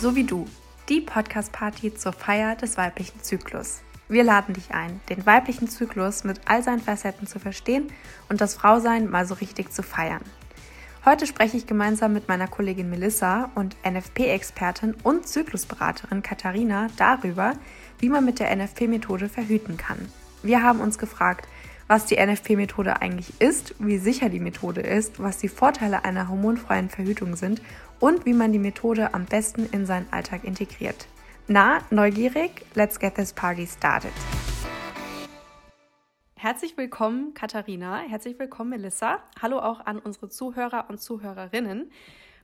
So 0.00 0.14
wie 0.14 0.22
du, 0.22 0.46
die 0.88 1.00
Podcast-Party 1.00 1.92
zur 1.92 2.12
Feier 2.12 2.54
des 2.54 2.76
weiblichen 2.76 3.20
Zyklus. 3.20 3.80
Wir 4.08 4.22
laden 4.22 4.54
dich 4.54 4.70
ein, 4.70 5.00
den 5.08 5.26
weiblichen 5.26 5.68
Zyklus 5.68 6.22
mit 6.22 6.40
all 6.44 6.62
seinen 6.62 6.80
Facetten 6.80 7.26
zu 7.26 7.40
verstehen 7.40 7.88
und 8.28 8.40
das 8.40 8.54
Frausein 8.54 9.10
mal 9.10 9.26
so 9.26 9.34
richtig 9.34 9.72
zu 9.72 9.82
feiern. 9.82 10.22
Heute 11.04 11.26
spreche 11.26 11.56
ich 11.56 11.66
gemeinsam 11.66 12.12
mit 12.12 12.28
meiner 12.28 12.46
Kollegin 12.46 12.88
Melissa 12.88 13.50
und 13.56 13.74
NFP-Expertin 13.84 14.94
und 15.02 15.26
Zyklusberaterin 15.26 16.22
Katharina 16.22 16.86
darüber, 16.96 17.54
wie 17.98 18.08
man 18.08 18.24
mit 18.24 18.38
der 18.38 18.54
NFP-Methode 18.54 19.28
verhüten 19.28 19.78
kann. 19.78 19.98
Wir 20.44 20.62
haben 20.62 20.78
uns 20.78 20.98
gefragt, 20.98 21.48
was 21.88 22.04
die 22.04 22.24
NFP-Methode 22.24 23.00
eigentlich 23.00 23.40
ist, 23.40 23.74
wie 23.78 23.98
sicher 23.98 24.28
die 24.28 24.40
Methode 24.40 24.82
ist, 24.82 25.20
was 25.20 25.38
die 25.38 25.48
Vorteile 25.48 26.04
einer 26.04 26.28
hormonfreien 26.28 26.90
Verhütung 26.90 27.34
sind 27.34 27.62
und 28.00 28.26
wie 28.26 28.32
man 28.32 28.52
die 28.52 28.58
Methode 28.58 29.14
am 29.14 29.26
besten 29.26 29.68
in 29.72 29.86
seinen 29.86 30.12
Alltag 30.12 30.44
integriert. 30.44 31.06
Na, 31.46 31.80
neugierig? 31.90 32.64
Let's 32.74 32.98
get 32.98 33.14
this 33.14 33.32
party 33.32 33.66
started. 33.66 34.12
Herzlich 36.36 36.76
willkommen, 36.76 37.34
Katharina. 37.34 37.98
Herzlich 37.98 38.38
willkommen, 38.38 38.70
Melissa. 38.70 39.22
Hallo 39.42 39.58
auch 39.58 39.84
an 39.86 39.98
unsere 39.98 40.28
Zuhörer 40.28 40.86
und 40.88 41.00
Zuhörerinnen. 41.00 41.90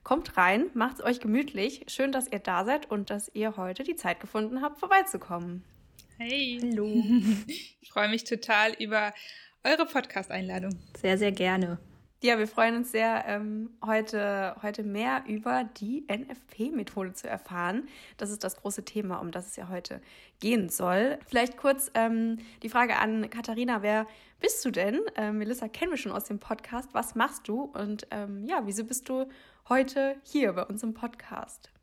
Kommt 0.03 0.37
rein, 0.37 0.65
macht's 0.73 1.01
euch 1.01 1.19
gemütlich. 1.19 1.85
Schön, 1.87 2.11
dass 2.11 2.31
ihr 2.31 2.39
da 2.39 2.65
seid 2.65 2.91
und 2.91 3.09
dass 3.09 3.31
ihr 3.33 3.57
heute 3.57 3.83
die 3.83 3.95
Zeit 3.95 4.19
gefunden 4.19 4.61
habt, 4.61 4.79
vorbeizukommen. 4.79 5.63
Hey. 6.17 6.59
Hallo. 6.61 6.87
Ich 7.81 7.91
freue 7.91 8.09
mich 8.09 8.25
total 8.25 8.73
über 8.73 9.13
eure 9.63 9.85
Podcast-Einladung. 9.85 10.71
Sehr, 10.99 11.17
sehr 11.17 11.31
gerne. 11.31 11.79
Ja, 12.25 12.39
wir 12.39 12.47
freuen 12.47 12.77
uns 12.77 12.91
sehr, 12.91 13.23
ähm, 13.27 13.69
heute, 13.85 14.55
heute 14.63 14.81
mehr 14.81 15.25
über 15.27 15.63
die 15.63 16.07
NFP-Methode 16.09 17.13
zu 17.13 17.29
erfahren. 17.29 17.87
Das 18.17 18.31
ist 18.31 18.43
das 18.43 18.55
große 18.55 18.83
Thema, 18.83 19.17
um 19.17 19.29
das 19.29 19.45
es 19.45 19.55
ja 19.57 19.69
heute 19.69 20.01
gehen 20.39 20.69
soll. 20.69 21.19
Vielleicht 21.27 21.55
kurz 21.55 21.91
ähm, 21.93 22.39
die 22.63 22.69
Frage 22.69 22.95
an 22.97 23.29
Katharina, 23.29 23.83
wer 23.83 24.07
bist 24.39 24.65
du 24.65 24.71
denn? 24.71 25.01
Äh, 25.15 25.33
Melissa 25.33 25.67
kennen 25.67 25.91
wir 25.91 25.99
schon 25.99 26.13
aus 26.13 26.23
dem 26.23 26.39
Podcast. 26.39 26.89
Was 26.93 27.13
machst 27.13 27.47
du? 27.47 27.61
Und 27.61 28.07
ähm, 28.09 28.43
ja, 28.43 28.63
wieso 28.65 28.85
bist 28.85 29.07
du 29.07 29.29
heute 29.69 30.15
hier 30.23 30.53
bei 30.53 30.63
uns 30.63 30.81
im 30.81 30.95
Podcast? 30.95 31.74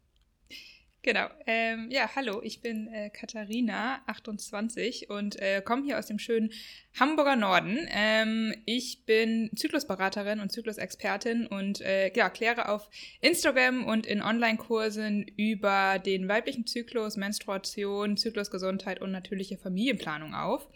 Genau. 1.04 1.26
Ähm, 1.48 1.88
ja, 1.90 2.08
hallo, 2.14 2.40
ich 2.44 2.60
bin 2.60 2.86
äh, 2.86 3.10
Katharina, 3.10 4.00
28 4.06 5.10
und 5.10 5.34
äh, 5.42 5.60
komme 5.60 5.82
hier 5.82 5.98
aus 5.98 6.06
dem 6.06 6.20
schönen 6.20 6.52
Hamburger 6.94 7.34
Norden. 7.34 7.88
Ähm, 7.90 8.54
ich 8.66 9.04
bin 9.04 9.50
Zyklusberaterin 9.56 10.38
und 10.38 10.52
Zyklusexpertin 10.52 11.48
und 11.48 11.80
äh, 11.80 12.12
ja, 12.14 12.30
kläre 12.30 12.68
auf 12.68 12.88
Instagram 13.20 13.84
und 13.84 14.06
in 14.06 14.22
Online-Kursen 14.22 15.26
über 15.36 15.98
den 15.98 16.28
weiblichen 16.28 16.68
Zyklus, 16.68 17.16
Menstruation, 17.16 18.16
Zyklusgesundheit 18.16 19.00
und 19.00 19.10
natürliche 19.10 19.58
Familienplanung 19.58 20.34
auf. 20.34 20.68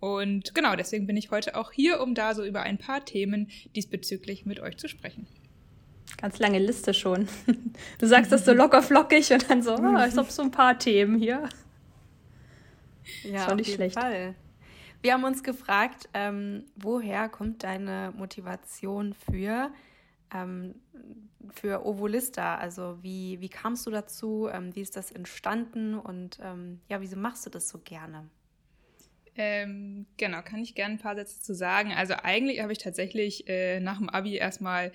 Und 0.00 0.54
genau, 0.54 0.74
deswegen 0.74 1.06
bin 1.06 1.18
ich 1.18 1.30
heute 1.30 1.54
auch 1.54 1.70
hier, 1.70 2.00
um 2.00 2.14
da 2.14 2.34
so 2.34 2.46
über 2.46 2.62
ein 2.62 2.78
paar 2.78 3.04
Themen 3.04 3.50
diesbezüglich 3.74 4.46
mit 4.46 4.58
euch 4.58 4.78
zu 4.78 4.88
sprechen. 4.88 5.26
Ganz 6.20 6.38
lange 6.38 6.58
Liste 6.58 6.94
schon. 6.94 7.28
Du 7.98 8.06
sagst 8.06 8.32
das 8.32 8.44
so 8.44 8.52
locker 8.52 8.82
flockig 8.82 9.30
und 9.32 9.50
dann 9.50 9.62
so, 9.62 9.74
oh, 9.74 10.06
ich 10.08 10.16
habe 10.16 10.30
so 10.30 10.42
ein 10.42 10.50
paar 10.50 10.78
Themen 10.78 11.18
hier. 11.18 11.48
Ja, 13.22 13.44
Schon 13.44 13.56
nicht 13.56 13.66
auf 13.66 13.66
jeden 13.68 13.90
schlecht. 13.90 13.98
Fall. 13.98 14.34
Wir 15.02 15.12
haben 15.12 15.24
uns 15.24 15.42
gefragt, 15.42 16.08
ähm, 16.14 16.64
woher 16.74 17.28
kommt 17.28 17.62
deine 17.62 18.12
Motivation 18.16 19.14
für, 19.14 19.70
ähm, 20.34 20.74
für 21.54 21.84
Ovolista? 21.86 22.56
Also 22.56 22.98
wie, 23.02 23.40
wie 23.40 23.48
kamst 23.48 23.86
du 23.86 23.90
dazu? 23.90 24.48
Ähm, 24.52 24.74
wie 24.74 24.80
ist 24.80 24.96
das 24.96 25.12
entstanden? 25.12 25.94
Und 25.94 26.38
ähm, 26.42 26.80
ja, 26.88 27.00
wieso 27.00 27.16
machst 27.16 27.46
du 27.46 27.50
das 27.50 27.68
so 27.68 27.78
gerne? 27.78 28.28
Ähm, 29.36 30.06
genau, 30.16 30.40
kann 30.42 30.60
ich 30.60 30.74
gerne 30.74 30.94
ein 30.94 30.98
paar 30.98 31.14
Sätze 31.14 31.40
zu 31.40 31.54
sagen. 31.54 31.92
Also 31.92 32.14
eigentlich 32.22 32.62
habe 32.62 32.72
ich 32.72 32.78
tatsächlich 32.78 33.46
äh, 33.48 33.80
nach 33.80 33.98
dem 33.98 34.08
Abi 34.08 34.36
erstmal 34.36 34.92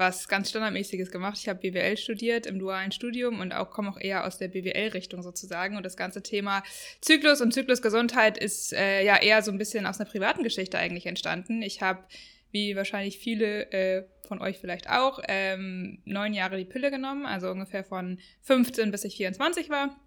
was 0.00 0.28
ganz 0.28 0.48
Standardmäßiges 0.48 1.10
gemacht. 1.10 1.38
Ich 1.38 1.48
habe 1.48 1.60
BWL 1.60 1.98
studiert 1.98 2.46
im 2.46 2.58
dualen 2.58 2.90
Studium 2.90 3.38
und 3.38 3.52
auch 3.52 3.70
komme 3.70 3.90
auch 3.90 4.00
eher 4.00 4.26
aus 4.26 4.38
der 4.38 4.48
BWL-Richtung 4.48 5.22
sozusagen. 5.22 5.76
Und 5.76 5.84
das 5.84 5.96
ganze 5.96 6.22
Thema 6.22 6.62
Zyklus 7.02 7.42
und 7.42 7.52
Zyklusgesundheit 7.52 8.38
ist 8.38 8.72
äh, 8.72 9.04
ja 9.04 9.20
eher 9.20 9.42
so 9.42 9.52
ein 9.52 9.58
bisschen 9.58 9.84
aus 9.84 10.00
einer 10.00 10.08
privaten 10.08 10.42
Geschichte 10.42 10.78
eigentlich 10.78 11.04
entstanden. 11.04 11.60
Ich 11.60 11.82
habe, 11.82 12.02
wie 12.50 12.76
wahrscheinlich 12.76 13.18
viele 13.18 13.70
äh, 13.72 14.04
von 14.26 14.40
euch 14.40 14.58
vielleicht 14.58 14.88
auch, 14.88 15.20
ähm, 15.28 16.00
neun 16.06 16.32
Jahre 16.32 16.56
die 16.56 16.64
Pille 16.64 16.90
genommen, 16.90 17.26
also 17.26 17.50
ungefähr 17.50 17.84
von 17.84 18.18
15 18.40 18.90
bis 18.90 19.04
ich 19.04 19.16
24 19.16 19.68
war. 19.68 20.00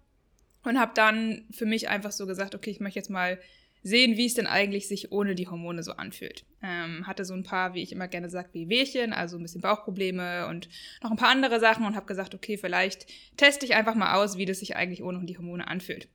Und 0.64 0.80
habe 0.80 0.92
dann 0.96 1.46
für 1.52 1.66
mich 1.66 1.88
einfach 1.88 2.10
so 2.10 2.26
gesagt, 2.26 2.56
okay, 2.56 2.70
ich 2.70 2.80
möchte 2.80 2.98
jetzt 2.98 3.10
mal 3.10 3.38
sehen, 3.84 4.16
wie 4.16 4.24
es 4.24 4.34
denn 4.34 4.46
eigentlich 4.46 4.88
sich 4.88 5.12
ohne 5.12 5.34
die 5.34 5.46
Hormone 5.46 5.82
so 5.82 5.92
anfühlt. 5.92 6.44
Ähm, 6.62 7.06
hatte 7.06 7.26
so 7.26 7.34
ein 7.34 7.42
paar, 7.42 7.74
wie 7.74 7.82
ich 7.82 7.92
immer 7.92 8.08
gerne 8.08 8.30
sage, 8.30 8.48
wie 8.52 8.70
Wehchen, 8.70 9.12
also 9.12 9.36
ein 9.36 9.42
bisschen 9.42 9.60
Bauchprobleme 9.60 10.48
und 10.48 10.70
noch 11.02 11.10
ein 11.10 11.18
paar 11.18 11.28
andere 11.28 11.60
Sachen 11.60 11.84
und 11.84 11.94
habe 11.94 12.06
gesagt, 12.06 12.34
okay, 12.34 12.56
vielleicht 12.56 13.06
teste 13.36 13.66
ich 13.66 13.74
einfach 13.74 13.94
mal 13.94 14.14
aus, 14.14 14.38
wie 14.38 14.46
das 14.46 14.60
sich 14.60 14.74
eigentlich 14.74 15.02
ohne 15.02 15.22
die 15.26 15.36
Hormone 15.36 15.68
anfühlt. 15.68 16.08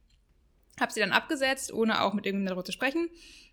Habe 0.80 0.92
sie 0.92 1.00
dann 1.00 1.12
abgesetzt, 1.12 1.72
ohne 1.72 2.02
auch 2.02 2.16
mit 2.16 2.26
irgendjemandem 2.26 2.56
darüber 2.56 2.66
zu 2.66 2.72
sprechen 2.72 3.08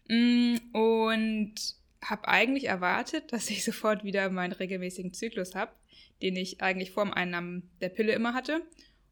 mm, 0.08 0.56
und 0.74 1.54
habe 2.02 2.26
eigentlich 2.26 2.64
erwartet, 2.64 3.24
dass 3.34 3.50
ich 3.50 3.64
sofort 3.64 4.02
wieder 4.02 4.30
meinen 4.30 4.52
regelmäßigen 4.52 5.12
Zyklus 5.12 5.54
habe, 5.54 5.72
den 6.22 6.36
ich 6.36 6.62
eigentlich 6.62 6.90
vor 6.90 7.04
dem 7.04 7.12
Einnahmen 7.12 7.70
der 7.82 7.90
Pille 7.90 8.14
immer 8.14 8.32
hatte. 8.32 8.62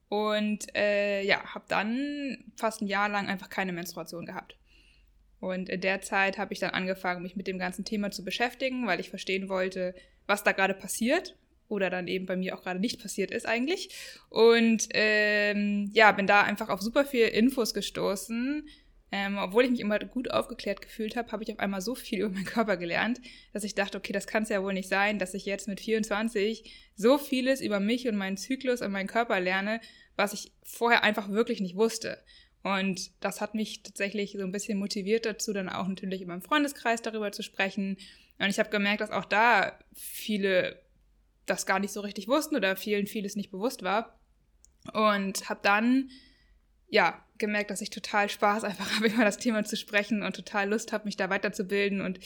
Und 0.09 0.75
äh, 0.75 1.23
ja, 1.25 1.45
habe 1.55 1.65
dann 1.69 2.39
fast 2.57 2.81
ein 2.81 2.87
Jahr 2.87 3.11
lang 3.11 3.27
einfach 3.27 3.51
keine 3.51 3.73
Menstruation 3.73 4.25
gehabt. 4.25 4.57
Und 5.45 5.69
in 5.69 5.83
der 5.83 6.01
Zeit 6.01 6.39
habe 6.39 6.55
ich 6.55 6.61
dann 6.61 6.71
angefangen, 6.71 7.23
mich 7.23 7.37
mit 7.37 7.47
dem 7.47 7.59
ganzen 7.59 7.85
Thema 7.85 8.11
zu 8.11 8.25
beschäftigen, 8.25 8.87
weil 8.87 8.99
ich 8.99 9.11
verstehen 9.11 9.51
wollte, 9.51 9.95
was 10.27 10.43
da 10.43 10.53
gerade 10.53 10.73
passiert 10.73 11.37
oder 11.69 11.91
dann 11.91 12.09
eben 12.09 12.25
bei 12.25 12.35
mir 12.35 12.57
auch 12.57 12.63
gerade 12.63 12.81
nicht 12.81 13.03
passiert 13.03 13.31
ist 13.31 13.47
eigentlich. 13.47 13.91
Und 14.31 14.89
ähm, 14.95 15.91
ja, 15.93 16.13
bin 16.13 16.27
da 16.27 16.43
einfach 16.43 16.71
auf 16.71 16.81
super 16.81 17.05
viel 17.05 17.27
Infos 17.27 17.75
gestoßen. 17.75 18.67
Ähm, 19.13 19.37
obwohl 19.39 19.65
ich 19.65 19.71
mich 19.71 19.81
immer 19.81 19.99
gut 19.99 20.31
aufgeklärt 20.31 20.81
gefühlt 20.81 21.15
habe, 21.15 21.31
habe 21.31 21.43
ich 21.45 21.53
auf 21.53 21.59
einmal 21.59 21.83
so 21.83 21.95
viel 21.95 22.21
über 22.23 22.31
meinen 22.31 22.47
Körper 22.47 22.79
gelernt, 22.79 23.21
dass 23.53 23.65
ich 23.65 23.75
dachte, 23.75 23.99
okay, 23.99 24.15
das 24.15 24.27
kann 24.27 24.45
es 24.45 24.49
ja 24.49 24.63
wohl 24.63 24.73
nicht 24.73 24.89
sein, 24.89 25.19
dass 25.19 25.35
ich 25.35 25.45
jetzt 25.45 25.69
mit 25.69 25.79
24 25.79 26.73
so 26.97 27.19
vieles 27.19 27.61
über 27.61 27.81
mich 27.81 28.09
und 28.09 28.17
meinen 28.17 28.39
Zyklus 28.39 28.81
und 28.81 28.93
meinen 28.93 29.09
Körper 29.09 29.39
lerne, 29.41 29.81
was 30.17 30.33
ich 30.33 30.53
vorher 30.63 31.05
einfach 31.05 31.29
wirklich 31.29 31.61
nicht 31.61 31.77
wusste. 31.77 32.19
Und 32.65 33.13
das 33.23 33.41
hat 33.41 33.55
mich 33.55 33.83
tatsächlich 33.83 34.33
so 34.33 34.43
ein 34.43 34.51
bisschen 34.51 34.79
motiviert 34.79 35.27
dazu, 35.27 35.53
dann 35.53 35.69
auch 35.69 35.87
natürlich 35.87 36.23
in 36.23 36.29
meinem 36.29 36.43
Freundeskreis 36.43 37.03
darüber 37.03 37.31
zu 37.31 37.43
sprechen. 37.43 37.99
Und 38.39 38.49
ich 38.49 38.59
habe 38.59 38.71
gemerkt, 38.71 39.03
dass 39.03 39.11
auch 39.11 39.27
da 39.27 39.79
viele 39.93 40.83
das 41.47 41.67
gar 41.67 41.79
nicht 41.79 41.93
so 41.93 42.01
richtig 42.01 42.27
wussten 42.27 42.57
oder 42.57 42.75
vielen 42.75 43.07
vieles 43.07 43.37
nicht 43.37 43.51
bewusst 43.51 43.83
war. 43.83 44.19
Und 44.93 45.49
habe 45.49 45.61
dann 45.63 46.11
ja, 46.89 47.24
gemerkt, 47.39 47.71
dass 47.71 47.81
ich 47.81 47.91
total 47.91 48.29
Spaß 48.29 48.65
einfach 48.65 48.91
habe, 48.97 49.09
über 49.09 49.25
das 49.25 49.39
Thema 49.39 49.65
zu 49.65 49.77
sprechen 49.77 50.23
und 50.23 50.37
total 50.37 50.69
Lust 50.69 50.93
habe, 50.93 51.05
mich 51.05 51.17
da 51.17 51.31
weiterzubilden 51.31 52.01
und 52.01 52.21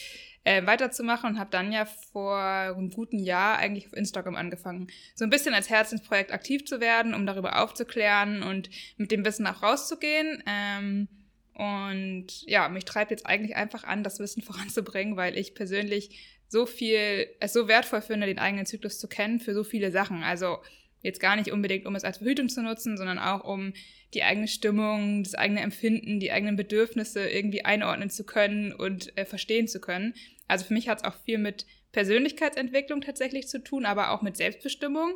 äh, 0.45 0.65
weiterzumachen 0.67 1.31
und 1.31 1.39
habe 1.39 1.51
dann 1.51 1.73
ja 1.73 1.85
vor 1.85 2.39
einem 2.39 2.91
guten 2.91 3.19
Jahr 3.19 3.59
eigentlich 3.59 3.87
auf 3.87 3.95
Instagram 3.95 4.37
angefangen, 4.37 4.89
so 5.15 5.25
ein 5.25 5.31
bisschen 5.31 5.55
als 5.55 5.71
Herzensprojekt 5.71 6.33
aktiv 6.33 6.65
zu 6.65 6.81
werden, 6.81 7.15
um 7.15 7.27
darüber 7.27 7.63
aufzuklären 7.63 8.43
und 8.43 8.71
mit 8.97 9.11
dem 9.11 9.25
Wissen 9.25 9.47
auch 9.47 9.63
rauszugehen. 9.63 10.43
Ähm, 10.47 11.09
und 11.55 12.43
ja, 12.47 12.69
mich 12.69 12.85
treibt 12.85 13.11
jetzt 13.11 13.27
eigentlich 13.27 13.57
einfach 13.57 13.85
an, 13.85 14.05
das 14.05 14.21
Wissen 14.21 14.43
voranzubringen, 14.45 15.17
weil 15.17 15.37
ich 15.37 15.55
persönlich 15.55 16.37
so 16.51 16.65
viel, 16.65 17.29
es 17.41 17.53
so 17.53 17.69
wertvoll 17.69 18.01
finde, 18.01 18.27
den 18.27 18.39
eigenen 18.39 18.65
Zyklus 18.65 18.99
zu 18.99 19.07
kennen 19.07 19.39
für 19.39 19.53
so 19.53 19.65
viele 19.65 19.91
Sachen. 19.91 20.22
Also 20.22 20.59
Jetzt 21.01 21.21
gar 21.21 21.37
nicht 21.37 21.53
unbedingt, 21.53 21.87
um 21.87 21.95
es 21.95 22.04
als 22.04 22.19
Verhütung 22.19 22.49
zu 22.49 22.63
nutzen, 22.63 22.97
sondern 22.97 23.19
auch 23.19 23.45
um 23.45 23.72
die 24.15 24.22
eigene 24.22 24.49
Stimmung, 24.49 25.22
das 25.22 25.34
eigene 25.34 25.60
Empfinden, 25.60 26.21
die 26.21 26.33
eigenen 26.33 26.57
Bedürfnisse 26.57 27.28
irgendwie 27.28 27.65
einordnen 27.65 28.10
zu 28.10 28.25
können 28.25 28.72
und 28.72 29.16
äh, 29.19 29.25
verstehen 29.25 29.69
zu 29.69 29.81
können. 29.81 30.15
Also 30.47 30.65
für 30.65 30.75
mich 30.75 30.89
hat 30.89 30.99
es 30.99 31.05
auch 31.05 31.16
viel 31.25 31.39
mit 31.39 31.66
Persönlichkeitsentwicklung 31.93 33.01
tatsächlich 33.01 33.49
zu 33.49 33.63
tun, 33.63 33.84
aber 33.84 34.10
auch 34.10 34.22
mit 34.22 34.37
Selbstbestimmung. 34.37 35.13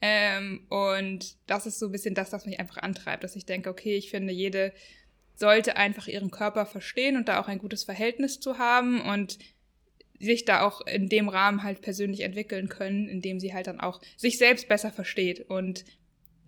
Ähm, 0.00 0.66
und 0.68 1.36
das 1.46 1.66
ist 1.66 1.78
so 1.78 1.86
ein 1.86 1.92
bisschen 1.92 2.14
das, 2.14 2.32
was 2.32 2.46
mich 2.46 2.60
einfach 2.60 2.78
antreibt, 2.78 3.24
dass 3.24 3.34
ich 3.36 3.46
denke, 3.46 3.70
okay, 3.70 3.96
ich 3.96 4.10
finde, 4.10 4.32
jede 4.32 4.72
sollte 5.34 5.76
einfach 5.76 6.08
ihren 6.08 6.30
Körper 6.30 6.66
verstehen 6.66 7.16
und 7.16 7.28
da 7.28 7.40
auch 7.40 7.48
ein 7.48 7.58
gutes 7.58 7.84
Verhältnis 7.84 8.40
zu 8.40 8.58
haben 8.58 9.00
und 9.00 9.38
sich 10.20 10.44
da 10.44 10.62
auch 10.62 10.80
in 10.80 11.08
dem 11.08 11.28
Rahmen 11.28 11.62
halt 11.62 11.80
persönlich 11.80 12.22
entwickeln 12.22 12.68
können, 12.68 13.08
indem 13.08 13.38
sie 13.38 13.54
halt 13.54 13.68
dann 13.68 13.80
auch 13.80 14.00
sich 14.16 14.38
selbst 14.38 14.68
besser 14.68 14.90
versteht. 14.90 15.48
Und 15.48 15.84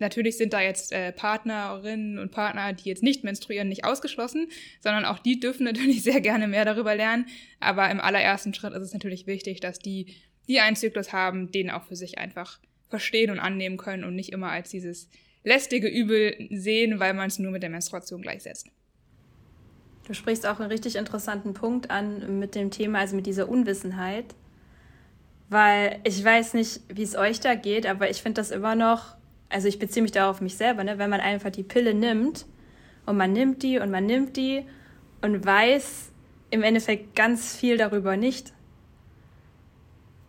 natürlich 0.01 0.37
sind 0.37 0.53
da 0.53 0.61
jetzt 0.61 0.91
äh, 0.91 1.13
Partnerinnen 1.13 2.19
und 2.19 2.31
Partner, 2.31 2.73
die 2.73 2.89
jetzt 2.89 3.03
nicht 3.03 3.23
menstruieren, 3.23 3.69
nicht 3.69 3.85
ausgeschlossen, 3.85 4.47
sondern 4.81 5.05
auch 5.05 5.19
die 5.19 5.39
dürfen 5.39 5.63
natürlich 5.65 6.03
sehr 6.03 6.19
gerne 6.19 6.47
mehr 6.47 6.65
darüber 6.65 6.95
lernen. 6.95 7.27
Aber 7.59 7.89
im 7.89 8.01
allerersten 8.01 8.53
Schritt 8.53 8.73
ist 8.73 8.83
es 8.83 8.93
natürlich 8.93 9.27
wichtig, 9.27 9.61
dass 9.61 9.79
die, 9.79 10.15
die 10.49 10.59
einen 10.59 10.75
Zyklus 10.75 11.13
haben, 11.13 11.51
den 11.51 11.69
auch 11.69 11.85
für 11.85 11.95
sich 11.95 12.17
einfach 12.17 12.59
verstehen 12.89 13.31
und 13.31 13.39
annehmen 13.39 13.77
können 13.77 14.03
und 14.03 14.15
nicht 14.15 14.33
immer 14.33 14.49
als 14.49 14.69
dieses 14.69 15.07
lästige 15.43 15.87
Übel 15.87 16.35
sehen, 16.51 16.99
weil 16.99 17.13
man 17.13 17.27
es 17.27 17.39
nur 17.39 17.51
mit 17.51 17.63
der 17.63 17.69
Menstruation 17.69 18.21
gleichsetzt. 18.21 18.67
Du 20.07 20.13
sprichst 20.13 20.45
auch 20.45 20.59
einen 20.59 20.69
richtig 20.69 20.95
interessanten 20.97 21.53
Punkt 21.53 21.89
an 21.89 22.39
mit 22.39 22.55
dem 22.55 22.69
Thema, 22.69 22.99
also 22.99 23.15
mit 23.15 23.25
dieser 23.25 23.47
Unwissenheit. 23.47 24.25
Weil 25.49 25.99
ich 26.03 26.23
weiß 26.23 26.53
nicht, 26.53 26.81
wie 26.89 27.03
es 27.03 27.15
euch 27.15 27.39
da 27.39 27.55
geht, 27.55 27.85
aber 27.85 28.09
ich 28.09 28.21
finde 28.21 28.41
das 28.41 28.51
immer 28.51 28.75
noch, 28.75 29.15
also 29.51 29.67
ich 29.67 29.79
beziehe 29.79 30.01
mich 30.01 30.11
da 30.11 30.29
auf 30.29 30.41
mich 30.41 30.55
selber, 30.55 30.83
ne? 30.83 30.97
wenn 30.97 31.09
man 31.09 31.19
einfach 31.19 31.49
die 31.49 31.63
Pille 31.63 31.93
nimmt 31.93 32.45
und 33.05 33.17
man 33.17 33.33
nimmt 33.33 33.63
die 33.63 33.79
und 33.79 33.91
man 33.91 34.05
nimmt 34.05 34.37
die 34.37 34.65
und 35.21 35.45
weiß 35.45 36.11
im 36.49 36.63
Endeffekt 36.63 37.15
ganz 37.15 37.55
viel 37.55 37.77
darüber 37.77 38.17
nicht. 38.17 38.53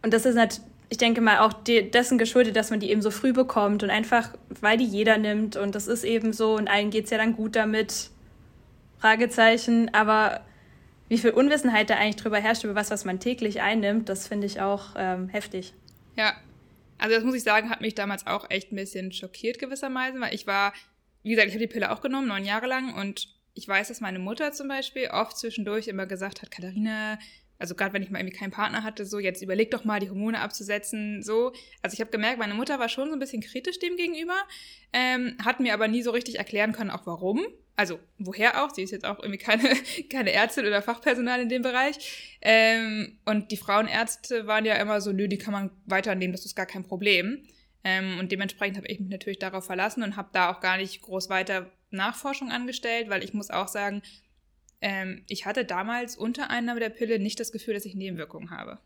Und 0.03 0.13
das 0.13 0.27
ist 0.27 0.35
natürlich, 0.35 0.69
ich 0.89 0.99
denke 0.99 1.21
mal, 1.21 1.39
auch 1.39 1.53
dessen 1.65 2.19
geschuldet, 2.19 2.57
dass 2.57 2.71
man 2.71 2.81
die 2.81 2.91
eben 2.91 3.03
so 3.03 3.11
früh 3.11 3.33
bekommt 3.33 3.83
und 3.83 3.91
einfach, 3.91 4.31
weil 4.61 4.77
die 4.77 4.85
jeder 4.85 5.17
nimmt 5.17 5.57
und 5.57 5.75
das 5.75 5.87
ist 5.87 6.05
eben 6.05 6.33
so 6.33 6.57
und 6.57 6.69
allen 6.69 6.91
geht 6.91 7.05
es 7.05 7.11
ja 7.11 7.19
dann 7.19 7.35
gut 7.35 7.57
damit. 7.57 8.11
Fragezeichen, 8.99 9.93
aber 9.95 10.43
wie 11.09 11.19
viel 11.19 11.31
Unwissenheit 11.31 11.91
da 11.91 11.95
eigentlich 11.95 12.17
drüber 12.17 12.39
herrscht, 12.39 12.65
über 12.65 12.75
was, 12.75 12.91
was 12.91 13.05
man 13.05 13.19
täglich 13.21 13.61
einnimmt, 13.61 14.09
das 14.09 14.29
finde 14.29 14.47
ich 14.47 14.61
auch 14.61 14.95
ähm, 14.97 15.29
heftig. 15.29 15.75
Ja, 16.17 16.35
also 17.03 17.17
das 17.17 17.25
muss 17.25 17.35
ich 17.35 17.43
sagen, 17.43 17.69
hat 17.69 17.81
mich 17.81 17.97
damals 17.97 18.29
auch 18.29 18.49
echt 18.49 18.71
ein 18.71 18.77
bisschen 18.77 19.11
schockiert 19.11 19.59
gewissermaßen, 19.59 20.21
weil 20.21 20.33
ich 20.33 20.47
war, 20.47 20.73
wie 21.25 21.31
gesagt, 21.31 21.49
ich 21.49 21.55
habe 21.55 21.67
die 21.67 21.73
Pille 21.73 21.91
auch 21.91 22.01
genommen, 22.01 22.29
neun 22.29 22.45
Jahre 22.45 22.69
lang 22.69 22.95
und 22.95 23.29
ich 23.55 23.67
weiß, 23.67 23.89
dass 23.89 24.01
meine 24.01 24.21
Mutter 24.21 24.53
zum 24.53 24.69
Beispiel 24.69 25.09
oft 25.09 25.37
zwischendurch 25.37 25.89
immer 25.89 26.07
gesagt 26.07 26.43
hat, 26.43 26.53
Katharina, 26.53 27.19
also 27.59 27.75
gerade 27.75 27.93
wenn 27.93 28.05
ich 28.05 28.11
mal 28.11 28.21
irgendwie 28.21 28.39
keinen 28.39 28.53
Partner 28.53 28.85
hatte, 28.85 29.05
so 29.05 29.19
jetzt 29.19 29.43
überleg 29.43 29.73
doch 29.73 29.85
mal, 29.85 29.99
die 29.99 30.11
Hormone 30.11 30.39
abzusetzen, 30.39 31.25
so. 31.25 31.53
Also 31.83 31.95
ich 31.95 32.01
habe 32.01 32.13
gemerkt, 32.13 32.39
meine 32.39 32.55
Mutter 32.55 32.79
war 32.79 32.89
schon 32.89 33.09
so 33.09 33.15
ein 33.15 33.19
bisschen 33.19 33.43
kritisch 33.43 33.81
dem 33.81 33.97
gegenüber, 33.97 34.37
ähm, 34.93 35.37
hat 35.45 35.59
mir 35.59 35.75
aber 35.75 35.89
nie 35.89 36.03
so 36.03 36.13
richtig 36.13 36.39
erklären 36.39 36.71
können, 36.71 36.91
auch 36.91 37.05
warum. 37.05 37.45
Also 37.75 37.99
woher 38.19 38.63
auch, 38.63 38.75
sie 38.75 38.83
ist 38.83 38.91
jetzt 38.91 39.05
auch 39.05 39.19
irgendwie 39.19 39.39
keine, 39.39 39.75
keine 40.11 40.33
Ärztin 40.33 40.67
oder 40.67 40.83
Fachpersonal 40.83 41.41
in 41.41 41.49
dem 41.49 41.63
Bereich. 41.63 42.37
Ähm, 42.41 43.19
und 43.25 43.51
die 43.51 43.57
Frauenärzte 43.57 44.47
waren 44.47 44.65
ja 44.65 44.75
immer 44.75 45.01
so, 45.01 45.13
nö, 45.13 45.29
die 45.29 45.39
kann 45.39 45.53
man 45.53 45.71
weiternehmen, 45.87 46.33
das 46.33 46.45
ist 46.45 46.55
gar 46.55 46.67
kein 46.67 46.85
Problem. 46.85 47.43
Ähm, 47.85 48.19
und 48.19 48.31
dementsprechend 48.31 48.77
habe 48.77 48.89
ich 48.89 49.01
mich 49.01 49.09
natürlich 49.09 49.39
darauf 49.39 49.65
verlassen 49.65 50.03
und 50.03 50.17
habe 50.17 50.29
da 50.33 50.53
auch 50.53 50.61
gar 50.61 50.77
nicht 50.77 51.03
groß 51.03 51.31
weiter 51.31 51.71
Nachforschung 51.91 52.51
angestellt, 52.51 53.09
weil 53.09 53.25
ich 53.25 53.35
muss 53.35 53.51
auch 53.51 53.69
sagen, 53.69 54.03
ähm, 54.81 55.25
ich 55.29 55.47
hatte 55.47 55.65
damals 55.65 56.17
unter 56.17 56.51
Einnahme 56.51 56.81
der 56.81 56.91
Pille 56.91 57.19
nicht 57.19 57.41
das 57.41 57.53
Gefühl, 57.53 57.75
dass 57.75 57.85
ich 57.85 57.95
Nebenwirkungen 57.95 58.51
habe. 58.51 58.79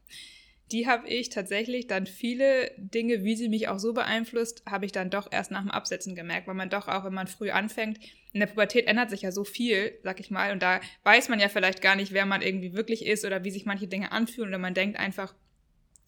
Die 0.72 0.88
habe 0.88 1.08
ich 1.08 1.28
tatsächlich 1.28 1.86
dann 1.86 2.06
viele 2.06 2.72
Dinge, 2.76 3.22
wie 3.22 3.36
sie 3.36 3.48
mich 3.48 3.68
auch 3.68 3.78
so 3.78 3.92
beeinflusst, 3.92 4.64
habe 4.68 4.84
ich 4.84 4.92
dann 4.92 5.10
doch 5.10 5.30
erst 5.30 5.52
nach 5.52 5.62
dem 5.62 5.70
Absetzen 5.70 6.16
gemerkt, 6.16 6.48
weil 6.48 6.54
man 6.54 6.70
doch 6.70 6.88
auch, 6.88 7.04
wenn 7.04 7.14
man 7.14 7.28
früh 7.28 7.50
anfängt, 7.50 8.00
in 8.32 8.40
der 8.40 8.48
Pubertät 8.48 8.86
ändert 8.86 9.10
sich 9.10 9.22
ja 9.22 9.30
so 9.30 9.44
viel, 9.44 9.98
sag 10.02 10.18
ich 10.18 10.30
mal, 10.30 10.52
und 10.52 10.62
da 10.62 10.80
weiß 11.04 11.28
man 11.28 11.38
ja 11.38 11.48
vielleicht 11.48 11.82
gar 11.82 11.94
nicht, 11.94 12.12
wer 12.12 12.26
man 12.26 12.42
irgendwie 12.42 12.74
wirklich 12.74 13.06
ist 13.06 13.24
oder 13.24 13.44
wie 13.44 13.50
sich 13.50 13.64
manche 13.64 13.86
Dinge 13.86 14.10
anfühlen 14.10 14.48
oder 14.48 14.58
man 14.58 14.74
denkt 14.74 14.98
einfach, 14.98 15.34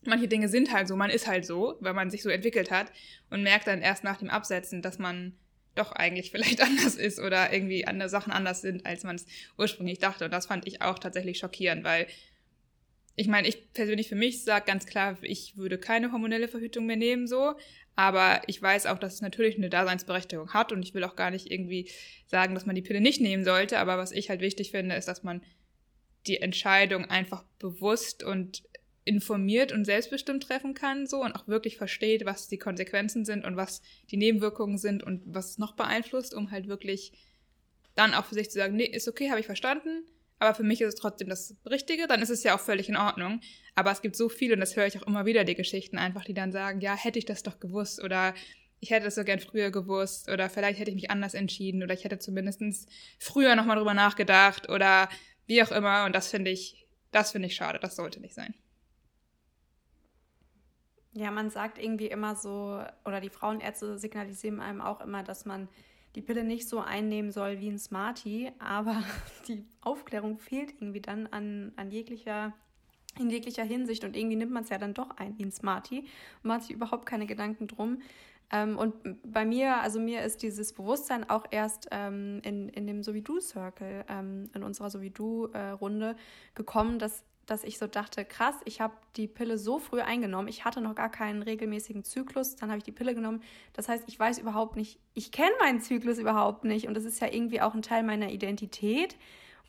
manche 0.04 0.28
Dinge 0.28 0.48
sind 0.48 0.72
halt 0.72 0.88
so, 0.88 0.96
man 0.96 1.10
ist 1.10 1.26
halt 1.26 1.46
so, 1.46 1.76
weil 1.80 1.94
man 1.94 2.10
sich 2.10 2.22
so 2.22 2.28
entwickelt 2.28 2.70
hat 2.70 2.90
und 3.30 3.42
merkt 3.42 3.66
dann 3.66 3.80
erst 3.80 4.04
nach 4.04 4.18
dem 4.18 4.30
Absetzen, 4.30 4.82
dass 4.82 4.98
man 4.98 5.34
doch 5.74 5.92
eigentlich 5.92 6.30
vielleicht 6.32 6.60
anders 6.60 6.96
ist 6.96 7.20
oder 7.20 7.52
irgendwie 7.52 7.86
andere 7.86 8.08
Sachen 8.08 8.32
anders 8.32 8.60
sind, 8.60 8.84
als 8.84 9.04
man 9.04 9.16
es 9.16 9.26
ursprünglich 9.56 9.98
dachte. 9.98 10.24
Und 10.24 10.32
das 10.32 10.46
fand 10.46 10.66
ich 10.66 10.82
auch 10.82 10.98
tatsächlich 10.98 11.38
schockierend, 11.38 11.84
weil 11.84 12.06
ich 13.18 13.26
meine, 13.26 13.48
ich 13.48 13.72
persönlich 13.72 14.08
für 14.08 14.14
mich 14.14 14.44
sage 14.44 14.64
ganz 14.66 14.86
klar, 14.86 15.18
ich 15.22 15.56
würde 15.56 15.76
keine 15.76 16.12
hormonelle 16.12 16.46
Verhütung 16.46 16.86
mehr 16.86 16.96
nehmen, 16.96 17.26
so. 17.26 17.54
Aber 17.96 18.42
ich 18.46 18.62
weiß 18.62 18.86
auch, 18.86 18.98
dass 18.98 19.14
es 19.14 19.22
natürlich 19.22 19.56
eine 19.56 19.68
Daseinsberechtigung 19.68 20.54
hat 20.54 20.70
und 20.70 20.84
ich 20.84 20.94
will 20.94 21.02
auch 21.02 21.16
gar 21.16 21.32
nicht 21.32 21.50
irgendwie 21.50 21.90
sagen, 22.26 22.54
dass 22.54 22.64
man 22.64 22.76
die 22.76 22.82
Pille 22.82 23.00
nicht 23.00 23.20
nehmen 23.20 23.42
sollte. 23.42 23.80
Aber 23.80 23.98
was 23.98 24.12
ich 24.12 24.30
halt 24.30 24.40
wichtig 24.40 24.70
finde, 24.70 24.94
ist, 24.94 25.08
dass 25.08 25.24
man 25.24 25.42
die 26.28 26.40
Entscheidung 26.40 27.06
einfach 27.06 27.42
bewusst 27.58 28.22
und 28.22 28.62
informiert 29.04 29.72
und 29.72 29.84
selbstbestimmt 29.84 30.44
treffen 30.44 30.74
kann, 30.74 31.08
so 31.08 31.22
und 31.24 31.32
auch 31.32 31.48
wirklich 31.48 31.76
versteht, 31.76 32.24
was 32.24 32.46
die 32.46 32.58
Konsequenzen 32.58 33.24
sind 33.24 33.44
und 33.44 33.56
was 33.56 33.82
die 34.12 34.16
Nebenwirkungen 34.16 34.78
sind 34.78 35.02
und 35.02 35.22
was 35.26 35.50
es 35.50 35.58
noch 35.58 35.74
beeinflusst, 35.74 36.34
um 36.34 36.52
halt 36.52 36.68
wirklich 36.68 37.12
dann 37.96 38.14
auch 38.14 38.26
für 38.26 38.34
sich 38.36 38.48
zu 38.48 38.58
sagen, 38.58 38.76
nee, 38.76 38.84
ist 38.84 39.08
okay, 39.08 39.30
habe 39.30 39.40
ich 39.40 39.46
verstanden, 39.46 40.04
aber 40.38 40.54
für 40.54 40.62
mich 40.62 40.80
ist 40.80 40.94
es 40.94 41.00
trotzdem 41.00 41.28
das 41.28 41.56
Richtige, 41.68 42.06
dann 42.06 42.22
ist 42.22 42.30
es 42.30 42.44
ja 42.44 42.54
auch 42.54 42.60
völlig 42.60 42.88
in 42.88 42.96
Ordnung. 42.96 43.40
Aber 43.74 43.90
es 43.90 44.02
gibt 44.02 44.16
so 44.16 44.28
viele, 44.28 44.54
und 44.54 44.60
das 44.60 44.76
höre 44.76 44.86
ich 44.86 44.98
auch 44.98 45.06
immer 45.06 45.26
wieder, 45.26 45.44
die 45.44 45.54
Geschichten 45.54 45.98
einfach, 45.98 46.24
die 46.24 46.34
dann 46.34 46.52
sagen, 46.52 46.80
ja, 46.80 46.94
hätte 46.94 47.18
ich 47.18 47.24
das 47.24 47.42
doch 47.42 47.58
gewusst 47.60 48.02
oder 48.02 48.34
ich 48.80 48.90
hätte 48.90 49.08
es 49.08 49.16
so 49.16 49.24
gern 49.24 49.40
früher 49.40 49.70
gewusst 49.70 50.30
oder 50.30 50.48
vielleicht 50.48 50.78
hätte 50.78 50.90
ich 50.90 50.94
mich 50.94 51.10
anders 51.10 51.34
entschieden 51.34 51.82
oder 51.82 51.94
ich 51.94 52.04
hätte 52.04 52.18
zumindest 52.18 52.88
früher 53.18 53.56
nochmal 53.56 53.76
drüber 53.76 53.94
nachgedacht 53.94 54.68
oder 54.68 55.08
wie 55.46 55.62
auch 55.62 55.72
immer. 55.72 56.04
Und 56.04 56.14
das 56.14 56.28
finde 56.28 56.50
ich, 56.50 56.86
das 57.10 57.32
finde 57.32 57.48
ich 57.48 57.56
schade, 57.56 57.80
das 57.80 57.96
sollte 57.96 58.20
nicht 58.20 58.34
sein. 58.34 58.54
Ja, 61.12 61.32
man 61.32 61.50
sagt 61.50 61.78
irgendwie 61.78 62.06
immer 62.06 62.36
so, 62.36 62.80
oder 63.04 63.20
die 63.20 63.30
Frauenärzte 63.30 63.98
signalisieren 63.98 64.60
einem 64.60 64.80
auch 64.80 65.00
immer, 65.00 65.24
dass 65.24 65.46
man 65.46 65.68
die 66.14 66.22
Pille 66.22 66.44
nicht 66.44 66.68
so 66.68 66.80
einnehmen 66.80 67.30
soll 67.30 67.60
wie 67.60 67.68
ein 67.68 67.78
Smartie, 67.78 68.50
aber 68.58 69.02
die 69.48 69.64
Aufklärung 69.80 70.38
fehlt 70.38 70.74
irgendwie 70.80 71.00
dann 71.00 71.26
an, 71.28 71.72
an 71.76 71.90
jeglicher 71.90 72.52
in 73.18 73.30
jeglicher 73.30 73.64
Hinsicht 73.64 74.04
und 74.04 74.16
irgendwie 74.16 74.36
nimmt 74.36 74.52
man 74.52 74.62
es 74.62 74.68
ja 74.68 74.78
dann 74.78 74.94
doch 74.94 75.10
ein 75.16 75.36
wie 75.38 75.44
ein 75.44 75.50
Smartie 75.50 76.00
und 76.00 76.44
man 76.44 76.58
hat 76.58 76.62
sich 76.62 76.70
überhaupt 76.70 77.04
keine 77.04 77.26
Gedanken 77.26 77.66
drum. 77.66 78.00
Ähm, 78.50 78.78
und 78.78 78.94
bei 79.24 79.44
mir, 79.44 79.80
also 79.80 80.00
mir 80.00 80.22
ist 80.22 80.42
dieses 80.42 80.72
Bewusstsein 80.72 81.28
auch 81.28 81.44
erst 81.50 81.88
ähm, 81.90 82.40
in, 82.44 82.68
in 82.70 82.86
dem 82.86 83.02
So 83.02 83.12
wie 83.14 83.22
du 83.22 83.40
Circle, 83.40 84.04
ähm, 84.08 84.50
in 84.54 84.62
unserer 84.62 84.88
So 84.88 85.00
wie 85.00 85.10
du 85.10 85.48
äh, 85.52 85.76
gekommen, 86.54 86.98
dass 86.98 87.24
dass 87.48 87.64
ich 87.64 87.78
so 87.78 87.86
dachte, 87.86 88.26
krass, 88.26 88.54
ich 88.66 88.80
habe 88.80 88.94
die 89.16 89.26
Pille 89.26 89.56
so 89.56 89.78
früh 89.78 90.00
eingenommen, 90.00 90.48
ich 90.48 90.66
hatte 90.66 90.82
noch 90.82 90.94
gar 90.94 91.10
keinen 91.10 91.42
regelmäßigen 91.42 92.04
Zyklus, 92.04 92.56
dann 92.56 92.68
habe 92.68 92.78
ich 92.78 92.84
die 92.84 92.92
Pille 92.92 93.14
genommen. 93.14 93.42
Das 93.72 93.88
heißt, 93.88 94.04
ich 94.06 94.18
weiß 94.18 94.38
überhaupt 94.38 94.76
nicht, 94.76 95.00
ich 95.14 95.32
kenne 95.32 95.52
meinen 95.58 95.80
Zyklus 95.80 96.18
überhaupt 96.18 96.64
nicht 96.64 96.86
und 96.86 96.94
das 96.94 97.04
ist 97.04 97.20
ja 97.20 97.28
irgendwie 97.32 97.62
auch 97.62 97.74
ein 97.74 97.82
Teil 97.82 98.02
meiner 98.02 98.30
Identität. 98.30 99.16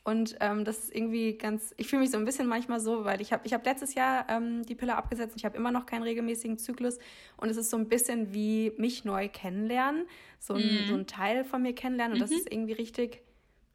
Und 0.03 0.37
ähm, 0.39 0.65
das 0.65 0.79
ist 0.79 0.95
irgendwie 0.95 1.37
ganz, 1.37 1.73
ich 1.77 1.87
fühle 1.87 2.01
mich 2.01 2.11
so 2.11 2.17
ein 2.17 2.25
bisschen 2.25 2.47
manchmal 2.47 2.79
so, 2.79 3.05
weil 3.05 3.21
ich 3.21 3.31
habe 3.31 3.45
ich 3.45 3.53
hab 3.53 3.65
letztes 3.65 3.95
Jahr 3.95 4.25
ähm, 4.29 4.65
die 4.65 4.75
Pille 4.75 4.95
abgesetzt 4.95 5.33
und 5.33 5.37
ich 5.37 5.45
habe 5.45 5.57
immer 5.57 5.71
noch 5.71 5.85
keinen 5.85 6.03
regelmäßigen 6.03 6.57
Zyklus. 6.57 6.99
Und 7.37 7.49
es 7.49 7.57
ist 7.57 7.69
so 7.69 7.77
ein 7.77 7.87
bisschen 7.87 8.33
wie 8.33 8.73
mich 8.77 9.05
neu 9.05 9.29
kennenlernen, 9.29 10.05
so 10.39 10.53
ein, 10.53 10.61
mm. 10.61 10.87
so 10.87 10.95
ein 10.95 11.05
Teil 11.05 11.43
von 11.43 11.61
mir 11.61 11.73
kennenlernen. 11.73 12.13
Und 12.13 12.25
-hmm. 12.25 12.29
das 12.29 12.31
ist 12.31 12.51
irgendwie 12.51 12.73
richtig, 12.73 13.21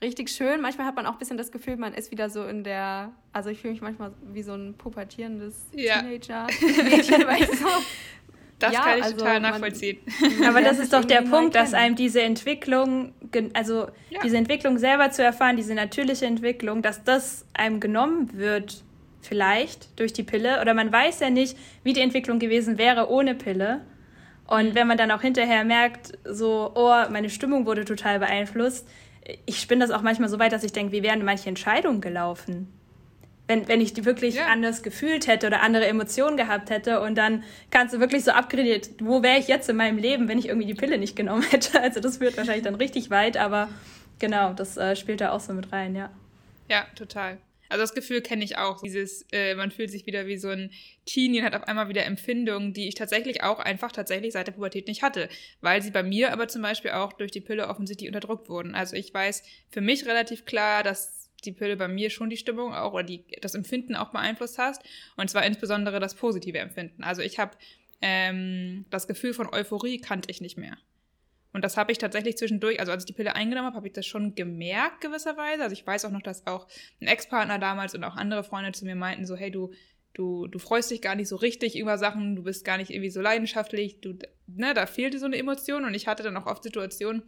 richtig 0.03 0.31
schön. 0.31 0.61
Manchmal 0.61 0.87
hat 0.87 0.97
man 0.97 1.07
auch 1.07 1.13
ein 1.13 1.19
bisschen 1.19 1.39
das 1.39 1.53
Gefühl, 1.53 1.77
man 1.77 1.95
ist 1.95 2.11
wieder 2.11 2.31
so 2.31 2.45
in 2.45 2.65
der, 2.65 3.13
also 3.33 3.51
ich 3.51 3.61
fühle 3.61 3.73
mich 3.73 3.83
manchmal 3.83 4.13
wie 4.33 4.43
so 4.43 4.55
ein 4.55 4.75
pubertierendes 4.75 5.67
ja. 5.73 6.03
Teenager-Mädchen, 6.03 7.23
weil 7.27 7.43
ich 7.43 7.59
so, 7.59 7.67
das 8.59 8.73
ja, 8.73 8.81
kann 8.81 8.99
ich 8.99 9.05
also 9.05 9.17
total 9.17 9.41
nachvollziehen. 9.41 9.99
Man, 10.21 10.45
aber 10.49 10.63
das 10.63 10.79
ist 10.79 10.93
doch 10.93 11.05
der 11.05 11.23
Punkt, 11.23 11.55
dass 11.55 11.75
einem 11.75 11.97
diese 11.97 12.23
Entwicklung, 12.23 13.13
also 13.53 13.89
ja. 14.11 14.21
diese 14.23 14.37
Entwicklung 14.37 14.79
selber 14.79 15.11
zu 15.11 15.23
erfahren, 15.23 15.57
diese 15.57 15.75
natürliche 15.75 16.27
Entwicklung, 16.27 16.83
dass 16.83 17.05
das 17.05 17.47
einem 17.55 17.81
genommen 17.81 18.31
wird, 18.35 18.85
vielleicht 19.25 19.99
durch 19.99 20.13
die 20.13 20.23
Pille. 20.23 20.61
Oder 20.61 20.75
man 20.75 20.93
weiß 20.93 21.21
ja 21.21 21.31
nicht, 21.31 21.57
wie 21.83 21.93
die 21.93 22.01
Entwicklung 22.01 22.39
gewesen 22.39 22.79
wäre 22.79 23.11
ohne 23.11 23.35
Pille. 23.35 23.81
Und 24.47 24.71
mhm. 24.71 24.75
wenn 24.75 24.87
man 24.87 24.99
dann 24.99 25.11
auch 25.11 25.23
hinterher 25.23 25.65
merkt, 25.65 26.19
so, 26.25 26.73
oh, 26.75 27.11
meine 27.11 27.31
Stimmung 27.31 27.67
wurde 27.67 27.85
total 27.85 28.19
beeinflusst, 28.19 28.87
ich 29.47 29.61
spinne 29.61 29.87
das 29.87 29.95
auch 29.95 30.03
manchmal 30.03 30.29
so 30.29 30.39
weit, 30.39 30.53
dass 30.53 30.65
ich 30.65 30.73
denke, 30.73 30.93
wie 30.93 31.03
wären 31.03 31.25
manche 31.25 31.49
Entscheidungen 31.49 32.01
gelaufen? 32.01 32.73
Wenn, 33.47 33.69
wenn 33.69 33.81
ich 33.81 33.93
die 33.93 34.07
wirklich 34.07 34.37
ja. 34.37 34.47
anders 34.47 34.83
gefühlt 34.83 35.27
hätte 35.27 35.47
oder 35.47 35.61
andere 35.63 35.87
Emotionen 35.87 36.39
gehabt 36.39 36.71
hätte 36.71 37.01
und 37.01 37.15
dann 37.17 37.45
kannst 37.71 37.95
du 37.95 38.01
wirklich 38.01 38.25
so 38.25 38.31
abgeredet, 38.31 38.91
wo 39.01 39.23
wäre 39.23 39.39
ich 39.39 39.49
jetzt 39.49 39.69
in 39.69 39.77
meinem 39.77 39.99
Leben, 39.99 40.29
wenn 40.29 40.39
ich 40.39 40.49
irgendwie 40.49 40.67
die 40.67 40.75
Pille 40.75 40.97
nicht 40.97 41.15
genommen 41.15 41.43
hätte? 41.51 41.81
Also 41.81 42.01
das 42.01 42.19
führt 42.19 42.37
wahrscheinlich 42.37 42.65
dann 42.65 42.75
richtig 42.75 43.11
weit, 43.11 43.37
aber 43.37 43.69
genau, 44.19 44.55
das 44.55 44.77
äh, 44.77 44.97
spielt 44.97 45.21
da 45.21 45.33
auch 45.33 45.41
so 45.41 45.53
mit 45.53 45.73
rein, 45.73 45.95
ja. 45.95 46.11
Ja, 46.71 46.87
total. 46.95 47.37
Also 47.69 47.83
das 47.83 47.95
Gefühl 47.95 48.21
kenne 48.21 48.45
ich 48.45 48.59
auch. 48.59 48.81
Dieses, 48.81 49.27
äh, 49.33 49.55
man 49.55 49.71
fühlt 49.71 49.91
sich 49.91 50.07
wieder 50.07 50.27
wie 50.27 50.37
so 50.37 50.49
ein 50.49 50.71
Teenie 51.07 51.41
und 51.41 51.45
hat 51.45 51.55
auf 51.55 51.65
einmal 51.65 51.89
wieder 51.89 52.05
Empfindungen, 52.05 52.73
die 52.73 52.89
ich 52.89 52.95
tatsächlich 52.95 53.43
auch 53.43 53.59
einfach 53.59 53.93
tatsächlich 53.93 54.33
seit 54.33 54.47
der 54.47 54.53
Pubertät 54.53 54.87
nicht 54.89 55.03
hatte. 55.03 55.29
Weil 55.61 55.83
sie 55.83 55.91
bei 55.91 56.03
mir 56.03 56.33
aber 56.33 56.49
zum 56.49 56.63
Beispiel 56.63 56.93
auch 56.93 57.13
durch 57.13 57.31
die 57.31 57.41
Pille 57.41 57.69
offensichtlich 57.69 58.09
unterdrückt 58.09 58.49
wurden. 58.49 58.75
Also 58.75 58.97
ich 58.97 59.13
weiß 59.13 59.43
für 59.71 59.81
mich 59.81 60.07
relativ 60.07 60.45
klar, 60.45 60.83
dass 60.83 61.31
die 61.45 61.53
Pille 61.53 61.77
bei 61.77 61.89
mir 61.89 62.11
schon 62.11 62.31
die 62.31 62.37
Stimmung 62.37 62.75
auch 62.75 62.93
oder 62.95 63.03
die, 63.03 63.25
das 63.41 63.55
Empfinden 63.55 63.97
auch 63.97 64.11
beeinflusst 64.11 64.59
hast. 64.59 64.83
Und 65.17 65.29
zwar 65.31 65.45
insbesondere 65.45 66.01
das 66.01 66.15
positive 66.15 66.59
Empfinden. 66.59 67.05
Also 67.05 67.23
ich 67.23 67.39
habe 67.39 67.57
ähm, 68.01 68.85
das 68.91 69.07
Gefühl 69.07 69.35
von 69.35 69.53
Euphorie 69.53 69.99
kannte 69.99 70.31
ich 70.31 70.41
nicht 70.41 70.57
mehr. 70.59 70.77
Und 71.55 71.65
das 71.65 71.79
habe 71.79 71.93
ich 71.93 71.99
tatsächlich 71.99 72.37
zwischendurch, 72.37 72.81
also 72.81 72.93
als 72.93 73.05
ich 73.05 73.07
die 73.07 73.13
Pille 73.15 73.35
eingenommen 73.35 73.69
habe, 73.69 73.77
habe 73.77 73.87
ich 73.87 73.93
das 73.95 74.05
schon 74.05 74.35
gemerkt 74.35 75.01
gewisserweise. 75.01 75.63
Also 75.63 75.73
ich 75.73 75.87
weiß 75.87 76.05
auch 76.05 76.11
noch, 76.11 76.21
dass 76.21 76.47
auch 76.47 76.67
ein 77.01 77.07
Ex-Partner 77.07 77.59
damals 77.59 77.95
und 77.95 78.05
auch 78.05 78.17
andere 78.17 78.45
Freunde 78.45 78.73
zu 78.73 78.85
mir 78.85 78.97
meinten, 78.97 79.25
so 79.25 79.37
hey, 79.37 79.51
du 79.51 79.73
du, 80.15 80.47
du 80.47 80.59
freust 80.59 80.91
dich 80.91 81.03
gar 81.03 81.17
nicht 81.17 81.29
so 81.29 81.37
richtig 81.37 81.77
über 81.77 81.99
Sachen, 81.99 82.37
du 82.37 82.45
bist 82.45 82.65
gar 82.65 82.79
nicht 82.79 82.91
irgendwie 82.91 83.11
so 83.11 83.21
leidenschaftlich, 83.21 84.01
du, 84.01 84.17
ne, 84.47 84.73
da 84.73 84.87
fehlte 84.87 85.19
so 85.19 85.27
eine 85.27 85.37
Emotion 85.37 85.85
und 85.85 85.95
ich 85.95 86.07
hatte 86.07 86.23
dann 86.23 86.37
auch 86.37 86.47
oft 86.47 86.63
Situationen, 86.63 87.23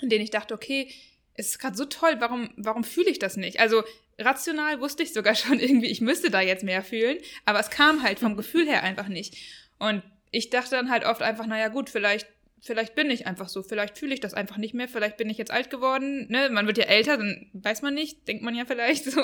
in 0.00 0.10
denen 0.10 0.24
ich 0.24 0.30
dachte, 0.30 0.54
okay, 0.54 0.92
es 1.34 1.50
ist 1.50 1.58
gerade 1.60 1.76
so 1.76 1.84
toll, 1.84 2.16
warum, 2.18 2.50
warum 2.56 2.82
fühle 2.82 3.10
ich 3.10 3.20
das 3.20 3.36
nicht? 3.36 3.60
Also 3.60 3.84
rational 4.18 4.80
wusste 4.80 5.04
ich 5.04 5.12
sogar 5.12 5.34
schon 5.36 5.60
irgendwie, 5.60 5.86
ich 5.86 6.00
müsste 6.00 6.30
da 6.30 6.40
jetzt 6.40 6.64
mehr 6.64 6.82
fühlen, 6.82 7.18
aber 7.44 7.60
es 7.60 7.70
kam 7.70 8.02
halt 8.02 8.18
vom 8.18 8.36
Gefühl 8.36 8.66
her 8.66 8.82
einfach 8.82 9.08
nicht. 9.08 9.36
Und 9.78 10.02
ich 10.30 10.50
dachte 10.50 10.72
dann 10.72 10.90
halt 10.90 11.04
oft 11.04 11.22
einfach, 11.22 11.46
naja 11.46 11.68
gut, 11.68 11.88
vielleicht, 11.88 12.26
vielleicht 12.62 12.94
bin 12.94 13.10
ich 13.10 13.26
einfach 13.26 13.48
so, 13.48 13.62
vielleicht 13.62 13.98
fühle 13.98 14.14
ich 14.14 14.20
das 14.20 14.34
einfach 14.34 14.56
nicht 14.56 14.74
mehr, 14.74 14.88
vielleicht 14.88 15.16
bin 15.16 15.30
ich 15.30 15.38
jetzt 15.38 15.50
alt 15.50 15.70
geworden, 15.70 16.26
ne? 16.28 16.48
Man 16.50 16.66
wird 16.66 16.78
ja 16.78 16.84
älter, 16.84 17.16
dann 17.16 17.50
weiß 17.52 17.82
man 17.82 17.94
nicht, 17.94 18.26
denkt 18.28 18.42
man 18.42 18.54
ja 18.54 18.64
vielleicht 18.64 19.04
so. 19.10 19.20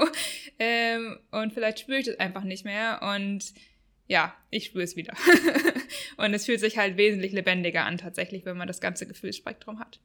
Ähm, 0.59 1.19
und 1.31 1.53
vielleicht 1.53 1.81
spüre 1.81 1.99
ich 1.99 2.07
das 2.07 2.19
einfach 2.19 2.45
nicht 2.45 2.65
mehr. 2.65 3.01
Und 3.03 3.53
ja, 4.07 4.35
ich 4.51 4.67
spüre 4.67 4.85
es 4.85 4.97
wieder. 4.97 5.15
und 6.17 6.35
es 6.35 6.47
fühlt 6.47 6.61
sich 6.61 6.79
halt 6.79 6.97
wesentlich 6.97 7.33
lebendiger 7.33 7.85
an, 7.85 7.99
tatsächlich, 7.99 8.45
wenn 8.45 8.57
man 8.57 8.69
das 8.69 8.81
ganze 8.81 9.07
Gefühlsspektrum 9.07 9.81
hat. 9.81 10.01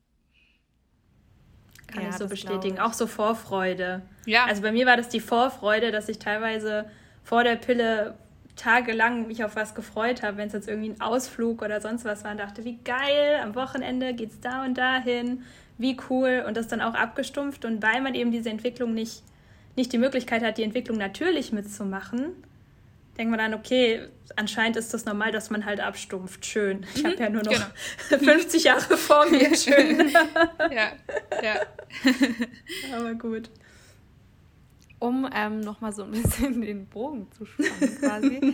Kann 1.88 2.04
ja, 2.04 2.10
ich 2.10 2.16
so 2.16 2.28
bestätigen. 2.28 2.76
Ich. 2.76 2.82
Auch 2.82 2.94
so 2.94 3.08
Vorfreude. 3.08 4.04
Ja. 4.26 4.46
Also 4.46 4.62
bei 4.62 4.72
mir 4.72 4.86
war 4.86 4.96
das 4.96 5.10
die 5.10 5.20
Vorfreude, 5.20 5.92
dass 5.92 6.08
ich 6.08 6.20
teilweise 6.20 6.90
vor 7.24 7.44
der 7.44 7.56
Pille 7.56 8.18
tagelang 8.60 9.28
mich 9.28 9.44
auf 9.44 9.56
was 9.56 9.74
gefreut 9.74 10.22
habe, 10.22 10.38
wenn 10.38 10.48
es 10.48 10.54
jetzt 10.54 10.68
irgendwie 10.68 10.90
ein 10.90 11.02
Ausflug 11.02 11.62
oder 11.62 11.80
sonst 11.80 12.04
was 12.04 12.24
war 12.24 12.32
und 12.32 12.40
dachte, 12.40 12.66
wie 12.66 12.78
geil, 12.84 13.40
am 13.42 13.56
Wochenende 13.56 14.14
geht's 14.14 14.40
da 14.42 14.66
und 14.66 14.78
dahin, 14.78 15.44
wie 15.78 15.98
cool 16.10 16.44
und 16.46 16.58
das 16.58 16.68
dann 16.68 16.82
auch 16.82 16.94
abgestumpft 16.94 17.64
und 17.64 17.82
weil 17.82 18.02
man 18.02 18.16
eben 18.16 18.32
diese 18.32 18.50
Entwicklung 18.50 18.94
nicht, 18.94 19.24
nicht 19.78 19.94
die 19.94 19.98
Möglichkeit 19.98 20.44
hat, 20.44 20.58
die 20.58 20.64
Entwicklung 20.64 20.98
natürlich 20.98 21.54
mitzumachen, 21.54 22.34
denkt 23.18 23.32
man 23.32 23.40
dann, 23.40 23.54
okay, 23.54 24.08
anscheinend 24.36 24.76
ist 24.76 24.94
das 24.94 25.06
normal, 25.06 25.32
dass 25.32 25.50
man 25.50 25.66
halt 25.66 25.80
abstumpft. 25.80 26.46
Schön. 26.46 26.86
Ich 26.96 27.04
habe 27.04 27.16
mhm, 27.16 27.22
ja 27.22 27.30
nur 27.30 27.44
noch 27.44 27.70
genau. 28.10 28.24
50 28.34 28.64
Jahre 28.66 28.98
vor 28.98 29.30
mir. 29.30 29.56
Schön. 29.56 30.12
ja, 30.72 30.92
ja. 31.42 31.56
Aber 32.96 33.14
gut. 33.14 33.50
Um 35.00 35.28
ähm, 35.34 35.62
nochmal 35.62 35.94
so 35.94 36.04
ein 36.04 36.12
bisschen 36.12 36.62
den 36.62 36.88
Bogen 36.88 37.32
zu 37.32 37.46
spannen 37.46 37.98
quasi. 38.00 38.54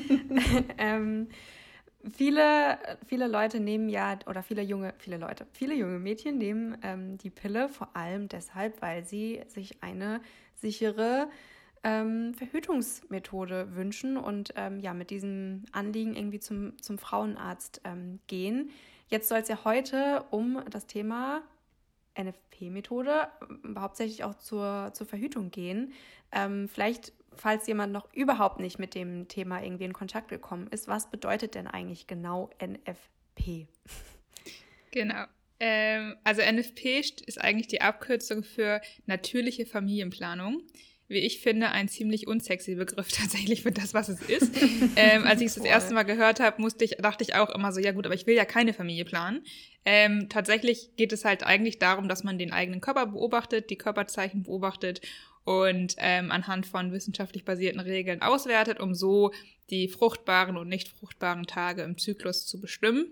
ähm, 0.78 1.28
viele, 2.14 2.78
viele 3.08 3.28
Leute 3.28 3.60
nehmen 3.60 3.90
ja, 3.90 4.18
oder 4.28 4.44
viele 4.44 4.62
junge, 4.62 4.94
viele 4.98 5.18
Leute, 5.18 5.48
viele 5.54 5.74
junge 5.76 6.00
Mädchen 6.00 6.38
nehmen 6.38 6.78
ähm, 6.84 7.18
die 7.18 7.30
Pille 7.30 7.70
vor 7.70 7.96
allem 7.96 8.28
deshalb, 8.28 8.82
weil 8.82 9.06
sie 9.06 9.42
sich 9.48 9.82
eine 9.82 10.22
sichere 10.56 11.28
ähm, 11.84 12.34
Verhütungsmethode 12.34 13.76
wünschen 13.76 14.18
und 14.18 14.54
ähm, 14.56 14.80
ja, 14.80 14.94
mit 14.94 15.12
diesem 15.12 15.66
Anliegen 15.72 16.16
irgendwie 16.16 16.40
zum, 16.40 16.82
zum 16.82 16.98
Frauenarzt 16.98 17.82
ähm, 17.84 18.20
gehen. 18.28 18.72
Jetzt 19.08 19.30
soll 19.30 19.40
es 19.40 19.48
ja 19.48 19.64
heute 19.64 20.26
um 20.32 20.64
das 20.70 20.88
Thema 20.88 21.44
NFP-Methode 22.18 23.28
äh, 23.42 23.80
hauptsächlich 23.80 24.24
auch 24.24 24.36
zur, 24.36 24.92
zur 24.94 25.08
Verhütung 25.08 25.52
gehen. 25.52 25.94
Ähm, 26.32 26.68
vielleicht, 26.68 27.14
falls 27.36 27.68
jemand 27.68 27.94
noch 27.94 28.12
überhaupt 28.14 28.60
nicht 28.60 28.80
mit 28.80 28.96
dem 28.96 29.28
Thema 29.28 29.64
irgendwie 29.64 29.86
in 29.86 29.94
Kontakt 29.94 30.28
gekommen 30.28 30.68
ist, 30.68 30.88
was 30.88 31.10
bedeutet 31.10 31.56
denn 31.56 31.68
eigentlich 31.68 32.08
genau 32.08 32.50
NFP? 32.60 33.68
Genau. 34.92 35.26
Ähm, 35.60 36.16
also 36.24 36.42
NFP 36.42 37.00
ist 37.26 37.40
eigentlich 37.42 37.68
die 37.68 37.82
Abkürzung 37.82 38.44
für 38.44 38.82
natürliche 39.06 39.66
Familienplanung 39.66 40.62
wie 41.08 41.20
ich 41.20 41.40
finde, 41.40 41.70
ein 41.70 41.88
ziemlich 41.88 42.28
unsexy 42.28 42.76
Begriff 42.76 43.10
tatsächlich 43.12 43.64
für 43.64 43.72
das, 43.72 43.94
was 43.94 44.10
es 44.10 44.22
ist. 44.22 44.52
ähm, 44.96 45.24
als 45.24 45.42
ich 45.42 45.48
es 45.48 45.56
das 45.56 45.66
erste 45.66 45.94
Mal 45.94 46.04
gehört 46.04 46.40
habe, 46.40 46.62
musste 46.62 46.84
ich, 46.86 46.98
dachte 46.98 47.24
ich 47.24 47.36
auch 47.36 47.50
immer 47.50 47.72
so, 47.72 47.80
ja 47.80 47.92
gut, 47.92 48.06
aber 48.06 48.16
ich 48.16 48.28
will 48.28 48.36
ja 48.36 48.46
keine 48.46 48.74
Familie 48.74 49.06
planen. 49.06 49.44
Ähm, 49.86 50.28
tatsächlich 50.30 50.96
geht 50.96 51.14
es 51.14 51.26
halt 51.26 51.44
eigentlich 51.44 51.80
darum, 51.80 52.10
dass 52.10 52.24
man 52.24 52.40
den 52.40 52.52
eigenen 52.52 52.82
Körper 52.82 53.06
beobachtet, 53.08 53.70
die 53.70 53.78
Körperzeichen 53.78 54.44
beobachtet 54.44 55.02
und 55.44 55.96
ähm, 56.00 56.32
anhand 56.32 56.66
von 56.66 56.92
wissenschaftlich 56.92 57.46
basierten 57.46 57.80
Regeln 57.80 58.24
auswertet, 58.24 58.80
um 58.80 58.96
so 58.96 59.32
die 59.70 59.88
fruchtbaren 59.88 60.58
und 60.58 60.68
nicht 60.68 60.90
fruchtbaren 60.90 61.46
Tage 61.46 61.84
im 61.84 62.00
Zyklus 62.00 62.48
zu 62.48 62.60
bestimmen. 62.60 63.06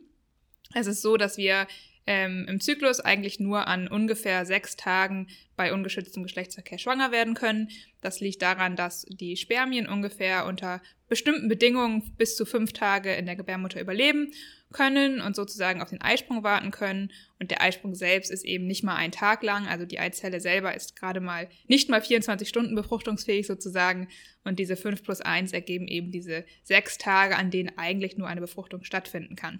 Es 0.73 0.87
ist 0.87 1.03
so, 1.03 1.17
dass 1.17 1.37
wir 1.37 1.67
ähm, 2.05 2.45
im 2.49 2.59
Zyklus 2.59 2.99
eigentlich 2.99 3.39
nur 3.39 3.67
an 3.67 3.87
ungefähr 3.87 4.45
sechs 4.45 4.75
Tagen 4.75 5.27
bei 5.55 5.73
ungeschütztem 5.73 6.23
Geschlechtsverkehr 6.23 6.77
schwanger 6.77 7.11
werden 7.11 7.33
können. 7.33 7.69
Das 8.01 8.19
liegt 8.19 8.41
daran, 8.41 8.75
dass 8.75 9.05
die 9.09 9.37
Spermien 9.37 9.87
ungefähr 9.87 10.45
unter 10.45 10.81
bestimmten 11.07 11.47
Bedingungen 11.47 12.15
bis 12.17 12.35
zu 12.35 12.45
fünf 12.45 12.73
Tage 12.73 13.13
in 13.13 13.25
der 13.25 13.35
Gebärmutter 13.35 13.79
überleben 13.79 14.31
können 14.73 15.21
und 15.21 15.35
sozusagen 15.35 15.81
auf 15.81 15.91
den 15.91 16.01
Eisprung 16.01 16.43
warten 16.43 16.71
können. 16.71 17.11
Und 17.39 17.51
der 17.51 17.61
Eisprung 17.61 17.93
selbst 17.95 18.31
ist 18.31 18.43
eben 18.43 18.65
nicht 18.65 18.83
mal 18.83 18.95
ein 18.95 19.11
Tag 19.11 19.43
lang. 19.43 19.67
Also 19.67 19.85
die 19.85 19.99
Eizelle 19.99 20.39
selber 20.41 20.75
ist 20.75 20.95
gerade 20.95 21.21
mal 21.21 21.47
nicht 21.67 21.89
mal 21.89 22.01
24 22.01 22.49
Stunden 22.49 22.75
befruchtungsfähig 22.75 23.47
sozusagen. 23.47 24.09
Und 24.43 24.59
diese 24.59 24.75
fünf 24.75 25.03
plus 25.03 25.21
eins 25.21 25.53
ergeben 25.53 25.87
eben 25.87 26.11
diese 26.11 26.43
sechs 26.63 26.97
Tage, 26.97 27.37
an 27.37 27.51
denen 27.51 27.77
eigentlich 27.77 28.17
nur 28.17 28.27
eine 28.27 28.41
Befruchtung 28.41 28.83
stattfinden 28.83 29.35
kann. 29.35 29.59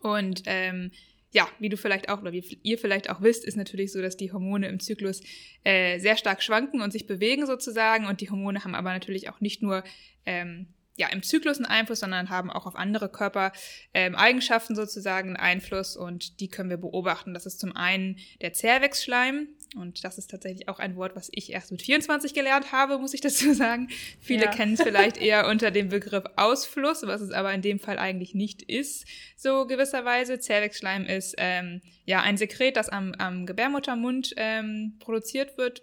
Und 0.00 0.44
ähm, 0.46 0.92
ja, 1.32 1.48
wie 1.58 1.68
du 1.68 1.76
vielleicht 1.76 2.08
auch 2.08 2.20
oder 2.20 2.32
wie 2.32 2.58
ihr 2.62 2.78
vielleicht 2.78 3.08
auch 3.08 3.20
wisst, 3.22 3.44
ist 3.44 3.56
natürlich 3.56 3.92
so, 3.92 4.02
dass 4.02 4.16
die 4.16 4.32
Hormone 4.32 4.68
im 4.68 4.80
Zyklus 4.80 5.20
äh, 5.64 5.98
sehr 5.98 6.16
stark 6.16 6.42
schwanken 6.42 6.80
und 6.80 6.92
sich 6.92 7.06
bewegen 7.06 7.46
sozusagen. 7.46 8.06
Und 8.06 8.20
die 8.20 8.30
Hormone 8.30 8.64
haben 8.64 8.74
aber 8.74 8.92
natürlich 8.92 9.28
auch 9.28 9.40
nicht 9.40 9.62
nur 9.62 9.84
ähm, 10.26 10.66
ja, 10.96 11.08
im 11.08 11.22
Zyklus 11.22 11.58
einen 11.58 11.66
Einfluss, 11.66 12.00
sondern 12.00 12.30
haben 12.30 12.50
auch 12.50 12.66
auf 12.66 12.74
andere 12.76 13.08
Körpereigenschaften 13.08 14.76
ähm, 14.76 14.82
sozusagen 14.82 15.28
einen 15.28 15.36
Einfluss 15.36 15.96
und 15.96 16.40
die 16.40 16.48
können 16.48 16.68
wir 16.68 16.76
beobachten. 16.76 17.32
Das 17.32 17.46
ist 17.46 17.60
zum 17.60 17.74
einen 17.74 18.18
der 18.40 18.52
Zervixschleim 18.52 19.48
und 19.76 20.04
das 20.04 20.18
ist 20.18 20.30
tatsächlich 20.30 20.68
auch 20.68 20.78
ein 20.78 20.96
Wort, 20.96 21.14
was 21.14 21.28
ich 21.32 21.52
erst 21.52 21.70
mit 21.70 21.82
24 21.82 22.34
gelernt 22.34 22.72
habe, 22.72 22.98
muss 22.98 23.14
ich 23.14 23.20
dazu 23.22 23.52
sagen. 23.54 23.88
Viele 24.20 24.46
ja. 24.46 24.50
kennen 24.50 24.74
es 24.74 24.82
vielleicht 24.82 25.16
eher 25.20 25.48
unter 25.48 25.70
dem 25.70 25.88
Begriff 25.88 26.24
Ausfluss, 26.36 27.02
was 27.02 27.20
es 27.20 27.30
aber 27.30 27.52
in 27.52 27.62
dem 27.62 27.78
Fall 27.78 27.98
eigentlich 27.98 28.34
nicht 28.34 28.62
ist, 28.62 29.06
so 29.36 29.66
gewisserweise. 29.66 30.38
Zervixschleim 30.38 31.06
ist 31.06 31.34
ähm, 31.38 31.80
ja 32.04 32.20
ein 32.20 32.36
Sekret, 32.36 32.76
das 32.76 32.88
am, 32.88 33.12
am 33.18 33.46
Gebärmuttermund 33.46 34.34
ähm, 34.36 34.96
produziert 34.98 35.56
wird 35.58 35.82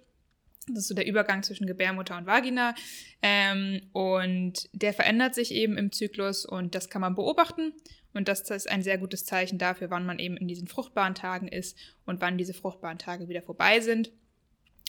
das 0.69 0.79
ist 0.79 0.87
so 0.89 0.95
der 0.95 1.07
Übergang 1.07 1.43
zwischen 1.43 1.65
Gebärmutter 1.65 2.17
und 2.17 2.25
Vagina. 2.25 2.75
Ähm, 3.21 3.81
und 3.93 4.69
der 4.73 4.93
verändert 4.93 5.33
sich 5.33 5.51
eben 5.51 5.77
im 5.77 5.91
Zyklus 5.91 6.45
und 6.45 6.75
das 6.75 6.89
kann 6.89 7.01
man 7.01 7.15
beobachten. 7.15 7.73
Und 8.17 8.27
das 8.27 8.41
ist 8.49 8.69
ein 8.69 8.81
sehr 8.81 8.97
gutes 8.97 9.25
Zeichen 9.25 9.59
dafür, 9.59 9.89
wann 9.91 10.05
man 10.05 10.19
eben 10.19 10.35
in 10.37 10.47
diesen 10.47 10.67
fruchtbaren 10.67 11.15
Tagen 11.15 11.47
ist 11.47 11.77
und 12.05 12.19
wann 12.19 12.37
diese 12.37 12.53
fruchtbaren 12.53 12.97
Tage 12.97 13.29
wieder 13.29 13.43
vorbei 13.43 13.79
sind. 13.79 14.11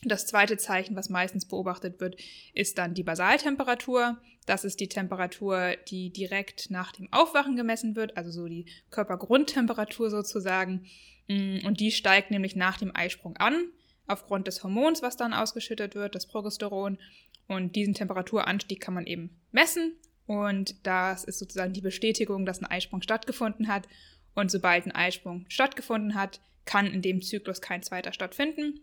Das 0.05 0.27
zweite 0.27 0.57
Zeichen, 0.57 0.97
was 0.97 1.09
meistens 1.09 1.45
beobachtet 1.45 2.01
wird, 2.01 2.17
ist 2.55 2.79
dann 2.79 2.95
die 2.95 3.03
Basaltemperatur. 3.03 4.17
Das 4.47 4.65
ist 4.65 4.81
die 4.81 4.89
Temperatur, 4.89 5.75
die 5.89 6.11
direkt 6.11 6.71
nach 6.71 6.93
dem 6.93 7.13
Aufwachen 7.13 7.57
gemessen 7.57 7.97
wird, 7.97 8.17
also 8.17 8.31
so 8.31 8.47
die 8.47 8.67
Körpergrundtemperatur 8.91 10.09
sozusagen. 10.09 10.87
Mm, 11.27 11.67
und 11.67 11.81
die 11.81 11.91
steigt 11.91 12.31
nämlich 12.31 12.57
nach 12.57 12.79
dem 12.79 12.95
Eisprung 12.95 13.37
an 13.37 13.71
aufgrund 14.07 14.47
des 14.47 14.63
Hormons, 14.63 15.03
was 15.03 15.17
dann 15.17 15.35
ausgeschüttet 15.35 15.95
wird, 15.95 16.15
das 16.15 16.27
Progesteron. 16.27 16.97
Und 17.47 17.77
diesen 17.77 17.95
Temperaturanstieg 17.95 18.81
kann 18.81 18.95
man 18.95 19.07
eben 19.07 19.37
messen. 19.53 19.97
Und 20.29 20.87
das 20.87 21.25
ist 21.25 21.39
sozusagen 21.39 21.73
die 21.73 21.81
Bestätigung, 21.81 22.45
dass 22.45 22.61
ein 22.61 22.67
Eisprung 22.67 23.01
stattgefunden 23.01 23.67
hat. 23.67 23.89
Und 24.35 24.51
sobald 24.51 24.85
ein 24.85 24.93
Eisprung 24.93 25.47
stattgefunden 25.49 26.15
hat, 26.15 26.41
kann 26.67 26.87
in 26.87 27.01
dem 27.01 27.23
Zyklus 27.23 27.63
kein 27.63 27.83
zweiter 27.83 28.13
stattfinden. 28.13 28.79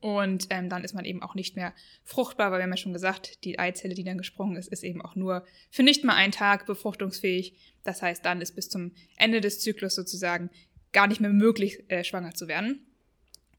Und 0.00 0.46
ähm, 0.48 0.70
dann 0.70 0.82
ist 0.82 0.94
man 0.94 1.04
eben 1.04 1.22
auch 1.22 1.34
nicht 1.34 1.54
mehr 1.54 1.74
fruchtbar, 2.02 2.50
weil 2.50 2.60
wir 2.60 2.62
haben 2.62 2.70
ja 2.70 2.78
schon 2.78 2.94
gesagt, 2.94 3.44
die 3.44 3.58
Eizelle, 3.58 3.94
die 3.94 4.04
dann 4.04 4.16
gesprungen 4.16 4.56
ist, 4.56 4.68
ist 4.68 4.84
eben 4.84 5.02
auch 5.02 5.16
nur 5.16 5.44
für 5.70 5.82
nicht 5.82 6.02
mal 6.02 6.14
einen 6.14 6.32
Tag 6.32 6.64
befruchtungsfähig. 6.64 7.54
Das 7.82 8.00
heißt, 8.00 8.24
dann 8.24 8.40
ist 8.40 8.56
bis 8.56 8.70
zum 8.70 8.92
Ende 9.16 9.42
des 9.42 9.60
Zyklus 9.60 9.94
sozusagen 9.94 10.48
gar 10.92 11.08
nicht 11.08 11.20
mehr 11.20 11.30
möglich, 11.30 11.84
äh, 11.88 12.04
schwanger 12.04 12.32
zu 12.32 12.48
werden. 12.48 12.86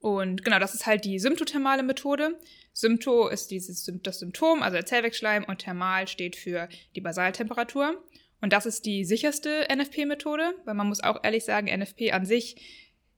Und 0.05 0.45
genau, 0.45 0.59
das 0.59 0.75
ist 0.75 0.85
halt 0.85 1.03
die 1.03 1.17
symptothermale 1.17 1.81
Methode. 1.81 2.39
Sympto 2.73 3.27
ist 3.27 3.49
dieses, 3.49 3.91
das 4.03 4.19
Symptom, 4.19 4.61
also 4.61 4.75
der 4.75 4.85
Zellwechschleim, 4.85 5.43
und 5.45 5.57
Thermal 5.57 6.07
steht 6.07 6.35
für 6.35 6.69
die 6.95 7.01
Basaltemperatur. 7.01 8.03
Und 8.39 8.53
das 8.53 8.67
ist 8.67 8.85
die 8.85 9.03
sicherste 9.03 9.65
NFP-Methode, 9.75 10.53
weil 10.63 10.75
man 10.75 10.89
muss 10.89 11.01
auch 11.01 11.23
ehrlich 11.23 11.43
sagen, 11.43 11.75
NFP 11.75 12.11
an 12.11 12.23
sich 12.23 12.55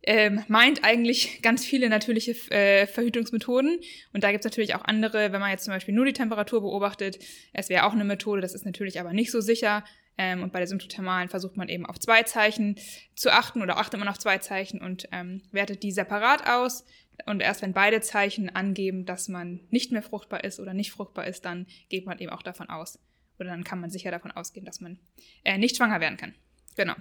ähm, 0.03 0.45
meint 0.47 0.85
eigentlich 0.85 1.41
ganz 1.41 1.65
viele 1.65 1.89
natürliche 1.89 2.31
äh, 2.51 2.87
Verhütungsmethoden. 2.87 3.81
Und 4.13 4.23
da 4.23 4.31
gibt 4.31 4.45
es 4.45 4.49
natürlich 4.49 4.73
auch 4.73 4.85
andere, 4.85 5.33
wenn 5.33 5.41
man 5.41 5.51
jetzt 5.51 5.65
zum 5.65 5.73
Beispiel 5.73 5.93
nur 5.93 6.05
die 6.05 6.13
Temperatur 6.13 6.61
beobachtet. 6.61 7.19
Es 7.51 7.67
wäre 7.67 7.85
auch 7.85 7.91
eine 7.91 8.05
Methode, 8.05 8.39
das 8.39 8.53
ist 8.53 8.65
natürlich 8.65 8.97
aber 8.97 9.11
nicht 9.11 9.31
so 9.31 9.41
sicher. 9.41 9.83
Ähm, 10.17 10.41
und 10.43 10.51
bei 10.51 10.59
der 10.59 10.67
Symptothermalen 10.67 11.29
versucht 11.29 11.57
man 11.57 11.69
eben 11.69 11.85
auf 11.85 11.99
zwei 11.99 12.23
Zeichen 12.23 12.75
zu 13.15 13.31
achten 13.31 13.61
oder 13.61 13.77
achtet 13.77 13.99
man 13.99 14.09
auf 14.09 14.17
zwei 14.17 14.39
Zeichen 14.39 14.81
und 14.81 15.07
ähm, 15.11 15.43
wertet 15.51 15.83
die 15.83 15.91
separat 15.91 16.47
aus. 16.47 16.85
Und 17.25 17.41
erst 17.41 17.61
wenn 17.61 17.73
beide 17.73 18.01
Zeichen 18.01 18.49
angeben, 18.49 19.05
dass 19.05 19.27
man 19.27 19.61
nicht 19.69 19.91
mehr 19.91 20.03
fruchtbar 20.03 20.43
ist 20.43 20.59
oder 20.59 20.73
nicht 20.73 20.91
fruchtbar 20.91 21.27
ist, 21.27 21.45
dann 21.45 21.67
geht 21.89 22.05
man 22.05 22.19
eben 22.19 22.31
auch 22.31 22.43
davon 22.43 22.69
aus. 22.69 22.99
oder 23.39 23.49
dann 23.49 23.63
kann 23.63 23.79
man 23.79 23.91
sicher 23.91 24.11
davon 24.11 24.31
ausgehen, 24.31 24.65
dass 24.65 24.81
man 24.81 24.99
äh, 25.43 25.57
nicht 25.57 25.77
schwanger 25.77 25.99
werden 25.99 26.17
kann. 26.17 26.33
Genau. 26.75 26.95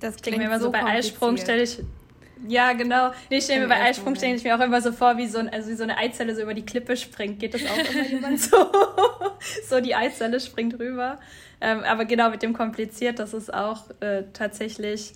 Das 0.00 0.16
klingt 0.16 0.38
mir 0.38 0.44
immer 0.44 0.60
so 0.60 0.70
bei 0.70 0.82
Eisprung 0.82 1.36
stelle 1.36 1.62
ich 1.62 1.80
ja, 2.46 2.72
genau. 2.74 3.12
Nee, 3.30 3.38
ich 3.38 3.44
stelle 3.44 3.60
mir 3.60 3.68
bei 3.68 3.82
Eisprung 3.82 4.14
stelle 4.14 4.34
ich 4.34 4.44
mir 4.44 4.56
auch 4.56 4.60
immer 4.60 4.80
so 4.80 4.92
vor, 4.92 5.16
wie 5.16 5.26
so, 5.26 5.38
ein, 5.38 5.48
also 5.48 5.70
wie 5.70 5.74
so 5.74 5.84
eine 5.84 5.96
Eizelle 5.96 6.34
so 6.34 6.42
über 6.42 6.54
die 6.54 6.66
Klippe 6.66 6.96
springt. 6.96 7.38
Geht 7.38 7.54
das 7.54 7.62
auch 7.64 7.78
immer 7.78 8.06
jemand 8.10 8.40
so? 8.40 8.56
so 9.68 9.80
die 9.80 9.94
Eizelle 9.94 10.40
springt 10.40 10.78
rüber. 10.78 11.18
Ähm, 11.60 11.80
aber 11.84 12.04
genau 12.04 12.30
mit 12.30 12.42
dem 12.42 12.52
kompliziert, 12.52 13.18
das 13.18 13.32
ist 13.32 13.52
auch 13.52 13.84
äh, 14.00 14.24
tatsächlich 14.32 15.14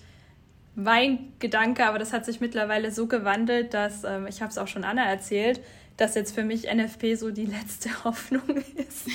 mein 0.73 1.33
Gedanke, 1.39 1.85
aber 1.85 1.99
das 1.99 2.13
hat 2.13 2.25
sich 2.25 2.39
mittlerweile 2.39 2.91
so 2.91 3.07
gewandelt, 3.07 3.73
dass, 3.73 4.03
ähm, 4.03 4.25
ich 4.27 4.41
habe 4.41 4.51
es 4.51 4.57
auch 4.57 4.67
schon 4.67 4.83
Anna 4.83 5.03
erzählt, 5.03 5.61
dass 5.97 6.15
jetzt 6.15 6.33
für 6.33 6.43
mich 6.43 6.73
NFP 6.73 7.15
so 7.15 7.29
die 7.29 7.45
letzte 7.57 8.03
Hoffnung 8.03 8.57
ist. 8.75 9.07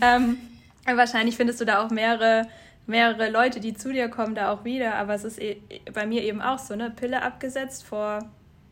ähm, 0.00 0.38
wahrscheinlich 0.86 1.36
findest 1.36 1.60
du 1.60 1.64
da 1.64 1.84
auch 1.84 1.90
mehrere 1.90 2.46
mehrere 2.86 3.30
Leute, 3.30 3.60
die 3.60 3.74
zu 3.74 3.92
dir 3.92 4.08
kommen, 4.08 4.34
da 4.34 4.52
auch 4.52 4.64
wieder. 4.64 4.96
Aber 4.96 5.14
es 5.14 5.24
ist 5.24 5.40
e 5.40 5.60
bei 5.92 6.06
mir 6.06 6.22
eben 6.22 6.42
auch 6.42 6.58
so, 6.58 6.74
eine 6.74 6.90
Pille 6.90 7.22
abgesetzt 7.22 7.84
vor 7.84 8.20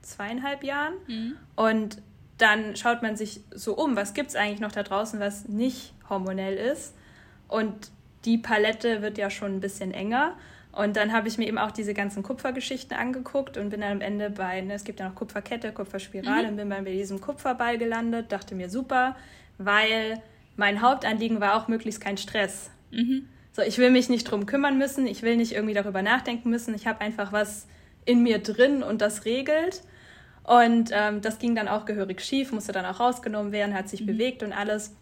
zweieinhalb 0.03 0.65
Jahren. 0.65 0.95
Mhm. 1.07 1.37
Und 1.57 2.03
dann 2.39 2.77
schaut 2.77 3.03
man 3.03 3.17
sich 3.17 3.41
so 3.55 3.77
um, 3.77 3.97
was 3.97 4.15
gibt 4.15 4.31
es 4.31 4.37
eigentlich 4.37 4.61
noch 4.61 4.73
da 4.73 4.83
draußen, 4.83 5.21
was 5.21 5.49
nicht 5.49 5.93
hormonell 6.09 6.57
ist. 6.57 6.95
Und 7.49 7.91
die 8.25 8.39
Palette 8.39 9.03
wird 9.03 9.19
ja 9.19 9.31
schon 9.31 9.57
ein 9.57 9.61
bisschen 9.61 9.93
enger. 9.93 10.37
Und 10.73 10.97
dann 10.97 11.13
habe 11.13 11.27
ich 11.29 11.37
mir 11.37 11.49
eben 11.49 11.59
auch 11.59 11.73
diese 11.73 11.95
ganzen 11.95 12.23
Kupfergeschichten 12.23 12.97
angeguckt 12.97 13.57
und 13.57 13.71
bin 13.71 13.81
dann 13.81 13.93
am 13.93 14.01
Ende 14.01 14.31
bei, 14.31 14.61
ne, 14.61 14.75
es 14.75 14.85
gibt 14.85 15.01
ja 15.01 15.09
noch 15.09 15.17
Kupferkette, 15.17 15.73
Kupferspirale, 15.73 16.45
mhm. 16.45 16.49
und 16.51 16.57
bin 16.57 16.71
dann 16.71 16.85
bei 16.85 16.93
diesem 16.93 17.21
Kupferball 17.21 17.77
gelandet, 17.77 18.31
dachte 18.31 18.55
mir 18.55 18.71
super, 18.71 19.17
weil 19.59 20.23
mein 20.57 20.81
Hauptanliegen 20.81 21.41
war 21.41 21.57
auch 21.57 21.67
möglichst 21.67 22.01
kein 22.01 22.17
Stress. 22.17 22.71
Mhm. 22.93 23.29
So, 23.61 23.67
ich 23.67 23.77
will 23.77 23.91
mich 23.91 24.09
nicht 24.09 24.25
drum 24.25 24.47
kümmern 24.47 24.79
müssen, 24.79 25.07
ich 25.07 25.23
will 25.23 25.37
nicht 25.37 25.53
irgendwie 25.53 25.75
darüber 25.75 26.01
nachdenken 26.01 26.49
müssen. 26.49 26.75
Ich 26.75 26.87
habe 26.87 27.03
einfach 27.03 27.31
was 27.31 27.67
in 28.07 28.23
mir 28.23 28.39
drin 28.39 28.83
und 28.83 29.03
das 29.03 29.27
regelt. 29.27 29.83
Und 30.45 30.91
ähm, 30.95 31.21
das 31.21 31.39
ging 31.39 31.55
dann 31.55 31.69
auch 31.69 31.85
gehörig 31.85 32.23
schief, 32.23 32.53
musste 32.53 32.73
dann 32.73 32.87
auch 32.87 33.01
rausgenommen 33.01 33.53
werden, 33.53 33.75
hat 33.75 33.91
sich 33.91 34.01
mhm. 34.01 34.07
bewegt 34.07 34.43
und 34.43 34.55
alles. 34.55 34.95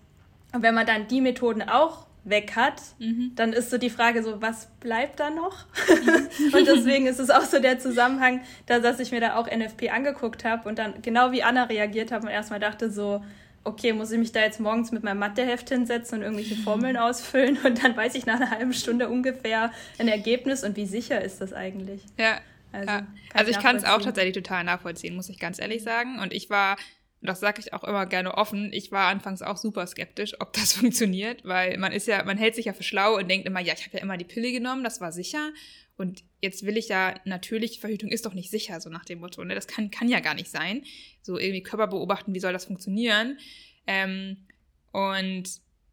Und 0.53 0.63
wenn 0.63 0.75
man 0.75 0.87
dann 0.87 1.07
die 1.07 1.21
Methoden 1.21 1.63
auch 1.63 2.07
weg 2.25 2.57
hat, 2.57 2.83
mhm. 2.99 3.31
dann 3.37 3.53
ist 3.53 3.71
so 3.71 3.79
die 3.79 3.91
Frage 3.91 4.25
so, 4.25 4.43
was 4.43 4.67
bleibt 4.81 5.21
da 5.21 5.31
noch? 5.31 5.67
Und 6.53 6.67
deswegen 6.67 7.07
ist 7.07 7.21
es 7.21 7.31
auch 7.31 7.45
so 7.45 7.61
der 7.61 7.79
Zusammenhang, 7.79 8.41
dass 8.67 8.99
ich 8.99 9.13
mir 9.13 9.21
da 9.21 9.37
auch 9.37 9.47
NFP 9.47 9.91
angeguckt 9.91 10.45
habe 10.45 10.69
und 10.69 10.79
dann 10.79 11.01
genau 11.01 11.31
wie 11.33 11.43
Anna 11.43 11.65
reagiert 11.65 12.11
habe 12.11 12.27
und 12.27 12.33
erstmal 12.33 12.61
dachte 12.61 12.91
so, 12.91 13.25
okay, 13.65 13.93
muss 13.93 14.11
ich 14.11 14.19
mich 14.19 14.33
da 14.33 14.41
jetzt 14.41 14.61
morgens 14.61 14.93
mit 14.93 15.03
meinem 15.03 15.19
Matheheft 15.19 15.69
hinsetzen 15.69 16.19
und 16.19 16.25
irgendwelche 16.25 16.57
Formeln 16.63 16.97
ausfüllen 16.97 17.59
und 17.65 17.83
dann 17.83 17.97
weiß 17.97 18.15
ich 18.15 18.27
nach 18.27 18.37
einer 18.37 18.51
halben 18.51 18.73
Stunde 18.73 19.09
ungefähr 19.09 19.73
ein 19.99 20.09
Ergebnis 20.09 20.65
und 20.65 20.77
wie 20.77 20.87
sicher 20.87 21.21
ist 21.21 21.41
das 21.41 21.53
eigentlich? 21.53 22.03
Ja. 22.19 22.41
Also, 22.73 22.91
ja. 22.91 23.07
also 23.33 23.51
ich 23.51 23.59
kann 23.59 23.77
es 23.77 23.85
auch 23.85 24.03
tatsächlich 24.03 24.35
total 24.35 24.65
nachvollziehen, 24.65 25.17
muss 25.17 25.29
ich 25.29 25.39
ganz 25.39 25.59
ehrlich 25.59 25.83
sagen. 25.83 26.19
Und 26.19 26.35
ich 26.35 26.51
war, 26.51 26.77
das 27.23 27.41
sage 27.41 27.61
ich 27.61 27.73
auch 27.73 27.85
immer 27.85 28.05
gerne 28.07 28.35
offen, 28.35 28.73
ich 28.73 28.93
war 28.93 29.09
anfangs 29.09 29.43
auch 29.43 29.57
super 29.57 29.87
skeptisch, 29.87 30.39
ob 30.41 30.53
das 30.53 30.73
funktioniert, 30.75 31.45
weil 31.45 31.79
man 31.79 31.93
ist 31.93 32.07
ja, 32.07 32.23
man 32.25 32.37
hält 32.37 32.55
sich 32.55 32.67
ja 32.67 32.73
für 32.73 32.83
schlau 32.83 33.17
und 33.17 33.29
denkt 33.29 33.47
immer, 33.47 33.61
ja, 33.61 33.75
ich 33.75 33.87
habe 33.87 33.97
ja 33.97 34.03
immer 34.03 34.17
die 34.17 34.25
Pille 34.25 34.53
genommen, 34.53 34.85
das 34.85 35.01
war 35.01 35.13
sicher. 35.13 35.51
Und 35.97 36.23
jetzt 36.41 36.65
will 36.65 36.77
ich 36.77 36.89
ja, 36.89 37.15
natürlich, 37.25 37.81
Verhütung 37.81 38.11
ist 38.11 38.27
doch 38.27 38.35
nicht 38.35 38.51
sicher, 38.51 38.81
so 38.81 38.91
nach 38.91 39.05
dem 39.05 39.21
Motto. 39.21 39.45
Ne? 39.45 39.55
Das 39.55 39.67
kann, 39.67 39.91
kann 39.91 40.09
ja 40.09 40.21
gar 40.21 40.35
nicht 40.35 40.51
sein. 40.51 40.85
So 41.23 41.39
irgendwie 41.39 41.63
Körper 41.63 41.89
beobachten, 41.89 42.35
wie 42.35 42.41
soll 42.41 42.53
das 42.53 42.67
funktionieren? 42.67 43.39
Ähm, 43.87 44.37
und 44.93 45.45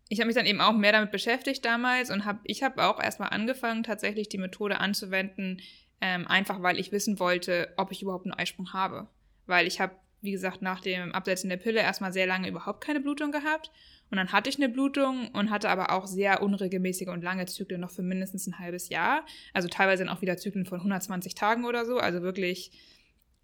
ich 0.09 0.19
habe 0.19 0.27
mich 0.27 0.35
dann 0.35 0.45
eben 0.45 0.61
auch 0.61 0.73
mehr 0.73 0.91
damit 0.91 1.11
beschäftigt 1.11 1.65
damals 1.65 2.11
und 2.11 2.25
habe, 2.25 2.39
ich 2.43 2.61
habe 2.61 2.83
auch 2.83 3.01
erstmal 3.01 3.29
angefangen, 3.29 3.83
tatsächlich 3.83 4.29
die 4.29 4.37
Methode 4.37 4.79
anzuwenden, 4.79 5.61
ähm, 6.01 6.27
einfach 6.27 6.61
weil 6.61 6.79
ich 6.79 6.91
wissen 6.91 7.19
wollte, 7.19 7.73
ob 7.77 7.91
ich 7.91 8.03
überhaupt 8.03 8.25
einen 8.25 8.33
Eisprung 8.33 8.73
habe. 8.73 9.07
Weil 9.47 9.65
ich 9.65 9.79
habe, 9.79 9.95
wie 10.21 10.31
gesagt, 10.31 10.61
nach 10.61 10.81
dem 10.81 11.11
Absetzen 11.13 11.49
der 11.49 11.57
Pille 11.57 11.79
erstmal 11.79 12.13
sehr 12.13 12.27
lange 12.27 12.47
überhaupt 12.47 12.81
keine 12.81 12.99
Blutung 12.99 13.31
gehabt 13.31 13.71
und 14.11 14.17
dann 14.17 14.31
hatte 14.31 14.49
ich 14.49 14.57
eine 14.57 14.69
Blutung 14.69 15.29
und 15.29 15.49
hatte 15.49 15.69
aber 15.69 15.91
auch 15.91 16.05
sehr 16.05 16.43
unregelmäßige 16.43 17.07
und 17.07 17.23
lange 17.23 17.45
Zyklen 17.47 17.81
noch 17.81 17.89
für 17.89 18.03
mindestens 18.03 18.47
ein 18.47 18.59
halbes 18.59 18.89
Jahr. 18.89 19.25
Also 19.53 19.67
teilweise 19.67 20.05
dann 20.05 20.15
auch 20.15 20.21
wieder 20.21 20.37
Zyklen 20.37 20.65
von 20.65 20.79
120 20.79 21.33
Tagen 21.33 21.65
oder 21.65 21.85
so. 21.85 21.97
Also 21.97 22.21
wirklich 22.21 22.71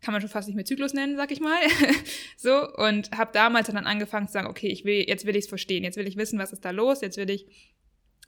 kann 0.02 0.14
man 0.14 0.22
schon 0.22 0.30
fast 0.30 0.48
nicht 0.48 0.56
mehr 0.56 0.66
Zyklus 0.66 0.94
nennen, 0.94 1.16
sag 1.16 1.32
ich 1.32 1.40
mal. 1.40 1.60
so 2.38 2.72
und 2.76 3.12
habe 3.18 3.32
damals 3.34 3.68
dann 3.68 3.86
angefangen 3.86 4.28
zu 4.28 4.34
sagen, 4.34 4.48
okay, 4.48 4.68
ich 4.68 4.86
will 4.86 5.04
jetzt 5.08 5.26
will 5.26 5.36
ich 5.36 5.46
es 5.46 5.50
verstehen, 5.50 5.84
jetzt 5.84 5.98
will 5.98 6.08
ich 6.08 6.18
wissen, 6.18 6.40
was 6.40 6.54
ist 6.54 6.64
da 6.64 6.72
los, 6.72 7.02
jetzt 7.02 7.18
will 7.18 7.30
ich 7.30 7.46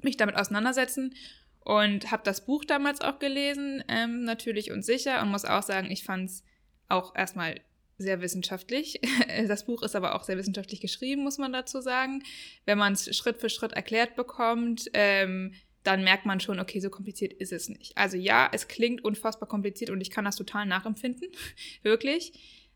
mich 0.02 0.18
damit 0.18 0.36
auseinandersetzen 0.36 1.14
und 1.60 2.12
habe 2.12 2.24
das 2.26 2.46
Buch 2.46 2.66
damals 2.66 3.02
auch 3.02 3.20
gelesen, 3.20 3.84
ähm, 3.88 4.24
natürlich 4.24 4.72
und 4.72 4.84
sicher 4.84 5.22
und 5.22 5.30
muss 5.30 5.46
auch 5.46 5.64
sagen, 5.64 5.90
ich 5.90 6.04
fand 6.04 6.30
es 6.30 6.44
auch 6.90 7.16
erstmal 7.16 7.62
sehr 7.98 8.22
wissenschaftlich. 8.22 9.00
Das 9.48 9.66
Buch 9.66 9.84
ist 9.84 9.96
aber 9.96 10.16
auch 10.16 10.24
sehr 10.24 10.38
wissenschaftlich 10.38 10.80
geschrieben, 10.80 11.24
muss 11.24 11.38
man 11.38 11.54
dazu 11.54 11.82
sagen. 11.82 12.24
Wenn 12.66 12.78
man 12.78 12.94
es 12.94 13.16
Schritt 13.16 13.40
für 13.40 13.50
Schritt 13.50 13.74
erklärt 13.74 14.16
bekommt, 14.16 14.90
ähm, 14.94 15.54
dann 15.84 16.04
merkt 16.04 16.26
man 16.26 16.40
schon, 16.40 16.60
okay, 16.60 16.80
so 16.80 16.90
kompliziert 16.90 17.34
ist 17.34 17.52
es 17.52 17.70
nicht. 17.70 17.98
Also 17.98 18.18
ja, 18.18 18.50
es 18.52 18.68
klingt 18.68 19.04
unfassbar 19.04 19.50
kompliziert 19.50 19.90
und 19.90 20.02
ich 20.02 20.12
kann 20.12 20.26
das 20.26 20.36
total 20.36 20.66
nachempfinden, 20.66 21.30
wirklich. 21.84 22.34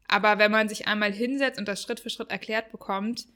Aber 0.08 0.40
wenn 0.40 0.52
man 0.52 0.70
sich 0.70 0.88
einmal 0.88 1.12
hinsetzt 1.12 1.60
und 1.60 1.68
das 1.68 1.82
Schritt 1.82 2.00
für 2.00 2.10
Schritt 2.10 2.32
erklärt 2.32 2.72
bekommt, 2.72 3.28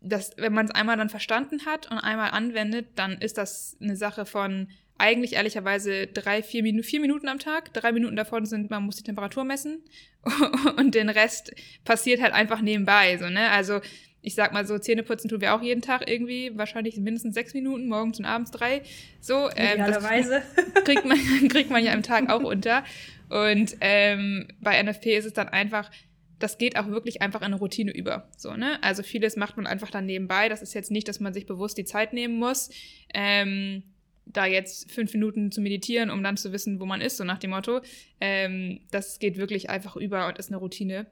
dass, 0.00 0.36
wenn 0.36 0.52
man 0.52 0.66
es 0.66 0.72
einmal 0.72 0.96
dann 0.96 1.10
verstanden 1.10 1.64
hat 1.64 1.90
und 1.90 1.98
einmal 1.98 2.30
anwendet, 2.30 2.88
dann 2.96 3.18
ist 3.18 3.38
das 3.38 3.76
eine 3.80 3.96
Sache 3.96 4.26
von 4.26 4.68
eigentlich 5.02 5.34
ehrlicherweise 5.34 6.06
drei, 6.06 6.42
vier 6.42 6.62
Minuten, 6.62 6.84
vier 6.84 7.00
Minuten 7.00 7.28
am 7.28 7.40
Tag. 7.40 7.74
Drei 7.74 7.92
Minuten 7.92 8.14
davon 8.14 8.46
sind, 8.46 8.70
man 8.70 8.84
muss 8.84 8.96
die 8.96 9.02
Temperatur 9.02 9.42
messen 9.42 9.82
und 10.76 10.94
den 10.94 11.08
Rest 11.08 11.52
passiert 11.84 12.22
halt 12.22 12.32
einfach 12.32 12.60
nebenbei. 12.60 13.18
So, 13.18 13.28
ne? 13.28 13.50
Also 13.50 13.80
ich 14.22 14.36
sag 14.36 14.52
mal 14.52 14.64
so, 14.64 14.78
Zähne 14.78 15.02
putzen 15.02 15.28
tun 15.28 15.40
wir 15.40 15.54
auch 15.54 15.62
jeden 15.62 15.82
Tag 15.82 16.08
irgendwie, 16.08 16.56
wahrscheinlich 16.56 16.96
mindestens 16.96 17.34
sechs 17.34 17.52
Minuten, 17.52 17.88
morgens 17.88 18.20
und 18.20 18.24
abends 18.24 18.52
drei. 18.52 18.82
So, 19.20 19.50
ähm, 19.56 19.80
Idealerweise. 19.80 20.42
kriegt 20.84 21.04
man, 21.04 21.18
kriegt 21.48 21.70
man 21.70 21.84
ja 21.84 21.92
im 21.92 22.04
Tag 22.04 22.30
auch 22.30 22.44
unter. 22.44 22.84
Und 23.28 23.76
ähm, 23.80 24.46
bei 24.60 24.80
NFP 24.80 25.16
ist 25.16 25.24
es 25.24 25.32
dann 25.32 25.48
einfach, 25.48 25.90
das 26.38 26.58
geht 26.58 26.76
auch 26.76 26.86
wirklich 26.86 27.20
einfach 27.20 27.40
in 27.40 27.46
eine 27.46 27.56
Routine 27.56 27.92
über. 27.92 28.28
So, 28.36 28.54
ne? 28.54 28.80
Also 28.82 29.02
vieles 29.02 29.34
macht 29.34 29.56
man 29.56 29.66
einfach 29.66 29.90
dann 29.90 30.06
nebenbei. 30.06 30.48
Das 30.48 30.62
ist 30.62 30.74
jetzt 30.74 30.92
nicht, 30.92 31.08
dass 31.08 31.18
man 31.18 31.34
sich 31.34 31.46
bewusst 31.46 31.76
die 31.76 31.84
Zeit 31.84 32.12
nehmen 32.12 32.36
muss. 32.36 32.70
Ähm, 33.12 33.82
da 34.26 34.46
jetzt 34.46 34.90
fünf 34.90 35.12
Minuten 35.12 35.50
zu 35.50 35.60
meditieren, 35.60 36.10
um 36.10 36.22
dann 36.22 36.36
zu 36.36 36.52
wissen, 36.52 36.80
wo 36.80 36.86
man 36.86 37.00
ist, 37.00 37.16
so 37.16 37.24
nach 37.24 37.38
dem 37.38 37.50
Motto. 37.50 37.80
Ähm, 38.20 38.80
das 38.90 39.18
geht 39.18 39.36
wirklich 39.36 39.70
einfach 39.70 39.96
über 39.96 40.26
und 40.28 40.38
ist 40.38 40.48
eine 40.48 40.58
Routine. 40.58 41.06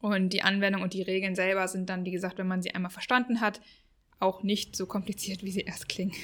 Und 0.00 0.32
die 0.32 0.42
Anwendung 0.42 0.82
und 0.82 0.94
die 0.94 1.02
Regeln 1.02 1.34
selber 1.34 1.68
sind 1.68 1.90
dann, 1.90 2.04
wie 2.04 2.10
gesagt, 2.10 2.38
wenn 2.38 2.48
man 2.48 2.62
sie 2.62 2.74
einmal 2.74 2.90
verstanden 2.90 3.40
hat, 3.40 3.60
auch 4.18 4.42
nicht 4.42 4.76
so 4.76 4.86
kompliziert, 4.86 5.42
wie 5.42 5.50
sie 5.50 5.60
erst 5.60 5.88
klingen. 5.88 6.14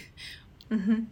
Mhm. 0.68 1.09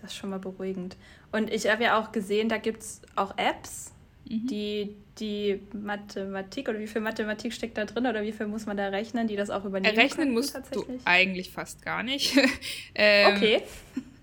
Das 0.00 0.12
ist 0.12 0.18
schon 0.18 0.30
mal 0.30 0.38
beruhigend. 0.38 0.96
Und 1.32 1.52
ich 1.52 1.68
habe 1.68 1.84
ja 1.84 2.00
auch 2.00 2.12
gesehen, 2.12 2.48
da 2.48 2.58
gibt 2.58 2.82
es 2.82 3.02
auch 3.14 3.36
Apps, 3.38 3.92
mhm. 4.28 4.46
die 4.46 4.96
die 5.18 5.60
Mathematik 5.72 6.68
oder 6.68 6.78
wie 6.78 6.86
viel 6.86 7.00
Mathematik 7.00 7.52
steckt 7.52 7.78
da 7.78 7.84
drin 7.84 8.06
oder 8.06 8.22
wie 8.22 8.32
viel 8.32 8.46
muss 8.46 8.66
man 8.66 8.76
da 8.76 8.88
rechnen, 8.88 9.28
die 9.28 9.36
das 9.36 9.50
auch 9.50 9.64
übernehmen? 9.64 9.96
Rechnen 9.96 10.32
musst 10.32 10.58
du 10.72 10.84
eigentlich 11.04 11.50
fast 11.50 11.82
gar 11.82 12.02
nicht. 12.02 12.36
ähm, 12.94 13.36
okay. 13.36 13.62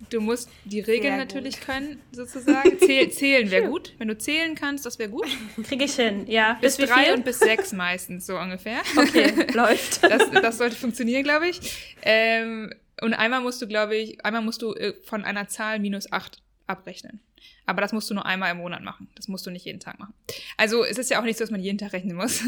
Du 0.09 0.21
musst 0.21 0.49
die 0.65 0.79
Regeln 0.79 1.17
natürlich 1.17 1.59
können, 1.59 1.99
sozusagen. 2.11 2.77
Zähl, 2.77 3.09
zählen 3.09 3.49
wäre 3.49 3.67
gut. 3.69 3.93
Wenn 3.97 4.09
du 4.09 4.17
zählen 4.17 4.53
kannst, 4.53 4.85
das 4.85 4.99
wäre 4.99 5.09
gut. 5.09 5.27
Kriege 5.63 5.85
ich 5.85 5.95
hin, 5.95 6.25
ja. 6.27 6.57
Bis, 6.61 6.77
bis 6.77 6.87
drei 6.87 7.13
und 7.13 7.25
bis 7.25 7.39
sechs 7.39 7.71
meistens, 7.73 8.27
so 8.27 8.37
ungefähr. 8.37 8.81
Okay, 8.95 9.47
läuft. 9.53 10.03
Das, 10.03 10.29
das 10.29 10.57
sollte 10.59 10.75
funktionieren, 10.75 11.23
glaube 11.23 11.47
ich. 11.47 11.59
Ähm, 12.03 12.71
und 13.01 13.15
einmal 13.15 13.41
musst 13.41 13.59
du, 13.63 13.67
glaube 13.67 13.95
ich, 13.95 14.23
einmal 14.23 14.43
musst 14.43 14.61
du 14.61 14.73
äh, 14.75 14.93
von 15.03 15.23
einer 15.25 15.47
Zahl 15.47 15.79
minus 15.79 16.11
acht 16.11 16.43
abrechnen. 16.67 17.19
Aber 17.65 17.81
das 17.81 17.93
musst 17.93 18.09
du 18.09 18.13
nur 18.13 18.25
einmal 18.25 18.51
im 18.51 18.57
Monat 18.57 18.83
machen. 18.83 19.07
Das 19.15 19.27
musst 19.27 19.45
du 19.45 19.51
nicht 19.51 19.65
jeden 19.65 19.79
Tag 19.79 19.99
machen. 19.99 20.13
Also 20.57 20.83
es 20.83 20.97
ist 20.97 21.09
ja 21.09 21.19
auch 21.19 21.23
nicht 21.23 21.37
so, 21.37 21.43
dass 21.43 21.51
man 21.51 21.61
jeden 21.61 21.77
Tag 21.77 21.93
rechnen 21.93 22.15
muss. 22.15 22.41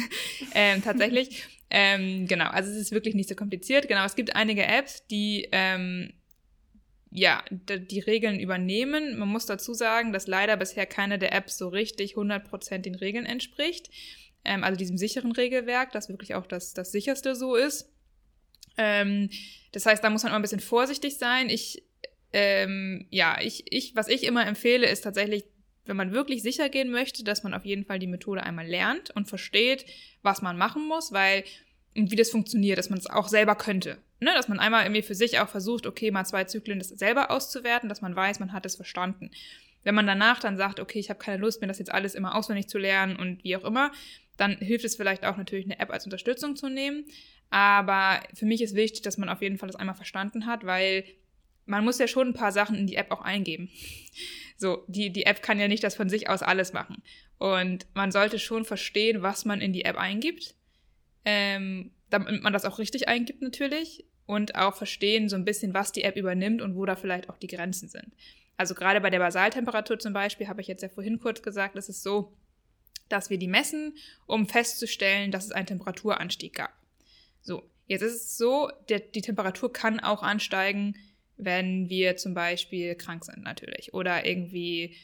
ähm, 0.54 0.82
tatsächlich. 0.82 1.44
Ähm, 1.70 2.26
genau, 2.26 2.48
also 2.48 2.70
es 2.70 2.78
ist 2.78 2.92
wirklich 2.92 3.14
nicht 3.14 3.28
so 3.28 3.34
kompliziert. 3.34 3.88
Genau, 3.88 4.02
es 4.06 4.16
gibt 4.16 4.34
einige 4.34 4.64
Apps, 4.64 5.06
die 5.06 5.48
ähm, 5.52 6.14
ja, 7.10 7.44
die 7.50 8.00
Regeln 8.00 8.38
übernehmen. 8.38 9.18
Man 9.18 9.28
muss 9.28 9.46
dazu 9.46 9.74
sagen, 9.74 10.12
dass 10.12 10.26
leider 10.26 10.56
bisher 10.56 10.86
keine 10.86 11.18
der 11.18 11.32
Apps 11.32 11.58
so 11.58 11.68
richtig 11.68 12.14
100% 12.14 12.78
den 12.78 12.94
Regeln 12.94 13.26
entspricht. 13.26 13.90
Ähm, 14.44 14.64
also 14.64 14.76
diesem 14.76 14.98
sicheren 14.98 15.32
Regelwerk, 15.32 15.92
das 15.92 16.08
wirklich 16.08 16.34
auch 16.34 16.46
das, 16.46 16.74
das 16.74 16.92
sicherste 16.92 17.34
so 17.34 17.54
ist. 17.54 17.90
Ähm, 18.76 19.30
das 19.72 19.86
heißt, 19.86 20.02
da 20.02 20.10
muss 20.10 20.22
man 20.22 20.30
immer 20.30 20.38
ein 20.38 20.42
bisschen 20.42 20.60
vorsichtig 20.60 21.18
sein. 21.18 21.50
Ich 21.50 21.82
ähm, 22.32 23.06
ja, 23.10 23.38
ich, 23.40 23.64
ich, 23.70 23.96
was 23.96 24.08
ich 24.08 24.24
immer 24.24 24.46
empfehle, 24.46 24.86
ist 24.86 25.02
tatsächlich, 25.02 25.44
wenn 25.84 25.96
man 25.96 26.12
wirklich 26.12 26.42
sicher 26.42 26.68
gehen 26.68 26.90
möchte, 26.90 27.24
dass 27.24 27.42
man 27.42 27.54
auf 27.54 27.64
jeden 27.64 27.84
Fall 27.84 27.98
die 27.98 28.06
Methode 28.06 28.42
einmal 28.42 28.66
lernt 28.66 29.10
und 29.10 29.28
versteht, 29.28 29.86
was 30.22 30.42
man 30.42 30.58
machen 30.58 30.86
muss, 30.86 31.12
weil 31.12 31.44
und 31.96 32.10
wie 32.10 32.16
das 32.16 32.30
funktioniert, 32.30 32.78
dass 32.78 32.90
man 32.90 32.98
es 32.98 33.08
auch 33.08 33.28
selber 33.28 33.54
könnte. 33.56 33.98
Ne? 34.20 34.30
Dass 34.34 34.48
man 34.48 34.60
einmal 34.60 34.84
irgendwie 34.84 35.02
für 35.02 35.14
sich 35.14 35.40
auch 35.40 35.48
versucht, 35.48 35.86
okay, 35.86 36.10
mal 36.10 36.24
zwei 36.24 36.44
Zyklen 36.44 36.78
das 36.78 36.88
selber 36.88 37.30
auszuwerten, 37.30 37.88
dass 37.88 38.02
man 38.02 38.14
weiß, 38.14 38.40
man 38.40 38.52
hat 38.52 38.66
es 38.66 38.76
verstanden. 38.76 39.30
Wenn 39.84 39.94
man 39.94 40.06
danach 40.06 40.40
dann 40.40 40.56
sagt, 40.56 40.80
okay, 40.80 40.98
ich 40.98 41.10
habe 41.10 41.18
keine 41.18 41.38
Lust, 41.38 41.60
mir 41.60 41.66
das 41.66 41.78
jetzt 41.78 41.92
alles 41.92 42.14
immer 42.14 42.34
auswendig 42.34 42.68
zu 42.68 42.78
lernen 42.78 43.16
und 43.16 43.42
wie 43.42 43.56
auch 43.56 43.64
immer, 43.64 43.90
dann 44.36 44.56
hilft 44.58 44.84
es 44.84 44.96
vielleicht 44.96 45.24
auch 45.24 45.36
natürlich 45.36 45.64
eine 45.64 45.78
App 45.78 45.90
als 45.90 46.04
Unterstützung 46.04 46.56
zu 46.56 46.68
nehmen. 46.68 47.04
Aber 47.50 48.20
für 48.34 48.46
mich 48.46 48.60
ist 48.60 48.74
wichtig, 48.74 49.02
dass 49.02 49.18
man 49.18 49.28
auf 49.28 49.40
jeden 49.40 49.56
Fall 49.58 49.68
das 49.68 49.76
einmal 49.76 49.94
verstanden 49.94 50.46
hat, 50.46 50.64
weil 50.66 51.04
man 51.68 51.84
muss 51.84 51.98
ja 51.98 52.08
schon 52.08 52.28
ein 52.28 52.34
paar 52.34 52.52
Sachen 52.52 52.76
in 52.76 52.86
die 52.86 52.96
App 52.96 53.10
auch 53.10 53.22
eingeben. 53.22 53.70
So, 54.56 54.84
die, 54.88 55.10
die 55.10 55.26
App 55.26 55.42
kann 55.42 55.60
ja 55.60 55.68
nicht 55.68 55.84
das 55.84 55.94
von 55.94 56.08
sich 56.08 56.28
aus 56.28 56.42
alles 56.42 56.72
machen. 56.72 57.02
Und 57.38 57.86
man 57.94 58.10
sollte 58.10 58.38
schon 58.38 58.64
verstehen, 58.64 59.22
was 59.22 59.44
man 59.44 59.60
in 59.60 59.72
die 59.72 59.84
App 59.84 59.96
eingibt 59.96 60.56
ähm, 61.28 61.90
damit 62.08 62.42
man 62.42 62.54
das 62.54 62.64
auch 62.64 62.78
richtig 62.78 63.06
eingibt 63.06 63.42
natürlich 63.42 64.06
und 64.24 64.54
auch 64.54 64.74
verstehen 64.74 65.28
so 65.28 65.36
ein 65.36 65.44
bisschen, 65.44 65.74
was 65.74 65.92
die 65.92 66.02
App 66.02 66.16
übernimmt 66.16 66.62
und 66.62 66.74
wo 66.74 66.86
da 66.86 66.96
vielleicht 66.96 67.28
auch 67.28 67.36
die 67.36 67.48
Grenzen 67.48 67.88
sind. 67.88 68.14
Also 68.56 68.74
gerade 68.74 69.02
bei 69.02 69.10
der 69.10 69.18
Basaltemperatur 69.18 69.98
zum 69.98 70.14
Beispiel, 70.14 70.48
habe 70.48 70.62
ich 70.62 70.68
jetzt 70.68 70.82
ja 70.82 70.88
vorhin 70.88 71.20
kurz 71.20 71.42
gesagt, 71.42 71.76
ist 71.76 71.90
es 71.90 72.02
so, 72.02 72.32
dass 73.10 73.28
wir 73.28 73.36
die 73.36 73.46
messen, 73.46 73.94
um 74.26 74.48
festzustellen, 74.48 75.30
dass 75.30 75.44
es 75.44 75.52
einen 75.52 75.66
Temperaturanstieg 75.66 76.54
gab. 76.54 76.72
So, 77.42 77.62
jetzt 77.86 78.02
ist 78.02 78.14
es 78.14 78.36
so, 78.38 78.70
der, 78.88 79.00
die 79.00 79.20
Temperatur 79.20 79.70
kann 79.70 80.00
auch 80.00 80.22
ansteigen, 80.22 80.96
wenn 81.38 81.88
wir 81.88 82.16
zum 82.16 82.34
Beispiel 82.34 82.94
krank 82.94 83.24
sind 83.24 83.42
natürlich 83.42 83.94
oder 83.94 84.26
irgendwie 84.26 84.94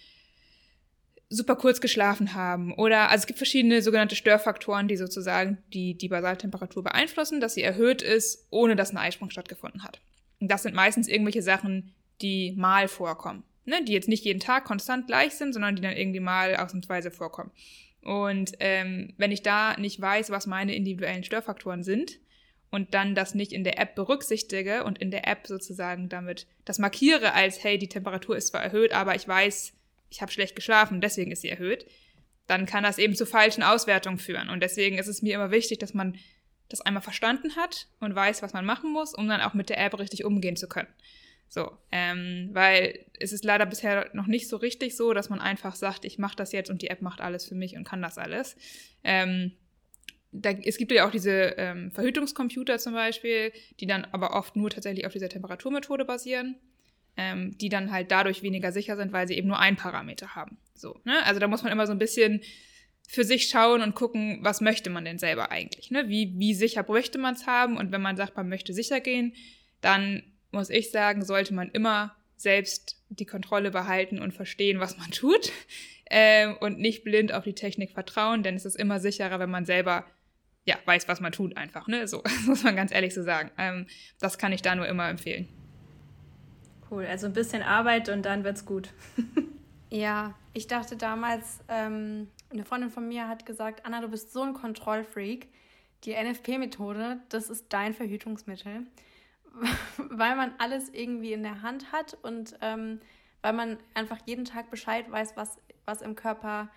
super 1.31 1.57
kurz 1.57 1.81
geschlafen 1.81 2.35
haben 2.35 2.75
oder 2.75 3.09
also 3.11 3.23
es 3.23 3.27
gibt 3.27 3.39
verschiedene 3.39 3.83
sogenannte 3.83 4.17
Störfaktoren, 4.17 4.89
die 4.89 4.97
sozusagen 4.97 5.59
die, 5.73 5.95
die 5.97 6.09
Basaltemperatur 6.09 6.85
beeinflussen, 6.85 7.41
dass 7.41 7.55
sie 7.55 7.63
erhöht 7.63 8.03
ist, 8.03 8.47
ohne 8.51 8.77
dass 8.77 8.91
ein 8.91 8.99
Eisprung 8.99 9.31
stattgefunden 9.31 9.83
hat. 9.83 10.01
Und 10.41 10.51
das 10.51 10.63
sind 10.63 10.75
meistens 10.75 11.09
irgendwelche 11.09 11.43
Sachen, 11.43 11.95
die 12.21 12.53
mal 12.57 12.89
vorkommen. 12.89 13.45
Ne? 13.65 13.83
Die 13.85 13.93
jetzt 13.93 14.09
nicht 14.09 14.25
jeden 14.25 14.41
Tag 14.41 14.65
konstant 14.65 15.07
gleich 15.07 15.35
sind, 15.35 15.53
sondern 15.53 15.75
die 15.75 15.83
dann 15.83 15.97
irgendwie 15.97 16.21
mal 16.21 16.57
ausnahmsweise 16.57 17.11
vorkommen. 17.11 17.51
Und 18.03 18.53
ähm, 18.61 19.15
wenn 19.17 19.33
ich 19.33 19.43
da 19.43 19.77
nicht 19.79 20.01
weiß, 20.01 20.31
was 20.31 20.47
meine 20.47 20.75
individuellen 20.75 21.25
Störfaktoren 21.25 21.83
sind 21.83 22.19
und 22.75 22.93
dann 22.93 23.15
das 23.15 23.35
nicht 23.35 23.53
in 23.53 23.63
der 23.63 23.79
App 23.79 23.95
berücksichtige 23.95 24.83
und 24.83 24.99
in 24.99 25.13
der 25.13 25.29
App 25.29 25.47
sozusagen 25.47 26.09
damit 26.09 26.49
das 26.65 26.81
markiere 26.81 27.33
als, 27.33 27.63
hey, 27.63 27.79
die 27.79 27.89
Temperatur 27.89 28.37
ist 28.37 28.49
zwar 28.49 28.65
erhöht, 28.65 28.93
aber 28.93 29.15
ich 29.15 29.29
weiß, 29.29 29.73
ich 30.11 30.21
habe 30.21 30.33
schlecht 30.33 30.57
geschlafen, 30.57 31.01
deswegen 31.01 31.31
ist 31.31 31.43
sie 31.43 31.51
erhöht, 31.51 31.87
dann 32.49 32.67
kann 32.67 32.83
das 32.83 32.99
eben 32.99 33.15
zu 33.15 33.27
falschen 33.27 33.63
Auswertungen 33.63 34.19
führen. 34.19 34.51
Und 34.51 34.61
deswegen 34.61 34.99
ist 34.99 35.07
es 35.07 35.23
mir 35.23 35.37
immer 35.37 35.53
wichtig, 35.53 35.79
dass 35.79 35.95
man 35.95 36.17
das 36.69 36.81
einmal 36.81 37.03
verstanden 37.03 37.55
hat 37.57 37.87
und 38.01 38.15
weiß, 38.15 38.43
was 38.43 38.53
man 38.53 38.65
machen 38.65 38.93
muss, 38.93 39.15
um 39.15 39.29
dann 39.29 39.41
auch 39.41 39.55
mit 39.55 39.69
der 39.69 39.79
App 39.79 39.97
richtig 39.99 40.25
umgehen 40.25 40.57
zu 40.57 40.69
können. 40.69 40.89
So, 41.49 41.71
ähm, 41.93 42.51
weil 42.53 43.07
es 43.21 43.33
ist 43.33 43.45
leider 43.45 43.67
bisher 43.67 44.11
noch 44.15 44.27
nicht 44.27 44.49
so 44.49 44.57
richtig 44.57 44.97
so, 44.97 45.13
dass 45.13 45.31
man 45.31 45.41
einfach 45.41 45.77
sagt, 45.77 46.05
ich 46.05 46.19
mache 46.19 46.35
das 46.35 46.51
jetzt 46.51 46.71
und 46.71 46.83
die 46.83 46.91
App 46.91 47.03
macht 47.03 47.21
alles 47.21 47.47
für 47.47 47.55
mich 47.55 47.77
und 47.77 47.85
kann 47.85 48.03
das 48.03 48.19
alles. 48.19 48.57
Ähm, 49.05 49.53
da, 50.35 50.51
es 50.51 50.77
gibt 50.77 50.93
ja 50.93 51.07
auch 51.07 51.11
diese 51.11 51.55
ähm, 51.57 51.91
Verhütungscomputer 51.93 52.79
zum 52.79 52.93
Beispiel, 52.93 53.53
die 53.81 53.87
dann 53.87 54.05
aber 54.13 54.35
oft 54.35 54.57
nur 54.57 54.71
tatsächlich 54.71 55.07
auf 55.07 55.13
dieser 55.13 55.29
Temperaturmethode 55.29 56.05
basieren 56.05 56.57
ähm, 57.17 57.57
die 57.59 57.69
dann 57.69 57.93
halt 57.93 58.11
dadurch 58.11 58.43
weniger 58.43 58.73
sicher 58.73 58.97
sind, 58.97 59.13
weil 59.13 59.29
sie 59.29 59.35
eben 59.35 59.49
nur 59.49 59.59
einen 59.59 59.77
Parameter 59.77 60.35
haben. 60.35 60.59
So, 60.75 61.01
ne? 61.05 61.25
Also 61.25 61.41
da 61.41 61.49
muss 61.49 61.63
man 61.63 61.73
immer 61.73 61.87
so 61.87 61.93
ein 61.93 61.99
bisschen 61.99 62.41
für 63.07 63.25
sich 63.25 63.49
schauen 63.49 63.83
und 63.83 63.95
gucken, 63.95 64.39
was 64.43 64.61
möchte 64.61 64.91
man 64.91 65.05
denn 65.05 65.19
selber 65.19 65.51
eigentlich? 65.51 65.91
Ne? 65.91 66.09
Wie, 66.09 66.33
wie 66.39 66.55
sicher 66.55 66.83
bräuchte 66.83 67.19
man 67.19 67.35
es 67.35 67.47
haben? 67.47 67.77
Und 67.77 67.93
wenn 67.93 68.03
man 68.03 68.17
sagt, 68.17 68.37
man 68.37 68.49
möchte 68.49 68.73
sicher 68.73 69.01
gehen, 69.01 69.35
dann 69.81 70.23
muss 70.53 70.71
ich 70.71 70.91
sagen, 70.91 71.25
sollte 71.25 71.53
man 71.55 71.71
immer 71.71 72.17
selbst 72.37 73.03
die 73.11 73.27
Kontrolle 73.27 73.71
behalten 73.71 74.19
und 74.19 74.33
verstehen, 74.33 74.81
was 74.81 74.97
man 74.97 75.11
tut 75.11 75.53
äh, 76.07 76.49
und 76.61 76.79
nicht 76.79 77.05
blind 77.05 77.33
auf 77.33 77.45
die 77.45 77.55
Technik 77.55 77.93
vertrauen, 77.93 78.43
denn 78.43 78.57
es 78.57 78.65
ist 78.65 78.77
immer 78.77 78.99
sicherer, 78.99 79.39
wenn 79.39 79.51
man 79.51 79.67
selber 79.67 80.07
ja 80.65 80.77
weiß, 80.85 81.09
was 81.09 81.21
man 81.21 81.33
tut 81.33 81.57
einfach. 81.57 81.87
Ne? 81.87 82.09
So 82.09 82.23
muss 82.47 82.63
man 82.63 82.77
ganz 82.77 82.93
ehrlich 82.93 83.15
so 83.15 83.23
sagen. 83.23 83.51
Ähm, 83.59 83.87
das 84.21 84.39
kann 84.39 84.53
ich 84.53 84.63
da 84.63 84.75
nur 84.75 84.87
immer 84.87 85.09
empfehlen. 85.09 85.49
Cool, 86.91 87.07
also 87.07 87.27
ein 87.27 87.33
bisschen 87.33 87.63
Arbeit 87.63 88.09
und 88.09 88.23
dann 88.25 88.45
wird's 88.45 88.67
gut. 88.67 88.91
ja, 89.91 90.35
ich 90.53 90.67
dachte 90.67 90.97
damals, 90.97 91.61
ähm, 91.69 92.29
eine 92.53 92.65
Freundin 92.65 92.91
von 92.91 93.09
mir 93.09 93.29
hat 93.29 93.47
gesagt, 93.47 93.85
Anna, 93.85 94.01
du 94.01 94.09
bist 94.09 94.33
so 94.33 94.43
ein 94.43 94.55
Kontrollfreak. 94.55 95.49
Die 96.05 96.13
NFP-Methode, 96.13 97.21
das 97.31 97.49
ist 97.49 97.67
dein 97.71 97.95
Verhütungsmittel, 97.95 98.83
weil 99.97 100.37
man 100.37 100.53
alles 100.59 100.91
irgendwie 100.91 101.33
in 101.33 101.43
der 101.43 101.63
Hand 101.63 101.93
hat 101.93 102.19
und 102.23 102.57
ähm, 102.61 103.01
weil 103.41 103.55
man 103.55 103.79
einfach 103.95 104.19
jeden 104.27 104.45
Tag 104.45 104.71
Bescheid 104.71 105.11
weiß, 105.11 105.37
was, 105.37 105.59
was 105.87 106.03
im 106.03 106.15
Körper 106.15 106.69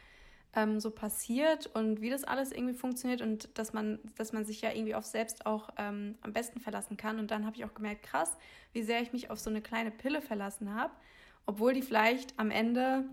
ähm, 0.57 0.79
so 0.79 0.89
passiert 0.89 1.67
und 1.67 2.01
wie 2.01 2.09
das 2.09 2.23
alles 2.23 2.51
irgendwie 2.51 2.73
funktioniert 2.73 3.21
und 3.21 3.55
dass 3.57 3.73
man, 3.73 3.99
dass 4.15 4.33
man 4.33 4.43
sich 4.43 4.61
ja 4.61 4.71
irgendwie 4.71 4.95
auf 4.95 5.05
selbst 5.05 5.45
auch 5.45 5.69
ähm, 5.77 6.17
am 6.21 6.33
besten 6.33 6.59
verlassen 6.59 6.97
kann. 6.97 7.19
Und 7.19 7.29
dann 7.29 7.45
habe 7.45 7.55
ich 7.55 7.63
auch 7.63 7.75
gemerkt, 7.75 8.03
krass, 8.03 8.35
wie 8.73 8.81
sehr 8.81 9.01
ich 9.01 9.13
mich 9.13 9.29
auf 9.29 9.39
so 9.39 9.51
eine 9.51 9.61
kleine 9.61 9.91
Pille 9.91 10.19
verlassen 10.19 10.73
habe, 10.73 10.91
obwohl 11.45 11.73
die 11.73 11.83
vielleicht 11.83 12.37
am 12.39 12.49
Ende 12.49 13.05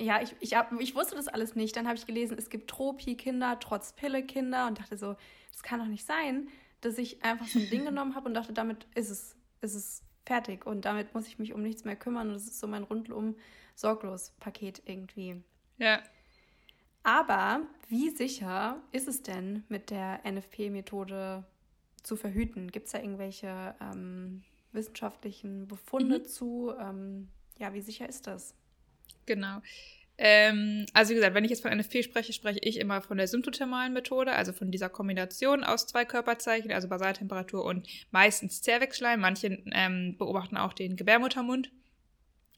ja, 0.00 0.20
ich, 0.20 0.34
ich, 0.40 0.56
hab, 0.56 0.72
ich 0.80 0.96
wusste 0.96 1.14
das 1.14 1.28
alles 1.28 1.54
nicht. 1.54 1.76
Dann 1.76 1.86
habe 1.86 1.96
ich 1.96 2.04
gelesen, 2.04 2.36
es 2.36 2.50
gibt 2.50 2.68
Tropi-Kinder, 2.68 3.58
trotz 3.60 3.92
Pille-Kinder 3.92 4.66
und 4.66 4.80
dachte 4.80 4.96
so, 4.96 5.14
das 5.52 5.62
kann 5.62 5.78
doch 5.78 5.86
nicht 5.86 6.04
sein, 6.04 6.48
dass 6.80 6.98
ich 6.98 7.22
einfach 7.22 7.46
so 7.46 7.60
ein 7.60 7.70
Ding 7.70 7.84
genommen 7.86 8.16
habe 8.16 8.26
und 8.26 8.34
dachte, 8.34 8.52
damit 8.52 8.88
ist 8.96 9.10
es, 9.10 9.36
ist 9.60 9.74
es 9.76 10.02
fertig 10.26 10.66
und 10.66 10.84
damit 10.84 11.14
muss 11.14 11.28
ich 11.28 11.38
mich 11.38 11.52
um 11.52 11.62
nichts 11.62 11.84
mehr 11.84 11.94
kümmern 11.94 12.26
und 12.26 12.34
das 12.34 12.46
ist 12.46 12.58
so 12.58 12.66
mein 12.66 12.82
rundum 12.82 13.36
sorglos 13.76 14.32
Paket 14.40 14.82
irgendwie. 14.84 15.40
Ja. 15.78 16.02
Aber 17.04 17.60
wie 17.88 18.10
sicher 18.10 18.82
ist 18.90 19.08
es 19.08 19.22
denn 19.22 19.62
mit 19.68 19.90
der 19.90 20.20
NFP-Methode 20.24 21.44
zu 22.02 22.16
verhüten? 22.16 22.72
Gibt 22.72 22.86
es 22.86 22.92
da 22.92 22.98
irgendwelche 22.98 23.74
ähm, 23.80 24.42
wissenschaftlichen 24.72 25.68
Befunde 25.68 26.20
mhm. 26.20 26.24
zu? 26.24 26.72
Ähm, 26.80 27.28
ja, 27.58 27.74
wie 27.74 27.82
sicher 27.82 28.08
ist 28.08 28.26
das? 28.26 28.54
Genau. 29.26 29.60
Ähm, 30.16 30.86
also 30.94 31.10
wie 31.10 31.16
gesagt, 31.16 31.34
wenn 31.34 31.44
ich 31.44 31.50
jetzt 31.50 31.62
von 31.62 31.76
NFP 31.76 32.02
spreche, 32.02 32.32
spreche 32.32 32.60
ich 32.62 32.78
immer 32.78 33.02
von 33.02 33.18
der 33.18 33.28
symptothermalen 33.28 33.92
Methode, 33.92 34.32
also 34.32 34.52
von 34.52 34.70
dieser 34.70 34.88
Kombination 34.88 35.62
aus 35.62 35.86
zwei 35.86 36.06
Körperzeichen, 36.06 36.72
also 36.72 36.88
Basaltemperatur 36.88 37.64
und 37.64 37.86
meistens 38.12 38.62
Zervixschleim. 38.62 39.20
Manche 39.20 39.62
ähm, 39.72 40.16
beobachten 40.16 40.56
auch 40.56 40.72
den 40.72 40.96
Gebärmuttermund. 40.96 41.70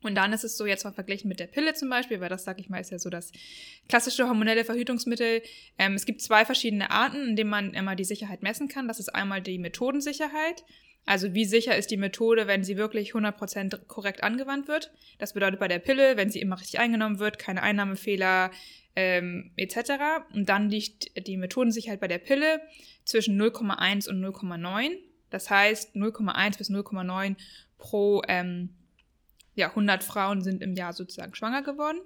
Und 0.02 0.14
dann 0.14 0.32
ist 0.32 0.44
es 0.44 0.56
so 0.56 0.66
jetzt 0.66 0.84
mal 0.84 0.92
verglichen 0.92 1.28
mit 1.28 1.40
der 1.40 1.46
Pille 1.46 1.74
zum 1.74 1.88
Beispiel, 1.88 2.20
weil 2.20 2.28
das, 2.28 2.44
sag 2.44 2.60
ich 2.60 2.68
mal, 2.68 2.80
ist 2.80 2.90
ja 2.90 2.98
so 2.98 3.10
das 3.10 3.32
klassische 3.88 4.28
hormonelle 4.28 4.64
Verhütungsmittel. 4.64 5.42
Ähm, 5.78 5.94
es 5.94 6.04
gibt 6.04 6.20
zwei 6.20 6.44
verschiedene 6.44 6.90
Arten, 6.90 7.28
in 7.28 7.36
denen 7.36 7.50
man 7.50 7.74
immer 7.74 7.96
die 7.96 8.04
Sicherheit 8.04 8.42
messen 8.42 8.68
kann. 8.68 8.88
Das 8.88 9.00
ist 9.00 9.14
einmal 9.14 9.40
die 9.40 9.58
Methodensicherheit. 9.58 10.64
Also 11.06 11.34
wie 11.34 11.44
sicher 11.44 11.76
ist 11.76 11.90
die 11.92 11.96
Methode, 11.96 12.48
wenn 12.48 12.64
sie 12.64 12.76
wirklich 12.76 13.12
100% 13.12 13.86
korrekt 13.86 14.24
angewandt 14.24 14.68
wird. 14.68 14.92
Das 15.18 15.34
bedeutet 15.34 15.60
bei 15.60 15.68
der 15.68 15.78
Pille, 15.78 16.16
wenn 16.16 16.30
sie 16.30 16.40
immer 16.40 16.58
richtig 16.60 16.80
eingenommen 16.80 17.20
wird, 17.20 17.38
keine 17.38 17.62
Einnahmefehler 17.62 18.50
ähm, 18.96 19.52
etc. 19.56 19.92
Und 20.34 20.48
dann 20.48 20.68
liegt 20.68 21.26
die 21.26 21.36
Methodensicherheit 21.36 22.00
bei 22.00 22.08
der 22.08 22.18
Pille 22.18 22.60
zwischen 23.04 23.40
0,1 23.40 24.08
und 24.08 24.20
0,9. 24.20 24.96
Das 25.30 25.48
heißt 25.48 25.94
0,1 25.94 26.58
bis 26.58 26.70
0,9 26.70 27.36
pro 27.78 28.22
ähm, 28.26 28.75
ja, 29.56 29.70
100 29.70 30.04
Frauen 30.04 30.42
sind 30.42 30.62
im 30.62 30.74
Jahr 30.74 30.92
sozusagen 30.92 31.34
schwanger 31.34 31.62
geworden. 31.62 31.98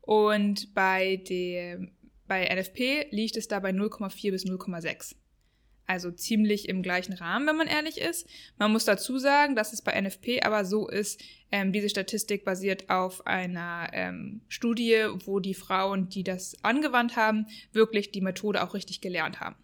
Und 0.00 0.74
bei, 0.74 1.16
dem, 1.28 1.92
bei 2.26 2.44
NFP 2.46 3.08
liegt 3.10 3.36
es 3.36 3.46
da 3.46 3.60
bei 3.60 3.70
0,4 3.70 4.30
bis 4.32 4.44
0,6. 4.44 5.14
Also 5.86 6.10
ziemlich 6.10 6.68
im 6.70 6.82
gleichen 6.82 7.12
Rahmen, 7.12 7.46
wenn 7.46 7.56
man 7.56 7.66
ehrlich 7.66 8.00
ist. 8.00 8.26
Man 8.58 8.72
muss 8.72 8.86
dazu 8.86 9.18
sagen, 9.18 9.54
dass 9.54 9.74
es 9.74 9.82
bei 9.82 10.00
NFP 10.00 10.42
aber 10.42 10.64
so 10.64 10.88
ist, 10.88 11.22
ähm, 11.52 11.72
diese 11.72 11.90
Statistik 11.90 12.44
basiert 12.44 12.88
auf 12.88 13.26
einer 13.26 13.90
ähm, 13.92 14.40
Studie, 14.48 15.06
wo 15.26 15.40
die 15.40 15.52
Frauen, 15.52 16.08
die 16.08 16.24
das 16.24 16.56
angewandt 16.64 17.16
haben, 17.16 17.46
wirklich 17.72 18.10
die 18.12 18.22
Methode 18.22 18.62
auch 18.62 18.72
richtig 18.72 19.02
gelernt 19.02 19.40
haben 19.40 19.56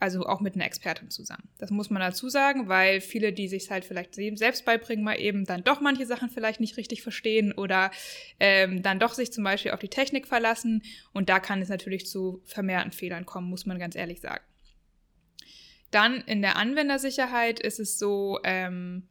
also 0.00 0.26
auch 0.26 0.40
mit 0.40 0.54
einer 0.54 0.64
Expertin 0.64 1.10
zusammen. 1.10 1.48
Das 1.58 1.70
muss 1.70 1.90
man 1.90 2.00
dazu 2.00 2.28
sagen, 2.28 2.68
weil 2.68 3.00
viele, 3.00 3.32
die 3.32 3.48
sich 3.48 3.70
halt 3.70 3.84
vielleicht 3.84 4.14
selbst 4.14 4.64
beibringen, 4.64 5.04
mal 5.04 5.18
eben 5.18 5.44
dann 5.44 5.64
doch 5.64 5.80
manche 5.80 6.06
Sachen 6.06 6.30
vielleicht 6.30 6.60
nicht 6.60 6.76
richtig 6.76 7.02
verstehen 7.02 7.52
oder 7.52 7.90
ähm, 8.40 8.82
dann 8.82 8.98
doch 8.98 9.14
sich 9.14 9.32
zum 9.32 9.44
Beispiel 9.44 9.72
auf 9.72 9.80
die 9.80 9.88
Technik 9.88 10.26
verlassen. 10.26 10.82
Und 11.12 11.28
da 11.28 11.40
kann 11.40 11.62
es 11.62 11.68
natürlich 11.68 12.06
zu 12.06 12.42
vermehrten 12.44 12.92
Fehlern 12.92 13.26
kommen, 13.26 13.48
muss 13.48 13.66
man 13.66 13.78
ganz 13.78 13.96
ehrlich 13.96 14.20
sagen. 14.20 14.44
Dann 15.90 16.20
in 16.22 16.42
der 16.42 16.56
Anwendersicherheit 16.56 17.60
ist 17.60 17.80
es 17.80 17.98
so, 17.98 18.40
ähm, 18.44 19.08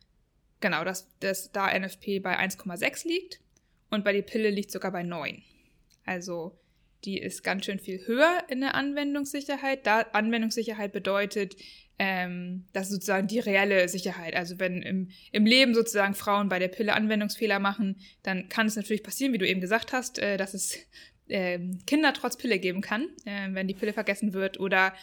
genau, 0.60 0.84
dass, 0.84 1.08
dass 1.20 1.52
da 1.52 1.68
NFP 1.68 2.20
bei 2.20 2.38
1,6 2.38 3.08
liegt 3.08 3.40
und 3.90 4.04
bei 4.04 4.14
der 4.14 4.22
Pille 4.22 4.50
liegt 4.50 4.72
sogar 4.72 4.92
bei 4.92 5.04
9. 5.04 5.42
Also 6.06 6.58
die 7.08 7.18
ist 7.18 7.44
ganz 7.44 7.66
schön 7.66 7.80
viel 7.80 8.06
höher 8.06 8.44
in 8.50 8.60
der 8.60 8.76
Anwendungssicherheit. 8.76 9.88
Da 9.88 10.02
Anwendungssicherheit 10.12 10.92
bedeutet, 10.92 11.56
ähm, 11.98 12.66
das 12.74 12.88
ist 12.88 12.96
sozusagen 12.96 13.28
die 13.28 13.40
reelle 13.40 13.88
Sicherheit. 13.90 14.36
Also 14.36 14.60
wenn 14.60 14.82
im, 14.82 15.10
im 15.32 15.46
Leben 15.46 15.74
sozusagen 15.74 16.14
Frauen 16.14 16.50
bei 16.50 16.60
der 16.60 16.68
Pille 16.68 16.94
Anwendungsfehler 16.94 17.60
machen, 17.60 17.96
dann 18.24 18.50
kann 18.50 18.68
es 18.68 18.76
natürlich 18.76 19.04
passieren, 19.04 19.34
wie 19.34 19.40
du 19.40 19.48
eben 19.48 19.62
gesagt 19.62 19.94
hast, 19.94 20.20
äh, 20.20 20.38
dass 20.38 20.54
es 20.54 20.78
äh, 21.30 21.60
Kinder 21.88 22.14
trotz 22.14 22.38
Pille 22.38 22.60
geben 22.60 22.82
kann, 22.82 23.08
äh, 23.26 23.48
wenn 23.52 23.68
die 23.68 23.74
Pille 23.74 23.94
vergessen 23.94 24.34
wird 24.34 24.60
oder 24.60 24.94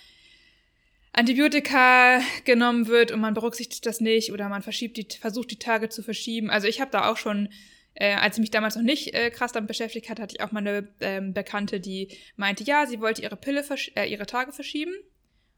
Antibiotika 1.12 2.21
genommen 2.45 2.87
wird 2.87 3.12
und 3.12 3.21
man 3.21 3.35
berücksichtigt 3.35 3.87
das 3.87 4.01
nicht 4.01 4.33
oder 4.33 4.49
man 4.49 4.62
verschiebt 4.62 4.97
die, 4.97 5.07
versucht 5.19 5.51
die 5.51 5.59
Tage 5.59 5.88
zu 5.88 6.03
verschieben. 6.03 6.51
Also 6.51 6.69
ich 6.69 6.81
habe 6.81 6.90
da 6.90 7.11
auch 7.11 7.17
schon, 7.17 7.49
äh, 7.94 8.14
als 8.14 8.37
ich 8.37 8.40
mich 8.40 8.50
damals 8.50 8.76
noch 8.76 8.83
nicht 8.83 9.14
äh, 9.14 9.30
krass 9.30 9.52
damit 9.52 9.68
beschäftigt 9.68 10.09
hat, 10.11 10.20
hatte 10.20 10.37
ich 10.37 10.42
auch 10.42 10.52
mal 10.52 10.61
eine 10.61 10.88
ähm, 11.00 11.33
Bekannte, 11.33 11.80
die 11.80 12.09
meinte, 12.37 12.64
ja, 12.64 12.87
sie 12.87 13.00
wollte 13.00 13.22
ihre 13.22 13.37
Pille, 13.37 13.64
äh, 13.94 14.11
ihre 14.11 14.26
Tage 14.26 14.52
verschieben 14.52 14.94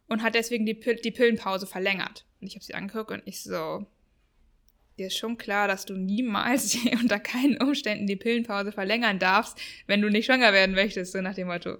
und 0.09 0.22
hat 0.22 0.35
deswegen 0.35 0.66
die, 0.66 0.75
Pil 0.75 0.96
die 0.96 1.11
Pillenpause 1.11 1.66
verlängert. 1.66 2.27
Und 2.40 2.49
ich 2.49 2.55
habe 2.55 2.64
sie 2.64 2.75
angeguckt 2.75 3.11
und 3.11 3.22
ich 3.25 3.42
so, 3.42 3.87
dir 4.99 5.07
ist 5.07 5.16
schon 5.16 5.38
klar, 5.38 5.68
dass 5.68 5.87
du 5.87 5.94
niemals 5.94 6.77
unter 7.01 7.18
keinen 7.18 7.61
Umständen 7.61 8.07
die 8.07 8.16
Pillenpause 8.16 8.72
verlängern 8.72 9.18
darfst, 9.18 9.59
wenn 9.87 10.03
du 10.03 10.11
nicht 10.11 10.27
schwanger 10.27 10.53
werden 10.53 10.75
möchtest, 10.75 11.12
so 11.12 11.20
nach 11.20 11.35
dem 11.35 11.49
Motto 11.49 11.79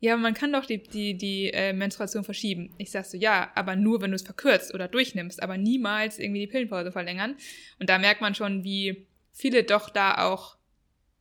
ja, 0.00 0.16
man 0.16 0.34
kann 0.34 0.52
doch 0.52 0.64
die, 0.64 0.82
die, 0.82 1.16
die 1.16 1.50
äh, 1.52 1.72
Menstruation 1.72 2.22
verschieben. 2.22 2.70
Ich 2.78 2.90
sag 2.90 3.04
so, 3.04 3.16
ja, 3.16 3.50
aber 3.54 3.74
nur, 3.74 4.00
wenn 4.00 4.12
du 4.12 4.14
es 4.14 4.22
verkürzt 4.22 4.72
oder 4.72 4.86
durchnimmst, 4.86 5.42
aber 5.42 5.58
niemals 5.58 6.18
irgendwie 6.18 6.40
die 6.40 6.46
Pillenpause 6.46 6.92
verlängern. 6.92 7.36
Und 7.80 7.88
da 7.90 7.98
merkt 7.98 8.20
man 8.20 8.34
schon, 8.34 8.62
wie 8.62 9.08
viele 9.38 9.62
doch 9.62 9.88
da 9.88 10.26
auch 10.26 10.56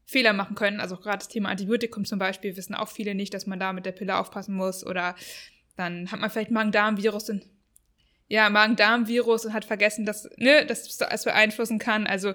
Fehler 0.06 0.34
machen 0.34 0.56
können. 0.56 0.80
Also 0.80 0.98
gerade 0.98 1.20
das 1.20 1.28
Thema 1.28 1.50
Antibiotikum 1.50 2.04
zum 2.04 2.18
Beispiel 2.18 2.58
wissen 2.58 2.74
auch 2.74 2.90
viele 2.90 3.14
nicht, 3.14 3.34
dass 3.34 3.46
man 3.46 3.60
da 3.60 3.74
mit 3.74 3.86
der 3.86 3.92
Pille 3.92 4.18
aufpassen 4.18 4.56
muss. 4.56 4.86
Oder 4.86 5.16
dann 5.76 6.12
hat 6.12 6.20
man 6.20 6.30
vielleicht 6.32 6.50
Magen-Darm-Virus 6.50 7.30
und 7.30 7.46
ja, 8.28 8.50
Magen-Darm-Virus 8.50 9.46
und 9.46 9.54
hat 9.54 9.66
vergessen, 9.66 10.06
dass, 10.06 10.28
ne, 10.38 10.66
dass 10.66 10.98
das 10.98 11.24
beeinflussen 11.26 11.78
kann. 11.78 12.08
Also 12.08 12.34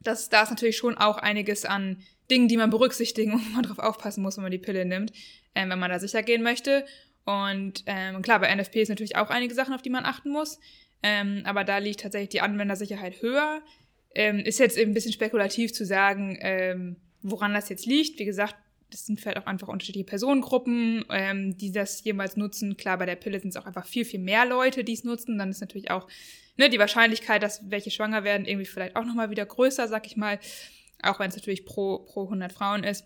das, 0.00 0.28
da 0.28 0.42
ist 0.42 0.50
natürlich 0.50 0.76
schon 0.76 0.98
auch 0.98 1.18
einiges 1.18 1.64
an 1.64 2.02
Dingen, 2.28 2.48
die 2.48 2.56
man 2.56 2.70
berücksichtigen 2.70 3.32
und 3.34 3.52
man 3.52 3.62
drauf 3.62 3.78
aufpassen 3.78 4.22
muss, 4.22 4.38
wenn 4.38 4.42
man 4.42 4.52
die 4.52 4.58
Pille 4.58 4.84
nimmt, 4.84 5.12
ähm, 5.54 5.70
wenn 5.70 5.78
man 5.78 5.90
da 5.90 6.00
sicher 6.00 6.24
gehen 6.24 6.42
möchte. 6.42 6.84
Und 7.24 7.84
ähm, 7.86 8.22
klar, 8.22 8.40
bei 8.40 8.52
NFP 8.52 8.82
ist 8.82 8.88
natürlich 8.88 9.16
auch 9.16 9.30
einige 9.30 9.54
Sachen, 9.54 9.72
auf 9.72 9.82
die 9.82 9.90
man 9.90 10.04
achten 10.04 10.30
muss. 10.30 10.58
Ähm, 11.02 11.42
aber 11.44 11.62
da 11.62 11.78
liegt 11.78 12.00
tatsächlich 12.00 12.30
die 12.30 12.40
Anwendersicherheit 12.40 13.22
höher. 13.22 13.62
Ähm, 14.14 14.40
ist 14.40 14.58
jetzt 14.58 14.78
ein 14.78 14.94
bisschen 14.94 15.12
spekulativ 15.12 15.72
zu 15.72 15.84
sagen, 15.84 16.38
ähm, 16.40 16.96
woran 17.22 17.54
das 17.54 17.68
jetzt 17.68 17.86
liegt. 17.86 18.18
Wie 18.18 18.24
gesagt, 18.24 18.56
das 18.90 19.06
sind 19.06 19.20
vielleicht 19.20 19.38
auch 19.38 19.46
einfach 19.46 19.68
unterschiedliche 19.68 20.06
Personengruppen, 20.06 21.04
ähm, 21.10 21.56
die 21.56 21.70
das 21.70 22.02
jemals 22.02 22.36
nutzen. 22.36 22.76
Klar, 22.76 22.98
bei 22.98 23.06
der 23.06 23.14
Pille 23.14 23.38
sind 23.38 23.50
es 23.50 23.56
auch 23.56 23.66
einfach 23.66 23.86
viel, 23.86 24.04
viel 24.04 24.18
mehr 24.18 24.46
Leute, 24.46 24.82
die 24.82 24.94
es 24.94 25.04
nutzen. 25.04 25.38
Dann 25.38 25.50
ist 25.50 25.60
natürlich 25.60 25.92
auch 25.92 26.08
ne, 26.56 26.68
die 26.68 26.78
Wahrscheinlichkeit, 26.80 27.42
dass 27.42 27.70
welche 27.70 27.92
schwanger 27.92 28.24
werden, 28.24 28.46
irgendwie 28.46 28.66
vielleicht 28.66 28.96
auch 28.96 29.04
nochmal 29.04 29.30
wieder 29.30 29.46
größer, 29.46 29.86
sag 29.86 30.06
ich 30.06 30.16
mal 30.16 30.40
auch 31.02 31.18
wenn 31.18 31.28
es 31.28 31.36
natürlich 31.36 31.64
pro, 31.64 32.00
pro 32.00 32.24
100 32.24 32.52
Frauen 32.52 32.84
ist. 32.84 33.04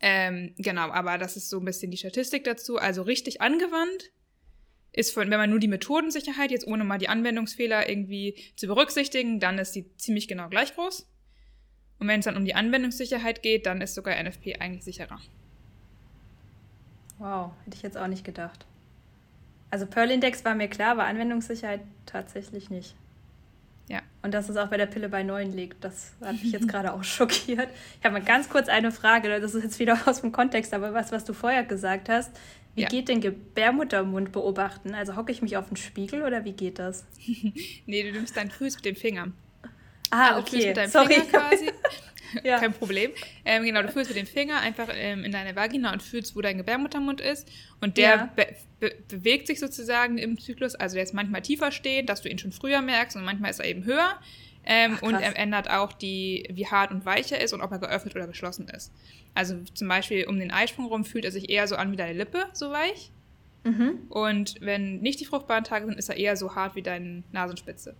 Ähm, 0.00 0.54
genau, 0.58 0.90
aber 0.90 1.18
das 1.18 1.36
ist 1.36 1.48
so 1.48 1.58
ein 1.58 1.64
bisschen 1.64 1.90
die 1.90 1.96
Statistik 1.96 2.44
dazu. 2.44 2.76
Also 2.76 3.02
richtig 3.02 3.40
angewandt 3.40 4.10
ist, 4.96 5.12
von, 5.12 5.30
wenn 5.30 5.38
man 5.38 5.50
nur 5.50 5.60
die 5.60 5.68
Methodensicherheit, 5.68 6.50
jetzt 6.50 6.66
ohne 6.66 6.82
mal 6.82 6.98
die 6.98 7.08
Anwendungsfehler 7.08 7.88
irgendwie 7.88 8.34
zu 8.56 8.66
berücksichtigen, 8.66 9.38
dann 9.38 9.58
ist 9.58 9.74
sie 9.74 9.94
ziemlich 9.96 10.26
genau 10.26 10.48
gleich 10.48 10.74
groß. 10.74 11.08
Und 11.98 12.08
wenn 12.08 12.20
es 12.20 12.24
dann 12.24 12.36
um 12.36 12.44
die 12.44 12.54
Anwendungssicherheit 12.54 13.42
geht, 13.42 13.66
dann 13.66 13.80
ist 13.80 13.94
sogar 13.94 14.20
NFP 14.20 14.56
eigentlich 14.58 14.84
sicherer. 14.84 15.20
Wow, 17.18 17.52
hätte 17.64 17.76
ich 17.76 17.82
jetzt 17.82 17.96
auch 17.96 18.08
nicht 18.08 18.24
gedacht. 18.24 18.66
Also 19.70 19.86
Pearl-Index 19.86 20.44
war 20.44 20.54
mir 20.54 20.68
klar, 20.68 20.92
aber 20.92 21.04
Anwendungssicherheit 21.04 21.80
tatsächlich 22.06 22.70
nicht. 22.70 22.94
Ja. 23.88 24.00
Und 24.22 24.34
dass 24.34 24.48
es 24.48 24.56
auch 24.56 24.68
bei 24.68 24.76
der 24.76 24.86
Pille 24.86 25.08
bei 25.08 25.22
9 25.22 25.52
liegt, 25.52 25.84
das 25.84 26.12
hat 26.20 26.32
mich 26.32 26.52
jetzt 26.52 26.68
gerade 26.68 26.92
auch 26.92 27.04
schockiert. 27.04 27.68
Ich 27.98 28.04
habe 28.04 28.14
mal 28.14 28.24
ganz 28.24 28.48
kurz 28.48 28.68
eine 28.68 28.90
Frage, 28.90 29.40
das 29.40 29.54
ist 29.54 29.62
jetzt 29.62 29.78
wieder 29.78 29.98
aus 30.06 30.22
dem 30.22 30.32
Kontext, 30.32 30.74
aber 30.74 30.94
was, 30.94 31.12
was 31.12 31.24
du 31.24 31.32
vorher 31.32 31.64
gesagt 31.64 32.08
hast. 32.08 32.30
Wie 32.76 32.82
ja. 32.82 32.88
geht 32.88 33.08
denn 33.08 33.22
Gebärmuttermund 33.22 34.32
beobachten? 34.32 34.94
Also 34.94 35.16
hocke 35.16 35.32
ich 35.32 35.40
mich 35.40 35.56
auf 35.56 35.68
den 35.68 35.76
Spiegel 35.76 36.22
oder 36.22 36.44
wie 36.44 36.52
geht 36.52 36.78
das? 36.78 37.06
nee, 37.86 38.02
du 38.02 38.12
nimmst 38.12 38.36
deinen 38.36 38.50
Fuß 38.50 38.76
mit 38.76 38.84
dem 38.84 38.96
Finger. 38.96 39.32
Ah, 40.10 40.34
also 40.34 40.40
okay. 40.40 40.68
Mit 40.68 40.76
deinem 40.76 40.90
Sorry. 40.90 41.14
Finger 41.14 41.24
quasi. 41.24 41.70
ja. 42.44 42.58
Kein 42.58 42.74
Problem. 42.74 43.12
Ähm, 43.46 43.64
genau, 43.64 43.80
du 43.80 43.88
fühlst 43.88 44.10
mit 44.10 44.18
dem 44.18 44.26
Finger 44.26 44.60
einfach 44.60 44.90
ähm, 44.92 45.24
in 45.24 45.32
deine 45.32 45.56
Vagina 45.56 45.90
und 45.90 46.02
fühlst, 46.02 46.36
wo 46.36 46.42
dein 46.42 46.58
Gebärmuttermund 46.58 47.22
ist. 47.22 47.48
Und 47.80 47.96
der 47.96 48.08
ja. 48.08 48.32
be 48.36 48.46
be 48.78 48.94
bewegt 49.08 49.46
sich 49.46 49.58
sozusagen 49.58 50.18
im 50.18 50.38
Zyklus. 50.38 50.74
Also 50.74 50.96
der 50.96 51.04
ist 51.04 51.14
manchmal 51.14 51.40
tiefer 51.40 51.72
stehend, 51.72 52.10
dass 52.10 52.20
du 52.20 52.28
ihn 52.28 52.38
schon 52.38 52.52
früher 52.52 52.82
merkst 52.82 53.16
und 53.16 53.24
manchmal 53.24 53.52
ist 53.52 53.58
er 53.58 53.66
eben 53.66 53.84
höher. 53.84 54.20
Ähm, 54.66 54.94
Ach, 54.96 55.02
und 55.02 55.14
er 55.14 55.38
ändert 55.38 55.70
auch 55.70 55.92
die, 55.92 56.48
wie 56.52 56.66
hart 56.66 56.90
und 56.90 57.06
weich 57.06 57.30
er 57.30 57.40
ist 57.40 57.52
und 57.52 57.60
ob 57.62 57.70
er 57.70 57.78
geöffnet 57.78 58.16
oder 58.16 58.26
geschlossen 58.26 58.68
ist. 58.68 58.92
Also 59.34 59.56
zum 59.74 59.88
Beispiel 59.88 60.26
um 60.26 60.38
den 60.38 60.50
Eisprung 60.50 60.86
rum 60.86 61.04
fühlt 61.04 61.24
er 61.24 61.30
sich 61.30 61.50
eher 61.50 61.68
so 61.68 61.76
an 61.76 61.92
wie 61.92 61.96
deine 61.96 62.14
Lippe, 62.14 62.46
so 62.52 62.70
weich. 62.70 63.12
Mhm. 63.64 64.06
Und 64.08 64.56
wenn 64.60 65.00
nicht 65.00 65.20
die 65.20 65.24
fruchtbaren 65.24 65.64
Tage 65.64 65.86
sind, 65.86 65.98
ist 65.98 66.08
er 66.08 66.16
eher 66.16 66.36
so 66.36 66.54
hart 66.54 66.74
wie 66.74 66.82
deine 66.82 67.22
Nasenspitze. 67.32 67.94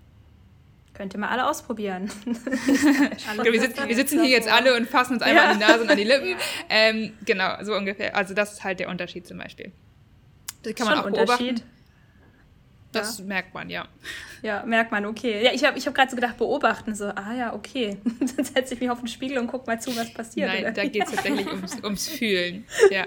Könnt 0.95 1.15
ihr 1.15 1.21
mal 1.21 1.29
alle 1.29 1.47
ausprobieren. 1.47 2.11
alle 3.29 3.53
wir, 3.53 3.61
sitzen, 3.61 3.87
wir, 3.87 3.95
sitzen, 3.95 4.23
hier 4.23 4.31
jetzt 4.31 4.49
alle 4.49 4.75
und 4.77 4.89
fassen 4.89 5.15
uns 5.15 5.23
einmal 5.23 5.45
ja. 5.45 5.51
an 5.51 5.59
die 5.59 5.65
Nase 5.65 5.83
und 5.83 5.91
an 5.91 5.97
die 5.99 6.05
Lippen. 6.05 6.37
Ähm, 6.71 7.13
genau, 7.27 7.63
so 7.63 7.75
ungefähr. 7.75 8.17
Also 8.17 8.33
das 8.33 8.55
ist 8.55 8.65
halt 8.65 8.81
der 8.81 8.89
Unterschied 8.89 9.27
zum 9.27 9.37
Beispiel. 9.37 9.73
Das 10.63 10.75
kann 10.75 10.87
man 10.87 10.97
Schon 10.97 11.05
auch 11.05 11.17
beobachten. 11.17 11.63
Das 12.97 13.19
ja. 13.19 13.25
merkt 13.25 13.55
man, 13.55 13.71
ja. 13.71 13.89
Ja, 14.43 14.65
merkt 14.65 14.91
man, 14.91 15.07
okay. 15.07 15.43
Ja, 15.43 15.53
ich 15.53 15.65
habe 15.65 15.79
ich 15.79 15.87
hab 15.87 15.95
gerade 15.95 16.11
so 16.11 16.17
gedacht, 16.17 16.37
beobachten, 16.37 16.95
so, 16.95 17.07
ah 17.07 17.35
ja, 17.35 17.55
okay. 17.55 17.99
Dann 18.05 18.45
setze 18.45 18.75
ich 18.75 18.81
mich 18.81 18.91
auf 18.91 18.99
den 18.99 19.09
Spiegel 19.09 19.39
und 19.39 19.47
guck 19.47 19.67
mal 19.67 19.81
zu, 19.81 19.97
was 19.97 20.13
passiert. 20.13 20.49
Nein, 20.49 20.63
oder? 20.63 20.73
da 20.73 20.85
geht 20.85 21.05
es 21.05 21.11
tatsächlich 21.11 21.47
ums, 21.47 21.77
ums 21.85 22.09
Fühlen. 22.09 22.65
Ja. 22.91 23.07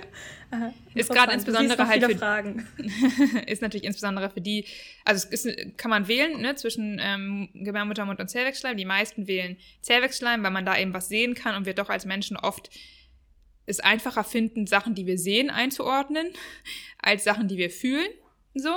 Aha, 0.52 0.73
ist 0.95 1.12
gerade 1.12 1.34
insbesondere 1.34 1.88
halt 1.88 2.04
für, 2.04 2.17
Fragen. 2.17 2.67
ist 3.45 3.62
natürlich 3.62 3.86
insbesondere 3.86 4.32
für 4.32 4.41
die, 4.41 4.65
also 5.06 5.28
es 5.32 5.45
ist, 5.45 5.78
kann 5.78 5.91
man 5.91 6.08
wählen, 6.08 6.41
ne, 6.41 6.56
zwischen 6.56 6.99
ähm, 7.02 7.49
Gebärmuttermund 7.54 8.19
und 8.19 8.30
Zellwechsschleim. 8.30 8.75
Die 8.75 8.86
meisten 8.86 9.28
wählen 9.28 9.58
Zellwechsschleim, 9.82 10.43
weil 10.43 10.52
man 10.52 10.65
da 10.65 10.78
eben 10.78 10.93
was 10.93 11.08
sehen 11.08 11.36
kann 11.36 11.56
und 11.56 11.65
wir 11.65 11.75
doch 11.75 11.89
als 11.89 12.06
Menschen 12.06 12.36
oft 12.36 12.71
es 13.69 13.80
einfacher 13.80 14.23
finden, 14.23 14.65
Sachen, 14.65 14.95
die 14.95 15.06
wir 15.06 15.19
sehen, 15.19 15.49
einzuordnen, 15.49 16.28
als 16.97 17.23
Sachen, 17.23 17.47
die 17.47 17.58
wir 17.58 17.69
fühlen. 17.69 18.10
So. 18.56 18.73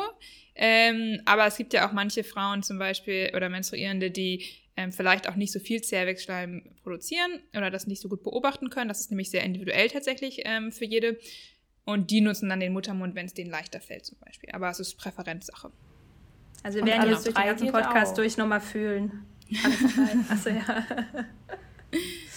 Ähm, 0.55 1.21
aber 1.25 1.47
es 1.47 1.57
gibt 1.57 1.73
ja 1.73 1.88
auch 1.88 1.93
manche 1.93 2.25
Frauen 2.25 2.62
zum 2.62 2.79
Beispiel 2.79 3.33
oder 3.35 3.49
Menstruierende, 3.49 4.11
die 4.11 4.45
ähm, 4.77 4.93
vielleicht 4.93 5.29
auch 5.29 5.37
nicht 5.37 5.53
so 5.53 5.61
viel 5.61 5.83
Zervixschleim 5.83 6.62
produzieren 6.83 7.41
oder 7.57 7.71
das 7.71 7.87
nicht 7.87 8.01
so 8.01 8.09
gut 8.09 8.23
beobachten 8.23 8.71
können. 8.71 8.88
Das 8.88 9.01
ist 9.01 9.11
nämlich 9.11 9.31
sehr 9.31 9.45
individuell 9.45 9.88
tatsächlich 9.88 10.43
ähm, 10.45 10.73
für 10.73 10.85
jede. 10.85 11.19
Und 11.85 12.11
die 12.11 12.21
nutzen 12.21 12.49
dann 12.49 12.61
den 12.61 12.73
Muttermund, 12.73 13.15
wenn 13.15 13.27
es 13.27 13.35
denen 13.35 13.51
leichter 13.51 13.81
fällt 13.81 14.07
zum 14.07 14.19
Beispiel. 14.19 14.51
Aber 14.53 14.71
es 14.71 14.79
ist 14.79 14.97
Präferenzsache. 14.97 15.73
Also 16.62 16.79
wir 16.79 16.87
werden 16.87 17.11
jetzt 17.11 17.27
durch 17.27 17.35
den 17.35 17.45
ganzen 17.45 17.73
Podcast 17.73 18.12
auch. 18.12 18.17
durch 18.17 18.37
nochmal 18.37 18.61
fühlen. 18.61 19.27
Achso, 20.29 20.51
ja. 20.51 20.87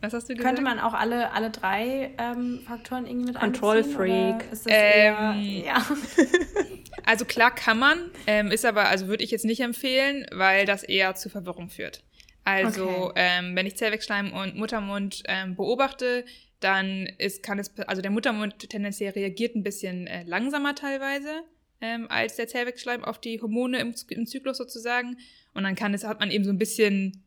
Was 0.00 0.14
hast 0.14 0.28
du 0.28 0.34
gesagt? 0.34 0.56
Könnte 0.56 0.62
man 0.62 0.78
auch 0.78 0.94
alle, 0.94 1.32
alle 1.32 1.50
drei 1.50 2.14
ähm, 2.18 2.60
Faktoren 2.66 3.06
irgendwie 3.06 3.32
mit 3.32 3.40
Control 3.40 3.84
Freak. 3.84 4.44
Ähm, 4.66 5.64
ja. 5.64 5.86
Also 7.04 7.24
klar 7.24 7.52
kann 7.52 7.78
man, 7.78 7.98
ähm, 8.26 8.52
ist 8.52 8.64
aber, 8.64 8.88
also 8.88 9.08
würde 9.08 9.24
ich 9.24 9.30
jetzt 9.30 9.44
nicht 9.44 9.60
empfehlen, 9.60 10.26
weil 10.32 10.66
das 10.66 10.82
eher 10.82 11.14
zu 11.14 11.28
Verwirrung 11.28 11.68
führt. 11.68 12.04
Also 12.44 12.88
okay. 12.88 13.12
ähm, 13.16 13.56
wenn 13.56 13.66
ich 13.66 13.76
Zellwechsschleim 13.76 14.32
und 14.32 14.56
Muttermund 14.56 15.22
ähm, 15.26 15.56
beobachte, 15.56 16.24
dann 16.60 17.06
ist, 17.18 17.42
kann 17.42 17.58
es, 17.58 17.76
also 17.86 18.02
der 18.02 18.10
Muttermund 18.10 18.58
tendenziell 18.68 19.12
reagiert 19.12 19.56
ein 19.56 19.62
bisschen 19.62 20.06
äh, 20.06 20.22
langsamer 20.24 20.74
teilweise 20.74 21.42
ähm, 21.80 22.06
als 22.10 22.36
der 22.36 22.48
Zellwechsschleim 22.48 23.04
auf 23.04 23.18
die 23.18 23.40
Hormone 23.40 23.78
im, 23.78 23.94
im 24.08 24.26
Zyklus 24.26 24.58
sozusagen. 24.58 25.16
Und 25.54 25.64
dann 25.64 25.74
kann 25.74 25.94
es, 25.94 26.04
hat 26.04 26.20
man 26.20 26.30
eben 26.30 26.44
so 26.44 26.50
ein 26.50 26.58
bisschen 26.58 27.24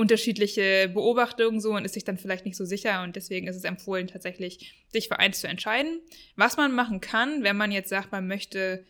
unterschiedliche 0.00 0.90
Beobachtungen 0.92 1.60
so 1.60 1.72
und 1.72 1.84
ist 1.84 1.94
sich 1.94 2.04
dann 2.04 2.16
vielleicht 2.16 2.46
nicht 2.46 2.56
so 2.56 2.64
sicher 2.64 3.02
und 3.02 3.16
deswegen 3.16 3.46
ist 3.46 3.56
es 3.56 3.64
empfohlen, 3.64 4.06
tatsächlich 4.06 4.74
sich 4.88 5.08
für 5.08 5.18
eins 5.18 5.40
zu 5.40 5.46
entscheiden. 5.46 6.00
Was 6.36 6.56
man 6.56 6.72
machen 6.72 7.00
kann, 7.00 7.42
wenn 7.42 7.56
man 7.56 7.70
jetzt 7.70 7.90
sagt, 7.90 8.10
man 8.10 8.26
möchte, 8.26 8.84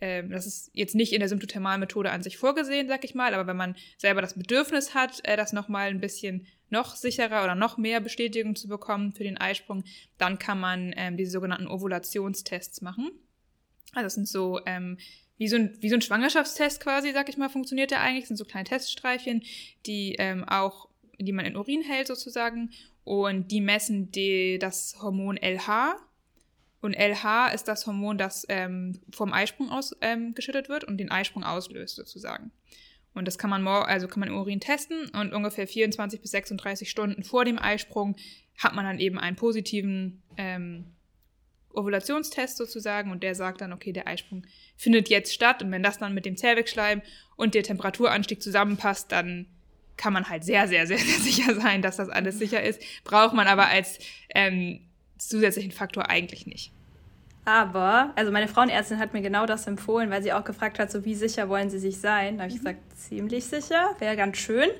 äh, 0.00 0.24
das 0.26 0.46
ist 0.46 0.70
jetzt 0.72 0.94
nicht 0.94 1.12
in 1.12 1.20
der 1.20 1.28
Symptothermalmethode 1.28 2.10
an 2.10 2.22
sich 2.22 2.38
vorgesehen, 2.38 2.88
sag 2.88 3.04
ich 3.04 3.14
mal, 3.14 3.34
aber 3.34 3.46
wenn 3.46 3.58
man 3.58 3.76
selber 3.98 4.22
das 4.22 4.34
Bedürfnis 4.34 4.94
hat, 4.94 5.20
äh, 5.24 5.36
das 5.36 5.52
nochmal 5.52 5.90
ein 5.90 6.00
bisschen 6.00 6.46
noch 6.70 6.96
sicherer 6.96 7.44
oder 7.44 7.54
noch 7.54 7.76
mehr 7.76 8.00
Bestätigung 8.00 8.56
zu 8.56 8.66
bekommen 8.66 9.12
für 9.12 9.22
den 9.22 9.36
Eisprung, 9.36 9.84
dann 10.16 10.38
kann 10.38 10.58
man 10.58 10.94
ähm, 10.96 11.18
diese 11.18 11.32
sogenannten 11.32 11.68
Ovulationstests 11.68 12.80
machen. 12.80 13.10
Also 13.92 14.06
das 14.06 14.14
sind 14.14 14.28
so 14.28 14.60
ähm, 14.64 14.96
wie 15.36 15.48
so, 15.48 15.56
ein, 15.56 15.76
wie 15.80 15.88
so 15.88 15.96
ein 15.96 16.02
Schwangerschaftstest 16.02 16.80
quasi, 16.80 17.12
sag 17.12 17.28
ich 17.28 17.36
mal, 17.36 17.48
funktioniert 17.48 17.90
der 17.90 18.00
eigentlich. 18.00 18.24
Das 18.24 18.28
sind 18.28 18.36
so 18.36 18.44
kleine 18.44 18.64
Teststreifchen, 18.64 19.42
die 19.86 20.14
ähm, 20.18 20.44
auch, 20.44 20.88
die 21.18 21.32
man 21.32 21.44
in 21.44 21.56
Urin 21.56 21.82
hält 21.82 22.06
sozusagen. 22.06 22.70
und 23.04 23.50
die 23.50 23.60
messen 23.60 24.10
die, 24.10 24.58
das 24.58 24.96
Hormon 25.00 25.36
LH. 25.36 25.96
Und 26.80 26.94
LH 26.94 27.48
ist 27.54 27.64
das 27.64 27.86
Hormon, 27.86 28.18
das 28.18 28.44
ähm, 28.48 29.00
vom 29.10 29.32
Eisprung 29.32 29.70
aus 29.70 29.96
ähm, 30.00 30.34
geschüttet 30.34 30.68
wird 30.68 30.84
und 30.84 30.98
den 30.98 31.10
Eisprung 31.10 31.42
auslöst 31.42 31.96
sozusagen. 31.96 32.52
Und 33.14 33.26
das 33.26 33.38
kann 33.38 33.48
man, 33.48 33.66
also 33.66 34.08
kann 34.08 34.20
man 34.20 34.28
im 34.28 34.36
Urin 34.36 34.60
testen 34.60 35.08
und 35.10 35.32
ungefähr 35.32 35.66
24 35.66 36.20
bis 36.20 36.32
36 36.32 36.90
Stunden 36.90 37.22
vor 37.22 37.44
dem 37.44 37.58
Eisprung 37.58 38.16
hat 38.58 38.74
man 38.74 38.84
dann 38.84 38.98
eben 38.98 39.18
einen 39.18 39.36
positiven 39.36 40.22
ähm, 40.36 40.94
Ovulationstest 41.74 42.56
sozusagen 42.56 43.10
und 43.10 43.22
der 43.22 43.34
sagt 43.34 43.60
dann, 43.60 43.72
okay, 43.72 43.92
der 43.92 44.06
Eisprung 44.06 44.46
findet 44.76 45.08
jetzt 45.08 45.34
statt 45.34 45.62
und 45.62 45.70
wenn 45.70 45.82
das 45.82 45.98
dann 45.98 46.14
mit 46.14 46.26
dem 46.26 46.36
Zervixschleim 46.36 47.02
und 47.36 47.54
der 47.54 47.62
Temperaturanstieg 47.62 48.42
zusammenpasst, 48.42 49.10
dann 49.12 49.46
kann 49.96 50.12
man 50.12 50.28
halt 50.28 50.44
sehr, 50.44 50.68
sehr, 50.68 50.86
sehr, 50.86 50.98
sehr 50.98 51.20
sicher 51.20 51.54
sein, 51.54 51.82
dass 51.82 51.96
das 51.96 52.08
alles 52.08 52.38
sicher 52.38 52.62
ist. 52.62 52.80
Braucht 53.04 53.34
man 53.34 53.46
aber 53.46 53.68
als 53.68 53.98
ähm, 54.34 54.80
zusätzlichen 55.18 55.72
Faktor 55.72 56.08
eigentlich 56.08 56.46
nicht. 56.46 56.72
Aber, 57.46 58.12
also 58.16 58.32
meine 58.32 58.48
Frauenärztin 58.48 58.98
hat 58.98 59.12
mir 59.12 59.20
genau 59.20 59.44
das 59.44 59.66
empfohlen, 59.66 60.10
weil 60.10 60.22
sie 60.22 60.32
auch 60.32 60.44
gefragt 60.44 60.78
hat, 60.78 60.90
so 60.90 61.04
wie 61.04 61.14
sicher 61.14 61.48
wollen 61.48 61.68
sie 61.68 61.78
sich 61.78 61.98
sein. 61.98 62.38
Da 62.38 62.44
habe 62.44 62.52
ich 62.52 62.60
mhm. 62.60 62.64
gesagt, 62.64 62.98
ziemlich 62.98 63.44
sicher, 63.44 63.94
wäre 63.98 64.16
ganz 64.16 64.38
schön. 64.38 64.70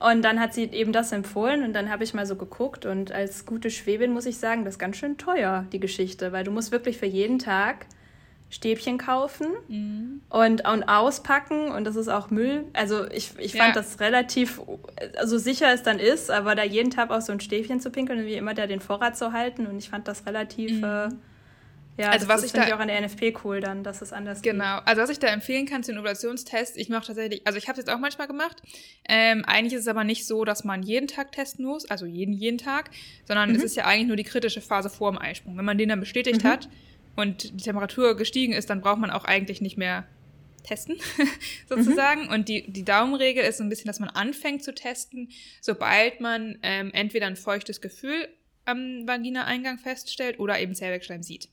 Und 0.00 0.22
dann 0.22 0.38
hat 0.38 0.54
sie 0.54 0.64
eben 0.64 0.92
das 0.92 1.10
empfohlen 1.10 1.64
und 1.64 1.72
dann 1.72 1.90
habe 1.90 2.04
ich 2.04 2.14
mal 2.14 2.24
so 2.24 2.36
geguckt 2.36 2.86
und 2.86 3.10
als 3.10 3.46
gute 3.46 3.68
Schwäbin 3.68 4.12
muss 4.12 4.26
ich 4.26 4.38
sagen, 4.38 4.64
das 4.64 4.74
ist 4.74 4.78
ganz 4.78 4.96
schön 4.96 5.18
teuer, 5.18 5.66
die 5.72 5.80
Geschichte, 5.80 6.30
weil 6.30 6.44
du 6.44 6.52
musst 6.52 6.70
wirklich 6.70 6.98
für 6.98 7.06
jeden 7.06 7.40
Tag 7.40 7.86
Stäbchen 8.48 8.96
kaufen 8.96 9.48
mhm. 9.66 10.20
und, 10.30 10.66
und 10.66 10.84
auspacken 10.84 11.72
und 11.72 11.84
das 11.84 11.96
ist 11.96 12.08
auch 12.08 12.30
Müll. 12.30 12.64
Also 12.74 13.10
ich, 13.10 13.32
ich 13.38 13.52
fand 13.52 13.74
ja. 13.74 13.82
das 13.82 13.98
relativ, 13.98 14.62
also 15.18 15.36
sicher 15.36 15.72
es 15.74 15.82
dann 15.82 15.98
ist, 15.98 16.30
aber 16.30 16.54
da 16.54 16.62
jeden 16.62 16.90
Tag 16.90 17.10
auch 17.10 17.20
so 17.20 17.32
ein 17.32 17.40
Stäbchen 17.40 17.80
zu 17.80 17.90
pinkeln 17.90 18.20
und 18.20 18.26
wie 18.26 18.34
immer 18.34 18.54
da 18.54 18.68
den 18.68 18.80
Vorrat 18.80 19.18
zu 19.18 19.32
halten 19.32 19.66
und 19.66 19.78
ich 19.78 19.90
fand 19.90 20.06
das 20.06 20.26
relativ... 20.26 20.78
Mhm. 20.78 20.84
Äh, 20.84 21.08
ja, 21.98 22.10
also 22.10 22.28
was 22.28 22.40
das 22.40 22.46
ich 22.46 22.52
finde 22.52 22.68
ich 22.68 22.74
auch 22.74 22.78
an 22.78 22.88
der 22.88 23.00
NFP 23.00 23.44
cool 23.44 23.60
dann, 23.60 23.82
dass 23.82 24.00
es 24.02 24.12
anders 24.12 24.40
Genau, 24.40 24.78
geht. 24.78 24.88
also 24.88 25.02
was 25.02 25.10
ich 25.10 25.18
da 25.18 25.28
empfehlen 25.28 25.66
kann 25.66 25.82
zu 25.82 25.92
den 25.92 25.98
Ovulationstests, 25.98 26.76
ich 26.76 26.88
mache 26.88 27.06
tatsächlich, 27.06 27.46
also 27.46 27.58
ich 27.58 27.68
habe 27.68 27.72
es 27.72 27.86
jetzt 27.86 27.94
auch 27.94 27.98
manchmal 27.98 28.26
gemacht. 28.26 28.62
Ähm, 29.08 29.44
eigentlich 29.46 29.74
ist 29.74 29.82
es 29.82 29.88
aber 29.88 30.04
nicht 30.04 30.26
so, 30.26 30.44
dass 30.44 30.64
man 30.64 30.82
jeden 30.82 31.08
Tag 31.08 31.32
testen 31.32 31.64
muss, 31.64 31.90
also 31.90 32.06
jeden 32.06 32.32
jeden 32.32 32.58
Tag, 32.58 32.90
sondern 33.26 33.50
mhm. 33.50 33.56
es 33.56 33.62
ist 33.62 33.76
ja 33.76 33.84
eigentlich 33.84 34.08
nur 34.08 34.16
die 34.16 34.24
kritische 34.24 34.60
Phase 34.60 34.88
vor 34.88 35.10
dem 35.10 35.18
Eisprung. 35.18 35.58
Wenn 35.58 35.64
man 35.64 35.76
den 35.76 35.88
dann 35.88 36.00
bestätigt 36.00 36.44
mhm. 36.44 36.48
hat, 36.48 36.68
und 37.18 37.42
die 37.42 37.64
Temperatur 37.64 38.16
gestiegen 38.16 38.52
ist, 38.52 38.70
dann 38.70 38.80
braucht 38.80 39.00
man 39.00 39.10
auch 39.10 39.24
eigentlich 39.24 39.60
nicht 39.60 39.76
mehr 39.76 40.06
testen, 40.62 40.98
sozusagen. 41.68 42.26
Mhm. 42.26 42.28
Und 42.28 42.48
die, 42.48 42.70
die 42.70 42.84
Daumenregel 42.84 43.42
ist 43.42 43.58
so 43.58 43.64
ein 43.64 43.68
bisschen, 43.68 43.88
dass 43.88 43.98
man 43.98 44.08
anfängt 44.08 44.62
zu 44.62 44.72
testen, 44.72 45.28
sobald 45.60 46.20
man 46.20 46.58
ähm, 46.62 46.92
entweder 46.92 47.26
ein 47.26 47.34
feuchtes 47.34 47.80
Gefühl 47.80 48.28
am 48.66 49.08
Vagina-Eingang 49.08 49.78
feststellt 49.78 50.38
oder 50.38 50.60
eben 50.60 50.76
Zellwegschleim 50.76 51.24
sieht. 51.24 51.48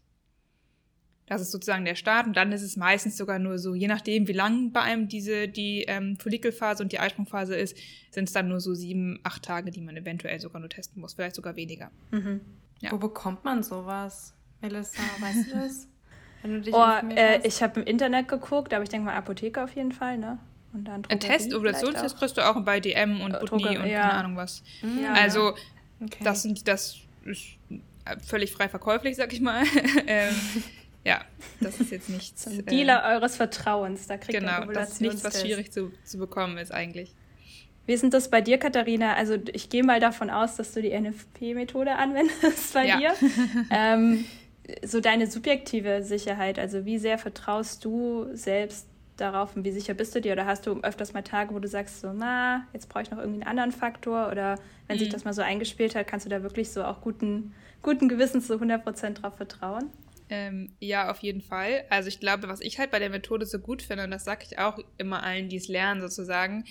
Das 1.27 1.41
ist 1.41 1.51
sozusagen 1.51 1.85
der 1.85 1.95
Start 1.95 2.27
und 2.27 2.37
dann 2.37 2.51
ist 2.51 2.61
es 2.61 2.77
meistens 2.77 3.17
sogar 3.17 3.39
nur 3.39 3.57
so, 3.57 3.73
je 3.73 3.87
nachdem, 3.87 4.27
wie 4.27 4.33
lang 4.33 4.71
bei 4.71 4.81
einem 4.81 5.07
diese 5.07 5.47
die 5.47 5.83
ähm, 5.87 6.17
Follikelphase 6.17 6.83
und 6.83 6.91
die 6.91 6.99
Eisprungphase 6.99 7.55
ist, 7.55 7.77
sind 8.11 8.25
es 8.25 8.33
dann 8.33 8.47
nur 8.47 8.59
so 8.59 8.75
sieben, 8.75 9.19
acht 9.23 9.43
Tage, 9.43 9.71
die 9.71 9.81
man 9.81 9.97
eventuell 9.97 10.39
sogar 10.39 10.59
nur 10.59 10.69
testen 10.69 11.01
muss, 11.01 11.15
vielleicht 11.15 11.35
sogar 11.35 11.55
weniger. 11.55 11.89
Mhm. 12.11 12.41
Ja. 12.81 12.91
Wo 12.91 12.97
bekommt 12.97 13.43
man 13.43 13.63
sowas? 13.63 14.33
Melissa, 14.61 15.01
weißt 15.19 15.51
du 15.51 15.55
das? 15.55 15.87
oh, 16.71 17.15
äh, 17.15 17.45
ich 17.47 17.63
habe 17.63 17.81
im 17.81 17.87
Internet 17.87 18.27
geguckt, 18.27 18.73
aber 18.73 18.83
ich 18.83 18.89
denke 18.89 19.05
mal 19.05 19.15
Apotheke 19.15 19.63
auf 19.63 19.75
jeden 19.75 19.91
Fall, 19.91 20.17
ne? 20.17 20.37
Und 20.73 20.85
dann 20.85 21.03
Ein 21.07 21.19
Test, 21.19 21.53
Ovulationstest 21.53 22.17
kriegst 22.17 22.37
du 22.37 22.47
auch 22.47 22.59
bei 22.61 22.79
DM 22.79 23.21
und 23.21 23.39
Butni 23.39 23.77
und 23.77 23.87
ja. 23.87 24.01
keine 24.01 24.13
Ahnung 24.13 24.35
was. 24.35 24.61
Hm, 24.81 25.03
ja, 25.03 25.13
also, 25.13 25.55
okay. 26.03 26.23
das 26.23 26.43
sind 26.43 26.67
das 26.67 26.97
ist 27.23 27.57
völlig 28.25 28.51
frei 28.51 28.67
verkäuflich, 28.67 29.15
sag 29.15 29.31
ich 29.33 29.41
mal. 29.41 29.63
ja, 31.05 31.23
das 31.61 31.79
ist 31.79 31.91
jetzt 31.91 32.09
nichts. 32.09 32.49
Dealer 32.69 33.03
äh, 33.03 33.15
eures 33.15 33.35
Vertrauens, 33.37 34.07
da 34.07 34.17
kriegt 34.17 34.39
Genau, 34.39 34.65
das 34.65 34.93
ist 34.93 35.01
nichts, 35.01 35.23
was 35.23 35.39
schwierig 35.39 35.71
zu, 35.71 35.91
zu 36.03 36.17
bekommen 36.17 36.57
ist 36.57 36.73
eigentlich. 36.73 37.13
Wie 37.85 37.93
ist 37.93 38.01
denn 38.01 38.09
das 38.09 38.31
bei 38.31 38.41
dir, 38.41 38.57
Katharina? 38.57 39.13
Also 39.13 39.37
ich 39.53 39.69
gehe 39.69 39.83
mal 39.83 39.99
davon 39.99 40.31
aus, 40.31 40.55
dass 40.55 40.73
du 40.73 40.81
die 40.81 40.99
NFP-Methode 40.99 41.95
anwendest 41.95 42.73
bei 42.73 42.87
ja. 42.87 42.97
dir. 42.97 43.13
ähm, 43.69 44.25
so 44.83 44.99
deine 44.99 45.27
subjektive 45.27 46.01
Sicherheit, 46.01 46.57
also 46.57 46.85
wie 46.85 46.97
sehr 46.97 47.19
vertraust 47.19 47.85
du 47.85 48.25
selbst 48.33 48.87
darauf 49.17 49.55
und 49.55 49.63
wie 49.63 49.71
sicher 49.71 49.93
bist 49.93 50.15
du 50.15 50.21
dir? 50.21 50.33
Oder 50.33 50.47
hast 50.47 50.65
du 50.65 50.79
öfters 50.81 51.13
mal 51.13 51.21
Tage, 51.21 51.53
wo 51.53 51.59
du 51.59 51.67
sagst, 51.67 52.01
so, 52.01 52.11
na, 52.11 52.65
jetzt 52.73 52.89
brauche 52.89 53.03
ich 53.03 53.11
noch 53.11 53.19
irgendwie 53.19 53.41
einen 53.41 53.49
anderen 53.49 53.71
Faktor? 53.71 54.29
Oder 54.31 54.57
wenn 54.87 54.97
mhm. 54.97 55.01
sich 55.01 55.09
das 55.09 55.23
mal 55.23 55.33
so 55.33 55.43
eingespielt 55.43 55.93
hat, 55.93 56.07
kannst 56.07 56.25
du 56.25 56.31
da 56.31 56.41
wirklich 56.41 56.71
so 56.71 56.83
auch 56.83 57.01
guten, 57.01 57.53
guten 57.83 58.09
Gewissens 58.09 58.47
zu 58.47 58.55
100% 58.55 59.13
drauf 59.13 59.35
vertrauen? 59.35 59.91
Ähm, 60.29 60.75
ja, 60.79 61.11
auf 61.11 61.19
jeden 61.19 61.41
Fall. 61.41 61.85
Also 61.89 62.07
ich 62.09 62.19
glaube, 62.19 62.47
was 62.47 62.61
ich 62.61 62.79
halt 62.79 62.91
bei 62.91 62.99
der 62.99 63.09
Methode 63.09 63.45
so 63.45 63.59
gut 63.59 63.81
finde, 63.81 64.05
und 64.05 64.11
das 64.11 64.25
sage 64.25 64.45
ich 64.49 64.57
auch 64.57 64.79
immer 64.97 65.23
allen, 65.23 65.49
die 65.49 65.57
es 65.57 65.67
lernen 65.67 66.01
sozusagen, 66.01 66.65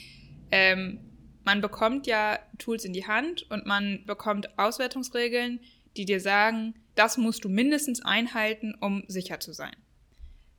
ähm, 0.51 1.01
man 1.45 1.61
bekommt 1.61 2.07
ja 2.07 2.38
Tools 2.59 2.85
in 2.85 2.93
die 2.93 3.07
Hand 3.07 3.49
und 3.51 3.67
man 3.67 4.05
bekommt 4.07 4.59
Auswertungsregeln, 4.59 5.61
die 5.97 6.05
dir 6.05 6.21
sagen, 6.21 6.75
das 6.95 7.19
musst 7.19 7.45
du 7.45 7.49
mindestens 7.49 8.05
einhalten, 8.05 8.75
um 8.81 9.05
sicher 9.09 9.40
zu 9.40 9.53
sein. 9.53 9.77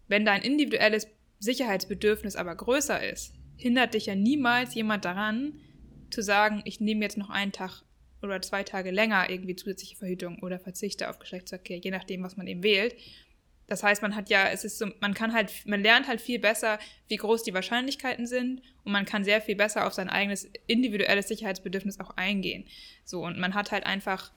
Wenn 0.08 0.26
dein 0.26 0.42
individuelles 0.42 1.08
Sicherheitsbedürfnis 1.40 2.36
aber 2.36 2.56
größer 2.56 3.10
ist, 3.10 3.34
hindert 3.58 3.94
dich 3.94 4.06
ja 4.06 4.16
niemals 4.16 4.76
jemand 4.76 5.06
daran, 5.06 5.60
zu 6.12 6.22
sagen, 6.22 6.62
ich 6.66 6.80
nehme 6.80 7.04
jetzt 7.04 7.18
noch 7.18 7.30
einen 7.30 7.52
Tag 7.52 7.82
oder 8.21 8.41
zwei 8.41 8.63
Tage 8.63 8.91
länger 8.91 9.30
irgendwie 9.30 9.56
zusätzliche 9.56 9.95
Verhütung 9.95 10.39
oder 10.39 10.60
verzichte 10.60 11.10
auf 11.10 11.19
Geschlechtsverkehr, 11.19 11.78
je 11.78 11.91
nachdem, 11.91 12.23
was 12.23 12.38
man 12.38 12.47
eben 12.47 12.63
wählt. 12.63 12.95
Das 13.67 13.82
heißt, 13.82 14.01
man 14.01 14.15
hat 14.15 14.30
ja, 14.30 14.47
es 14.49 14.63
ist 14.63 14.78
so, 14.78 14.88
man 14.99 15.13
kann 15.13 15.34
halt, 15.34 15.51
man 15.65 15.82
lernt 15.82 16.08
halt 16.08 16.21
viel 16.21 16.39
besser, 16.39 16.78
wie 17.08 17.17
groß 17.17 17.43
die 17.43 17.54
Wahrscheinlichkeiten 17.54 18.28
sind 18.28 18.62
und 18.84 18.91
man 18.91 19.06
kann 19.06 19.23
sehr 19.23 19.41
viel 19.41 19.56
besser 19.56 19.88
auf 19.88 19.93
sein 19.93 20.10
eigenes 20.10 20.49
individuelles 20.67 21.28
Sicherheitsbedürfnis 21.28 21.99
auch 21.99 22.12
eingehen. 22.12 22.65
So, 23.04 23.23
und 23.23 23.39
man 23.39 23.56
hat 23.56 23.71
halt 23.71 23.86
einfach 23.86 24.32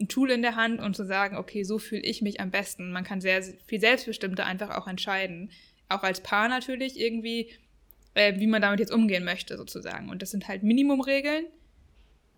ein 0.00 0.08
Tool 0.08 0.30
in 0.30 0.42
der 0.42 0.56
Hand 0.56 0.80
und 0.80 0.96
zu 0.96 1.04
sagen, 1.04 1.36
okay, 1.36 1.62
so 1.62 1.78
fühle 1.78 2.02
ich 2.02 2.22
mich 2.22 2.40
am 2.40 2.50
besten. 2.50 2.90
Man 2.90 3.04
kann 3.04 3.20
sehr 3.20 3.42
viel 3.42 3.80
selbstbestimmter 3.80 4.46
einfach 4.46 4.76
auch 4.76 4.88
entscheiden. 4.88 5.50
Auch 5.88 6.02
als 6.02 6.22
Paar 6.22 6.48
natürlich 6.48 6.98
irgendwie, 6.98 7.50
äh, 8.14 8.38
wie 8.40 8.46
man 8.46 8.62
damit 8.62 8.80
jetzt 8.80 8.92
umgehen 8.92 9.24
möchte, 9.24 9.56
sozusagen. 9.56 10.08
Und 10.08 10.22
das 10.22 10.30
sind 10.30 10.48
halt 10.48 10.62
Minimumregeln. 10.62 11.46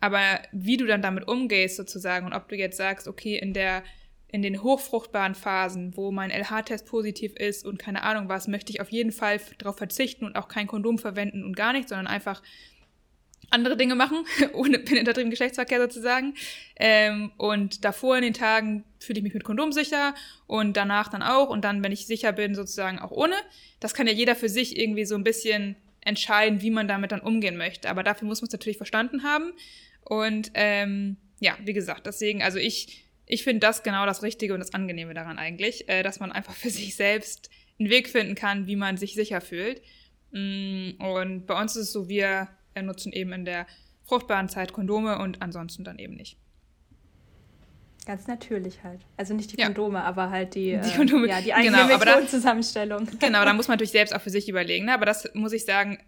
Aber 0.02 0.40
wie 0.50 0.76
du 0.76 0.84
dann 0.84 1.00
damit 1.00 1.28
umgehst, 1.28 1.76
sozusagen, 1.76 2.26
und 2.26 2.32
ob 2.32 2.48
du 2.48 2.56
jetzt 2.56 2.76
sagst, 2.76 3.06
okay, 3.06 3.38
in 3.38 3.52
der 3.52 3.84
in 4.26 4.42
den 4.42 4.62
hochfruchtbaren 4.62 5.34
Phasen, 5.34 5.94
wo 5.94 6.10
mein 6.10 6.30
LH-Test 6.30 6.86
positiv 6.86 7.36
ist 7.36 7.66
und 7.66 7.78
keine 7.78 8.02
Ahnung 8.02 8.30
was, 8.30 8.48
möchte 8.48 8.72
ich 8.72 8.80
auf 8.80 8.90
jeden 8.90 9.12
Fall 9.12 9.38
darauf 9.58 9.76
verzichten 9.76 10.24
und 10.24 10.36
auch 10.36 10.48
kein 10.48 10.66
Kondom 10.66 10.98
verwenden 10.98 11.44
und 11.44 11.54
gar 11.54 11.74
nichts, 11.74 11.90
sondern 11.90 12.06
einfach 12.06 12.42
andere 13.50 13.76
Dinge 13.76 13.94
machen, 13.94 14.24
ohne 14.54 14.78
penetrativen 14.78 15.30
Geschlechtsverkehr 15.30 15.80
sozusagen. 15.82 16.34
Ähm, 16.76 17.30
und 17.36 17.84
davor 17.84 18.16
in 18.16 18.22
den 18.22 18.34
Tagen 18.34 18.84
fühle 18.98 19.18
ich 19.18 19.22
mich 19.22 19.34
mit 19.34 19.44
Kondom 19.44 19.70
sicher 19.70 20.14
und 20.46 20.78
danach 20.78 21.08
dann 21.08 21.22
auch. 21.22 21.50
Und 21.50 21.62
dann, 21.64 21.84
wenn 21.84 21.92
ich 21.92 22.06
sicher 22.06 22.32
bin, 22.32 22.54
sozusagen 22.54 22.98
auch 22.98 23.10
ohne. 23.12 23.34
Das 23.78 23.94
kann 23.94 24.06
ja 24.06 24.14
jeder 24.14 24.34
für 24.34 24.48
sich 24.48 24.78
irgendwie 24.78 25.04
so 25.04 25.14
ein 25.14 25.24
bisschen 25.24 25.76
entscheiden, 26.04 26.60
wie 26.62 26.70
man 26.70 26.88
damit 26.88 27.12
dann 27.12 27.20
umgehen 27.20 27.56
möchte. 27.56 27.88
Aber 27.88 28.02
dafür 28.02 28.26
muss 28.28 28.40
man 28.40 28.48
es 28.48 28.52
natürlich 28.52 28.76
verstanden 28.76 29.22
haben. 29.22 29.52
Und 30.04 30.50
ähm, 30.54 31.16
ja, 31.40 31.56
wie 31.64 31.72
gesagt, 31.72 32.06
deswegen, 32.06 32.42
also 32.42 32.58
ich, 32.58 33.04
ich 33.26 33.44
finde 33.44 33.60
das 33.60 33.82
genau 33.82 34.06
das 34.06 34.22
Richtige 34.22 34.54
und 34.54 34.60
das 34.60 34.74
Angenehme 34.74 35.14
daran 35.14 35.38
eigentlich, 35.38 35.88
äh, 35.88 36.02
dass 36.02 36.20
man 36.20 36.32
einfach 36.32 36.54
für 36.56 36.70
sich 36.70 36.94
selbst 36.96 37.50
einen 37.78 37.90
Weg 37.90 38.08
finden 38.08 38.34
kann, 38.34 38.66
wie 38.66 38.76
man 38.76 38.96
sich 38.96 39.14
sicher 39.14 39.40
fühlt. 39.40 39.82
Mm, 40.32 40.90
und 40.98 41.46
bei 41.46 41.60
uns 41.60 41.76
ist 41.76 41.86
es 41.88 41.92
so, 41.92 42.08
wir 42.08 42.48
nutzen 42.80 43.12
eben 43.12 43.32
in 43.32 43.44
der 43.44 43.66
fruchtbaren 44.04 44.48
Zeit 44.48 44.72
Kondome 44.72 45.18
und 45.18 45.42
ansonsten 45.42 45.84
dann 45.84 45.98
eben 45.98 46.14
nicht. 46.14 46.36
Ganz 48.04 48.26
natürlich 48.26 48.82
halt. 48.82 49.00
Also 49.16 49.32
nicht 49.32 49.52
die 49.52 49.62
Kondome, 49.62 49.98
ja. 49.98 50.04
aber 50.04 50.30
halt 50.30 50.56
die, 50.56 50.78
die, 50.84 50.96
Kondome, 50.96 51.26
äh, 51.26 51.30
ja, 51.30 51.40
die 51.40 51.54
eigene 51.54 51.76
genau, 51.76 51.98
Methodenzusammenstellung. 51.98 53.08
Genau, 53.20 53.44
da 53.44 53.52
muss 53.54 53.68
man 53.68 53.74
natürlich 53.74 53.92
selbst 53.92 54.14
auch 54.14 54.20
für 54.20 54.30
sich 54.30 54.48
überlegen. 54.48 54.86
Ne? 54.86 54.94
Aber 54.94 55.06
das 55.06 55.32
muss 55.34 55.52
ich 55.52 55.64
sagen, 55.64 55.98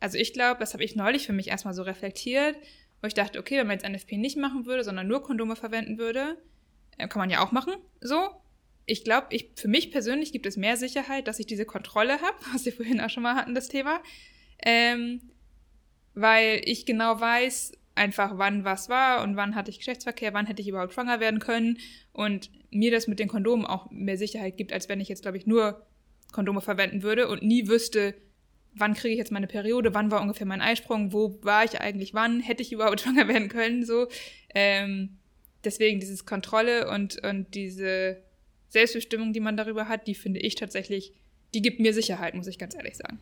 also 0.00 0.18
ich 0.18 0.34
glaube, 0.34 0.60
das 0.60 0.74
habe 0.74 0.84
ich 0.84 0.96
neulich 0.96 1.26
für 1.26 1.32
mich 1.32 1.48
erstmal 1.48 1.72
so 1.72 1.82
reflektiert, 1.82 2.56
wo 3.00 3.06
ich 3.06 3.14
dachte, 3.14 3.38
okay, 3.38 3.56
wenn 3.56 3.66
man 3.66 3.78
jetzt 3.78 3.88
NFP 3.88 4.18
nicht 4.18 4.36
machen 4.36 4.66
würde, 4.66 4.84
sondern 4.84 5.08
nur 5.08 5.22
Kondome 5.22 5.56
verwenden 5.56 5.96
würde, 5.96 6.36
äh, 6.98 7.08
kann 7.08 7.20
man 7.20 7.30
ja 7.30 7.42
auch 7.42 7.52
machen, 7.52 7.74
so. 8.00 8.30
Ich 8.86 9.04
glaube, 9.04 9.28
ich, 9.30 9.52
für 9.54 9.68
mich 9.68 9.92
persönlich 9.92 10.32
gibt 10.32 10.46
es 10.46 10.56
mehr 10.56 10.76
Sicherheit, 10.76 11.28
dass 11.28 11.38
ich 11.38 11.46
diese 11.46 11.64
Kontrolle 11.64 12.20
habe, 12.20 12.36
was 12.52 12.64
wir 12.64 12.72
vorhin 12.72 13.00
auch 13.00 13.10
schon 13.10 13.22
mal 13.22 13.36
hatten, 13.36 13.54
das 13.54 13.68
Thema. 13.68 14.00
Ähm, 14.62 15.20
weil 16.14 16.60
ich 16.64 16.86
genau 16.86 17.20
weiß, 17.20 17.72
einfach 18.00 18.38
wann 18.38 18.64
was 18.64 18.88
war 18.88 19.22
und 19.22 19.36
wann 19.36 19.54
hatte 19.54 19.70
ich 19.70 19.76
Geschlechtsverkehr, 19.76 20.32
wann 20.32 20.46
hätte 20.46 20.62
ich 20.62 20.68
überhaupt 20.68 20.94
schwanger 20.94 21.20
werden 21.20 21.38
können 21.38 21.76
und 22.14 22.50
mir 22.70 22.90
das 22.90 23.06
mit 23.06 23.18
den 23.18 23.28
Kondomen 23.28 23.66
auch 23.66 23.90
mehr 23.90 24.16
Sicherheit 24.16 24.56
gibt, 24.56 24.72
als 24.72 24.88
wenn 24.88 25.00
ich 25.00 25.08
jetzt, 25.08 25.20
glaube 25.20 25.36
ich, 25.36 25.46
nur 25.46 25.86
Kondome 26.32 26.62
verwenden 26.62 27.02
würde 27.02 27.28
und 27.28 27.42
nie 27.42 27.68
wüsste, 27.68 28.14
wann 28.74 28.94
kriege 28.94 29.12
ich 29.12 29.18
jetzt 29.18 29.32
meine 29.32 29.46
Periode, 29.46 29.92
wann 29.92 30.10
war 30.10 30.22
ungefähr 30.22 30.46
mein 30.46 30.62
Eisprung, 30.62 31.12
wo 31.12 31.38
war 31.42 31.62
ich 31.64 31.78
eigentlich 31.82 32.14
wann, 32.14 32.40
hätte 32.40 32.62
ich 32.62 32.72
überhaupt 32.72 33.00
schwanger 33.02 33.28
werden 33.28 33.50
können, 33.50 33.84
so. 33.84 34.08
Ähm, 34.54 35.18
deswegen 35.62 36.00
dieses 36.00 36.24
Kontrolle 36.24 36.88
und, 36.88 37.22
und 37.22 37.54
diese 37.54 38.22
Selbstbestimmung, 38.68 39.34
die 39.34 39.40
man 39.40 39.58
darüber 39.58 39.88
hat, 39.88 40.06
die 40.06 40.14
finde 40.14 40.40
ich 40.40 40.54
tatsächlich, 40.54 41.12
die 41.52 41.60
gibt 41.60 41.80
mir 41.80 41.92
Sicherheit, 41.92 42.34
muss 42.34 42.46
ich 42.46 42.58
ganz 42.58 42.74
ehrlich 42.74 42.96
sagen. 42.96 43.18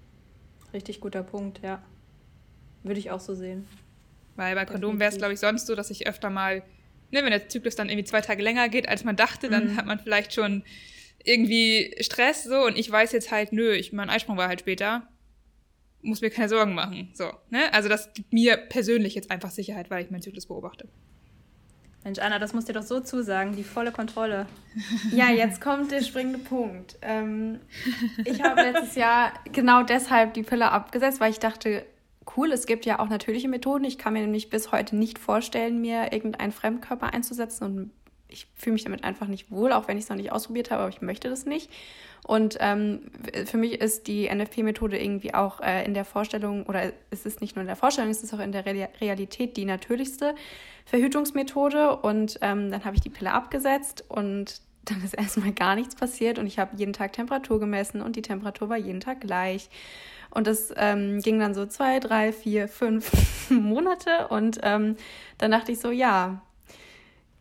Richtig 0.73 1.01
guter 1.01 1.25
Punkt, 1.25 1.63
ja. 1.65 1.83
Würde 2.85 3.01
ich 3.01 3.11
auch 3.11 3.19
so 3.19 3.35
sehen. 3.35 3.67
Weil 4.39 4.55
bei 4.55 4.65
Kondom 4.65 5.01
wäre 5.01 5.11
es, 5.11 5.19
glaube 5.19 5.35
ich, 5.35 5.41
sonst 5.41 5.67
so, 5.67 5.75
dass 5.75 5.91
ich 5.91 6.07
öfter 6.07 6.31
mal, 6.31 6.63
ne, 7.11 7.25
wenn 7.25 7.31
der 7.31 7.49
Zyklus 7.49 7.75
dann 7.75 7.89
irgendwie 7.89 8.05
zwei 8.05 8.21
Tage 8.21 8.41
länger 8.41 8.69
geht, 8.69 8.89
als 8.89 9.03
man 9.03 9.17
dachte, 9.17 9.51
dann 9.51 9.73
mhm. 9.73 9.77
hat 9.77 9.85
man 9.85 9.99
vielleicht 9.99 10.33
schon 10.33 10.63
irgendwie 11.25 11.97
Stress 12.01 12.45
so 12.45 12.65
und 12.65 12.79
ich 12.79 12.89
weiß 12.91 13.11
jetzt 13.11 13.33
halt, 13.33 13.53
nö, 13.53 13.73
ich, 13.73 13.93
mein 13.93 14.09
Eisprung 14.09 14.37
war 14.37 14.47
halt 14.47 14.61
später, 14.61 15.09
muss 16.03 16.21
mir 16.21 16.31
keine 16.31 16.49
Sorgen 16.49 16.73
machen. 16.73 17.11
So, 17.15 17.33
ne? 17.51 17.75
Also 17.75 17.89
das 17.89 18.13
gibt 18.15 18.33
mir 18.33 18.57
persönlich 18.57 19.17
jetzt 19.17 19.33
einfach 19.33 19.51
Sicherheit, 19.51 19.91
weil 19.91 20.05
ich 20.05 20.11
meinen 20.13 20.23
Zyklus 20.23 20.47
beobachte. 20.47 20.89
Mensch, 22.05 22.21
Anna, 22.21 22.39
das 22.39 22.55
musst 22.55 22.69
du 22.69 22.73
dir 22.73 22.79
doch 22.79 22.87
so 22.87 23.01
zusagen, 23.01 23.57
die 23.57 23.65
volle 23.65 23.91
Kontrolle. 23.91 24.47
Ja, 25.11 25.31
jetzt 25.31 25.61
kommt 25.61 25.91
der 25.91 26.03
springende 26.03 26.39
Punkt. 26.39 26.97
Ähm, 27.03 27.59
ich 28.25 28.41
habe 28.41 28.63
letztes 28.63 28.95
Jahr 28.95 29.33
genau 29.51 29.83
deshalb 29.83 30.35
die 30.35 30.45
Pille 30.45 30.71
abgesetzt, 30.71 31.19
weil 31.19 31.33
ich 31.33 31.41
dachte, 31.41 31.85
cool, 32.37 32.53
es 32.53 32.67
gibt 32.67 32.87
ja 32.87 32.99
auch 32.99 33.09
natürliche 33.09 33.49
Methoden. 33.49 33.85
Ich 33.85 33.99
kann 33.99 34.13
mir 34.13 34.21
nämlich 34.21 34.51
bis 34.51 34.73
heute 34.73 34.97
nicht 34.97 35.19
vorstellen, 35.19 35.81
mir 35.81 36.13
irgendeinen 36.13 36.53
Fremdkörper 36.53 37.13
einzusetzen 37.13 37.65
und 37.65 37.91
ich 38.29 38.47
fühle 38.55 38.75
mich 38.75 38.85
damit 38.85 39.05
einfach 39.05 39.27
nicht 39.27 39.51
wohl, 39.51 39.73
auch 39.73 39.89
wenn 39.89 39.97
ich 39.97 40.05
es 40.05 40.11
noch 40.11 40.17
nicht 40.17 40.33
ausprobiert 40.33 40.71
habe, 40.71 40.83
aber 40.83 40.91
ich 40.91 41.01
möchte 41.01 41.31
das 41.31 41.47
nicht. 41.47 41.71
Und 42.25 42.59
ähm, 42.61 43.11
für 43.47 43.57
mich 43.57 43.81
ist 43.81 44.07
die 44.07 44.29
NFP-Methode 44.29 44.99
irgendwie 44.99 45.33
auch 45.33 45.61
äh, 45.61 45.85
in 45.85 45.95
der 45.95 46.05
Vorstellung, 46.05 46.65
oder 46.67 46.93
es 47.11 47.25
ist 47.25 47.41
nicht 47.41 47.57
nur 47.57 47.63
in 47.63 47.69
der 47.69 47.77
Vorstellung, 47.77 48.11
es 48.11 48.23
ist 48.23 48.35
auch 48.35 48.41
in 48.41 48.53
der 48.53 48.67
Realität 48.67 49.57
die 49.57 49.65
natürlichste 49.65 50.35
Verhütungsmethode. 50.85 51.97
Und 51.97 52.39
ähm, 52.43 52.71
dann 52.71 52.85
habe 52.85 52.97
ich 52.97 53.01
die 53.03 53.09
Pille 53.09 53.33
abgesetzt 53.33 54.05
und 54.09 54.61
dann 54.85 55.03
ist 55.03 55.15
erstmal 55.15 55.53
gar 55.53 55.75
nichts 55.75 55.95
passiert 55.95 56.39
und 56.39 56.47
ich 56.47 56.59
habe 56.59 56.77
jeden 56.77 56.93
Tag 56.93 57.13
Temperatur 57.13 57.61
gemessen 57.61 58.01
und 58.01 58.17
die 58.17 58.23
Temperatur 58.23 58.69
war 58.69 58.77
jeden 58.77 59.01
Tag 59.01 59.21
gleich. 59.21 59.69
Und 60.31 60.47
das 60.47 60.73
ähm, 60.77 61.21
ging 61.21 61.39
dann 61.39 61.55
so 61.55 61.67
zwei, 61.67 62.01
drei, 62.01 62.33
vier, 62.33 62.69
fünf 62.69 63.11
Monate 63.51 64.29
und 64.29 64.59
ähm, 64.63 64.97
dann 65.39 65.51
dachte 65.51 65.73
ich 65.73 65.81
so, 65.81 65.91
ja, 65.91 66.43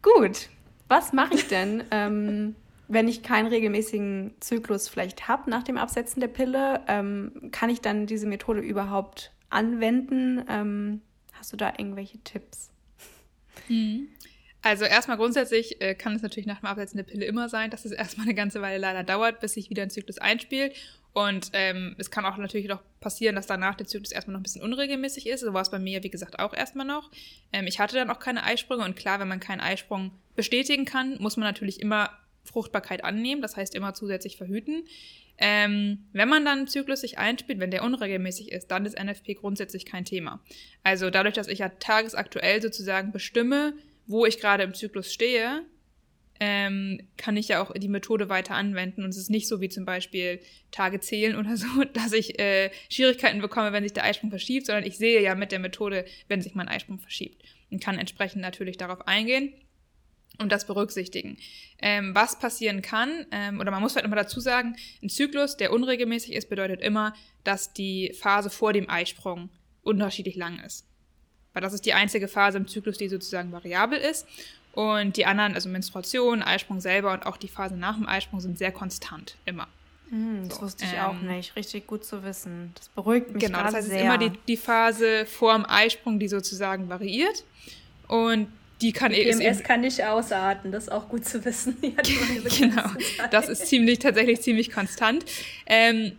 gut, 0.01 0.49
was 0.87 1.11
mache 1.11 1.33
ich 1.33 1.47
denn, 1.47 1.83
ähm, 1.91 2.55
wenn 2.87 3.09
ich 3.09 3.23
keinen 3.23 3.47
regelmäßigen 3.47 4.35
Zyklus 4.39 4.87
vielleicht 4.87 5.27
habe 5.27 5.49
nach 5.49 5.63
dem 5.63 5.77
Absetzen 5.77 6.21
der 6.21 6.29
Pille? 6.29 6.81
Ähm, 6.87 7.49
kann 7.51 7.69
ich 7.69 7.81
dann 7.81 8.05
diese 8.05 8.27
Methode 8.27 8.61
überhaupt 8.61 9.33
anwenden? 9.49 10.43
Ähm, 10.47 11.01
hast 11.33 11.51
du 11.51 11.57
da 11.57 11.73
irgendwelche 11.77 12.19
Tipps? 12.19 12.69
Mhm. 13.67 14.07
Also 14.61 14.85
erstmal 14.85 15.17
grundsätzlich 15.17 15.81
äh, 15.81 15.95
kann 15.95 16.15
es 16.15 16.21
natürlich 16.21 16.47
nach 16.47 16.59
dem 16.59 16.65
Absetzen 16.65 16.97
der 16.97 17.03
Pille 17.03 17.25
immer 17.25 17.47
sein, 17.47 17.69
dass 17.69 17.85
es 17.85 17.91
erstmal 17.91 18.25
eine 18.25 18.35
ganze 18.35 18.61
Weile 18.61 18.79
leider 18.79 19.03
dauert, 19.03 19.39
bis 19.39 19.53
sich 19.53 19.69
wieder 19.69 19.83
ein 19.83 19.89
Zyklus 19.89 20.17
einspielt. 20.17 20.73
Und 21.13 21.49
ähm, 21.53 21.95
es 21.97 22.11
kann 22.11 22.25
auch 22.25 22.37
natürlich 22.37 22.67
noch 22.67 22.81
passieren, 22.99 23.35
dass 23.35 23.47
danach 23.47 23.75
der 23.75 23.87
Zyklus 23.87 24.11
erstmal 24.11 24.33
noch 24.33 24.39
ein 24.39 24.43
bisschen 24.43 24.61
unregelmäßig 24.61 25.27
ist. 25.27 25.41
So 25.41 25.53
war 25.53 25.61
es 25.61 25.71
bei 25.71 25.79
mir, 25.79 26.03
wie 26.03 26.11
gesagt, 26.11 26.37
auch 26.37 26.53
erstmal 26.53 26.85
noch. 26.85 27.09
Ähm, 27.51 27.65
ich 27.65 27.79
hatte 27.79 27.95
dann 27.95 28.11
auch 28.11 28.19
keine 28.19 28.43
Eisprünge 28.43 28.83
und 28.83 28.95
klar, 28.95 29.19
wenn 29.19 29.27
man 29.27 29.39
keinen 29.39 29.61
Eisprung 29.61 30.11
bestätigen 30.35 30.85
kann, 30.85 31.17
muss 31.19 31.37
man 31.37 31.47
natürlich 31.47 31.81
immer 31.81 32.11
Fruchtbarkeit 32.43 33.03
annehmen, 33.03 33.41
das 33.41 33.57
heißt 33.57 33.75
immer 33.75 33.93
zusätzlich 33.93 34.37
verhüten. 34.37 34.83
Ähm, 35.39 36.05
wenn 36.13 36.29
man 36.29 36.45
dann 36.45 36.67
Zyklus 36.67 37.01
sich 37.01 37.17
einspielt, 37.17 37.59
wenn 37.59 37.71
der 37.71 37.83
unregelmäßig 37.83 38.51
ist, 38.51 38.71
dann 38.71 38.85
ist 38.85 38.97
NFP 38.97 39.35
grundsätzlich 39.35 39.85
kein 39.85 40.05
Thema. 40.05 40.39
Also 40.83 41.09
dadurch, 41.09 41.35
dass 41.35 41.47
ich 41.47 41.59
ja 41.59 41.69
tagesaktuell 41.69 42.61
sozusagen 42.61 43.11
bestimme, 43.11 43.73
wo 44.07 44.25
ich 44.25 44.39
gerade 44.39 44.63
im 44.63 44.73
Zyklus 44.73 45.13
stehe, 45.13 45.65
ähm, 46.39 47.07
kann 47.17 47.37
ich 47.37 47.47
ja 47.47 47.61
auch 47.61 47.71
die 47.73 47.87
Methode 47.87 48.29
weiter 48.29 48.55
anwenden. 48.55 49.03
Und 49.03 49.09
es 49.09 49.17
ist 49.17 49.29
nicht 49.29 49.47
so 49.47 49.61
wie 49.61 49.69
zum 49.69 49.85
Beispiel 49.85 50.39
Tage 50.71 50.99
zählen 50.99 51.35
oder 51.35 51.57
so, 51.57 51.67
dass 51.93 52.13
ich 52.13 52.39
äh, 52.39 52.71
Schwierigkeiten 52.89 53.41
bekomme, 53.41 53.73
wenn 53.73 53.83
sich 53.83 53.93
der 53.93 54.03
Eisprung 54.03 54.29
verschiebt, 54.29 54.67
sondern 54.67 54.85
ich 54.85 54.97
sehe 54.97 55.21
ja 55.21 55.35
mit 55.35 55.51
der 55.51 55.59
Methode, 55.59 56.05
wenn 56.27 56.41
sich 56.41 56.55
mein 56.55 56.67
Eisprung 56.67 56.99
verschiebt. 56.99 57.43
Und 57.69 57.83
kann 57.83 57.99
entsprechend 57.99 58.41
natürlich 58.41 58.77
darauf 58.77 59.07
eingehen 59.07 59.53
und 60.39 60.51
das 60.51 60.67
berücksichtigen. 60.67 61.37
Ähm, 61.79 62.13
was 62.15 62.39
passieren 62.39 62.81
kann, 62.81 63.25
ähm, 63.31 63.59
oder 63.59 63.71
man 63.71 63.81
muss 63.81 63.95
halt 63.95 64.05
immer 64.05 64.15
dazu 64.15 64.39
sagen, 64.39 64.75
ein 65.01 65.09
Zyklus, 65.09 65.57
der 65.57 65.73
unregelmäßig 65.73 66.33
ist, 66.33 66.49
bedeutet 66.49 66.81
immer, 66.81 67.13
dass 67.43 67.73
die 67.73 68.13
Phase 68.17 68.49
vor 68.49 68.73
dem 68.73 68.89
Eisprung 68.89 69.49
unterschiedlich 69.81 70.35
lang 70.35 70.59
ist. 70.59 70.87
Weil 71.57 71.63
das 71.63 71.73
ist 71.73 71.87
die 71.87 71.95
einzige 71.95 72.27
Phase 72.27 72.59
im 72.59 72.67
Zyklus, 72.67 72.99
die 72.99 73.09
sozusagen 73.09 73.51
variabel 73.51 73.97
ist. 73.97 74.27
Und 74.73 75.17
die 75.17 75.25
anderen, 75.25 75.55
also 75.55 75.69
Menstruation, 75.69 76.43
Eisprung 76.43 76.81
selber 76.81 77.11
und 77.13 77.25
auch 77.25 77.35
die 77.35 77.47
Phase 77.47 77.75
nach 77.75 77.95
dem 77.95 78.07
Eisprung 78.07 78.39
sind 78.41 78.59
sehr 78.59 78.71
konstant, 78.71 79.37
immer. 79.43 79.67
Mm, 80.11 80.47
das 80.47 80.57
so, 80.57 80.61
wusste 80.61 80.85
ich 80.85 80.93
ähm, 80.93 80.99
auch 80.99 81.19
nicht. 81.19 81.55
Richtig 81.55 81.87
gut 81.87 82.05
zu 82.05 82.23
wissen. 82.23 82.73
Das 82.75 82.89
beruhigt 82.89 83.33
mich 83.33 83.43
Genau, 83.43 83.63
das 83.63 83.73
heißt, 83.73 83.87
sehr. 83.87 83.95
es 83.95 84.01
ist 84.03 84.05
immer 84.05 84.19
die, 84.19 84.37
die 84.47 84.55
Phase 84.55 85.25
vor 85.25 85.55
dem 85.55 85.65
Eisprung, 85.67 86.19
die 86.19 86.27
sozusagen 86.27 86.89
variiert. 86.89 87.43
Und 88.07 88.49
die 88.81 88.91
kann 88.91 89.11
die 89.11 89.23
PMS 89.23 89.39
eben, 89.39 89.63
kann 89.63 89.81
nicht 89.81 90.03
ausarten, 90.03 90.71
das 90.71 90.83
ist 90.83 90.91
auch 90.91 91.09
gut 91.09 91.25
zu 91.25 91.43
wissen. 91.43 91.75
genau, 91.81 92.91
das 93.31 93.49
ist 93.49 93.65
ziemlich, 93.65 93.97
tatsächlich 93.97 94.41
ziemlich 94.41 94.71
konstant. 94.71 95.25
Ähm, 95.65 96.11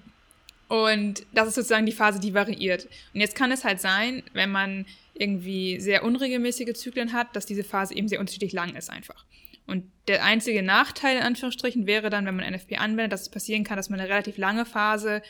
und 0.68 1.26
das 1.32 1.48
ist 1.48 1.54
sozusagen 1.54 1.86
die 1.86 1.92
Phase, 1.92 2.20
die 2.20 2.34
variiert. 2.34 2.88
Und 3.14 3.20
jetzt 3.20 3.34
kann 3.34 3.50
es 3.50 3.64
halt 3.64 3.80
sein, 3.80 4.22
wenn 4.34 4.50
man 4.50 4.86
irgendwie 5.14 5.80
sehr 5.80 6.04
unregelmäßige 6.04 6.74
Zyklen 6.74 7.12
hat, 7.12 7.34
dass 7.34 7.46
diese 7.46 7.64
Phase 7.64 7.94
eben 7.94 8.08
sehr 8.08 8.20
unterschiedlich 8.20 8.52
lang 8.52 8.76
ist 8.76 8.90
einfach. 8.90 9.24
Und 9.66 9.84
der 10.06 10.24
einzige 10.24 10.62
Nachteil 10.62 11.16
in 11.16 11.22
Anführungsstrichen 11.22 11.86
wäre 11.86 12.10
dann, 12.10 12.24
wenn 12.26 12.36
man 12.36 12.52
NFP 12.52 12.78
anwendet, 12.78 13.12
dass 13.12 13.22
es 13.22 13.28
passieren 13.28 13.64
kann, 13.64 13.76
dass 13.76 13.90
man 13.90 14.00
eine 14.00 14.08
relativ 14.08 14.38
lange 14.38 14.64
Phase 14.64 15.22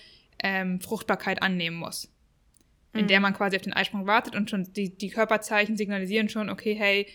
ähm, 0.43 0.81
Fruchtbarkeit 0.81 1.43
annehmen 1.43 1.77
muss. 1.77 2.09
In 2.93 3.03
mhm. 3.03 3.09
der 3.09 3.21
man 3.21 3.35
quasi 3.35 3.57
auf 3.57 3.63
den 3.63 3.73
Eisprung 3.73 4.07
wartet 4.07 4.37
und 4.37 4.51
schon 4.51 4.73
die, 4.73 4.97
die 4.97 5.11
Körperzeichen 5.11 5.77
signalisieren 5.77 6.29
schon, 6.29 6.51
okay, 6.51 6.75
hey, 6.75 7.07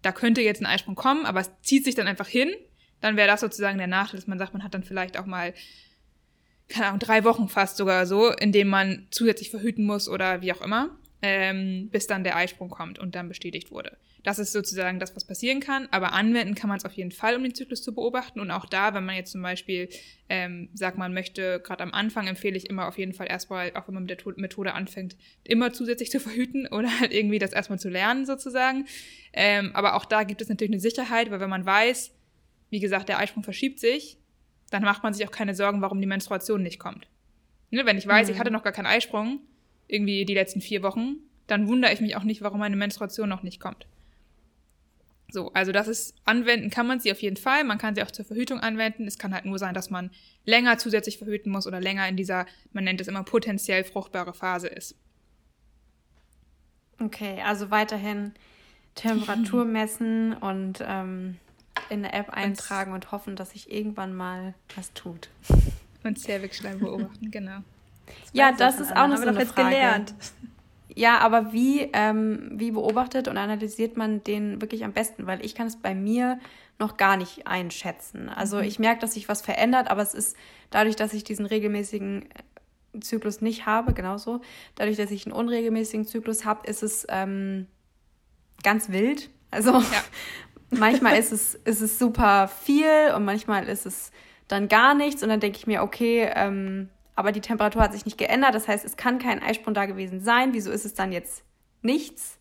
da 0.00 0.12
könnte 0.12 0.40
jetzt 0.40 0.60
ein 0.60 0.66
Eisprung 0.66 0.94
kommen, 0.94 1.26
aber 1.26 1.40
es 1.40 1.50
zieht 1.62 1.84
sich 1.84 1.94
dann 1.94 2.08
einfach 2.08 2.28
hin. 2.28 2.50
Dann 3.00 3.16
wäre 3.16 3.28
das 3.28 3.40
sozusagen 3.40 3.78
der 3.78 3.86
Nachteil, 3.86 4.18
dass 4.18 4.26
man 4.26 4.38
sagt, 4.38 4.52
man 4.52 4.64
hat 4.64 4.74
dann 4.74 4.82
vielleicht 4.82 5.18
auch 5.18 5.26
mal, 5.26 5.54
keine 6.68 6.86
Ahnung, 6.86 7.00
drei 7.00 7.24
Wochen 7.24 7.48
fast 7.48 7.76
sogar 7.76 8.06
so, 8.06 8.30
in 8.30 8.52
dem 8.52 8.68
man 8.68 9.06
zusätzlich 9.10 9.50
verhüten 9.50 9.84
muss 9.84 10.08
oder 10.08 10.42
wie 10.42 10.52
auch 10.52 10.62
immer 10.62 10.90
ähm, 11.22 11.88
bis 11.90 12.08
dann 12.08 12.24
der 12.24 12.36
Eisprung 12.36 12.68
kommt 12.68 12.98
und 12.98 13.14
dann 13.14 13.28
bestätigt 13.28 13.70
wurde. 13.70 13.96
Das 14.24 14.38
ist 14.38 14.52
sozusagen 14.52 14.98
das, 14.98 15.16
was 15.16 15.24
passieren 15.24 15.60
kann, 15.60 15.88
aber 15.90 16.12
anwenden 16.12 16.54
kann 16.54 16.68
man 16.68 16.78
es 16.78 16.84
auf 16.84 16.92
jeden 16.92 17.10
Fall, 17.10 17.36
um 17.36 17.42
den 17.42 17.54
Zyklus 17.54 17.82
zu 17.82 17.94
beobachten. 17.94 18.40
Und 18.40 18.50
auch 18.50 18.66
da, 18.66 18.94
wenn 18.94 19.04
man 19.04 19.16
jetzt 19.16 19.32
zum 19.32 19.42
Beispiel 19.42 19.88
ähm, 20.28 20.68
sagt, 20.74 20.98
man 20.98 21.14
möchte, 21.14 21.60
gerade 21.60 21.82
am 21.82 21.92
Anfang 21.92 22.26
empfehle 22.26 22.56
ich 22.56 22.68
immer 22.68 22.86
auf 22.86 22.98
jeden 22.98 23.14
Fall 23.14 23.28
erstmal, 23.28 23.74
auch 23.74 23.86
wenn 23.86 23.94
man 23.94 24.04
mit 24.04 24.10
der 24.10 24.32
Methode 24.36 24.74
anfängt, 24.74 25.16
immer 25.44 25.72
zusätzlich 25.72 26.10
zu 26.10 26.20
verhüten 26.20 26.66
oder 26.68 27.00
halt 27.00 27.12
irgendwie 27.12 27.38
das 27.38 27.52
erstmal 27.52 27.78
zu 27.78 27.88
lernen 27.88 28.26
sozusagen. 28.26 28.86
Ähm, 29.32 29.70
aber 29.74 29.94
auch 29.94 30.04
da 30.04 30.24
gibt 30.24 30.40
es 30.42 30.48
natürlich 30.48 30.72
eine 30.72 30.80
Sicherheit, 30.80 31.30
weil 31.30 31.40
wenn 31.40 31.50
man 31.50 31.66
weiß, 31.66 32.12
wie 32.70 32.80
gesagt, 32.80 33.08
der 33.08 33.18
Eisprung 33.18 33.42
verschiebt 33.42 33.80
sich, 33.80 34.18
dann 34.72 34.82
macht 34.82 35.02
man 35.02 35.14
sich 35.14 35.26
auch 35.26 35.30
keine 35.30 35.54
Sorgen, 35.54 35.82
warum 35.82 36.00
die 36.00 36.06
Menstruation 36.06 36.62
nicht 36.62 36.78
kommt. 36.78 37.06
Ne, 37.70 37.86
wenn 37.86 37.98
ich 37.98 38.06
weiß, 38.06 38.28
mhm. 38.28 38.34
ich 38.34 38.40
hatte 38.40 38.50
noch 38.50 38.62
gar 38.62 38.72
keinen 38.72 38.86
Eisprung, 38.86 39.40
irgendwie 39.86 40.24
die 40.24 40.34
letzten 40.34 40.60
vier 40.60 40.82
Wochen, 40.82 41.16
dann 41.46 41.68
wundere 41.68 41.92
ich 41.92 42.00
mich 42.00 42.16
auch 42.16 42.24
nicht, 42.24 42.42
warum 42.42 42.60
meine 42.60 42.76
Menstruation 42.76 43.28
noch 43.28 43.42
nicht 43.42 43.60
kommt. 43.60 43.86
So, 45.30 45.50
also 45.54 45.72
das 45.72 45.88
ist, 45.88 46.14
anwenden 46.26 46.68
kann 46.68 46.86
man 46.86 47.00
sie 47.00 47.10
auf 47.10 47.22
jeden 47.22 47.38
Fall. 47.38 47.64
Man 47.64 47.78
kann 47.78 47.94
sie 47.94 48.02
auch 48.02 48.10
zur 48.10 48.26
Verhütung 48.26 48.60
anwenden. 48.60 49.06
Es 49.06 49.18
kann 49.18 49.32
halt 49.32 49.46
nur 49.46 49.58
sein, 49.58 49.72
dass 49.72 49.88
man 49.88 50.10
länger 50.44 50.76
zusätzlich 50.76 51.16
verhüten 51.16 51.50
muss 51.50 51.66
oder 51.66 51.80
länger 51.80 52.06
in 52.06 52.16
dieser, 52.16 52.44
man 52.72 52.84
nennt 52.84 53.00
es 53.00 53.08
immer 53.08 53.22
potenziell 53.22 53.82
fruchtbare 53.84 54.34
Phase 54.34 54.68
ist. 54.68 54.94
Okay, 57.00 57.40
also 57.44 57.70
weiterhin 57.70 58.32
Temperatur 58.94 59.64
messen 59.64 60.34
und 60.34 60.84
ähm, 60.86 61.38
in 61.88 62.04
eine 62.04 62.12
App 62.12 62.30
eintragen 62.30 62.92
und 62.92 63.12
hoffen, 63.12 63.36
dass 63.36 63.50
sich 63.50 63.70
irgendwann 63.70 64.14
mal 64.14 64.54
was 64.76 64.92
tut. 64.94 65.28
Und 66.04 66.18
Cervixschleim 66.18 66.80
beobachten, 66.80 67.30
genau. 67.30 67.58
Das 68.06 68.14
ja, 68.32 68.52
das 68.52 68.80
ist 68.80 68.96
auch 68.96 69.06
noch 69.06 69.18
so 69.18 69.28
eine 69.28 69.46
Frage. 69.46 69.68
gelernt. 69.68 70.14
Ja, 70.94 71.18
aber 71.18 71.52
wie, 71.52 71.88
ähm, 71.92 72.50
wie 72.52 72.72
beobachtet 72.72 73.28
und 73.28 73.38
analysiert 73.38 73.96
man 73.96 74.22
den 74.24 74.60
wirklich 74.60 74.84
am 74.84 74.92
besten? 74.92 75.26
Weil 75.26 75.44
ich 75.44 75.54
kann 75.54 75.66
es 75.66 75.76
bei 75.76 75.94
mir 75.94 76.38
noch 76.78 76.96
gar 76.96 77.16
nicht 77.16 77.46
einschätzen. 77.46 78.28
Also 78.28 78.58
mhm. 78.58 78.64
ich 78.64 78.78
merke, 78.78 79.00
dass 79.00 79.14
sich 79.14 79.28
was 79.28 79.40
verändert, 79.40 79.90
aber 79.90 80.02
es 80.02 80.14
ist 80.14 80.36
dadurch, 80.70 80.96
dass 80.96 81.12
ich 81.14 81.24
diesen 81.24 81.46
regelmäßigen 81.46 82.26
äh, 82.94 83.00
Zyklus 83.00 83.40
nicht 83.40 83.64
habe, 83.64 83.94
genauso, 83.94 84.42
dadurch, 84.74 84.96
dass 84.96 85.10
ich 85.10 85.24
einen 85.26 85.32
unregelmäßigen 85.32 86.06
Zyklus 86.06 86.44
habe, 86.44 86.66
ist 86.66 86.82
es 86.82 87.06
ähm, 87.08 87.66
ganz 88.62 88.90
wild. 88.90 89.30
Also 89.50 89.72
ja. 89.72 90.04
manchmal 90.72 91.18
ist 91.18 91.32
es, 91.32 91.54
ist 91.54 91.80
es 91.80 91.98
super 91.98 92.48
viel 92.48 93.12
und 93.14 93.24
manchmal 93.24 93.68
ist 93.68 93.86
es 93.86 94.10
dann 94.48 94.68
gar 94.68 94.94
nichts 94.94 95.22
und 95.22 95.28
dann 95.28 95.40
denke 95.40 95.58
ich 95.58 95.66
mir, 95.66 95.82
okay, 95.82 96.30
ähm, 96.34 96.88
aber 97.14 97.32
die 97.32 97.40
Temperatur 97.40 97.82
hat 97.82 97.92
sich 97.92 98.04
nicht 98.04 98.18
geändert. 98.18 98.54
Das 98.54 98.68
heißt, 98.68 98.84
es 98.84 98.96
kann 98.96 99.18
kein 99.18 99.42
Eisprung 99.42 99.74
da 99.74 99.86
gewesen 99.86 100.20
sein. 100.20 100.54
Wieso 100.54 100.70
ist 100.70 100.84
es 100.84 100.94
dann 100.94 101.12
jetzt 101.12 101.44
nichts? 101.82 102.38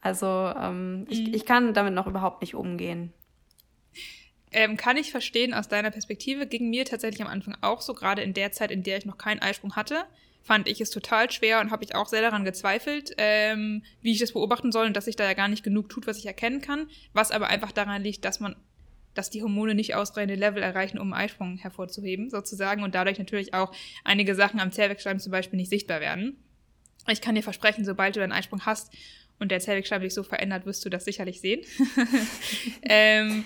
Also 0.00 0.26
ähm, 0.26 1.00
mhm. 1.00 1.06
ich, 1.08 1.34
ich 1.34 1.46
kann 1.46 1.74
damit 1.74 1.94
noch 1.94 2.06
überhaupt 2.06 2.40
nicht 2.40 2.54
umgehen. 2.54 3.12
Ähm, 4.52 4.76
kann 4.76 4.96
ich 4.96 5.10
verstehen 5.10 5.54
aus 5.54 5.68
deiner 5.68 5.90
Perspektive. 5.90 6.46
Ging 6.46 6.70
mir 6.70 6.84
tatsächlich 6.84 7.22
am 7.22 7.28
Anfang 7.28 7.56
auch 7.60 7.80
so, 7.80 7.94
gerade 7.94 8.22
in 8.22 8.34
der 8.34 8.52
Zeit, 8.52 8.70
in 8.70 8.82
der 8.82 8.98
ich 8.98 9.06
noch 9.06 9.18
keinen 9.18 9.40
Eisprung 9.40 9.76
hatte, 9.76 10.04
fand 10.42 10.68
ich 10.68 10.80
es 10.80 10.90
total 10.90 11.30
schwer 11.30 11.60
und 11.60 11.70
habe 11.70 11.84
ich 11.84 11.94
auch 11.94 12.08
sehr 12.08 12.22
daran 12.22 12.44
gezweifelt, 12.44 13.14
ähm, 13.18 13.82
wie 14.00 14.12
ich 14.12 14.18
das 14.18 14.32
beobachten 14.32 14.72
soll 14.72 14.86
und 14.86 14.96
dass 14.96 15.04
sich 15.04 15.16
da 15.16 15.24
ja 15.24 15.34
gar 15.34 15.48
nicht 15.48 15.62
genug 15.62 15.88
tut, 15.88 16.06
was 16.06 16.18
ich 16.18 16.26
erkennen 16.26 16.60
kann. 16.60 16.88
Was 17.12 17.30
aber 17.30 17.48
einfach 17.48 17.72
daran 17.72 18.02
liegt, 18.02 18.24
dass 18.24 18.40
man, 18.40 18.56
dass 19.14 19.30
die 19.30 19.42
Hormone 19.42 19.74
nicht 19.74 19.94
ausreichende 19.94 20.34
Level 20.34 20.62
erreichen, 20.62 20.98
um 20.98 21.12
einen 21.12 21.24
Eisprung 21.24 21.58
hervorzuheben, 21.58 22.30
sozusagen, 22.30 22.82
und 22.82 22.94
dadurch 22.94 23.18
natürlich 23.18 23.54
auch 23.54 23.72
einige 24.04 24.34
Sachen 24.34 24.60
am 24.60 24.72
Zellwechselschleim 24.72 25.20
zum 25.20 25.32
Beispiel 25.32 25.58
nicht 25.58 25.70
sichtbar 25.70 26.00
werden. 26.00 26.42
Ich 27.08 27.20
kann 27.20 27.34
dir 27.34 27.42
versprechen, 27.42 27.84
sobald 27.84 28.16
du 28.16 28.20
deinen 28.20 28.32
Eisprung 28.32 28.64
hast 28.66 28.92
und 29.38 29.50
der 29.50 29.60
Zellwechselschleim 29.60 30.02
sich 30.02 30.14
so 30.14 30.22
verändert, 30.22 30.66
wirst 30.66 30.84
du 30.84 30.90
das 30.90 31.04
sicherlich 31.04 31.40
sehen. 31.40 31.62
ähm, 32.82 33.44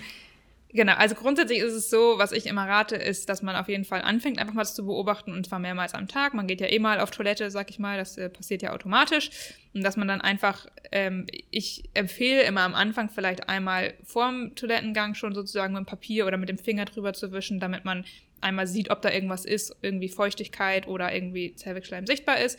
Genau, 0.76 0.94
also 0.94 1.14
grundsätzlich 1.14 1.60
ist 1.60 1.72
es 1.72 1.88
so, 1.88 2.14
was 2.18 2.32
ich 2.32 2.46
immer 2.46 2.66
rate, 2.66 2.96
ist, 2.96 3.28
dass 3.28 3.42
man 3.42 3.54
auf 3.54 3.68
jeden 3.68 3.84
Fall 3.84 4.02
anfängt, 4.02 4.40
einfach 4.40 4.54
mal 4.54 4.64
zu 4.64 4.84
beobachten 4.84 5.32
und 5.32 5.46
zwar 5.46 5.60
mehrmals 5.60 5.94
am 5.94 6.08
Tag. 6.08 6.34
Man 6.34 6.48
geht 6.48 6.60
ja 6.60 6.66
eh 6.66 6.80
mal 6.80 6.98
auf 6.98 7.12
Toilette, 7.12 7.48
sag 7.52 7.70
ich 7.70 7.78
mal, 7.78 7.96
das 7.96 8.18
äh, 8.18 8.28
passiert 8.28 8.60
ja 8.60 8.72
automatisch. 8.72 9.30
Und 9.72 9.84
dass 9.84 9.96
man 9.96 10.08
dann 10.08 10.20
einfach, 10.20 10.66
ähm, 10.90 11.26
ich 11.52 11.84
empfehle 11.94 12.42
immer 12.42 12.62
am 12.62 12.74
Anfang 12.74 13.08
vielleicht 13.08 13.48
einmal 13.48 13.94
vorm 14.02 14.56
Toilettengang 14.56 15.14
schon 15.14 15.32
sozusagen 15.32 15.74
mit 15.74 15.82
dem 15.82 15.86
Papier 15.86 16.26
oder 16.26 16.38
mit 16.38 16.48
dem 16.48 16.58
Finger 16.58 16.86
drüber 16.86 17.12
zu 17.12 17.30
wischen, 17.30 17.60
damit 17.60 17.84
man 17.84 18.04
einmal 18.40 18.66
sieht, 18.66 18.90
ob 18.90 19.00
da 19.00 19.12
irgendwas 19.12 19.44
ist, 19.44 19.76
irgendwie 19.80 20.08
Feuchtigkeit 20.08 20.88
oder 20.88 21.14
irgendwie 21.14 21.54
Zellwechselschleim 21.54 22.08
sichtbar 22.08 22.40
ist. 22.40 22.58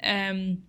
Ähm, 0.00 0.64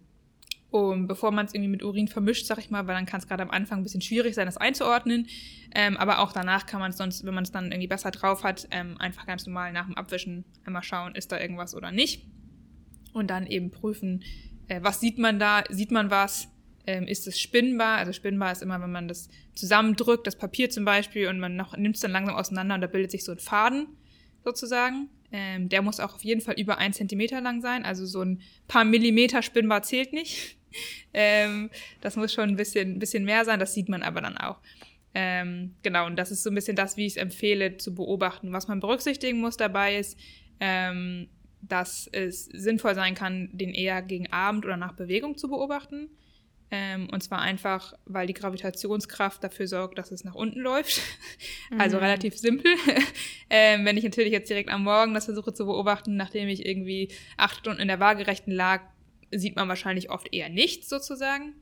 um, 0.75 1.07
bevor 1.07 1.31
man 1.31 1.45
es 1.45 1.53
irgendwie 1.53 1.69
mit 1.69 1.83
Urin 1.83 2.09
vermischt, 2.09 2.45
sag 2.45 2.57
ich 2.57 2.69
mal, 2.69 2.85
weil 2.85 2.95
dann 2.95 3.05
kann 3.05 3.21
es 3.21 3.27
gerade 3.27 3.41
am 3.41 3.49
Anfang 3.49 3.79
ein 3.79 3.83
bisschen 3.83 4.01
schwierig 4.01 4.35
sein, 4.35 4.45
das 4.45 4.57
einzuordnen. 4.57 5.27
Ähm, 5.73 5.95
aber 5.95 6.19
auch 6.19 6.33
danach 6.33 6.65
kann 6.65 6.81
man 6.81 6.91
es 6.91 6.97
sonst, 6.97 7.25
wenn 7.25 7.33
man 7.33 7.45
es 7.45 7.51
dann 7.51 7.71
irgendwie 7.71 7.87
besser 7.87 8.11
drauf 8.11 8.43
hat, 8.43 8.67
ähm, 8.71 8.97
einfach 8.99 9.25
ganz 9.25 9.45
normal 9.45 9.71
nach 9.71 9.85
dem 9.85 9.95
Abwischen 9.95 10.43
einmal 10.65 10.83
schauen, 10.83 11.15
ist 11.15 11.31
da 11.31 11.39
irgendwas 11.39 11.75
oder 11.75 11.91
nicht. 11.91 12.27
Und 13.13 13.29
dann 13.29 13.47
eben 13.47 13.71
prüfen, 13.71 14.23
äh, 14.67 14.81
was 14.83 14.99
sieht 14.99 15.17
man 15.17 15.39
da, 15.39 15.63
sieht 15.69 15.91
man 15.91 16.11
was, 16.11 16.49
ähm, 16.85 17.07
ist 17.07 17.25
es 17.25 17.39
spinnbar? 17.39 17.97
Also 17.97 18.11
spinnbar 18.11 18.51
ist 18.51 18.61
immer, 18.61 18.81
wenn 18.81 18.91
man 18.91 19.07
das 19.07 19.29
zusammendrückt, 19.53 20.27
das 20.27 20.35
Papier 20.37 20.69
zum 20.69 20.83
Beispiel, 20.83 21.29
und 21.29 21.39
man 21.39 21.55
nimmt 21.77 21.95
es 21.95 22.01
dann 22.01 22.11
langsam 22.11 22.35
auseinander 22.35 22.75
und 22.75 22.81
da 22.81 22.87
bildet 22.87 23.11
sich 23.11 23.23
so 23.23 23.31
ein 23.31 23.39
Faden 23.39 23.87
sozusagen. 24.43 25.09
Ähm, 25.31 25.69
der 25.69 25.81
muss 25.81 25.99
auch 25.99 26.15
auf 26.15 26.23
jeden 26.23 26.41
Fall 26.41 26.55
über 26.59 26.77
ein 26.77 26.93
Zentimeter 26.93 27.41
lang 27.41 27.61
sein. 27.61 27.83
Also 27.85 28.05
so 28.05 28.21
ein 28.21 28.41
paar 28.67 28.85
Millimeter 28.85 29.41
spinnbar 29.41 29.83
zählt 29.83 30.13
nicht. 30.13 30.57
Ähm, 31.13 31.69
das 32.01 32.15
muss 32.15 32.33
schon 32.33 32.49
ein 32.49 32.55
bisschen, 32.55 32.99
bisschen 32.99 33.25
mehr 33.25 33.45
sein, 33.45 33.59
das 33.59 33.73
sieht 33.73 33.89
man 33.89 34.03
aber 34.03 34.21
dann 34.21 34.37
auch. 34.37 34.59
Ähm, 35.13 35.75
genau, 35.81 36.05
und 36.05 36.17
das 36.17 36.29
ist 36.29 36.43
so 36.43 36.49
ein 36.49 36.55
bisschen 36.55 36.75
das, 36.75 36.97
wie 36.97 37.05
ich 37.05 37.13
es 37.13 37.17
empfehle 37.17 37.77
zu 37.77 37.95
beobachten. 37.95 38.51
Was 38.51 38.67
man 38.67 38.81
berücksichtigen 38.81 39.39
muss 39.39 39.55
dabei 39.55 39.97
ist, 39.97 40.19
ähm, 40.59 41.29
dass 41.61 42.07
es 42.11 42.45
sinnvoll 42.45 42.95
sein 42.95 43.15
kann, 43.15 43.49
den 43.53 43.73
eher 43.73 44.01
gegen 44.01 44.31
Abend 44.31 44.65
oder 44.65 44.77
nach 44.77 44.93
Bewegung 44.93 45.37
zu 45.37 45.47
beobachten. 45.47 46.09
Ähm, 46.71 47.07
und 47.11 47.21
zwar 47.21 47.41
einfach, 47.41 47.93
weil 48.05 48.27
die 48.27 48.33
Gravitationskraft 48.33 49.43
dafür 49.43 49.67
sorgt, 49.67 49.97
dass 49.97 50.11
es 50.11 50.23
nach 50.23 50.35
unten 50.35 50.59
läuft. 50.59 50.99
also 51.77 51.97
mhm. 51.97 52.03
relativ 52.03 52.37
simpel. 52.37 52.71
ähm, 53.49 53.85
wenn 53.85 53.97
ich 53.97 54.03
natürlich 54.03 54.33
jetzt 54.33 54.49
direkt 54.49 54.69
am 54.69 54.83
Morgen 54.83 55.13
das 55.13 55.25
versuche 55.25 55.53
zu 55.53 55.65
beobachten, 55.65 56.17
nachdem 56.17 56.49
ich 56.49 56.65
irgendwie 56.65 57.09
acht 57.37 57.57
Stunden 57.57 57.81
in 57.81 57.87
der 57.87 57.99
Waagerechten 57.99 58.51
lag, 58.51 58.81
sieht 59.31 59.55
man 59.55 59.67
wahrscheinlich 59.67 60.09
oft 60.09 60.33
eher 60.33 60.49
nichts 60.49 60.89
sozusagen. 60.89 61.53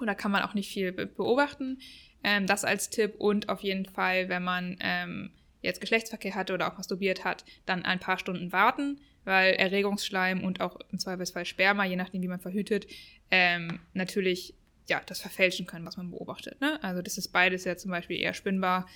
Oder 0.00 0.14
kann 0.14 0.30
man 0.30 0.42
auch 0.42 0.54
nicht 0.54 0.72
viel 0.72 0.92
be 0.92 1.06
beobachten. 1.06 1.78
Ähm, 2.22 2.46
das 2.46 2.64
als 2.64 2.90
Tipp. 2.90 3.16
Und 3.18 3.48
auf 3.48 3.60
jeden 3.60 3.86
Fall, 3.86 4.28
wenn 4.28 4.42
man 4.44 4.76
ähm, 4.80 5.30
jetzt 5.62 5.80
Geschlechtsverkehr 5.80 6.34
hatte 6.34 6.54
oder 6.54 6.72
auch 6.72 6.76
masturbiert 6.76 7.24
hat, 7.24 7.44
dann 7.66 7.84
ein 7.84 8.00
paar 8.00 8.18
Stunden 8.18 8.52
warten, 8.52 9.00
weil 9.24 9.54
Erregungsschleim 9.54 10.44
und 10.44 10.60
auch 10.60 10.78
im 10.92 10.98
Zweifelsfall 10.98 11.44
Sperma, 11.44 11.84
je 11.84 11.96
nachdem, 11.96 12.22
wie 12.22 12.28
man 12.28 12.40
verhütet, 12.40 12.86
ähm, 13.30 13.80
natürlich 13.92 14.54
ja, 14.88 15.02
das 15.04 15.20
verfälschen 15.20 15.66
können, 15.66 15.84
was 15.84 15.96
man 15.96 16.10
beobachtet. 16.10 16.60
Ne? 16.60 16.82
Also 16.82 17.02
das 17.02 17.18
ist 17.18 17.28
beides 17.28 17.64
ja 17.64 17.76
zum 17.76 17.90
Beispiel 17.90 18.18
eher 18.18 18.34
spinnbar, 18.34 18.88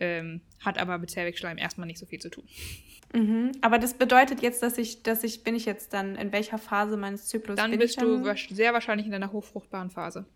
ähm, 0.00 0.40
hat 0.64 0.78
aber 0.78 0.98
mit 0.98 1.10
Zervixschleim 1.10 1.58
erstmal 1.58 1.86
nicht 1.86 1.98
so 1.98 2.06
viel 2.06 2.18
zu 2.18 2.30
tun. 2.30 2.44
Mhm. 3.12 3.52
Aber 3.60 3.78
das 3.78 3.94
bedeutet 3.94 4.42
jetzt, 4.42 4.62
dass 4.62 4.78
ich, 4.78 5.02
dass 5.02 5.24
ich, 5.24 5.42
bin 5.42 5.54
ich 5.54 5.66
jetzt 5.66 5.92
dann 5.92 6.16
in 6.16 6.32
welcher 6.32 6.58
Phase 6.58 6.96
meines 6.96 7.26
Zyklus? 7.26 7.56
Dann 7.56 7.76
bist 7.78 8.00
dann? 8.00 8.22
du 8.22 8.34
sehr 8.54 8.72
wahrscheinlich 8.72 9.06
in 9.06 9.12
deiner 9.12 9.32
hochfruchtbaren 9.32 9.90
Phase. 9.90 10.26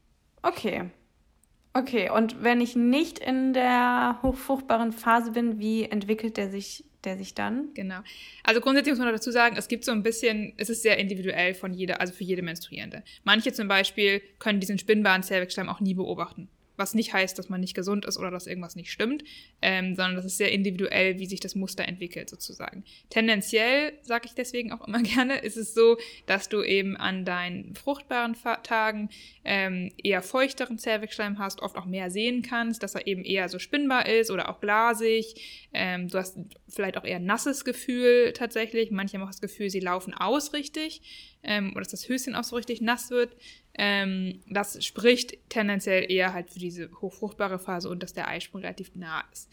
Okay. 0.43 0.91
Okay, 1.73 2.09
und 2.09 2.43
wenn 2.43 2.61
ich 2.61 2.77
nicht 2.77 3.19
in 3.19 3.53
der 3.53 4.21
hochfruchtbaren 4.23 4.93
Phase 4.93 5.33
bin, 5.33 5.59
wie 5.59 5.83
entwickelt 5.83 6.37
der 6.37 6.49
sich, 6.49 6.85
der 7.03 7.17
sich 7.17 7.35
dann? 7.35 7.75
Genau. 7.75 7.99
Also 8.45 8.61
grundsätzlich 8.61 8.93
muss 8.93 9.01
man 9.01 9.13
dazu 9.13 9.33
sagen, 9.33 9.57
es 9.57 9.67
gibt 9.67 9.85
so 9.85 9.91
ein 9.91 10.05
bisschen, 10.05 10.53
es 10.57 10.71
ist 10.71 10.83
sehr 10.83 10.99
individuell 10.99 11.55
von 11.55 11.75
jeder, 11.75 12.01
also 12.01 12.13
für 12.13 12.23
jede 12.23 12.43
Menstruierende. 12.43 13.03
Manche 13.25 13.53
zum 13.53 13.67
Beispiel 13.67 14.23
können 14.39 14.61
diesen 14.61 14.79
spinnbaren 14.79 15.25
Zervixschleim 15.25 15.69
auch 15.69 15.81
nie 15.81 15.95
beobachten 15.95 16.49
was 16.77 16.95
nicht 16.95 17.13
heißt, 17.13 17.39
dass 17.39 17.49
man 17.49 17.61
nicht 17.61 17.75
gesund 17.75 18.05
ist 18.05 18.19
oder 18.19 18.31
dass 18.31 18.47
irgendwas 18.47 18.77
nicht 18.77 18.91
stimmt, 18.91 19.25
ähm, 19.63 19.95
sondern 19.95 20.17
das 20.17 20.25
ist 20.25 20.39
sehr 20.39 20.53
individuell, 20.53 21.19
wie 21.19 21.27
sich 21.27 21.41
das 21.41 21.55
Muster 21.55 21.87
entwickelt 21.87 22.29
sozusagen. 22.29 22.85
Tendenziell, 23.11 23.93
sage 24.03 24.27
ich 24.27 24.35
deswegen 24.35 24.73
auch 24.73 24.87
immer 24.87 25.03
gerne, 25.03 25.39
ist 25.39 25.57
es 25.57 25.75
so, 25.75 25.97
dass 26.27 26.49
du 26.49 26.63
eben 26.63 26.97
an 26.97 27.25
deinen 27.25 27.75
fruchtbaren 27.75 28.37
Tagen 28.63 29.11
ähm, 29.45 29.93
eher 30.03 30.23
feuchteren 30.23 30.79
Zervixschleim 30.79 31.39
hast, 31.39 31.63
oft 31.63 31.77
auch 31.77 31.87
mehr 31.87 32.11
sehen 32.11 32.43
kannst, 32.43 32.83
dass 32.83 32.95
er 32.95 33.07
eben 33.07 33.25
eher 33.25 33.49
so 33.49 33.59
spinnbar 33.59 34.07
ist 34.07 34.31
oder 34.31 34.49
auch 34.49 34.61
glasig. 34.61 35.69
Ähm, 35.73 36.09
du 36.09 36.19
hast 36.19 36.39
vielleicht 36.69 36.97
auch 36.97 37.05
eher 37.05 37.21
nasses 37.21 37.65
Gefühl 37.65 38.33
tatsächlich. 38.33 38.91
Manche 38.91 39.17
haben 39.17 39.25
auch 39.25 39.31
das 39.31 39.41
Gefühl, 39.41 39.71
sie 39.71 39.81
laufen 39.81 40.15
aus 40.15 40.53
richtig 40.53 41.03
ähm, 41.45 41.71
oder 41.73 41.81
dass 41.81 41.91
das 41.91 42.09
Höschen 42.09 42.35
auch 42.35 42.45
so 42.45 42.57
richtig 42.57 42.81
nass 42.81 43.11
wird. 43.11 43.37
Ähm, 43.77 44.41
das 44.49 44.85
spricht 44.85 45.37
tendenziell 45.49 46.11
eher 46.11 46.33
halt 46.33 46.51
für 46.51 46.59
diese 46.59 46.91
hochfruchtbare 47.01 47.59
Phase 47.59 47.89
und 47.89 48.03
dass 48.03 48.13
der 48.13 48.29
Eisprung 48.29 48.61
relativ 48.61 48.95
nah 48.95 49.25
ist. 49.33 49.51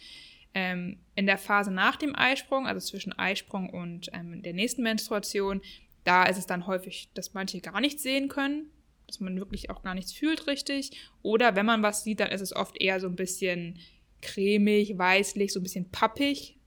Ähm, 0.53 0.99
in 1.15 1.25
der 1.25 1.37
Phase 1.37 1.71
nach 1.71 1.95
dem 1.95 2.15
Eisprung, 2.15 2.67
also 2.67 2.85
zwischen 2.85 3.13
Eisprung 3.17 3.69
und 3.69 4.09
ähm, 4.13 4.41
der 4.41 4.53
nächsten 4.53 4.83
Menstruation, 4.83 5.61
da 6.03 6.23
ist 6.25 6.37
es 6.37 6.45
dann 6.45 6.67
häufig, 6.67 7.09
dass 7.13 7.33
manche 7.33 7.61
gar 7.61 7.79
nichts 7.79 8.03
sehen 8.03 8.27
können, 8.27 8.69
dass 9.07 9.19
man 9.19 9.37
wirklich 9.37 9.69
auch 9.69 9.81
gar 9.81 9.95
nichts 9.95 10.13
fühlt 10.13 10.47
richtig. 10.47 10.91
Oder 11.21 11.55
wenn 11.55 11.65
man 11.65 11.83
was 11.83 12.03
sieht, 12.03 12.19
dann 12.19 12.31
ist 12.31 12.41
es 12.41 12.55
oft 12.55 12.79
eher 12.81 12.99
so 12.99 13.07
ein 13.07 13.15
bisschen 13.15 13.79
cremig, 14.21 14.97
weißlich, 14.97 15.53
so 15.53 15.59
ein 15.59 15.63
bisschen 15.63 15.89
pappig, 15.89 16.57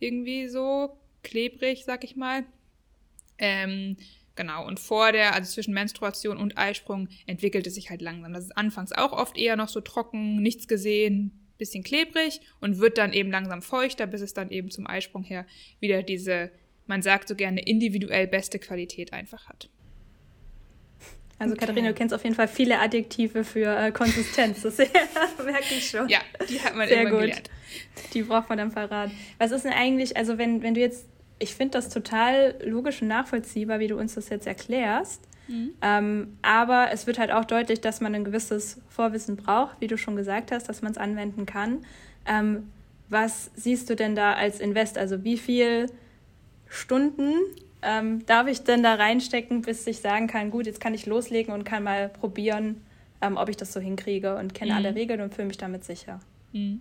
irgendwie 0.00 0.48
so, 0.48 0.98
klebrig, 1.22 1.84
sag 1.84 2.04
ich 2.04 2.16
mal. 2.16 2.44
Ähm, 3.38 3.96
Genau, 4.36 4.66
und 4.66 4.80
vor 4.80 5.12
der, 5.12 5.34
also 5.34 5.52
zwischen 5.52 5.74
Menstruation 5.74 6.36
und 6.36 6.56
Eisprung, 6.56 7.08
entwickelt 7.26 7.66
es 7.66 7.74
sich 7.74 7.90
halt 7.90 8.00
langsam. 8.00 8.32
Das 8.32 8.44
ist 8.44 8.56
anfangs 8.56 8.92
auch 8.92 9.12
oft 9.12 9.36
eher 9.36 9.56
noch 9.56 9.68
so 9.68 9.80
trocken, 9.80 10.40
nichts 10.40 10.68
gesehen, 10.68 11.40
bisschen 11.58 11.84
klebrig 11.84 12.40
und 12.60 12.78
wird 12.78 12.98
dann 12.98 13.12
eben 13.12 13.30
langsam 13.30 13.62
feuchter, 13.62 14.06
bis 14.06 14.22
es 14.22 14.34
dann 14.34 14.50
eben 14.50 14.70
zum 14.70 14.86
Eisprung 14.86 15.22
her 15.22 15.46
wieder 15.78 16.02
diese, 16.02 16.50
man 16.86 17.02
sagt 17.02 17.28
so 17.28 17.36
gerne, 17.36 17.60
individuell 17.60 18.26
beste 18.26 18.58
Qualität 18.58 19.12
einfach 19.12 19.48
hat. 19.48 19.68
Also 21.38 21.54
okay. 21.54 21.60
Katharina, 21.60 21.88
du 21.88 21.94
kennst 21.94 22.14
auf 22.14 22.22
jeden 22.22 22.36
Fall 22.36 22.48
viele 22.48 22.78
Adjektive 22.80 23.44
für 23.44 23.74
äh, 23.74 23.92
Konsistenz. 23.92 24.60
Das 24.60 24.76
merke 25.44 25.74
ich 25.74 25.88
schon. 25.88 26.06
Ja, 26.08 26.20
die 26.48 26.60
hat 26.60 26.76
man 26.76 26.86
Sehr 26.86 27.00
immer 27.00 27.10
gut. 27.10 27.20
gelernt. 27.20 27.50
Die 28.12 28.22
braucht 28.22 28.50
man 28.50 28.58
dann 28.58 28.72
parat. 28.72 29.10
Was 29.38 29.50
ist 29.50 29.64
denn 29.64 29.72
eigentlich, 29.72 30.18
also 30.18 30.36
wenn, 30.36 30.62
wenn 30.62 30.74
du 30.74 30.80
jetzt 30.80 31.06
ich 31.40 31.54
finde 31.54 31.72
das 31.72 31.88
total 31.88 32.54
logisch 32.64 33.02
und 33.02 33.08
nachvollziehbar, 33.08 33.80
wie 33.80 33.88
du 33.88 33.98
uns 33.98 34.14
das 34.14 34.28
jetzt 34.28 34.46
erklärst. 34.46 35.22
Mhm. 35.48 35.70
Ähm, 35.82 36.36
aber 36.42 36.90
es 36.92 37.06
wird 37.06 37.18
halt 37.18 37.32
auch 37.32 37.44
deutlich, 37.44 37.80
dass 37.80 38.00
man 38.00 38.14
ein 38.14 38.24
gewisses 38.24 38.80
Vorwissen 38.88 39.36
braucht, 39.36 39.80
wie 39.80 39.88
du 39.88 39.98
schon 39.98 40.14
gesagt 40.14 40.52
hast, 40.52 40.68
dass 40.68 40.82
man 40.82 40.92
es 40.92 40.98
anwenden 40.98 41.46
kann. 41.46 41.84
Ähm, 42.26 42.68
was 43.08 43.50
siehst 43.56 43.90
du 43.90 43.96
denn 43.96 44.14
da 44.14 44.34
als 44.34 44.60
Invest? 44.60 44.96
Also 44.96 45.24
wie 45.24 45.38
viel 45.38 45.86
Stunden 46.68 47.34
ähm, 47.82 48.24
darf 48.26 48.46
ich 48.46 48.62
denn 48.62 48.82
da 48.82 48.94
reinstecken, 48.94 49.62
bis 49.62 49.86
ich 49.86 49.98
sagen 49.98 50.26
kann, 50.26 50.50
gut, 50.50 50.66
jetzt 50.66 50.80
kann 50.80 50.94
ich 50.94 51.06
loslegen 51.06 51.52
und 51.52 51.64
kann 51.64 51.82
mal 51.82 52.08
probieren, 52.10 52.82
ähm, 53.20 53.36
ob 53.36 53.48
ich 53.48 53.56
das 53.56 53.72
so 53.72 53.80
hinkriege 53.80 54.36
und 54.36 54.54
kenne 54.54 54.72
mhm. 54.72 54.76
alle 54.76 54.94
Regeln 54.94 55.20
und 55.22 55.34
fühle 55.34 55.48
mich 55.48 55.58
damit 55.58 55.84
sicher. 55.84 56.20
Mhm. 56.52 56.80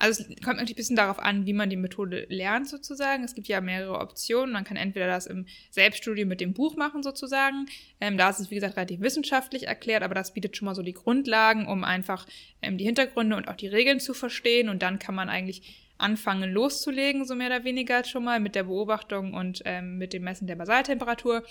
Also 0.00 0.22
es 0.22 0.28
kommt 0.42 0.56
natürlich 0.56 0.72
ein 0.72 0.76
bisschen 0.76 0.96
darauf 0.96 1.18
an, 1.18 1.44
wie 1.44 1.52
man 1.52 1.68
die 1.68 1.76
Methode 1.76 2.24
lernt 2.30 2.66
sozusagen. 2.66 3.22
Es 3.22 3.34
gibt 3.34 3.48
ja 3.48 3.60
mehrere 3.60 3.98
Optionen. 3.98 4.50
Man 4.50 4.64
kann 4.64 4.78
entweder 4.78 5.06
das 5.06 5.26
im 5.26 5.44
Selbststudium 5.70 6.26
mit 6.26 6.40
dem 6.40 6.54
Buch 6.54 6.74
machen 6.74 7.02
sozusagen. 7.02 7.66
Ähm, 8.00 8.16
da 8.16 8.30
ist 8.30 8.40
es, 8.40 8.50
wie 8.50 8.54
gesagt, 8.54 8.78
relativ 8.78 9.00
wissenschaftlich 9.00 9.66
erklärt, 9.66 10.02
aber 10.02 10.14
das 10.14 10.32
bietet 10.32 10.56
schon 10.56 10.64
mal 10.64 10.74
so 10.74 10.82
die 10.82 10.94
Grundlagen, 10.94 11.66
um 11.66 11.84
einfach 11.84 12.26
ähm, 12.62 12.78
die 12.78 12.86
Hintergründe 12.86 13.36
und 13.36 13.48
auch 13.48 13.56
die 13.56 13.68
Regeln 13.68 14.00
zu 14.00 14.14
verstehen. 14.14 14.70
Und 14.70 14.80
dann 14.80 14.98
kann 14.98 15.14
man 15.14 15.28
eigentlich 15.28 15.90
anfangen 15.98 16.50
loszulegen, 16.50 17.26
so 17.26 17.34
mehr 17.34 17.48
oder 17.48 17.64
weniger 17.64 18.02
schon 18.04 18.24
mal 18.24 18.40
mit 18.40 18.54
der 18.54 18.64
Beobachtung 18.64 19.34
und 19.34 19.60
ähm, 19.66 19.98
mit 19.98 20.14
dem 20.14 20.24
Messen 20.24 20.46
der 20.46 20.56
Basaltemperatur. 20.56 21.44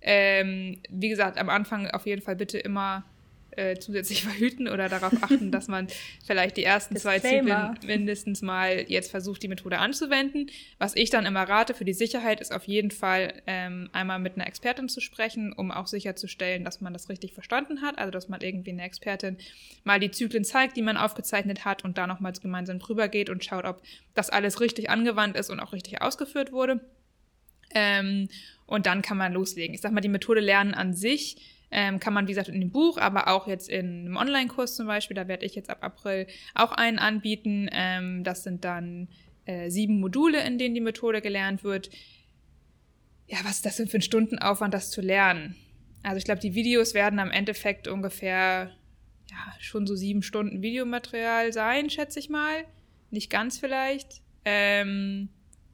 Ähm, 0.00 0.80
wie 0.88 1.08
gesagt, 1.08 1.36
am 1.36 1.48
Anfang 1.48 1.90
auf 1.90 2.06
jeden 2.06 2.22
Fall 2.22 2.36
bitte 2.36 2.58
immer 2.58 3.04
äh, 3.58 3.78
zusätzlich 3.78 4.22
verhüten 4.24 4.68
oder 4.68 4.88
darauf 4.88 5.12
achten, 5.22 5.50
dass 5.50 5.68
man 5.68 5.88
vielleicht 6.24 6.56
die 6.56 6.64
ersten 6.64 6.96
zwei 6.96 7.18
Zyklen 7.18 7.76
mindestens 7.84 8.40
mal 8.40 8.84
jetzt 8.88 9.10
versucht, 9.10 9.42
die 9.42 9.48
Methode 9.48 9.78
anzuwenden. 9.78 10.48
Was 10.78 10.94
ich 10.94 11.10
dann 11.10 11.26
immer 11.26 11.42
rate 11.42 11.74
für 11.74 11.84
die 11.84 11.92
Sicherheit 11.92 12.40
ist 12.40 12.52
auf 12.52 12.64
jeden 12.64 12.90
Fall 12.90 13.42
ähm, 13.46 13.90
einmal 13.92 14.20
mit 14.20 14.36
einer 14.36 14.46
Expertin 14.46 14.88
zu 14.88 15.00
sprechen, 15.00 15.52
um 15.52 15.72
auch 15.72 15.88
sicherzustellen, 15.88 16.64
dass 16.64 16.80
man 16.80 16.92
das 16.92 17.08
richtig 17.08 17.34
verstanden 17.34 17.82
hat. 17.82 17.98
Also 17.98 18.12
dass 18.12 18.28
man 18.28 18.40
irgendwie 18.40 18.70
eine 18.70 18.84
Expertin 18.84 19.36
mal 19.82 19.98
die 19.98 20.10
Zyklen 20.10 20.44
zeigt, 20.44 20.76
die 20.76 20.82
man 20.82 20.96
aufgezeichnet 20.96 21.64
hat 21.64 21.84
und 21.84 21.98
da 21.98 22.06
nochmals 22.06 22.40
gemeinsam 22.40 22.78
drüber 22.78 23.08
geht 23.08 23.28
und 23.28 23.44
schaut, 23.44 23.64
ob 23.64 23.82
das 24.14 24.30
alles 24.30 24.60
richtig 24.60 24.88
angewandt 24.88 25.36
ist 25.36 25.50
und 25.50 25.58
auch 25.58 25.72
richtig 25.72 26.00
ausgeführt 26.00 26.52
wurde. 26.52 26.80
Ähm, 27.74 28.28
und 28.66 28.86
dann 28.86 29.02
kann 29.02 29.16
man 29.16 29.32
loslegen. 29.32 29.74
Ich 29.74 29.80
sag 29.80 29.92
mal, 29.92 30.00
die 30.00 30.08
Methode 30.08 30.40
Lernen 30.40 30.74
an 30.74 30.94
sich 30.94 31.36
ähm, 31.70 32.00
kann 32.00 32.14
man, 32.14 32.26
wie 32.26 32.32
gesagt, 32.32 32.48
in 32.48 32.60
dem 32.60 32.70
Buch, 32.70 32.98
aber 32.98 33.28
auch 33.28 33.46
jetzt 33.46 33.68
in 33.68 34.06
einem 34.06 34.16
Online-Kurs 34.16 34.76
zum 34.76 34.86
Beispiel, 34.86 35.14
da 35.14 35.28
werde 35.28 35.44
ich 35.44 35.54
jetzt 35.54 35.70
ab 35.70 35.78
April 35.82 36.26
auch 36.54 36.72
einen 36.72 36.98
anbieten. 36.98 37.68
Ähm, 37.72 38.24
das 38.24 38.42
sind 38.42 38.64
dann 38.64 39.08
äh, 39.44 39.70
sieben 39.70 40.00
Module, 40.00 40.44
in 40.46 40.58
denen 40.58 40.74
die 40.74 40.80
Methode 40.80 41.20
gelernt 41.20 41.64
wird. 41.64 41.90
Ja, 43.26 43.38
was 43.44 43.56
ist 43.56 43.66
das 43.66 43.76
denn 43.76 43.88
für 43.88 43.98
ein 43.98 44.02
Stundenaufwand, 44.02 44.72
das 44.72 44.90
zu 44.90 45.00
lernen? 45.02 45.56
Also 46.02 46.16
ich 46.16 46.24
glaube, 46.24 46.40
die 46.40 46.54
Videos 46.54 46.94
werden 46.94 47.18
am 47.18 47.30
Endeffekt 47.30 47.88
ungefähr 47.88 48.70
ja, 49.30 49.54
schon 49.58 49.86
so 49.86 49.94
sieben 49.94 50.22
Stunden 50.22 50.62
Videomaterial 50.62 51.52
sein, 51.52 51.90
schätze 51.90 52.18
ich 52.18 52.30
mal. 52.30 52.64
Nicht 53.10 53.30
ganz 53.30 53.58
vielleicht. 53.58 54.22
Ähm, 54.44 55.28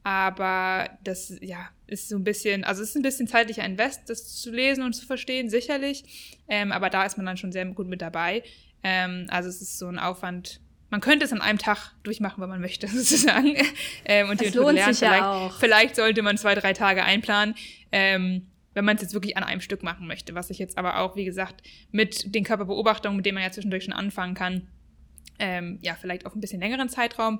aber 0.05 0.87
das, 1.03 1.33
ja, 1.41 1.67
ist 1.87 2.09
so 2.09 2.15
ein 2.15 2.23
bisschen, 2.23 2.63
also 2.63 2.83
es 2.83 2.89
ist 2.89 2.95
ein 2.95 3.01
bisschen 3.01 3.27
zeitlicher 3.27 3.65
Invest, 3.65 4.07
das 4.07 4.39
zu 4.39 4.51
lesen 4.51 4.83
und 4.83 4.93
zu 4.93 5.03
verstehen, 5.03 5.49
sicherlich. 5.49 6.37
Ähm, 6.47 6.71
aber 6.71 6.91
da 6.91 7.05
ist 7.05 7.17
man 7.17 7.25
dann 7.25 7.37
schon 7.37 7.51
sehr 7.51 7.65
gut 7.65 7.87
mit 7.87 8.03
dabei. 8.03 8.43
Ähm, 8.83 9.25
also 9.29 9.49
es 9.49 9.63
ist 9.63 9.79
so 9.79 9.87
ein 9.87 9.97
Aufwand. 9.97 10.61
Man 10.91 11.01
könnte 11.01 11.25
es 11.25 11.33
an 11.33 11.41
einem 11.41 11.57
Tag 11.57 11.95
durchmachen, 12.03 12.39
wenn 12.39 12.49
man 12.49 12.61
möchte, 12.61 12.87
sozusagen. 12.95 13.55
ähm, 14.05 14.29
und 14.29 14.39
das 14.39 14.51
die 14.51 14.55
lohnt 14.55 14.75
lernen. 14.75 14.93
sich 14.93 15.07
vielleicht, 15.07 15.23
ja 15.23 15.33
auch. 15.47 15.59
vielleicht 15.59 15.95
sollte 15.95 16.21
man 16.21 16.37
zwei, 16.37 16.53
drei 16.53 16.73
Tage 16.73 17.03
einplanen. 17.03 17.55
Ähm, 17.91 18.45
wenn 18.75 18.85
man 18.85 18.97
es 18.97 19.01
jetzt 19.01 19.15
wirklich 19.15 19.37
an 19.37 19.43
einem 19.43 19.61
Stück 19.61 19.81
machen 19.81 20.05
möchte, 20.05 20.35
was 20.35 20.51
ich 20.51 20.59
jetzt 20.59 20.77
aber 20.77 20.99
auch, 20.99 21.15
wie 21.15 21.25
gesagt, 21.25 21.63
mit 21.91 22.35
den 22.35 22.43
Körperbeobachtungen, 22.43 23.17
mit 23.17 23.25
denen 23.25 23.35
man 23.35 23.43
ja 23.43 23.51
zwischendurch 23.51 23.85
schon 23.85 23.93
anfangen 23.93 24.35
kann, 24.35 24.67
ähm, 25.39 25.79
ja, 25.81 25.95
vielleicht 25.99 26.25
auf 26.25 26.35
ein 26.35 26.41
bisschen 26.41 26.61
längeren 26.61 26.89
Zeitraum 26.89 27.39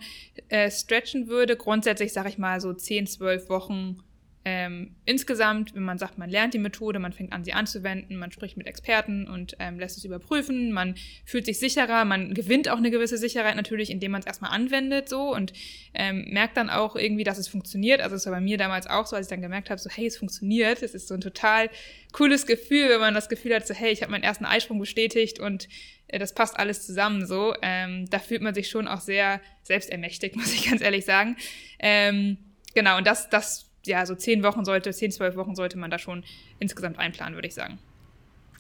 äh, 0.50 0.70
stretchen 0.70 1.28
würde. 1.28 1.56
Grundsätzlich 1.56 2.14
sage 2.14 2.30
ich 2.30 2.38
mal 2.38 2.60
so 2.60 2.74
10, 2.74 3.08
12 3.08 3.50
Wochen 3.50 4.00
ähm, 4.48 4.96
insgesamt, 5.06 5.74
wenn 5.74 5.82
man 5.82 5.98
sagt, 5.98 6.20
man 6.20 6.30
lernt 6.30 6.54
die 6.54 6.60
Methode, 6.60 7.00
man 7.00 7.14
fängt 7.14 7.34
an, 7.34 7.44
sie 7.44 7.54
anzuwenden, 7.54 8.16
man 8.16 8.32
spricht 8.32 8.58
mit 8.58 8.68
Experten 8.68 9.28
und 9.28 9.56
ähm, 9.58 9.80
lässt 9.80 9.98
es 9.98 10.06
überprüfen, 10.06 10.72
man 10.72 10.94
fühlt 11.26 11.48
sich 11.48 11.58
sicherer, 11.58 12.06
man 12.06 12.36
gewinnt 12.36 12.70
auch 12.70 12.78
eine 12.78 12.92
gewisse 12.92 13.18
Sicherheit 13.18 13.56
natürlich, 13.56 13.90
indem 13.90 14.12
man 14.12 14.20
es 14.20 14.28
erstmal 14.28 14.52
anwendet 14.52 15.10
so 15.10 15.34
und 15.34 15.52
ähm, 15.96 16.26
merkt 16.30 16.58
dann 16.58 16.70
auch 16.70 16.96
irgendwie, 16.96 17.24
dass 17.24 17.40
es 17.40 17.48
funktioniert. 17.48 18.02
Also 18.02 18.16
es 18.16 18.28
war 18.28 18.34
bei 18.34 18.40
mir 18.40 18.60
damals 18.60 18.86
auch 18.86 19.08
so, 19.08 19.16
als 19.16 19.26
ich 19.26 19.32
dann 19.32 19.42
gemerkt 19.42 19.72
habe, 19.72 19.82
so 19.82 19.90
hey, 19.90 20.06
es 20.06 20.18
funktioniert. 20.18 20.84
Es 20.84 20.94
ist 20.94 21.08
so 21.08 21.16
ein 21.16 21.22
total 21.22 21.72
cooles 22.12 22.46
Gefühl, 22.46 22.90
wenn 22.90 23.00
man 23.00 23.16
das 23.16 23.30
Gefühl 23.30 23.56
hat, 23.56 23.66
so 23.66 23.74
hey, 23.74 23.92
ich 23.92 24.04
habe 24.04 24.12
meinen 24.12 24.24
ersten 24.24 24.46
Eisprung 24.46 24.78
bestätigt 24.78 25.40
und 25.40 25.68
äh, 26.08 26.20
das 26.20 26.36
passt 26.36 26.60
alles 26.60 26.86
zusammen 26.86 27.26
so. 27.26 27.56
Ähm, 27.64 28.08
da 28.12 28.20
fühlt 28.20 28.44
man 28.44 28.54
sich 28.54 28.70
schon 28.70 28.88
auch 28.88 29.02
sehr 29.02 29.42
selbstermächtigt, 29.64 30.36
muss 30.36 30.54
ich 30.54 30.70
ganz 30.70 30.82
ehrlich 30.82 31.06
sagen. 31.06 31.36
Ähm, 31.80 32.38
genau, 32.76 32.98
und 32.98 33.08
das, 33.08 33.28
das 33.32 33.65
ja, 33.86 34.06
so 34.06 34.16
zehn 34.16 34.44
Wochen 34.44 34.66
sollte, 34.66 34.92
zehn, 34.92 35.12
zwölf 35.12 35.36
Wochen 35.36 35.56
sollte 35.56 35.78
man 35.78 35.92
da 35.92 36.00
schon 36.00 36.24
insgesamt 36.60 37.00
einplanen, 37.00 37.36
würde 37.36 37.48
ich 37.48 37.54
sagen. 37.54 37.80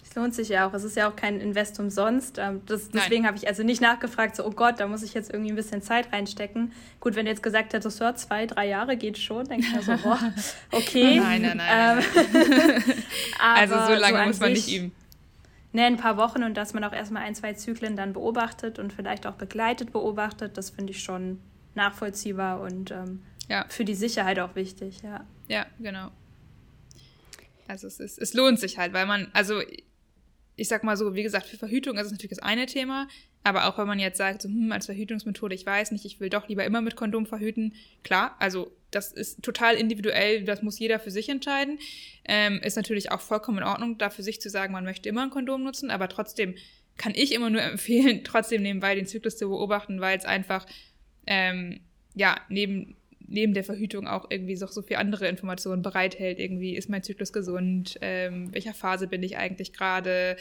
Es 0.07 0.15
lohnt 0.15 0.36
sich 0.36 0.49
ja 0.49 0.67
auch. 0.67 0.73
Es 0.73 0.84
ist 0.84 0.95
ja 0.95 1.09
auch 1.09 1.15
kein 1.15 1.39
Invest 1.39 1.80
umsonst. 1.80 2.38
Ähm, 2.38 2.61
das, 2.67 2.89
deswegen 2.89 3.26
habe 3.26 3.38
ich 3.38 3.47
also 3.47 3.63
nicht 3.63 3.82
nachgefragt, 3.82 4.36
so, 4.36 4.45
oh 4.45 4.51
Gott, 4.51 4.80
da 4.80 4.88
muss 4.88 5.01
ich 5.01 5.13
jetzt 5.13 5.32
irgendwie 5.32 5.51
ein 5.51 5.55
bisschen 5.55 5.82
Zeit 5.82 6.13
reinstecken. 6.13 6.73
Gut, 6.99 7.15
wenn 7.15 7.26
du 7.26 7.32
jetzt 7.32 7.41
gesagt 7.41 7.73
hättest, 7.73 7.97
so, 7.97 8.11
zwei, 8.13 8.45
drei 8.45 8.67
Jahre 8.67 8.97
geht 8.97 9.17
schon, 9.17 9.47
denke 9.47 9.65
ich 9.65 9.76
mir 9.76 9.82
so, 9.82 9.97
boah, 10.03 10.19
okay. 10.71 11.19
Nein, 11.19 11.41
nein, 11.41 11.57
nein. 11.57 12.03
Ähm, 12.15 12.84
also 13.39 13.76
so 13.88 13.99
lange 13.99 14.19
so 14.19 14.26
muss 14.26 14.39
man 14.39 14.53
nicht 14.53 14.71
üben. 14.71 14.91
Ne, 15.73 15.84
ein 15.84 15.97
paar 15.97 16.15
Wochen 16.15 16.43
und 16.43 16.55
dass 16.55 16.73
man 16.73 16.86
auch 16.86 16.93
erstmal 16.93 17.23
ein, 17.23 17.36
zwei 17.36 17.51
Zyklen 17.51 17.97
dann 17.97 18.13
beobachtet 18.13 18.80
und 18.80 18.93
vielleicht 18.93 19.28
auch 19.28 19.34
begleitet 19.34 19.91
beobachtet, 19.91 20.57
das 20.57 20.69
finde 20.69 20.91
ich 20.91 21.03
schon 21.03 21.41
nachvollziehbar 21.73 22.61
und 22.61 22.91
ähm, 22.91 23.23
ja. 23.49 23.65
Für 23.69 23.85
die 23.85 23.95
Sicherheit 23.95 24.39
auch 24.39 24.55
wichtig, 24.55 25.01
ja. 25.03 25.25
Ja, 25.47 25.65
genau. 25.79 26.11
Also 27.67 27.87
es, 27.87 27.99
ist, 27.99 28.19
es 28.19 28.33
lohnt 28.33 28.59
sich 28.59 28.77
halt, 28.77 28.93
weil 28.93 29.05
man, 29.05 29.29
also 29.33 29.61
ich 30.55 30.67
sag 30.67 30.83
mal 30.83 30.97
so, 30.97 31.15
wie 31.15 31.23
gesagt, 31.23 31.47
für 31.47 31.57
Verhütung 31.57 31.97
ist 31.97 32.05
es 32.05 32.11
natürlich 32.11 32.37
das 32.37 32.39
eine 32.39 32.65
Thema, 32.65 33.07
aber 33.43 33.67
auch 33.67 33.77
wenn 33.77 33.87
man 33.87 33.99
jetzt 33.99 34.17
sagt, 34.17 34.41
so, 34.41 34.49
hm, 34.49 34.71
als 34.71 34.85
Verhütungsmethode, 34.85 35.53
ich 35.53 35.65
weiß 35.65 35.91
nicht, 35.91 36.05
ich 36.05 36.19
will 36.19 36.29
doch 36.29 36.47
lieber 36.47 36.63
immer 36.63 36.81
mit 36.81 36.95
Kondom 36.95 37.25
verhüten, 37.25 37.73
klar, 38.03 38.35
also 38.39 38.71
das 38.91 39.11
ist 39.11 39.43
total 39.43 39.75
individuell, 39.75 40.43
das 40.45 40.61
muss 40.61 40.79
jeder 40.79 40.99
für 40.99 41.11
sich 41.11 41.27
entscheiden. 41.29 41.79
Ähm, 42.23 42.59
ist 42.63 42.77
natürlich 42.77 43.11
auch 43.11 43.19
vollkommen 43.19 43.57
in 43.59 43.63
Ordnung, 43.65 43.97
da 43.97 44.09
für 44.09 44.23
sich 44.23 44.39
zu 44.39 44.49
sagen, 44.49 44.71
man 44.71 44.85
möchte 44.85 45.09
immer 45.09 45.23
ein 45.23 45.29
Kondom 45.29 45.63
nutzen, 45.63 45.91
aber 45.91 46.07
trotzdem 46.07 46.55
kann 46.97 47.13
ich 47.13 47.33
immer 47.33 47.49
nur 47.49 47.61
empfehlen, 47.61 48.23
trotzdem 48.23 48.61
nebenbei 48.63 48.95
den 48.95 49.05
Zyklus 49.05 49.37
zu 49.37 49.49
beobachten, 49.49 49.99
weil 49.99 50.17
es 50.17 50.25
einfach, 50.25 50.65
ähm, 51.27 51.81
ja, 52.15 52.37
neben 52.47 52.95
neben 53.28 53.53
der 53.53 53.63
Verhütung 53.63 54.07
auch 54.07 54.30
irgendwie 54.30 54.55
so, 54.55 54.67
so 54.67 54.82
viel 54.82 54.97
andere 54.97 55.28
Informationen 55.28 55.82
bereithält. 55.82 56.39
Irgendwie 56.39 56.76
ist 56.76 56.89
mein 56.89 57.03
Zyklus 57.03 57.34
gesund, 57.34 57.97
ähm, 58.01 58.53
welcher 58.53 58.73
Phase 58.73 59.07
bin 59.07 59.23
ich 59.23 59.38
eigentlich 59.38 59.73
gerade, 59.73 60.38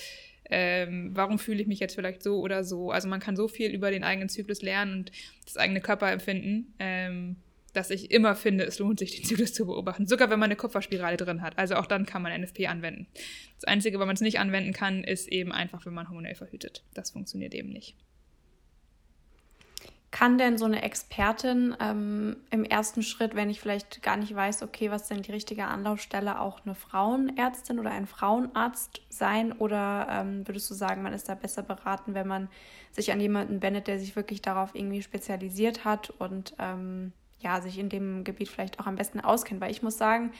ähm, 0.51 1.11
warum 1.14 1.39
fühle 1.39 1.62
ich 1.62 1.66
mich 1.66 1.80
jetzt 1.80 1.95
vielleicht 1.95 2.22
so 2.22 2.41
oder 2.41 2.64
so. 2.64 2.91
Also 2.91 3.09
man 3.09 3.20
kann 3.20 3.37
so 3.37 3.49
viel 3.49 3.70
über 3.70 3.91
den 3.91 4.05
eigenen 4.05 4.28
Zyklus 4.28 4.62
lernen 4.62 4.99
und 4.99 5.12
das 5.45 5.57
eigene 5.57 5.80
Körperempfinden, 5.80 6.74
ähm, 6.78 7.37
dass 7.72 7.91
ich 7.91 8.11
immer 8.11 8.37
finde, 8.37 8.64
es 8.64 8.78
lohnt 8.78 8.99
sich, 8.99 9.16
den 9.16 9.24
Zyklus 9.24 9.53
zu 9.53 9.66
beobachten. 9.66 10.07
Sogar 10.07 10.30
wenn 10.30 10.39
man 10.39 10.49
eine 10.49 10.57
Kupferspirale 10.57 11.16
drin 11.16 11.43
hat. 11.43 11.59
Also 11.59 11.74
auch 11.74 11.87
dann 11.87 12.07
kann 12.07 12.22
man 12.22 12.41
NFP 12.41 12.66
anwenden. 12.66 13.07
Das 13.57 13.64
Einzige, 13.64 13.99
wo 13.99 14.07
man 14.07 14.14
es 14.14 14.20
nicht 14.20 14.39
anwenden 14.39 14.72
kann, 14.72 15.03
ist 15.03 15.28
eben 15.28 15.53
einfach, 15.53 15.85
wenn 15.87 15.95
man 15.95 16.09
hormonell 16.09 16.35
verhütet. 16.35 16.85
Das 16.95 17.11
funktioniert 17.11 17.55
eben 17.55 17.70
nicht. 17.70 17.97
Kann 20.14 20.38
denn 20.38 20.58
so 20.58 20.64
eine 20.64 20.80
Expertin 20.82 21.76
ähm, 21.80 22.36
im 22.52 22.62
ersten 22.62 23.02
Schritt, 23.02 23.34
wenn 23.34 23.50
ich 23.50 23.58
vielleicht 23.60 24.00
gar 24.00 24.16
nicht 24.16 24.32
weiß, 24.32 24.62
okay, 24.62 24.92
was 24.92 25.08
denn 25.08 25.22
die 25.22 25.32
richtige 25.32 25.64
Anlaufstelle, 25.64 26.40
auch 26.40 26.64
eine 26.64 26.76
Frauenärztin 26.76 27.80
oder 27.80 27.90
ein 27.90 28.06
Frauenarzt 28.06 29.02
sein? 29.08 29.50
Oder 29.50 30.06
ähm, 30.08 30.46
würdest 30.46 30.70
du 30.70 30.74
sagen, 30.74 31.02
man 31.02 31.14
ist 31.14 31.28
da 31.28 31.34
besser 31.34 31.64
beraten, 31.64 32.14
wenn 32.14 32.28
man 32.28 32.48
sich 32.92 33.10
an 33.10 33.18
jemanden 33.18 33.60
wendet, 33.60 33.88
der 33.88 33.98
sich 33.98 34.14
wirklich 34.14 34.40
darauf 34.40 34.76
irgendwie 34.76 35.02
spezialisiert 35.02 35.84
hat 35.84 36.10
und 36.10 36.54
ähm, 36.60 37.12
ja, 37.40 37.60
sich 37.60 37.76
in 37.76 37.88
dem 37.88 38.22
Gebiet 38.22 38.50
vielleicht 38.50 38.78
auch 38.78 38.86
am 38.86 38.94
besten 38.94 39.18
auskennt? 39.18 39.60
Weil 39.60 39.72
ich 39.72 39.82
muss 39.82 39.98
sagen, 39.98 40.30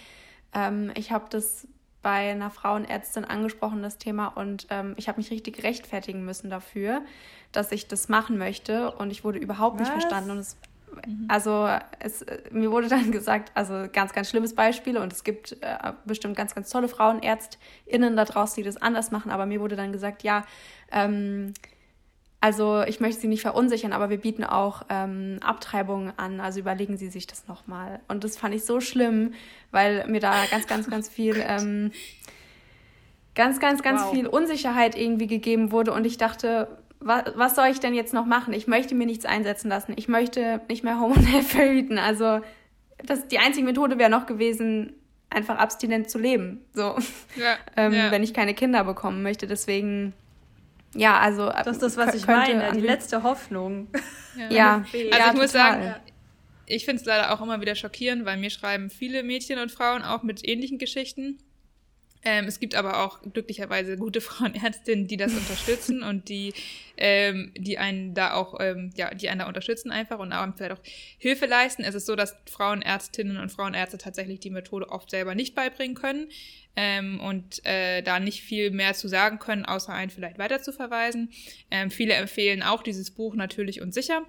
ähm, 0.54 0.92
ich 0.94 1.10
habe 1.10 1.24
das 1.30 1.66
bei 2.05 2.30
einer 2.30 2.50
Frauenärztin 2.50 3.24
angesprochen, 3.24 3.82
das 3.82 3.98
Thema, 3.98 4.28
und 4.28 4.68
ähm, 4.70 4.94
ich 4.96 5.09
habe 5.09 5.18
mich 5.18 5.32
richtig 5.32 5.64
rechtfertigen 5.64 6.24
müssen 6.24 6.50
dafür, 6.50 7.02
dass 7.50 7.72
ich 7.72 7.88
das 7.88 8.09
machen 8.09 8.38
möchte. 8.38 8.92
Und 8.92 9.11
ich 9.11 9.24
wurde 9.24 9.40
überhaupt 9.40 9.80
Was? 9.80 9.88
nicht 9.88 9.90
verstanden. 9.90 10.30
Und 10.30 10.38
es 10.38 10.57
mhm. 11.07 11.24
also 11.28 11.68
es, 11.98 12.24
mir 12.52 12.70
wurde 12.70 12.88
dann 12.88 13.11
gesagt, 13.18 13.50
also 13.55 13.86
ganz, 13.92 14.12
ganz 14.12 14.30
schlimmes 14.30 14.55
Beispiel. 14.55 14.98
Und 14.98 15.12
es 15.12 15.24
gibt 15.24 15.52
äh, 15.62 15.92
bestimmt 16.05 16.36
ganz, 16.36 16.55
ganz 16.55 16.70
tolle 16.70 16.88
FrauenärztInnen 16.88 18.16
da 18.16 18.24
draußen, 18.24 18.62
die 18.62 18.62
das 18.62 18.76
anders 18.76 19.11
machen, 19.11 19.32
aber 19.32 19.46
mir 19.46 19.61
wurde 19.61 19.74
dann 19.74 19.90
gesagt, 19.90 20.22
ja, 20.22 20.44
ähm, 20.92 21.55
also 22.45 22.82
ich 22.82 23.01
möchte 23.01 23.22
Sie 23.22 23.26
nicht 23.26 23.40
verunsichern, 23.40 23.95
aber 23.95 24.11
wir 24.11 24.18
bieten 24.18 24.45
auch 24.45 24.82
ähm, 24.90 25.38
Abtreibungen 25.40 26.12
an, 26.18 26.40
also 26.40 26.61
überlegen 26.61 26.99
Sie 26.99 27.09
sich 27.09 27.26
das 27.26 27.49
nochmal. 27.49 28.01
Und 28.07 28.22
das 28.22 28.36
fand 28.36 28.55
ich 28.55 28.66
so 28.66 28.82
schlimm, 28.82 29.32
weil 29.70 30.07
mir 30.09 30.20
da 30.20 30.34
ganz, 30.51 30.66
ganz, 30.66 30.90
ganz 30.90 31.09
viel, 31.14 31.42
ähm, 31.42 31.90
ganz, 33.34 33.61
ganz, 33.61 33.82
ganz 33.82 34.03
wow. 34.03 34.11
viel 34.12 34.26
Unsicherheit 34.26 34.95
irgendwie 34.95 35.26
gegeben 35.26 35.72
wurde 35.72 35.95
und 35.95 36.05
ich 36.05 36.18
dachte, 36.18 36.68
was, 37.01 37.22
was 37.34 37.55
soll 37.55 37.68
ich 37.68 37.80
denn 37.80 37.95
jetzt 37.95 38.12
noch 38.12 38.26
machen? 38.26 38.53
Ich 38.53 38.66
möchte 38.66 38.95
mir 38.95 39.07
nichts 39.07 39.24
einsetzen 39.24 39.70
lassen. 39.70 39.95
Ich 39.97 40.09
möchte 40.09 40.61
nicht 40.68 40.84
mehr 40.84 41.01
hormonell 41.01 41.40
verhüten. 41.49 41.99
Also 41.99 42.40
das, 43.03 43.26
die 43.26 43.38
einzige 43.38 43.64
Methode 43.64 43.99
wäre 43.99 44.11
noch 44.11 44.26
gewesen, 44.26 44.92
einfach 45.30 45.57
abstinent 45.57 46.11
zu 46.11 46.18
leben. 46.18 46.62
So, 46.74 46.95
ja, 47.36 47.57
ähm, 47.78 47.95
ja. 47.95 48.11
wenn 48.11 48.22
ich 48.22 48.34
keine 48.34 48.53
Kinder 48.53 48.84
bekommen 48.84 49.22
möchte. 49.22 49.47
Deswegen, 49.47 50.12
ja, 50.95 51.18
also. 51.18 51.51
Das 51.51 51.68
ist 51.68 51.82
das, 51.82 51.97
was 51.97 52.14
ich 52.14 52.26
meine, 52.26 52.72
die 52.72 52.80
letzte 52.80 53.22
Hoffnung. 53.22 53.88
Ja, 54.36 54.51
ja. 54.51 54.74
also 55.12 55.30
ich 55.30 55.34
muss 55.34 55.53
total. 55.53 55.82
sagen, 55.82 55.95
ich 56.66 56.84
finde 56.84 57.01
es 57.01 57.07
leider 57.07 57.32
auch 57.32 57.42
immer 57.42 57.61
wieder 57.61 57.74
schockierend, 57.74 58.24
weil 58.24 58.36
mir 58.36 58.51
schreiben 58.51 58.90
viele 58.90 59.22
Mädchen 59.22 59.59
und 59.59 59.70
Frauen 59.70 60.03
auch 60.03 60.22
mit 60.22 60.47
ähnlichen 60.47 60.78
Geschichten 60.78 61.38
Ähm, 62.24 62.46
es 62.46 62.58
gibt 62.58 62.74
aber 62.74 63.04
auch 63.04 63.20
glücklicherweise 63.20 63.96
gute 63.96 64.20
Frauenärztinnen, 64.22 65.06
die 65.06 65.16
das 65.16 65.34
unterstützen 65.34 66.02
und 66.02 66.28
die, 66.28 66.54
ähm, 66.96 67.52
die 67.56 67.78
einen 67.78 68.14
da 68.14 68.34
auch, 68.34 68.58
ähm, 68.60 68.90
ja, 68.96 69.12
die 69.14 69.28
einen 69.28 69.40
da 69.40 69.46
unterstützen 69.46 69.90
einfach 69.90 70.18
und 70.18 70.32
auch 70.32 70.46
vielleicht 70.56 70.72
auch 70.72 70.84
Hilfe 71.18 71.46
leisten. 71.46 71.82
Es 71.82 71.94
ist 71.94 72.06
so, 72.06 72.16
dass 72.16 72.34
Frauenärztinnen 72.50 73.36
und 73.36 73.50
Frauenärzte 73.52 73.98
tatsächlich 73.98 74.40
die 74.40 74.50
Methode 74.50 74.88
oft 74.88 75.10
selber 75.10 75.34
nicht 75.34 75.54
beibringen 75.54 75.94
können 75.94 76.28
ähm, 76.76 77.20
und 77.20 77.64
äh, 77.66 78.02
da 78.02 78.18
nicht 78.20 78.42
viel 78.42 78.70
mehr 78.70 78.94
zu 78.94 79.08
sagen 79.08 79.38
können, 79.38 79.64
außer 79.64 79.92
einen 79.92 80.10
vielleicht 80.10 80.38
weiter 80.38 80.62
zu 80.62 80.72
verweisen. 80.72 81.30
Ähm, 81.70 81.90
viele 81.90 82.14
empfehlen 82.14 82.62
auch 82.62 82.82
dieses 82.82 83.10
Buch 83.10 83.34
natürlich 83.34 83.82
und 83.82 83.92
sicher, 83.92 84.22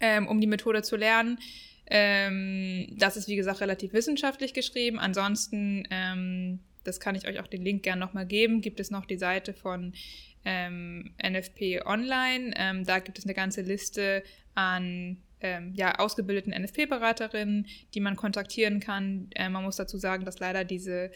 ähm, 0.00 0.26
um 0.26 0.40
die 0.40 0.46
Methode 0.46 0.82
zu 0.82 0.96
lernen. 0.96 1.38
Ähm, 1.86 2.86
das 2.96 3.16
ist, 3.16 3.28
wie 3.28 3.36
gesagt, 3.36 3.60
relativ 3.60 3.92
wissenschaftlich 3.92 4.54
geschrieben. 4.54 4.98
Ansonsten, 4.98 5.86
ähm, 5.90 6.60
das 6.84 7.00
kann 7.00 7.14
ich 7.14 7.26
euch 7.26 7.40
auch 7.40 7.46
den 7.46 7.62
Link 7.62 7.82
gerne 7.82 8.00
nochmal 8.00 8.26
geben, 8.26 8.60
gibt 8.60 8.80
es 8.80 8.90
noch 8.90 9.06
die 9.06 9.18
Seite 9.18 9.52
von 9.54 9.92
ähm, 10.44 11.14
NFP 11.22 11.82
Online. 11.84 12.52
Ähm, 12.56 12.84
da 12.84 12.98
gibt 12.98 13.18
es 13.18 13.24
eine 13.24 13.34
ganze 13.34 13.62
Liste 13.62 14.22
an 14.54 15.18
ähm, 15.40 15.72
ja, 15.74 15.98
ausgebildeten 15.98 16.52
NFP-Beraterinnen, 16.52 17.66
die 17.94 18.00
man 18.00 18.16
kontaktieren 18.16 18.80
kann. 18.80 19.28
Äh, 19.34 19.48
man 19.48 19.64
muss 19.64 19.76
dazu 19.76 19.98
sagen, 19.98 20.24
dass 20.24 20.38
leider 20.38 20.64
diese 20.64 21.10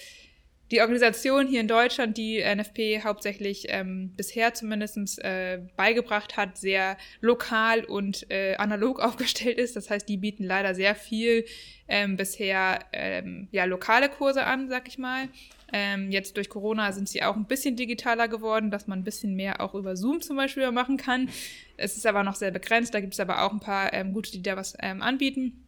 die 0.70 0.82
Organisation 0.82 1.46
hier 1.46 1.60
in 1.60 1.68
Deutschland, 1.68 2.18
die 2.18 2.42
NFP 2.42 3.02
hauptsächlich 3.02 3.66
ähm, 3.68 4.12
bisher 4.16 4.52
zumindest 4.52 5.18
äh, 5.24 5.62
beigebracht 5.76 6.36
hat, 6.36 6.58
sehr 6.58 6.98
lokal 7.20 7.84
und 7.84 8.30
äh, 8.30 8.54
analog 8.56 9.00
aufgestellt 9.02 9.58
ist. 9.58 9.76
Das 9.76 9.88
heißt, 9.88 10.08
die 10.08 10.18
bieten 10.18 10.44
leider 10.44 10.74
sehr 10.74 10.94
viel 10.94 11.46
ähm, 11.88 12.16
bisher 12.16 12.80
ähm, 12.92 13.48
ja, 13.50 13.64
lokale 13.64 14.08
Kurse 14.10 14.44
an, 14.44 14.68
sag 14.68 14.88
ich 14.88 14.98
mal. 14.98 15.28
Ähm, 15.72 16.10
jetzt 16.10 16.36
durch 16.36 16.48
Corona 16.48 16.92
sind 16.92 17.08
sie 17.08 17.22
auch 17.22 17.36
ein 17.36 17.46
bisschen 17.46 17.76
digitaler 17.76 18.28
geworden, 18.28 18.70
dass 18.70 18.86
man 18.86 19.00
ein 19.00 19.04
bisschen 19.04 19.34
mehr 19.34 19.60
auch 19.60 19.74
über 19.74 19.96
Zoom 19.96 20.20
zum 20.20 20.36
Beispiel 20.36 20.70
machen 20.72 20.96
kann. 20.96 21.28
Es 21.76 21.96
ist 21.96 22.06
aber 22.06 22.22
noch 22.22 22.36
sehr 22.36 22.50
begrenzt. 22.50 22.94
Da 22.94 23.00
gibt 23.00 23.14
es 23.14 23.20
aber 23.20 23.42
auch 23.42 23.52
ein 23.52 23.60
paar 23.60 23.92
ähm, 23.92 24.12
gute, 24.12 24.30
die 24.32 24.42
da 24.42 24.56
was 24.56 24.76
ähm, 24.80 25.02
anbieten. 25.02 25.64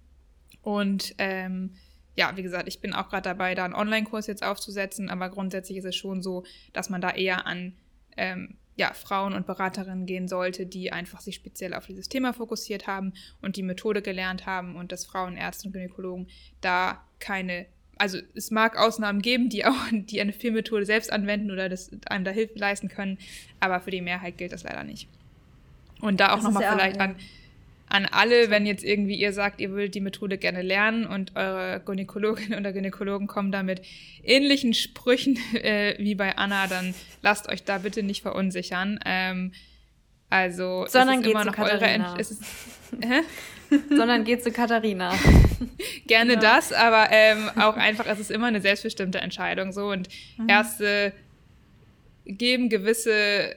Und 0.62 1.14
ähm, 1.18 1.74
ja, 2.16 2.36
wie 2.36 2.42
gesagt, 2.42 2.68
ich 2.68 2.80
bin 2.80 2.92
auch 2.92 3.08
gerade 3.08 3.22
dabei, 3.22 3.54
da 3.54 3.64
einen 3.64 3.74
Online-Kurs 3.74 4.26
jetzt 4.26 4.42
aufzusetzen, 4.42 5.08
aber 5.08 5.30
grundsätzlich 5.30 5.78
ist 5.78 5.84
es 5.84 5.96
schon 5.96 6.22
so, 6.22 6.44
dass 6.72 6.90
man 6.90 7.00
da 7.00 7.10
eher 7.10 7.46
an 7.46 7.74
ähm, 8.16 8.56
ja, 8.76 8.92
Frauen 8.94 9.34
und 9.34 9.46
Beraterinnen 9.46 10.06
gehen 10.06 10.26
sollte, 10.26 10.66
die 10.66 10.92
einfach 10.92 11.20
sich 11.20 11.34
speziell 11.34 11.74
auf 11.74 11.86
dieses 11.86 12.08
Thema 12.08 12.32
fokussiert 12.32 12.86
haben 12.86 13.12
und 13.42 13.56
die 13.56 13.62
Methode 13.62 14.00
gelernt 14.00 14.46
haben 14.46 14.76
und 14.76 14.90
dass 14.90 15.04
Frauenärzte 15.04 15.68
und 15.68 15.72
Gynäkologen 15.72 16.28
da 16.60 17.04
keine, 17.18 17.66
also 18.00 18.18
es 18.34 18.50
mag 18.50 18.78
Ausnahmen 18.78 19.22
geben, 19.22 19.48
die 19.48 19.64
auch 19.66 19.74
die 19.92 20.24
NFP-Methode 20.24 20.86
selbst 20.86 21.12
anwenden 21.12 21.50
oder 21.50 21.68
das 21.68 21.90
einem 22.06 22.24
da 22.24 22.30
Hilfe 22.30 22.58
leisten 22.58 22.88
können, 22.88 23.18
aber 23.60 23.80
für 23.80 23.90
die 23.90 24.00
Mehrheit 24.00 24.38
gilt 24.38 24.52
das 24.52 24.62
leider 24.62 24.84
nicht. 24.84 25.08
Und 26.00 26.20
da 26.20 26.32
auch 26.32 26.42
nochmal 26.42 26.62
ja 26.62 26.72
vielleicht 26.72 26.96
auch, 26.96 27.04
an 27.04 27.16
an 27.90 28.06
alle, 28.06 28.50
wenn 28.50 28.66
jetzt 28.66 28.84
irgendwie 28.84 29.16
ihr 29.16 29.32
sagt, 29.32 29.60
ihr 29.60 29.70
würdet 29.70 29.96
die 29.96 30.00
Methode 30.00 30.38
gerne 30.38 30.62
lernen 30.62 31.06
und 31.06 31.34
eure 31.34 31.82
Gynäkologin 31.84 32.54
oder 32.58 32.72
Gynäkologen 32.72 33.26
kommen 33.26 33.52
da 33.52 33.62
mit 33.62 33.82
ähnlichen 34.22 34.74
Sprüchen 34.74 35.38
äh, 35.54 35.96
wie 35.98 36.14
bei 36.14 36.38
Anna, 36.38 36.68
dann 36.68 36.94
lasst 37.20 37.48
euch 37.48 37.64
da 37.64 37.78
bitte 37.78 38.02
nicht 38.02 38.22
verunsichern. 38.22 39.00
Ähm, 39.04 39.52
also 40.30 40.86
Sondern 40.88 41.20
es 41.20 41.26
ist 41.26 41.30
immer 41.30 41.44
noch 41.44 41.58
eure? 41.58 42.24
Sondern 43.88 44.24
geht 44.24 44.42
zu 44.42 44.50
Katharina. 44.50 45.14
Gerne 46.06 46.34
ja. 46.34 46.40
das, 46.40 46.72
aber 46.72 47.08
ähm, 47.10 47.50
auch 47.56 47.76
einfach, 47.76 48.06
es 48.06 48.18
ist 48.18 48.30
immer 48.30 48.46
eine 48.46 48.60
selbstbestimmte 48.60 49.18
Entscheidung 49.18 49.72
so 49.72 49.90
und 49.90 50.08
mhm. 50.38 50.48
erste 50.48 51.12
geben 52.24 52.68
gewisse 52.68 53.56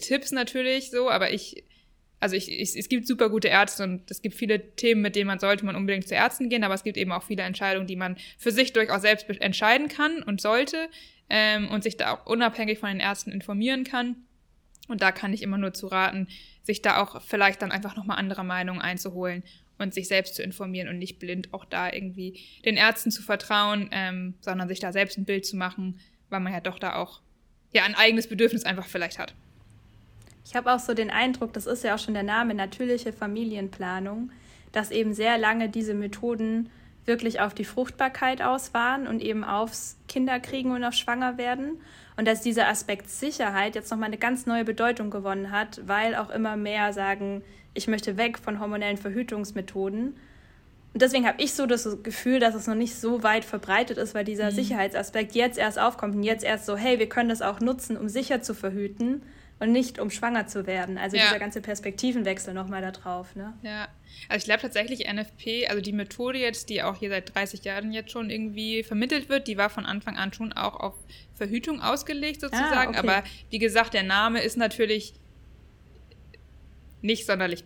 Tipps 0.00 0.32
natürlich 0.32 0.90
so, 0.90 1.10
aber 1.10 1.32
ich 1.32 1.64
also 2.18 2.34
ich, 2.34 2.50
ich, 2.50 2.76
es 2.76 2.88
gibt 2.88 3.06
super 3.06 3.28
gute 3.28 3.48
Ärzte 3.48 3.84
und 3.84 4.10
es 4.10 4.22
gibt 4.22 4.34
viele 4.34 4.74
Themen, 4.74 5.02
mit 5.02 5.16
denen 5.16 5.26
man 5.26 5.38
sollte 5.38 5.66
man 5.66 5.76
unbedingt 5.76 6.08
zu 6.08 6.14
Ärzten 6.14 6.48
gehen, 6.48 6.64
aber 6.64 6.74
es 6.74 6.82
gibt 6.82 6.96
eben 6.96 7.12
auch 7.12 7.22
viele 7.22 7.42
Entscheidungen, 7.42 7.86
die 7.86 7.96
man 7.96 8.16
für 8.38 8.50
sich 8.50 8.72
durchaus 8.72 9.02
selbst 9.02 9.28
entscheiden 9.40 9.88
kann 9.88 10.22
und 10.22 10.40
sollte 10.40 10.88
ähm, 11.28 11.68
und 11.68 11.82
sich 11.82 11.96
da 11.96 12.14
auch 12.14 12.26
unabhängig 12.26 12.78
von 12.78 12.88
den 12.88 13.00
Ärzten 13.00 13.30
informieren 13.30 13.84
kann. 13.84 14.16
Und 14.88 15.02
da 15.02 15.12
kann 15.12 15.32
ich 15.32 15.42
immer 15.42 15.58
nur 15.58 15.72
zu 15.72 15.86
raten, 15.86 16.28
sich 16.62 16.82
da 16.82 17.02
auch 17.02 17.22
vielleicht 17.22 17.62
dann 17.62 17.72
einfach 17.72 17.96
nochmal 17.96 18.18
andere 18.18 18.44
Meinungen 18.44 18.80
einzuholen 18.80 19.42
und 19.78 19.94
sich 19.94 20.08
selbst 20.08 20.34
zu 20.34 20.42
informieren 20.42 20.88
und 20.88 20.98
nicht 20.98 21.18
blind 21.18 21.52
auch 21.52 21.64
da 21.64 21.92
irgendwie 21.92 22.40
den 22.64 22.76
Ärzten 22.76 23.10
zu 23.10 23.22
vertrauen, 23.22 23.88
ähm, 23.92 24.34
sondern 24.40 24.68
sich 24.68 24.80
da 24.80 24.92
selbst 24.92 25.18
ein 25.18 25.24
Bild 25.24 25.44
zu 25.44 25.56
machen, 25.56 26.00
weil 26.30 26.40
man 26.40 26.52
ja 26.52 26.60
doch 26.60 26.78
da 26.78 26.96
auch 26.96 27.20
ja 27.72 27.84
ein 27.84 27.94
eigenes 27.94 28.28
Bedürfnis 28.28 28.64
einfach 28.64 28.86
vielleicht 28.86 29.18
hat. 29.18 29.34
Ich 30.44 30.54
habe 30.54 30.72
auch 30.72 30.78
so 30.78 30.94
den 30.94 31.10
Eindruck, 31.10 31.52
das 31.52 31.66
ist 31.66 31.82
ja 31.82 31.94
auch 31.94 31.98
schon 31.98 32.14
der 32.14 32.22
Name, 32.22 32.54
natürliche 32.54 33.12
Familienplanung, 33.12 34.30
dass 34.72 34.90
eben 34.90 35.12
sehr 35.12 35.38
lange 35.38 35.68
diese 35.68 35.94
Methoden 35.94 36.70
wirklich 37.06 37.40
auf 37.40 37.54
die 37.54 37.64
Fruchtbarkeit 37.64 38.42
aus 38.42 38.74
waren 38.74 39.06
und 39.06 39.22
eben 39.22 39.44
aufs 39.44 39.96
Kinderkriegen 40.08 40.72
und 40.72 40.84
auf 40.84 40.94
Schwangerwerden. 40.94 41.80
Und 42.16 42.26
dass 42.26 42.40
dieser 42.40 42.68
Aspekt 42.68 43.08
Sicherheit 43.08 43.74
jetzt 43.74 43.90
nochmal 43.90 44.08
eine 44.08 44.18
ganz 44.18 44.46
neue 44.46 44.64
Bedeutung 44.64 45.10
gewonnen 45.10 45.50
hat, 45.50 45.80
weil 45.86 46.14
auch 46.14 46.30
immer 46.30 46.56
mehr 46.56 46.92
sagen, 46.92 47.42
ich 47.74 47.88
möchte 47.88 48.16
weg 48.16 48.38
von 48.38 48.58
hormonellen 48.58 48.96
Verhütungsmethoden. 48.96 50.16
Und 50.94 51.02
deswegen 51.02 51.26
habe 51.26 51.42
ich 51.42 51.52
so 51.52 51.66
das 51.66 52.02
Gefühl, 52.02 52.40
dass 52.40 52.54
es 52.54 52.66
noch 52.66 52.74
nicht 52.74 52.94
so 52.94 53.22
weit 53.22 53.44
verbreitet 53.44 53.98
ist, 53.98 54.14
weil 54.14 54.24
dieser 54.24 54.50
mhm. 54.50 54.54
Sicherheitsaspekt 54.54 55.34
jetzt 55.34 55.58
erst 55.58 55.78
aufkommt 55.78 56.14
und 56.14 56.22
jetzt 56.22 56.42
erst 56.42 56.64
so, 56.64 56.76
hey, 56.76 56.98
wir 56.98 57.08
können 57.08 57.28
das 57.28 57.42
auch 57.42 57.60
nutzen, 57.60 57.98
um 57.98 58.08
sicher 58.08 58.40
zu 58.40 58.54
verhüten 58.54 59.22
und 59.58 59.72
nicht 59.72 59.98
um 59.98 60.08
schwanger 60.10 60.46
zu 60.46 60.66
werden. 60.66 60.96
Also 60.96 61.18
ja. 61.18 61.24
dieser 61.24 61.38
ganze 61.38 61.60
Perspektivenwechsel 61.60 62.54
nochmal 62.54 62.80
da 62.80 62.92
drauf. 62.92 63.36
Ne? 63.36 63.52
Ja, 63.62 63.88
also 64.28 64.38
ich 64.38 64.44
glaube 64.44 64.62
tatsächlich 64.62 65.06
NFP, 65.12 65.68
also 65.68 65.80
die 65.80 65.92
Methode 65.92 66.38
jetzt, 66.38 66.68
die 66.68 66.82
auch 66.82 66.98
hier 66.98 67.10
seit 67.10 67.34
30 67.34 67.64
Jahren 67.64 67.92
jetzt 67.92 68.10
schon 68.10 68.30
irgendwie 68.30 68.82
vermittelt 68.82 69.28
wird, 69.28 69.48
die 69.48 69.56
war 69.56 69.70
von 69.70 69.86
Anfang 69.86 70.16
an 70.16 70.32
schon 70.32 70.52
auch 70.52 70.78
auf 70.80 70.94
Verhütung 71.34 71.80
ausgelegt 71.80 72.40
sozusagen. 72.40 72.96
Ah, 72.96 72.98
okay. 72.98 72.98
Aber 72.98 73.24
wie 73.50 73.58
gesagt, 73.58 73.94
der 73.94 74.02
Name 74.02 74.42
ist 74.42 74.56
natürlich 74.56 75.14
nicht 77.02 77.26
sonderlich 77.26 77.64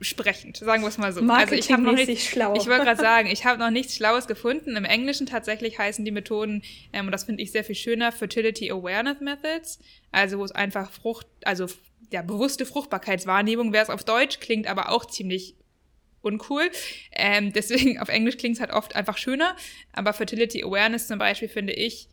sprechend, 0.00 0.58
sagen 0.58 0.82
wir 0.82 0.88
es 0.88 0.98
mal 0.98 1.12
so. 1.12 1.22
Also 1.22 1.54
ich 1.54 1.72
habe 1.72 1.82
noch 1.82 1.92
nicht, 1.92 2.28
schlau. 2.28 2.54
ich 2.54 2.66
wollte 2.66 2.84
gerade 2.84 3.00
sagen, 3.00 3.28
ich 3.28 3.44
habe 3.44 3.58
noch 3.58 3.70
nichts 3.70 3.96
Schlaues 3.96 4.26
gefunden. 4.26 4.76
Im 4.76 4.84
Englischen 4.84 5.26
tatsächlich 5.26 5.78
heißen 5.78 6.04
die 6.04 6.10
Methoden, 6.10 6.62
ähm, 6.92 7.06
und 7.06 7.12
das 7.12 7.24
finde 7.24 7.42
ich 7.42 7.52
sehr 7.52 7.64
viel 7.64 7.74
schöner, 7.74 8.12
Fertility 8.12 8.70
Awareness 8.70 9.20
Methods, 9.20 9.78
also 10.12 10.38
wo 10.38 10.44
es 10.44 10.52
einfach 10.52 10.90
Frucht, 10.90 11.26
also 11.44 11.66
ja, 12.10 12.22
bewusste 12.22 12.66
Fruchtbarkeitswahrnehmung 12.66 13.72
wäre 13.72 13.84
es 13.84 13.90
auf 13.90 14.04
Deutsch, 14.04 14.38
klingt 14.40 14.66
aber 14.66 14.90
auch 14.90 15.06
ziemlich 15.06 15.54
uncool. 16.22 16.70
Ähm, 17.12 17.52
deswegen 17.52 17.98
auf 17.98 18.08
Englisch 18.08 18.36
klingt 18.36 18.56
es 18.56 18.60
halt 18.60 18.72
oft 18.72 18.96
einfach 18.96 19.18
schöner, 19.18 19.56
aber 19.92 20.12
Fertility 20.12 20.64
Awareness 20.64 21.06
zum 21.06 21.18
Beispiel 21.18 21.48
finde 21.48 21.72
ich 21.72 22.08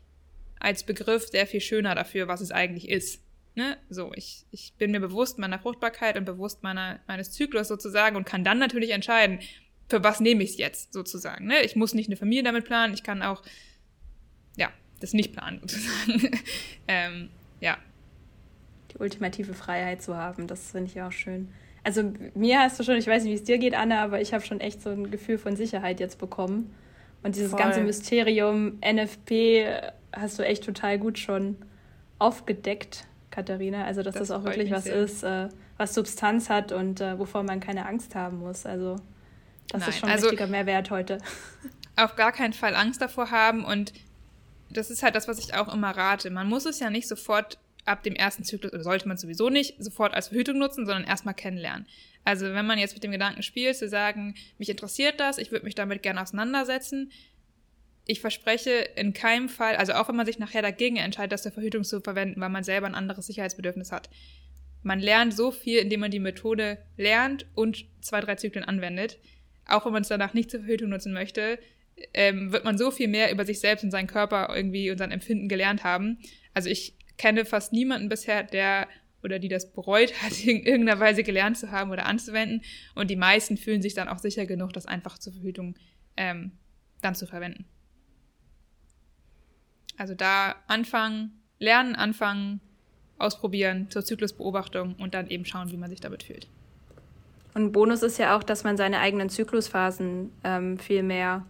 als 0.60 0.84
Begriff 0.84 1.28
sehr 1.28 1.46
viel 1.46 1.62
schöner 1.62 1.94
dafür, 1.94 2.28
was 2.28 2.42
es 2.42 2.52
eigentlich 2.52 2.90
ist. 2.90 3.22
Ne? 3.56 3.78
So, 3.90 4.12
ich, 4.16 4.46
ich 4.50 4.74
bin 4.78 4.92
mir 4.92 5.00
bewusst 5.00 5.38
meiner 5.38 5.60
Fruchtbarkeit 5.60 6.18
und 6.18 6.26
bewusst 6.26 6.64
meiner, 6.64 7.00
meines 7.06 7.32
Zyklus 7.32 7.68
sozusagen 7.68 8.16
und 8.16 8.26
kann 8.26 8.44
dann 8.44 8.58
natürlich 8.58 8.92
entscheiden, 8.92 9.40
für 9.90 10.04
was 10.04 10.20
nehme 10.20 10.42
ich 10.44 10.52
es 10.52 10.58
jetzt 10.58 10.94
sozusagen. 10.94 11.46
Ne? 11.46 11.62
Ich 11.62 11.76
muss 11.76 11.94
nicht 11.94 12.08
eine 12.08 12.16
Familie 12.16 12.44
damit 12.44 12.66
planen, 12.66 12.94
ich 12.94 13.04
kann 13.04 13.22
auch, 13.22 13.44
ja, 14.56 14.72
das 15.00 15.14
nicht 15.14 15.34
planen 15.34 15.60
sozusagen. 15.62 16.40
ähm, 16.88 17.30
ja. 17.60 17.78
Die 18.92 18.98
ultimative 18.98 19.54
Freiheit 19.54 20.02
zu 20.02 20.16
haben, 20.16 20.48
das 20.48 20.72
finde 20.72 20.90
ich 20.90 21.02
auch 21.02 21.12
schön. 21.12 21.54
Also 21.84 22.14
mir 22.34 22.60
hast 22.60 22.80
du 22.80 22.84
schon, 22.84 22.96
ich 22.96 23.08
weiß 23.08 23.24
nicht, 23.24 23.32
wie 23.32 23.36
es 23.36 23.44
dir 23.44 23.58
geht, 23.58 23.76
Anna, 23.76 24.04
aber 24.04 24.22
ich 24.22 24.34
habe 24.34 24.46
schon 24.46 24.60
echt 24.62 24.82
so 24.82 24.90
ein 24.90 25.12
Gefühl 25.12 25.38
von 25.38 25.56
Sicherheit 25.56 26.00
jetzt 26.00 26.18
bekommen. 26.18 26.74
Und 27.24 27.36
dieses 27.36 27.52
Voll. 27.52 27.60
ganze 27.60 27.82
Mysterium 27.82 28.80
NFP 28.80 29.66
hast 30.12 30.40
du 30.40 30.44
echt 30.44 30.64
total 30.64 31.00
gut 31.00 31.18
schon 31.18 31.58
aufgedeckt. 32.20 33.06
Katharina. 33.34 33.86
Also, 33.86 34.04
dass 34.04 34.14
das, 34.14 34.28
das 34.28 34.32
auch 34.32 34.44
wirklich 34.44 34.72
was 34.72 34.84
sehr. 34.84 34.96
ist, 34.96 35.24
äh, 35.24 35.50
was 35.78 35.94
Substanz 35.96 36.50
hat 36.50 36.72
und 36.72 37.02
äh, 37.02 37.18
wovor 37.18 37.44
man 37.44 37.60
keine 37.60 37.86
Angst 37.88 38.16
haben 38.16 38.38
muss. 38.38 38.66
Also, 38.66 38.98
das 39.70 39.82
Nein, 39.82 39.90
ist 39.90 39.98
schon 39.98 40.10
ein 40.10 40.16
also, 40.16 40.26
wichtiger 40.28 40.48
Mehrwert 40.48 40.92
heute. 40.92 41.18
Auf 41.96 42.16
gar 42.16 42.32
keinen 42.32 42.54
Fall 42.54 42.76
Angst 42.76 43.02
davor 43.02 43.32
haben 43.32 43.66
und 43.66 43.94
das 44.70 44.90
ist 44.90 45.04
halt 45.04 45.16
das, 45.16 45.28
was 45.28 45.40
ich 45.40 45.54
auch 45.54 45.72
immer 45.74 45.92
rate. 45.92 46.30
Man 46.32 46.48
muss 46.48 46.66
es 46.66 46.80
ja 46.80 46.90
nicht 46.90 47.08
sofort 47.08 47.60
ab 47.86 48.04
dem 48.04 48.16
ersten 48.16 48.44
Zyklus, 48.44 48.74
oder 48.74 48.84
sollte 48.84 49.08
man 49.08 49.18
sowieso 49.18 49.50
nicht 49.50 49.82
sofort 49.84 50.14
als 50.14 50.30
Verhütung 50.30 50.58
nutzen, 50.58 50.86
sondern 50.86 51.04
erstmal 51.04 51.34
kennenlernen. 51.34 51.86
Also 52.24 52.46
wenn 52.54 52.66
man 52.66 52.80
jetzt 52.80 52.94
mit 52.94 53.04
dem 53.04 53.12
Gedanken 53.12 53.44
spielt, 53.44 53.76
zu 53.76 53.90
sagen, 53.90 54.36
mich 54.58 54.70
interessiert 54.70 55.20
das, 55.20 55.38
ich 55.38 55.52
würde 55.52 55.66
mich 55.66 55.76
damit 55.76 56.02
gerne 56.02 56.22
auseinandersetzen, 56.22 57.12
ich 58.06 58.20
verspreche 58.20 58.72
in 58.96 59.14
keinem 59.14 59.50
Fall, 59.50 59.76
also 59.76 59.94
auch 59.94 60.10
wenn 60.10 60.16
man 60.16 60.26
sich 60.26 60.40
nachher 60.40 60.62
dagegen 60.62 60.98
entscheidet, 60.98 61.32
das 61.32 61.44
zur 61.44 61.52
Verhütung 61.52 61.84
zu 61.84 62.02
verwenden, 62.02 62.40
weil 62.42 62.50
man 62.50 62.64
selber 62.64 62.88
ein 62.88 62.96
anderes 62.96 63.28
Sicherheitsbedürfnis 63.28 63.92
hat. 63.92 64.10
Man 64.82 65.00
lernt 65.00 65.34
so 65.34 65.52
viel, 65.52 65.80
indem 65.80 66.02
man 66.02 66.12
die 66.12 66.20
Methode 66.20 66.78
lernt 66.98 67.46
und 67.56 67.86
zwei, 68.02 68.20
drei 68.20 68.36
Zyklen 68.36 68.66
anwendet. 68.66 69.20
Auch 69.66 69.86
wenn 69.86 69.94
man 69.94 70.02
es 70.02 70.10
danach 70.10 70.34
nicht 70.34 70.52
zur 70.52 70.60
Verhütung 70.60 70.90
nutzen 70.90 71.14
möchte, 71.14 71.58
ähm, 72.14 72.52
wird 72.52 72.66
man 72.66 72.78
so 72.78 72.92
viel 72.92 73.08
mehr 73.08 73.32
über 73.32 73.46
sich 73.46 73.62
selbst 73.62 73.84
und 73.84 73.92
seinen 73.92 74.08
Körper 74.08 74.54
irgendwie 74.54 74.92
und 74.92 74.98
sein 74.98 75.12
Empfinden 75.12 75.48
gelernt 75.48 75.86
haben. 75.86 76.20
Also 76.54 76.70
ich 76.70 76.96
kenne 77.18 77.46
fast 77.46 77.74
niemanden 77.74 78.10
bisher, 78.10 78.44
der 78.44 78.88
oder 79.24 79.40
die 79.40 79.48
das 79.48 79.72
bereut 79.72 80.14
hat, 80.22 80.44
in 80.44 80.64
irgendeiner 80.64 81.00
Weise 81.00 81.24
gelernt 81.24 81.58
zu 81.58 81.72
haben 81.72 81.92
oder 81.92 82.06
anzuwenden. 82.06 82.62
Und 82.96 83.10
die 83.10 83.16
meisten 83.16 83.58
fühlen 83.58 83.82
sich 83.82 83.94
dann 83.94 84.10
auch 84.10 84.20
sicher 84.20 84.46
genug, 84.46 84.74
das 84.74 84.86
einfach 84.86 85.18
zur 85.18 85.34
Verhütung 85.34 85.76
ähm, 86.18 86.52
dann 87.02 87.16
zu 87.16 87.26
verwenden. 87.26 87.66
Also 89.98 90.16
da 90.16 90.56
anfangen, 90.68 91.42
lernen, 91.60 91.96
anfangen, 91.96 92.60
ausprobieren 93.18 93.90
zur 93.90 94.04
Zyklusbeobachtung 94.04 94.96
und 94.96 95.14
dann 95.14 95.28
eben 95.30 95.46
schauen, 95.46 95.72
wie 95.72 95.78
man 95.78 95.90
sich 95.90 96.02
damit 96.02 96.24
fühlt. 96.24 96.48
Und 97.54 97.72
Bonus 97.72 98.02
ist 98.02 98.18
ja 98.18 98.36
auch, 98.36 98.44
dass 98.44 98.64
man 98.64 98.78
seine 98.78 99.00
eigenen 99.00 99.30
Zyklusphasen 99.30 100.32
ähm, 100.44 100.80
viel 100.80 101.04
mehr 101.04 101.46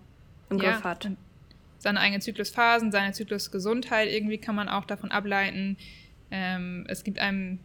im 0.50 0.60
ja, 0.60 0.74
Griff 0.74 0.84
hat. 0.84 1.10
Seine 1.84 2.00
eigenen 2.00 2.22
Zyklusphasen, 2.22 2.94
seine 2.94 3.12
Zyklusgesundheit 3.12 4.10
irgendwie 4.10 4.38
kann 4.38 4.56
man 4.56 4.70
auch 4.70 4.86
davon 4.86 5.12
ableiten. 5.12 5.76
Ähm, 6.32 6.86
es 6.88 7.04
gibt 7.04 7.20
einem 7.20 7.60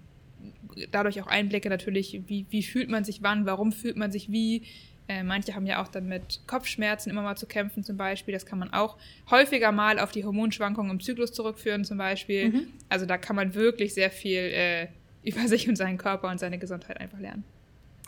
dadurch 0.91 1.23
auch 1.23 1.29
Einblicke 1.29 1.69
natürlich, 1.69 2.21
wie, 2.27 2.45
wie 2.51 2.65
fühlt 2.65 2.89
man 2.89 3.05
sich 3.05 3.23
wann, 3.23 3.47
warum 3.47 3.71
fühlt 3.71 3.97
man 3.97 4.11
sich 4.11 4.33
wie. 4.33 4.65
Äh, 5.07 5.23
manche 5.23 5.55
haben 5.55 5.67
ja 5.67 5.81
auch 5.81 5.87
dann 5.87 6.09
mit 6.09 6.41
Kopfschmerzen 6.49 7.11
immer 7.11 7.23
mal 7.23 7.37
zu 7.37 7.47
kämpfen 7.47 7.85
zum 7.85 7.97
Beispiel. 7.97 8.35
Das 8.35 8.45
kann 8.45 8.59
man 8.59 8.73
auch 8.73 8.99
häufiger 9.31 9.71
mal 9.71 10.01
auf 10.01 10.11
die 10.11 10.25
Hormonschwankungen 10.25 10.91
im 10.91 11.01
Zyklus 11.01 11.33
zurückführen 11.33 11.85
zum 11.85 11.97
Beispiel. 11.97 12.51
Mhm. 12.51 12.67
Also 12.89 13.07
da 13.07 13.19
kann 13.19 13.37
man 13.37 13.55
wirklich 13.55 13.95
sehr 13.95 14.11
viel 14.11 14.41
äh, 14.41 14.89
über 15.23 15.41
sich 15.47 15.69
und 15.69 15.77
seinen 15.77 15.97
Körper 15.97 16.29
und 16.29 16.41
seine 16.41 16.59
Gesundheit 16.59 17.01
einfach 17.01 17.21
lernen. 17.21 17.45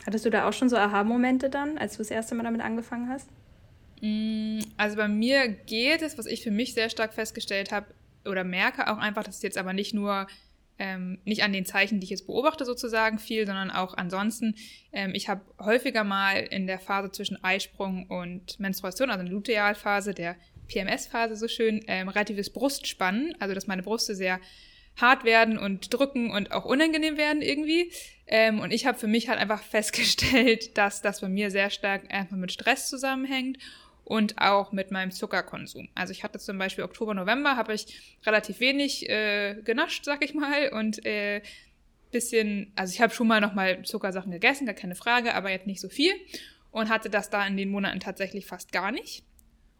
Hattest 0.05 0.25
du 0.25 0.29
da 0.29 0.49
auch 0.49 0.53
schon 0.53 0.67
so 0.67 0.75
Aha-Momente 0.75 1.49
dann, 1.49 1.77
als 1.77 1.93
du 1.93 1.99
das 1.99 2.11
erste 2.11 2.35
Mal 2.35 2.43
damit 2.43 2.59
angefangen 2.59 3.07
hast? 3.07 3.29
Mm, 4.01 4.59
also 4.77 4.97
bei 4.97 5.07
mir 5.07 5.47
geht 5.47 6.01
es, 6.01 6.17
was 6.17 6.25
ich 6.25 6.43
für 6.43 6.51
mich 6.51 6.73
sehr 6.73 6.89
stark 6.89 7.13
festgestellt 7.13 7.71
habe 7.71 7.87
oder 8.25 8.43
merke 8.43 8.91
auch 8.91 8.97
einfach, 8.97 9.23
dass 9.23 9.37
es 9.37 9.41
jetzt 9.43 9.57
aber 9.57 9.73
nicht 9.73 9.93
nur 9.93 10.27
ähm, 10.79 11.19
nicht 11.25 11.43
an 11.43 11.53
den 11.53 11.65
Zeichen, 11.65 11.99
die 11.99 12.05
ich 12.05 12.09
jetzt 12.09 12.25
beobachte 12.25 12.65
sozusagen 12.65 13.19
viel, 13.19 13.45
sondern 13.45 13.69
auch 13.69 13.95
ansonsten. 13.95 14.55
Ähm, 14.91 15.13
ich 15.13 15.29
habe 15.29 15.41
häufiger 15.59 16.03
mal 16.03 16.37
in 16.37 16.65
der 16.65 16.79
Phase 16.79 17.11
zwischen 17.11 17.41
Eisprung 17.43 18.07
und 18.07 18.59
Menstruation, 18.59 19.11
also 19.11 19.19
in 19.19 19.27
der 19.27 19.35
Lutealphase, 19.35 20.15
der 20.15 20.35
PMS-Phase 20.67 21.35
so 21.35 21.47
schön, 21.47 21.81
ähm, 21.87 22.09
relatives 22.09 22.49
Brustspannen, 22.51 23.35
also 23.39 23.53
dass 23.53 23.67
meine 23.67 23.83
Brüste 23.83 24.15
sehr 24.15 24.39
hart 24.99 25.23
werden 25.23 25.57
und 25.57 25.93
drücken 25.93 26.31
und 26.31 26.51
auch 26.51 26.65
unangenehm 26.65 27.17
werden 27.17 27.43
irgendwie. 27.43 27.91
Ähm, 28.25 28.59
und 28.59 28.71
ich 28.71 28.87
habe 28.87 28.97
für 28.97 29.07
mich 29.07 29.29
halt 29.29 29.39
einfach 29.39 29.61
festgestellt, 29.63 30.77
dass 30.79 31.03
das 31.03 31.21
bei 31.21 31.29
mir 31.29 31.51
sehr 31.51 31.69
stark 31.69 32.11
einfach 32.11 32.37
mit 32.37 32.51
Stress 32.51 32.89
zusammenhängt 32.89 33.59
und 34.03 34.39
auch 34.39 34.71
mit 34.71 34.91
meinem 34.91 35.11
Zuckerkonsum. 35.11 35.89
Also 35.95 36.11
ich 36.11 36.23
hatte 36.23 36.39
zum 36.39 36.57
Beispiel 36.57 36.83
Oktober, 36.83 37.13
November 37.13 37.55
habe 37.55 37.73
ich 37.73 38.17
relativ 38.25 38.59
wenig 38.59 39.09
äh, 39.09 39.61
genascht, 39.63 40.05
sag 40.05 40.23
ich 40.23 40.33
mal, 40.33 40.69
und 40.69 41.05
äh, 41.05 41.41
bisschen, 42.11 42.71
also 42.75 42.93
ich 42.93 43.01
habe 43.01 43.13
schon 43.13 43.27
mal 43.27 43.41
noch 43.41 43.53
mal 43.53 43.83
Zuckersachen 43.83 44.31
gegessen, 44.31 44.65
gar 44.65 44.75
keine 44.75 44.95
Frage, 44.95 45.33
aber 45.33 45.49
jetzt 45.49 45.67
nicht 45.67 45.79
so 45.79 45.89
viel 45.89 46.13
und 46.71 46.89
hatte 46.89 47.09
das 47.09 47.29
da 47.29 47.45
in 47.45 47.57
den 47.57 47.69
Monaten 47.69 47.99
tatsächlich 47.99 48.45
fast 48.45 48.71
gar 48.71 48.91
nicht. 48.91 49.23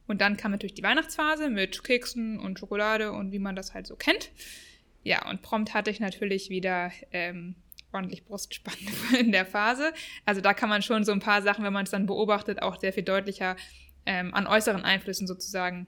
Und 0.07 0.22
dann 0.22 0.38
kam 0.38 0.51
natürlich 0.51 0.74
die 0.74 0.84
Weihnachtsphase 0.84 1.49
mit 1.49 1.84
Keksen 1.84 2.39
und 2.39 2.59
Schokolade 2.59 3.11
und 3.11 3.32
wie 3.32 3.39
man 3.39 3.55
das 3.55 3.74
halt 3.74 3.88
so 3.88 3.95
kennt. 3.95 4.32
Ja, 5.03 5.30
und 5.30 5.41
prompt 5.41 5.74
hatte 5.74 5.89
ich 5.89 5.99
natürlich 5.99 6.49
wieder 6.49 6.91
ähm, 7.11 7.55
ordentlich 7.93 8.26
Brustspannen 8.26 8.88
in 9.19 9.32
der 9.32 9.45
Phase. 9.45 9.93
Also 10.26 10.41
da 10.41 10.53
kann 10.53 10.69
man 10.69 10.82
schon 10.82 11.03
so 11.03 11.11
ein 11.11 11.19
paar 11.19 11.41
Sachen, 11.41 11.63
wenn 11.63 11.74
man 11.74 11.84
es 11.84 11.91
dann 11.91 12.05
beobachtet, 12.05 12.61
auch 12.61 12.80
sehr 12.80 12.93
viel 12.93 13.03
deutlicher 13.03 13.55
ähm, 14.05 14.33
an 14.33 14.47
äußeren 14.47 14.83
Einflüssen 14.83 15.27
sozusagen 15.27 15.87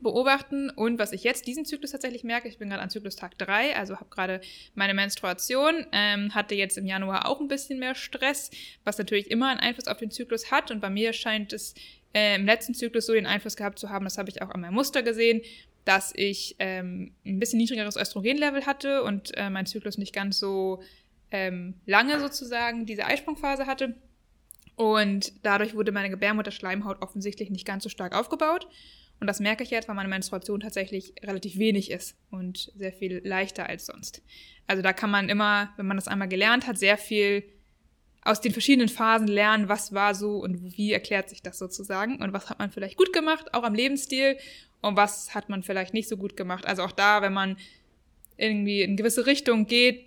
beobachten. 0.00 0.70
Und 0.70 0.98
was 0.98 1.12
ich 1.12 1.24
jetzt 1.24 1.46
diesen 1.46 1.64
Zyklus 1.64 1.92
tatsächlich 1.92 2.24
merke, 2.24 2.48
ich 2.48 2.58
bin 2.58 2.68
gerade 2.68 2.82
an 2.82 2.90
Zyklustag 2.90 3.38
3, 3.38 3.76
also 3.76 3.96
habe 3.96 4.10
gerade 4.10 4.40
meine 4.74 4.94
Menstruation, 4.94 5.86
ähm, 5.92 6.34
hatte 6.34 6.54
jetzt 6.54 6.78
im 6.78 6.86
Januar 6.86 7.26
auch 7.26 7.40
ein 7.40 7.48
bisschen 7.48 7.78
mehr 7.78 7.94
Stress, 7.94 8.50
was 8.84 8.98
natürlich 8.98 9.30
immer 9.30 9.48
einen 9.48 9.60
Einfluss 9.60 9.88
auf 9.88 9.98
den 9.98 10.10
Zyklus 10.10 10.50
hat. 10.50 10.70
Und 10.70 10.80
bei 10.80 10.90
mir 10.90 11.12
scheint 11.12 11.52
es 11.52 11.74
äh, 12.14 12.36
im 12.36 12.46
letzten 12.46 12.74
Zyklus 12.74 13.06
so 13.06 13.12
den 13.12 13.26
Einfluss 13.26 13.56
gehabt 13.56 13.78
zu 13.78 13.90
haben, 13.90 14.04
das 14.04 14.18
habe 14.18 14.30
ich 14.30 14.42
auch 14.42 14.50
an 14.50 14.60
meinem 14.60 14.74
Muster 14.74 15.02
gesehen, 15.02 15.42
dass 15.84 16.12
ich 16.16 16.56
ähm, 16.58 17.14
ein 17.24 17.38
bisschen 17.38 17.58
niedrigeres 17.58 17.96
Östrogenlevel 17.96 18.66
hatte 18.66 19.04
und 19.04 19.36
äh, 19.36 19.50
mein 19.50 19.66
Zyklus 19.66 19.98
nicht 19.98 20.12
ganz 20.12 20.38
so 20.38 20.82
ähm, 21.30 21.74
lange 21.86 22.18
sozusagen 22.18 22.86
diese 22.86 23.04
Eisprungphase 23.04 23.66
hatte. 23.66 23.94
Und 24.76 25.32
dadurch 25.42 25.74
wurde 25.74 25.90
meine 25.90 26.10
Gebärmutterschleimhaut 26.10 27.02
offensichtlich 27.02 27.50
nicht 27.50 27.66
ganz 27.66 27.82
so 27.82 27.88
stark 27.88 28.14
aufgebaut. 28.14 28.68
Und 29.18 29.26
das 29.26 29.40
merke 29.40 29.62
ich 29.62 29.70
jetzt, 29.70 29.88
weil 29.88 29.94
meine 29.94 30.10
Menstruation 30.10 30.60
tatsächlich 30.60 31.14
relativ 31.22 31.56
wenig 31.56 31.90
ist 31.90 32.16
und 32.30 32.70
sehr 32.76 32.92
viel 32.92 33.22
leichter 33.24 33.66
als 33.66 33.86
sonst. 33.86 34.22
Also 34.66 34.82
da 34.82 34.92
kann 34.92 35.10
man 35.10 35.30
immer, 35.30 35.72
wenn 35.76 35.86
man 35.86 35.96
das 35.96 36.08
einmal 36.08 36.28
gelernt 36.28 36.66
hat, 36.66 36.78
sehr 36.78 36.98
viel 36.98 37.44
aus 38.22 38.40
den 38.40 38.52
verschiedenen 38.52 38.88
Phasen 38.88 39.28
lernen, 39.28 39.68
was 39.68 39.94
war 39.94 40.14
so 40.14 40.38
und 40.38 40.76
wie 40.76 40.92
erklärt 40.92 41.30
sich 41.30 41.42
das 41.42 41.58
sozusagen 41.58 42.16
und 42.16 42.32
was 42.32 42.50
hat 42.50 42.58
man 42.58 42.70
vielleicht 42.70 42.96
gut 42.96 43.12
gemacht, 43.12 43.54
auch 43.54 43.62
am 43.62 43.74
Lebensstil 43.74 44.36
und 44.82 44.96
was 44.96 45.34
hat 45.34 45.48
man 45.48 45.62
vielleicht 45.62 45.94
nicht 45.94 46.08
so 46.08 46.16
gut 46.16 46.36
gemacht. 46.36 46.66
Also 46.66 46.82
auch 46.82 46.92
da, 46.92 47.22
wenn 47.22 47.32
man 47.32 47.56
irgendwie 48.36 48.82
in 48.82 48.96
gewisse 48.96 49.26
Richtung 49.26 49.66
geht, 49.66 50.04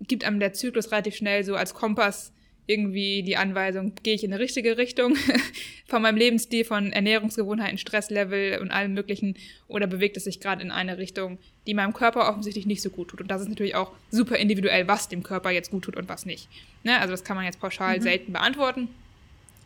gibt 0.00 0.24
einem 0.24 0.40
der 0.40 0.52
Zyklus 0.52 0.90
relativ 0.90 1.14
schnell 1.14 1.44
so 1.44 1.54
als 1.54 1.72
Kompass 1.72 2.32
irgendwie 2.66 3.22
die 3.22 3.36
Anweisung, 3.36 3.92
gehe 4.02 4.14
ich 4.14 4.22
in 4.22 4.32
eine 4.32 4.40
richtige 4.40 4.78
Richtung 4.78 5.16
von 5.86 6.00
meinem 6.00 6.16
Lebensstil, 6.16 6.64
von 6.64 6.92
Ernährungsgewohnheiten, 6.92 7.76
Stresslevel 7.76 8.60
und 8.60 8.70
allem 8.70 8.94
Möglichen 8.94 9.36
oder 9.66 9.86
bewegt 9.86 10.16
es 10.16 10.24
sich 10.24 10.38
gerade 10.38 10.62
in 10.62 10.70
eine 10.70 10.96
Richtung, 10.98 11.38
die 11.66 11.74
meinem 11.74 11.92
Körper 11.92 12.28
offensichtlich 12.28 12.66
nicht 12.66 12.82
so 12.82 12.90
gut 12.90 13.08
tut. 13.08 13.20
Und 13.20 13.30
das 13.30 13.42
ist 13.42 13.48
natürlich 13.48 13.74
auch 13.74 13.92
super 14.10 14.36
individuell, 14.36 14.86
was 14.86 15.08
dem 15.08 15.22
Körper 15.22 15.50
jetzt 15.50 15.70
gut 15.70 15.84
tut 15.84 15.96
und 15.96 16.08
was 16.08 16.24
nicht. 16.24 16.48
Ne? 16.84 16.98
Also 16.98 17.10
das 17.10 17.24
kann 17.24 17.36
man 17.36 17.44
jetzt 17.44 17.60
pauschal 17.60 17.98
mhm. 17.98 18.02
selten 18.02 18.32
beantworten, 18.32 18.88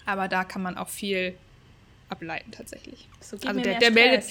aber 0.06 0.28
da 0.28 0.44
kann 0.44 0.62
man 0.62 0.78
auch 0.78 0.88
viel 0.88 1.34
ableiten 2.08 2.50
tatsächlich. 2.50 3.08
So 3.20 3.36
also 3.46 3.60
der, 3.60 3.78
der 3.78 3.90
meldet, 3.90 4.24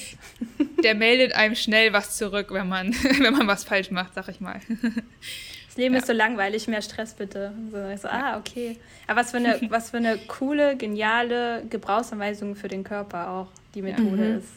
der 0.83 0.95
meldet 0.95 1.33
einem 1.33 1.55
schnell 1.55 1.93
was 1.93 2.17
zurück, 2.17 2.47
wenn 2.51 2.67
man, 2.67 2.93
wenn 3.19 3.33
man 3.33 3.47
was 3.47 3.63
falsch 3.63 3.91
macht, 3.91 4.15
sag 4.15 4.27
ich 4.29 4.39
mal. 4.39 4.59
Das 5.75 5.81
Leben 5.81 5.93
ja. 5.93 5.99
ist 5.99 6.07
so 6.07 6.13
langweilig, 6.13 6.69
mehr 6.69 6.81
Stress 6.81 7.13
bitte. 7.13 7.53
So, 7.69 7.97
so 7.97 8.07
ah, 8.07 8.37
okay. 8.37 8.77
Aber 9.07 9.19
was 9.19 9.31
für, 9.31 9.37
eine, 9.37 9.59
was 9.69 9.89
für 9.89 9.97
eine 9.97 10.17
coole, 10.19 10.77
geniale 10.77 11.65
Gebrauchsanweisung 11.69 12.55
für 12.55 12.69
den 12.69 12.85
Körper 12.85 13.29
auch 13.29 13.47
die 13.73 13.81
Methode 13.81 14.23
ja. 14.23 14.29
Mhm. 14.29 14.37
ist. 14.37 14.47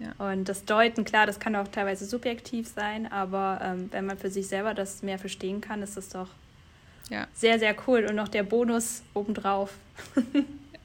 Ja. 0.00 0.32
Und 0.32 0.48
das 0.48 0.64
Deuten, 0.64 1.04
klar, 1.04 1.26
das 1.26 1.38
kann 1.38 1.54
auch 1.54 1.68
teilweise 1.68 2.04
subjektiv 2.06 2.66
sein, 2.66 3.06
aber 3.10 3.60
ähm, 3.62 3.88
wenn 3.92 4.04
man 4.04 4.18
für 4.18 4.30
sich 4.30 4.48
selber 4.48 4.74
das 4.74 5.04
mehr 5.04 5.20
verstehen 5.20 5.60
kann, 5.60 5.80
ist 5.80 5.96
das 5.96 6.08
doch 6.08 6.26
sehr, 7.34 7.60
sehr 7.60 7.76
cool. 7.86 8.06
Und 8.06 8.16
noch 8.16 8.26
der 8.26 8.42
Bonus 8.42 9.04
obendrauf. 9.14 9.74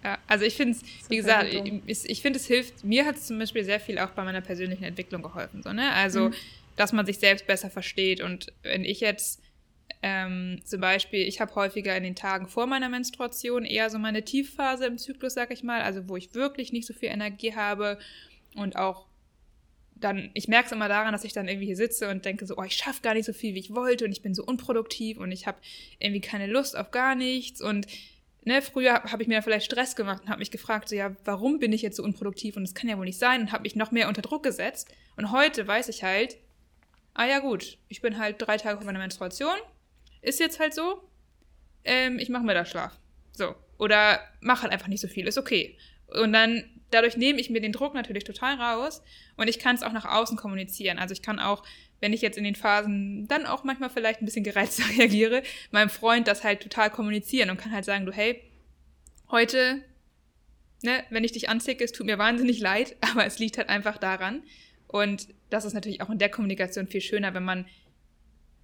Ja, 0.01 0.17
also 0.27 0.45
ich 0.45 0.55
finde 0.55 0.77
es, 0.77 1.09
wie 1.09 1.17
gesagt, 1.17 1.49
ich, 1.51 2.09
ich 2.09 2.21
finde 2.21 2.39
es 2.39 2.45
hilft, 2.45 2.85
mir 2.85 3.05
hat 3.05 3.17
es 3.17 3.27
zum 3.27 3.37
Beispiel 3.37 3.65
sehr 3.65 3.81
viel 3.81 3.99
auch 3.99 4.11
bei 4.11 4.23
meiner 4.23 4.39
persönlichen 4.39 4.85
Entwicklung 4.85 5.21
geholfen. 5.21 5.61
So, 5.61 5.73
ne? 5.73 5.91
Also, 5.91 6.29
mhm. 6.29 6.33
dass 6.77 6.93
man 6.93 7.05
sich 7.05 7.19
selbst 7.19 7.47
besser 7.47 7.69
versteht. 7.69 8.21
Und 8.21 8.53
wenn 8.63 8.85
ich 8.85 9.01
jetzt 9.01 9.41
ähm, 10.01 10.61
zum 10.63 10.79
Beispiel, 10.79 11.27
ich 11.27 11.41
habe 11.41 11.53
häufiger 11.55 11.95
in 11.95 12.03
den 12.03 12.15
Tagen 12.15 12.47
vor 12.47 12.67
meiner 12.67 12.87
Menstruation 12.87 13.65
eher 13.65 13.89
so 13.89 13.99
meine 13.99 14.23
Tiefphase 14.23 14.85
im 14.85 14.97
Zyklus, 14.97 15.33
sag 15.33 15.51
ich 15.51 15.63
mal, 15.63 15.81
also 15.81 16.07
wo 16.07 16.15
ich 16.15 16.33
wirklich 16.33 16.71
nicht 16.71 16.87
so 16.87 16.93
viel 16.93 17.09
Energie 17.09 17.53
habe 17.53 17.99
und 18.55 18.77
auch 18.77 19.07
dann, 19.95 20.31
ich 20.33 20.47
merke 20.47 20.67
es 20.67 20.71
immer 20.71 20.87
daran, 20.87 21.11
dass 21.11 21.25
ich 21.25 21.33
dann 21.33 21.49
irgendwie 21.49 21.65
hier 21.65 21.75
sitze 21.75 22.09
und 22.09 22.23
denke 22.23 22.45
so, 22.45 22.55
oh, 22.57 22.63
ich 22.63 22.75
schaffe 22.75 23.01
gar 23.01 23.13
nicht 23.13 23.25
so 23.25 23.33
viel, 23.33 23.53
wie 23.55 23.59
ich 23.59 23.75
wollte 23.75 24.05
und 24.05 24.13
ich 24.13 24.21
bin 24.21 24.33
so 24.33 24.45
unproduktiv 24.45 25.17
und 25.17 25.31
ich 25.33 25.45
habe 25.45 25.57
irgendwie 25.99 26.21
keine 26.21 26.47
Lust 26.47 26.77
auf 26.77 26.91
gar 26.91 27.15
nichts 27.15 27.61
und 27.61 27.85
ne, 28.45 28.61
früher 28.61 29.03
habe 29.03 29.21
ich 29.21 29.27
mir 29.27 29.41
vielleicht 29.41 29.65
Stress 29.65 29.97
gemacht 29.97 30.23
und 30.23 30.29
habe 30.29 30.39
mich 30.39 30.51
gefragt, 30.51 30.87
so 30.87 30.95
ja, 30.95 31.13
warum 31.25 31.59
bin 31.59 31.73
ich 31.73 31.81
jetzt 31.81 31.97
so 31.97 32.03
unproduktiv 32.03 32.55
und 32.55 32.63
das 32.63 32.73
kann 32.73 32.89
ja 32.89 32.97
wohl 32.97 33.05
nicht 33.05 33.19
sein 33.19 33.41
und 33.41 33.51
habe 33.51 33.63
mich 33.63 33.75
noch 33.75 33.91
mehr 33.91 34.07
unter 34.07 34.21
Druck 34.21 34.43
gesetzt 34.43 34.89
und 35.17 35.31
heute 35.31 35.67
weiß 35.67 35.89
ich 35.89 36.03
halt, 36.03 36.37
ah 37.13 37.25
ja 37.25 37.39
gut, 37.39 37.77
ich 37.89 38.01
bin 38.01 38.17
halt 38.17 38.37
drei 38.39 38.55
Tage 38.55 38.77
vor 38.77 38.85
meiner 38.85 38.99
Menstruation, 38.99 39.57
ist 40.21 40.39
jetzt 40.39 40.59
halt 40.59 40.73
so, 40.73 41.01
ähm, 41.83 42.19
ich 42.19 42.29
mache 42.29 42.43
mir 42.43 42.53
da 42.53 42.65
Schlaf. 42.65 42.97
So. 43.31 43.55
Oder 43.77 44.19
mach 44.41 44.61
halt 44.61 44.73
einfach 44.73 44.87
nicht 44.87 45.01
so 45.01 45.07
viel, 45.07 45.27
ist 45.27 45.37
okay. 45.37 45.77
Und 46.07 46.33
dann, 46.33 46.63
dadurch 46.91 47.17
nehme 47.17 47.39
ich 47.39 47.49
mir 47.49 47.61
den 47.61 47.71
Druck 47.71 47.93
natürlich 47.93 48.23
total 48.23 48.55
raus 48.55 49.01
und 49.37 49.47
ich 49.47 49.59
kann 49.59 49.75
es 49.75 49.83
auch 49.83 49.93
nach 49.93 50.05
außen 50.05 50.37
kommunizieren. 50.37 50.99
Also 50.99 51.13
ich 51.13 51.21
kann 51.21 51.39
auch, 51.39 51.63
wenn 52.01 52.13
ich 52.13 52.21
jetzt 52.21 52.37
in 52.37 52.43
den 52.43 52.55
Phasen 52.55 53.27
dann 53.27 53.45
auch 53.45 53.63
manchmal 53.63 53.89
vielleicht 53.89 54.21
ein 54.21 54.25
bisschen 54.25 54.43
gereizt 54.43 54.81
reagiere, 54.97 55.43
meinem 55.71 55.89
Freund 55.89 56.27
das 56.27 56.43
halt 56.43 56.61
total 56.61 56.89
kommunizieren 56.89 57.49
und 57.49 57.57
kann 57.57 57.71
halt 57.71 57.85
sagen, 57.85 58.05
du, 58.05 58.11
hey, 58.11 58.41
heute, 59.29 59.83
ne, 60.83 61.03
wenn 61.09 61.23
ich 61.23 61.31
dich 61.31 61.47
anzicke, 61.47 61.83
es 61.83 61.91
tut 61.91 62.05
mir 62.05 62.17
wahnsinnig 62.17 62.59
leid, 62.59 62.95
aber 63.01 63.25
es 63.25 63.39
liegt 63.39 63.57
halt 63.57 63.69
einfach 63.69 63.97
daran. 63.97 64.43
Und 64.87 65.27
das 65.49 65.65
ist 65.65 65.73
natürlich 65.73 66.01
auch 66.01 66.09
in 66.09 66.17
der 66.17 66.29
Kommunikation 66.29 66.87
viel 66.87 67.01
schöner, 67.01 67.33
wenn 67.33 67.43
man 67.43 67.65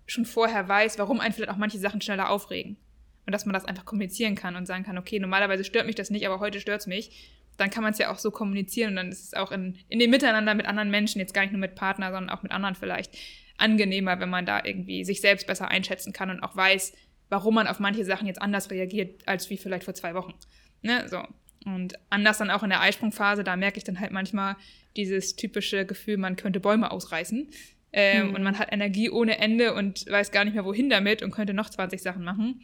schon 0.06 0.26
vorher 0.26 0.68
weiß, 0.68 1.00
warum 1.00 1.20
einen 1.20 1.34
vielleicht 1.34 1.52
auch 1.52 1.58
manche 1.58 1.80
Sachen 1.80 2.02
schneller 2.02 2.30
aufregen. 2.30 2.78
Und 3.26 3.32
dass 3.32 3.46
man 3.46 3.54
das 3.54 3.66
einfach 3.66 3.86
kommunizieren 3.86 4.36
kann 4.36 4.56
und 4.56 4.68
sagen 4.68 4.84
kann, 4.84 4.98
okay, 4.98 5.20
normalerweise 5.20 5.64
stört 5.64 5.88
mich 5.88 5.96
das 5.96 6.12
nicht, 6.12 6.28
aber 6.28 6.40
heute 6.40 6.60
stört 6.60 6.82
es 6.82 6.88
mich. 6.88 7.32
dann 7.58 7.70
kann 7.70 7.84
man 7.84 7.94
es 7.94 8.00
ja 8.00 8.12
auch 8.12 8.18
so 8.18 8.32
kommunizieren 8.32 8.90
und 8.90 8.96
dann 8.98 9.10
ist 9.10 9.24
es 9.24 9.34
auch 9.34 9.50
in, 9.52 9.78
in 9.88 9.98
dem 9.98 10.10
Miteinander 10.10 10.54
mit 10.56 10.66
anderen 10.66 10.92
Menschen, 10.92 11.20
jetzt 11.20 11.34
gar 11.34 11.42
nicht 11.42 11.54
nur 11.54 11.62
mit 11.62 11.76
Partner, 11.76 12.12
sondern 12.12 12.30
auch 12.30 12.44
mit 12.44 12.52
anderen 12.52 12.76
vielleicht, 12.76 13.18
angenehmer, 13.58 14.20
wenn 14.20 14.30
man 14.30 14.46
da 14.46 14.64
irgendwie 14.64 15.06
sich 15.06 15.22
selbst 15.22 15.48
besser 15.48 15.70
einschätzen 15.70 16.14
kann 16.14 16.30
und 16.30 16.42
auch 16.42 16.56
weiß, 16.56 16.94
warum 17.30 17.56
man 17.56 17.68
auf 17.68 17.80
manche 17.80 18.06
Sachen 18.06 18.28
jetzt 18.28 18.42
anders 18.42 18.70
reagiert, 18.72 19.28
als 19.28 19.50
wie 19.50 19.58
vielleicht 19.58 19.86
vor 19.86 19.94
zwei 19.94 20.14
Wochen. 20.14 20.34
Ne? 20.82 21.08
So. 21.08 21.24
Und 21.66 21.96
anders 22.10 22.38
dann 22.38 22.52
auch 22.52 22.64
in 22.64 22.70
der 22.70 22.82
Eisprungphase, 22.82 23.44
da 23.44 23.56
merke 23.56 23.78
ich 23.78 23.84
dann 23.84 24.00
halt 24.00 24.12
manchmal 24.12 24.56
dieses 24.96 25.36
typische 25.36 25.86
Gefühl, 25.86 26.18
man 26.18 26.36
könnte 26.36 26.60
Bäume 26.60 26.92
ausreißen. 26.92 27.50
Ähm, 27.98 28.28
mhm. 28.28 28.36
Und 28.36 28.44
man 28.44 28.60
hat 28.60 28.74
Energie 28.74 29.10
ohne 29.10 29.38
Ende 29.38 29.74
und 29.74 30.06
weiß 30.12 30.32
gar 30.32 30.44
nicht 30.44 30.54
mehr, 30.54 30.66
wohin 30.66 30.90
damit 30.90 31.24
und 31.24 31.32
könnte 31.32 31.54
noch 31.54 31.70
20 31.70 32.02
Sachen 32.02 32.26
machen. 32.26 32.62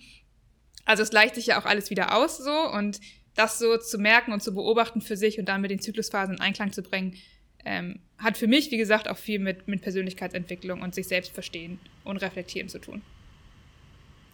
Also 0.84 1.04
es 1.04 1.10
gleicht 1.10 1.36
sich 1.36 1.48
ja 1.48 1.60
auch 1.60 1.66
alles 1.66 1.90
wieder 1.90 2.18
aus 2.18 2.38
so 2.38 2.70
und 2.70 3.00
das 3.34 3.58
so 3.58 3.78
zu 3.78 3.98
merken 3.98 4.34
und 4.34 4.44
zu 4.44 4.54
beobachten 4.54 5.00
für 5.00 5.16
sich 5.16 5.40
und 5.40 5.46
dann 5.46 5.62
mit 5.62 5.72
den 5.72 5.80
Zyklusphasen 5.80 6.36
in 6.36 6.42
Einklang 6.42 6.74
zu 6.74 6.84
bringen, 6.84 7.16
ähm, 7.64 8.02
hat 8.18 8.38
für 8.38 8.48
mich, 8.48 8.72
wie 8.72 8.78
gesagt, 8.78 9.08
auch 9.08 9.18
viel 9.18 9.40
mit, 9.40 9.70
mit 9.70 9.82
Persönlichkeitsentwicklung 9.82 10.82
und 10.82 10.94
sich 10.94 11.08
selbst 11.08 11.32
verstehen 11.32 11.80
und 12.04 12.18
reflektieren 12.18 12.68
zu 12.68 12.80
tun. 12.80 13.02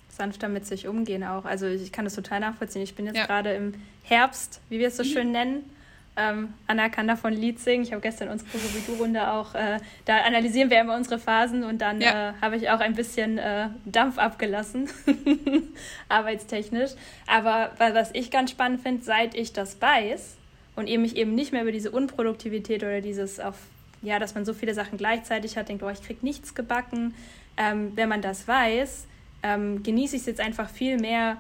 Sanfter 0.10 0.50
mit 0.50 0.66
sich 0.66 0.88
umgehen 0.88 1.24
auch. 1.24 1.46
Also 1.46 1.68
ich 1.68 1.92
kann 1.92 2.06
das 2.06 2.16
total 2.16 2.40
nachvollziehen. 2.40 2.82
Ich 2.82 2.96
bin 2.96 3.06
jetzt 3.06 3.18
ja. 3.18 3.28
gerade 3.28 3.54
im 3.54 3.76
Herbst, 4.02 4.62
wie 4.70 4.80
wir 4.80 4.88
es 4.88 4.98
so 4.98 5.04
mhm. 5.04 5.08
schön 5.08 5.32
nennen, 5.32 5.70
ähm, 6.18 6.56
Anna 6.66 6.90
kann 6.90 7.08
davon 7.08 7.32
Lied 7.32 7.60
singen. 7.60 7.84
Ich 7.84 7.92
habe 7.92 8.02
gestern 8.02 8.30
unsere 8.30 8.50
Prosovidu-Runde 8.50 9.32
auch, 9.32 9.54
äh, 9.54 9.78
da 10.06 10.18
analysieren 10.22 10.72
wir 10.72 10.82
immer 10.82 10.96
unsere 10.96 11.20
Phasen 11.20 11.64
und 11.64 11.80
dann 11.80 12.02
ja. 12.02 12.30
äh, 12.30 12.34
habe 12.42 12.58
ich 12.58 12.72
auch 12.72 12.80
ein 12.80 12.96
bisschen 12.96 13.38
äh, 13.38 13.70
Dampf 13.86 14.18
abgelassen, 14.18 14.90
arbeitstechnisch. 16.10 16.92
Aber 17.28 17.72
was 17.78 18.10
ich 18.14 18.32
ganz 18.32 18.50
spannend 18.50 18.82
finde, 18.82 19.04
seit 19.04 19.36
ich 19.36 19.54
das 19.54 19.80
weiß 19.80 20.38
und 20.76 20.88
eben 20.88 21.04
mich 21.04 21.16
eben 21.16 21.36
nicht 21.36 21.52
mehr 21.52 21.62
über 21.62 21.72
diese 21.72 21.92
Unproduktivität 21.92 22.84
oder 22.84 23.02
dieses 23.02 23.40
auf, 23.40 23.56
ja, 24.02 24.18
dass 24.18 24.34
man 24.34 24.44
so 24.44 24.56
viele 24.56 24.74
Sachen 24.74 24.98
gleichzeitig 24.98 25.56
hat, 25.56 25.70
denkt, 25.70 25.84
oh, 25.84 25.90
ich 25.90 26.02
kriege 26.02 26.20
nichts 26.26 26.56
gebacken. 26.56 27.14
Ähm, 27.58 27.92
wenn 27.96 28.10
man 28.10 28.24
das 28.24 28.48
weiß, 28.48 29.06
ähm, 29.44 29.84
genieße 29.84 30.16
ich 30.16 30.22
es 30.22 30.26
jetzt 30.26 30.42
einfach 30.42 30.70
viel 30.70 30.98
mehr, 30.98 31.38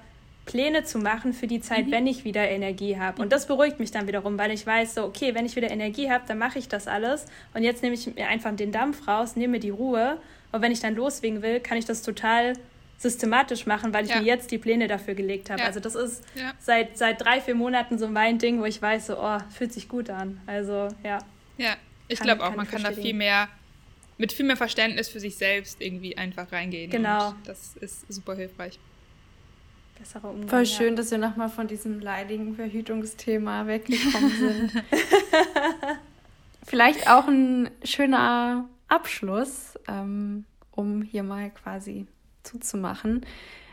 Pläne 0.47 0.83
zu 0.83 0.97
machen 0.97 1.33
für 1.33 1.45
die 1.45 1.61
Zeit, 1.61 1.87
mhm. 1.87 1.91
wenn 1.91 2.07
ich 2.07 2.23
wieder 2.23 2.49
Energie 2.49 2.97
habe. 2.97 3.21
Und 3.21 3.31
das 3.31 3.45
beruhigt 3.45 3.79
mich 3.79 3.91
dann 3.91 4.07
wiederum, 4.07 4.39
weil 4.39 4.49
ich 4.51 4.65
weiß, 4.65 4.95
so, 4.95 5.03
okay, 5.03 5.35
wenn 5.35 5.45
ich 5.45 5.55
wieder 5.55 5.69
Energie 5.69 6.09
habe, 6.09 6.23
dann 6.27 6.39
mache 6.39 6.57
ich 6.57 6.67
das 6.67 6.87
alles. 6.87 7.25
Und 7.53 7.61
jetzt 7.61 7.83
nehme 7.83 7.93
ich 7.93 8.15
mir 8.15 8.27
einfach 8.27 8.55
den 8.55 8.71
Dampf 8.71 9.07
raus, 9.07 9.35
nehme 9.35 9.53
mir 9.53 9.59
die 9.59 9.69
Ruhe. 9.69 10.19
Und 10.51 10.63
wenn 10.63 10.71
ich 10.71 10.79
dann 10.79 10.95
loslegen 10.95 11.43
will, 11.43 11.59
kann 11.59 11.77
ich 11.77 11.85
das 11.85 12.01
total 12.01 12.53
systematisch 12.97 13.67
machen, 13.67 13.93
weil 13.93 14.05
ich 14.05 14.11
ja. 14.11 14.21
mir 14.21 14.25
jetzt 14.25 14.49
die 14.49 14.57
Pläne 14.57 14.87
dafür 14.87 15.13
gelegt 15.13 15.51
habe. 15.51 15.61
Ja. 15.61 15.67
Also 15.67 15.79
das 15.79 15.93
ist 15.93 16.23
ja. 16.33 16.53
seit, 16.57 16.97
seit 16.97 17.21
drei, 17.21 17.41
vier 17.41 17.53
Monaten 17.53 17.99
so 17.99 18.07
mein 18.07 18.39
Ding, 18.39 18.59
wo 18.59 18.65
ich 18.65 18.81
weiß, 18.81 19.07
so, 19.07 19.19
oh, 19.19 19.37
fühlt 19.55 19.71
sich 19.71 19.87
gut 19.87 20.09
an. 20.09 20.41
Also 20.47 20.87
ja. 21.03 21.19
Ja, 21.57 21.75
ich 22.07 22.19
glaube 22.19 22.43
auch, 22.43 22.55
man 22.55 22.67
kann 22.67 22.81
da 22.81 22.91
viel 22.91 23.13
mehr, 23.13 23.49
mit 24.17 24.31
viel 24.33 24.45
mehr 24.45 24.57
Verständnis 24.57 25.09
für 25.09 25.19
sich 25.19 25.35
selbst 25.35 25.79
irgendwie 25.79 26.17
einfach 26.17 26.51
reingehen. 26.51 26.89
Genau. 26.89 27.35
das 27.45 27.75
ist 27.75 28.11
super 28.11 28.35
hilfreich 28.35 28.79
bessere 29.97 30.27
Umgang. 30.27 30.49
Voll 30.49 30.65
schön, 30.65 30.95
dass 30.95 31.11
wir 31.11 31.17
nochmal 31.17 31.49
von 31.49 31.67
diesem 31.67 31.99
leidigen 31.99 32.55
Verhütungsthema 32.55 33.67
weggekommen 33.67 34.31
sind. 34.39 34.83
Vielleicht 36.65 37.09
auch 37.09 37.27
ein 37.27 37.69
schöner 37.83 38.67
Abschluss, 38.87 39.79
ähm, 39.87 40.45
um 40.71 41.01
hier 41.01 41.23
mal 41.23 41.49
quasi 41.49 42.07
zuzumachen. 42.43 43.25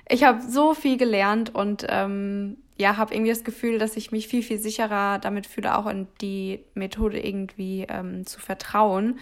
Ich 0.08 0.24
habe 0.24 0.42
so 0.42 0.74
viel 0.74 0.96
gelernt 0.96 1.54
und 1.54 1.86
ähm, 1.88 2.58
ja, 2.76 2.96
habe 2.96 3.14
irgendwie 3.14 3.30
das 3.30 3.44
Gefühl, 3.44 3.78
dass 3.78 3.96
ich 3.96 4.12
mich 4.12 4.28
viel, 4.28 4.42
viel 4.42 4.58
sicherer 4.58 5.18
damit 5.18 5.46
fühle, 5.46 5.76
auch 5.76 5.86
in 5.86 6.08
die 6.20 6.60
Methode 6.74 7.20
irgendwie 7.20 7.86
ähm, 7.88 8.26
zu 8.26 8.40
vertrauen. 8.40 9.18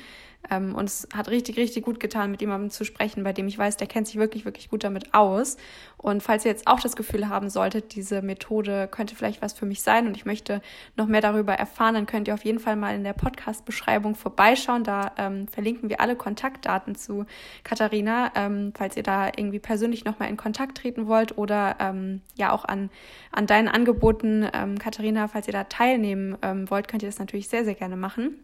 Ähm, 0.51 0.74
und 0.74 0.84
es 0.84 1.09
hat 1.14 1.28
richtig, 1.28 1.57
richtig 1.57 1.84
gut 1.84 2.01
getan, 2.01 2.30
mit 2.30 2.40
jemandem 2.40 2.70
zu 2.70 2.84
sprechen, 2.84 3.22
bei 3.22 3.32
dem 3.32 3.47
ich 3.47 3.59
weiß, 3.59 3.76
der 3.76 3.86
kennt 3.86 4.07
sich 4.07 4.16
wirklich, 4.16 4.45
wirklich 4.45 4.70
gut 4.70 4.84
damit 4.84 5.14
aus. 5.14 5.57
Und 5.97 6.22
falls 6.22 6.45
ihr 6.45 6.51
jetzt 6.51 6.66
auch 6.66 6.80
das 6.80 6.97
Gefühl 6.97 7.28
haben 7.28 7.49
solltet, 7.49 7.95
diese 7.95 8.22
Methode 8.22 8.88
könnte 8.88 9.14
vielleicht 9.14 9.40
was 9.40 9.53
für 9.53 9.66
mich 9.66 9.82
sein 9.82 10.07
und 10.07 10.16
ich 10.16 10.24
möchte 10.24 10.61
noch 10.97 11.07
mehr 11.07 11.20
darüber 11.20 11.55
erfahren, 11.55 11.95
dann 11.95 12.07
könnt 12.07 12.26
ihr 12.26 12.34
auf 12.34 12.45
jeden 12.45 12.59
Fall 12.59 12.76
mal 12.76 12.95
in 12.95 13.05
der 13.05 13.12
Podcast-Beschreibung 13.12 14.14
vorbeischauen. 14.14 14.82
Da 14.82 15.12
ähm, 15.16 15.47
verlinken 15.47 15.88
wir 15.88 16.01
alle 16.01 16.16
Kontaktdaten 16.16 16.97
zu 16.97 17.24
Katharina, 17.62 18.32
ähm, 18.34 18.72
falls 18.76 18.97
ihr 18.97 19.05
da 19.05 19.28
irgendwie 19.28 19.61
persönlich 19.61 20.05
nochmal 20.05 20.28
in 20.28 20.36
Kontakt 20.36 20.78
treten 20.78 21.07
wollt 21.07 21.38
oder 21.38 21.76
ähm, 21.78 22.20
ja 22.34 22.51
auch 22.53 22.64
an, 22.64 22.90
an 23.30 23.47
deinen 23.47 23.68
Angeboten, 23.68 24.47
ähm, 24.53 24.78
Katharina, 24.78 25.28
falls 25.28 25.47
ihr 25.47 25.53
da 25.53 25.64
teilnehmen 25.64 26.36
ähm, 26.43 26.68
wollt, 26.68 26.88
könnt 26.88 27.05
ihr 27.05 27.09
das 27.09 27.20
natürlich 27.20 27.49
sehr, 27.49 27.64
sehr 27.64 27.74
gerne 27.74 27.97
machen. 27.97 28.38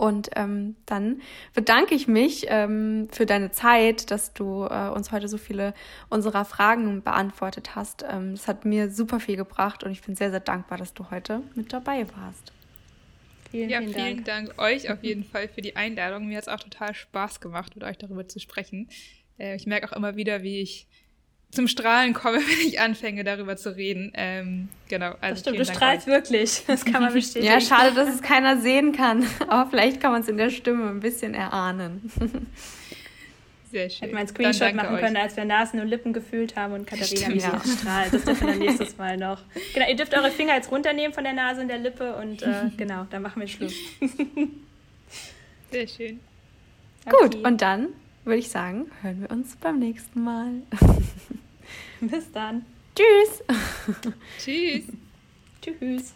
Und 0.00 0.30
ähm, 0.34 0.76
dann 0.86 1.20
bedanke 1.52 1.94
ich 1.94 2.08
mich 2.08 2.46
ähm, 2.48 3.08
für 3.12 3.26
deine 3.26 3.50
Zeit, 3.50 4.10
dass 4.10 4.32
du 4.32 4.64
äh, 4.64 4.88
uns 4.88 5.12
heute 5.12 5.28
so 5.28 5.36
viele 5.36 5.74
unserer 6.08 6.46
Fragen 6.46 7.02
beantwortet 7.02 7.76
hast. 7.76 8.06
Ähm, 8.10 8.32
das 8.32 8.48
hat 8.48 8.64
mir 8.64 8.90
super 8.90 9.20
viel 9.20 9.36
gebracht 9.36 9.84
und 9.84 9.90
ich 9.90 10.00
bin 10.00 10.16
sehr, 10.16 10.30
sehr 10.30 10.40
dankbar, 10.40 10.78
dass 10.78 10.94
du 10.94 11.10
heute 11.10 11.42
mit 11.54 11.74
dabei 11.74 12.06
warst. 12.16 12.50
Vielen, 13.50 13.68
ja, 13.68 13.80
vielen, 13.80 13.92
vielen 13.92 14.24
Dank. 14.24 14.56
Dank. 14.56 14.58
euch 14.58 14.90
auf 14.90 15.04
jeden 15.04 15.22
Fall 15.22 15.48
für 15.48 15.60
die 15.60 15.76
Einladung. 15.76 16.28
Mir 16.28 16.38
hat 16.38 16.44
es 16.44 16.48
auch 16.48 16.60
total 16.60 16.94
Spaß 16.94 17.42
gemacht, 17.42 17.74
mit 17.74 17.84
euch 17.84 17.98
darüber 17.98 18.26
zu 18.26 18.40
sprechen. 18.40 18.88
Äh, 19.38 19.56
ich 19.56 19.66
merke 19.66 19.86
auch 19.86 19.94
immer 19.94 20.16
wieder, 20.16 20.42
wie 20.42 20.62
ich 20.62 20.86
zum 21.50 21.68
Strahlen 21.68 22.14
komme, 22.14 22.38
wenn 22.38 22.68
ich 22.68 22.80
anfange, 22.80 23.24
darüber 23.24 23.56
zu 23.56 23.74
reden. 23.76 24.12
Ähm, 24.14 24.68
genau. 24.88 25.14
Also 25.20 25.34
das 25.34 25.40
stimmt, 25.40 25.58
du 25.58 25.64
Dank 25.64 25.76
strahlst 25.76 26.08
euch. 26.08 26.14
wirklich. 26.14 26.62
Das 26.66 26.84
kann 26.84 27.02
man 27.02 27.12
bestätigen. 27.12 27.52
ja, 27.52 27.60
schade, 27.60 27.94
dass 27.94 28.08
es 28.08 28.22
keiner 28.22 28.60
sehen 28.60 28.92
kann. 28.92 29.26
Aber 29.48 29.68
vielleicht 29.68 30.00
kann 30.00 30.12
man 30.12 30.22
es 30.22 30.28
in 30.28 30.36
der 30.36 30.50
Stimme 30.50 30.88
ein 30.88 31.00
bisschen 31.00 31.34
erahnen. 31.34 32.10
Sehr 33.70 33.88
schön. 33.88 34.00
Hätte 34.00 34.12
man 34.14 34.20
einen 34.20 34.28
Screenshot 34.28 34.74
machen 34.74 34.94
euch. 34.94 35.00
können, 35.00 35.16
als 35.16 35.36
wir 35.36 35.44
Nasen 35.44 35.80
und 35.80 35.88
Lippen 35.88 36.12
gefühlt 36.12 36.56
haben 36.56 36.74
und 36.74 36.86
Katharina 36.86 37.28
mich 37.28 37.42
ja. 37.42 37.60
strahlt. 37.60 38.12
Das 38.12 38.24
dürfen 38.24 38.48
wir 38.48 38.56
nächstes 38.56 38.96
Mal 38.98 39.16
noch. 39.16 39.42
Genau, 39.74 39.88
ihr 39.88 39.96
dürft 39.96 40.16
eure 40.16 40.30
Finger 40.30 40.56
jetzt 40.56 40.70
runternehmen 40.72 41.12
von 41.12 41.22
der 41.22 41.34
Nase 41.34 41.60
und 41.60 41.68
der 41.68 41.78
Lippe 41.78 42.16
und 42.16 42.42
äh, 42.42 42.70
genau, 42.76 43.06
dann 43.10 43.22
machen 43.22 43.40
wir 43.40 43.46
Schluss. 43.46 43.74
Sehr 45.70 45.86
schön. 45.86 46.20
Okay. 47.06 47.16
Gut, 47.16 47.34
und 47.46 47.62
dann 47.62 47.88
würde 48.24 48.38
ich 48.38 48.50
sagen, 48.50 48.90
hören 49.02 49.22
wir 49.22 49.30
uns 49.30 49.56
beim 49.56 49.78
nächsten 49.78 50.22
Mal. 50.22 50.62
Bis 52.00 52.30
dann. 52.32 52.64
Tschüss. 52.94 53.42
Tschüss. 54.38 54.84
Tschüss. 55.62 56.14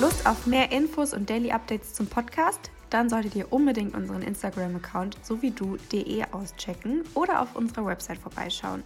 Lust 0.00 0.26
auf 0.26 0.46
mehr 0.46 0.70
Infos 0.70 1.12
und 1.12 1.28
Daily 1.28 1.50
Updates 1.50 1.92
zum 1.94 2.06
Podcast? 2.06 2.70
Dann 2.90 3.10
solltet 3.10 3.34
ihr 3.34 3.52
unbedingt 3.52 3.94
unseren 3.94 4.22
Instagram-Account 4.22 5.18
sowie 5.24 5.50
du.de 5.50 6.24
auschecken 6.30 7.02
oder 7.14 7.42
auf 7.42 7.54
unserer 7.56 7.84
Website 7.86 8.18
vorbeischauen. 8.18 8.82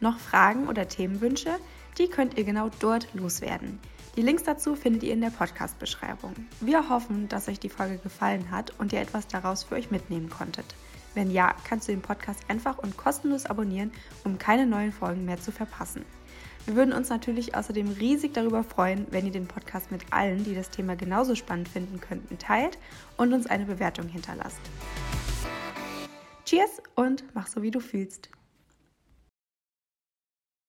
Noch 0.00 0.18
Fragen 0.18 0.68
oder 0.68 0.88
Themenwünsche? 0.88 1.50
Die 1.98 2.08
könnt 2.08 2.38
ihr 2.38 2.44
genau 2.44 2.70
dort 2.78 3.08
loswerden. 3.14 3.80
Die 4.16 4.22
Links 4.22 4.42
dazu 4.42 4.74
findet 4.74 5.04
ihr 5.04 5.12
in 5.12 5.20
der 5.20 5.30
Podcast-Beschreibung. 5.30 6.34
Wir 6.60 6.88
hoffen, 6.88 7.28
dass 7.28 7.48
euch 7.48 7.60
die 7.60 7.68
Folge 7.68 7.98
gefallen 7.98 8.50
hat 8.50 8.72
und 8.80 8.92
ihr 8.92 9.00
etwas 9.00 9.28
daraus 9.28 9.62
für 9.62 9.76
euch 9.76 9.92
mitnehmen 9.92 10.28
konntet. 10.28 10.64
Wenn 11.14 11.30
ja, 11.30 11.54
kannst 11.68 11.86
du 11.86 11.92
den 11.92 12.02
Podcast 12.02 12.40
einfach 12.48 12.78
und 12.78 12.96
kostenlos 12.96 13.46
abonnieren, 13.46 13.92
um 14.24 14.36
keine 14.36 14.66
neuen 14.66 14.92
Folgen 14.92 15.24
mehr 15.24 15.40
zu 15.40 15.52
verpassen. 15.52 16.04
Wir 16.66 16.74
würden 16.74 16.92
uns 16.92 17.08
natürlich 17.08 17.54
außerdem 17.54 17.88
riesig 17.92 18.34
darüber 18.34 18.64
freuen, 18.64 19.06
wenn 19.10 19.26
ihr 19.26 19.32
den 19.32 19.46
Podcast 19.46 19.92
mit 19.92 20.12
allen, 20.12 20.42
die 20.42 20.56
das 20.56 20.70
Thema 20.70 20.96
genauso 20.96 21.36
spannend 21.36 21.68
finden 21.68 22.00
könnten, 22.00 22.36
teilt 22.36 22.78
und 23.16 23.32
uns 23.32 23.46
eine 23.46 23.64
Bewertung 23.64 24.08
hinterlasst. 24.08 24.60
Cheers 26.44 26.82
und 26.96 27.22
mach 27.32 27.46
so, 27.46 27.62
wie 27.62 27.70
du 27.70 27.78
fühlst. 27.78 28.28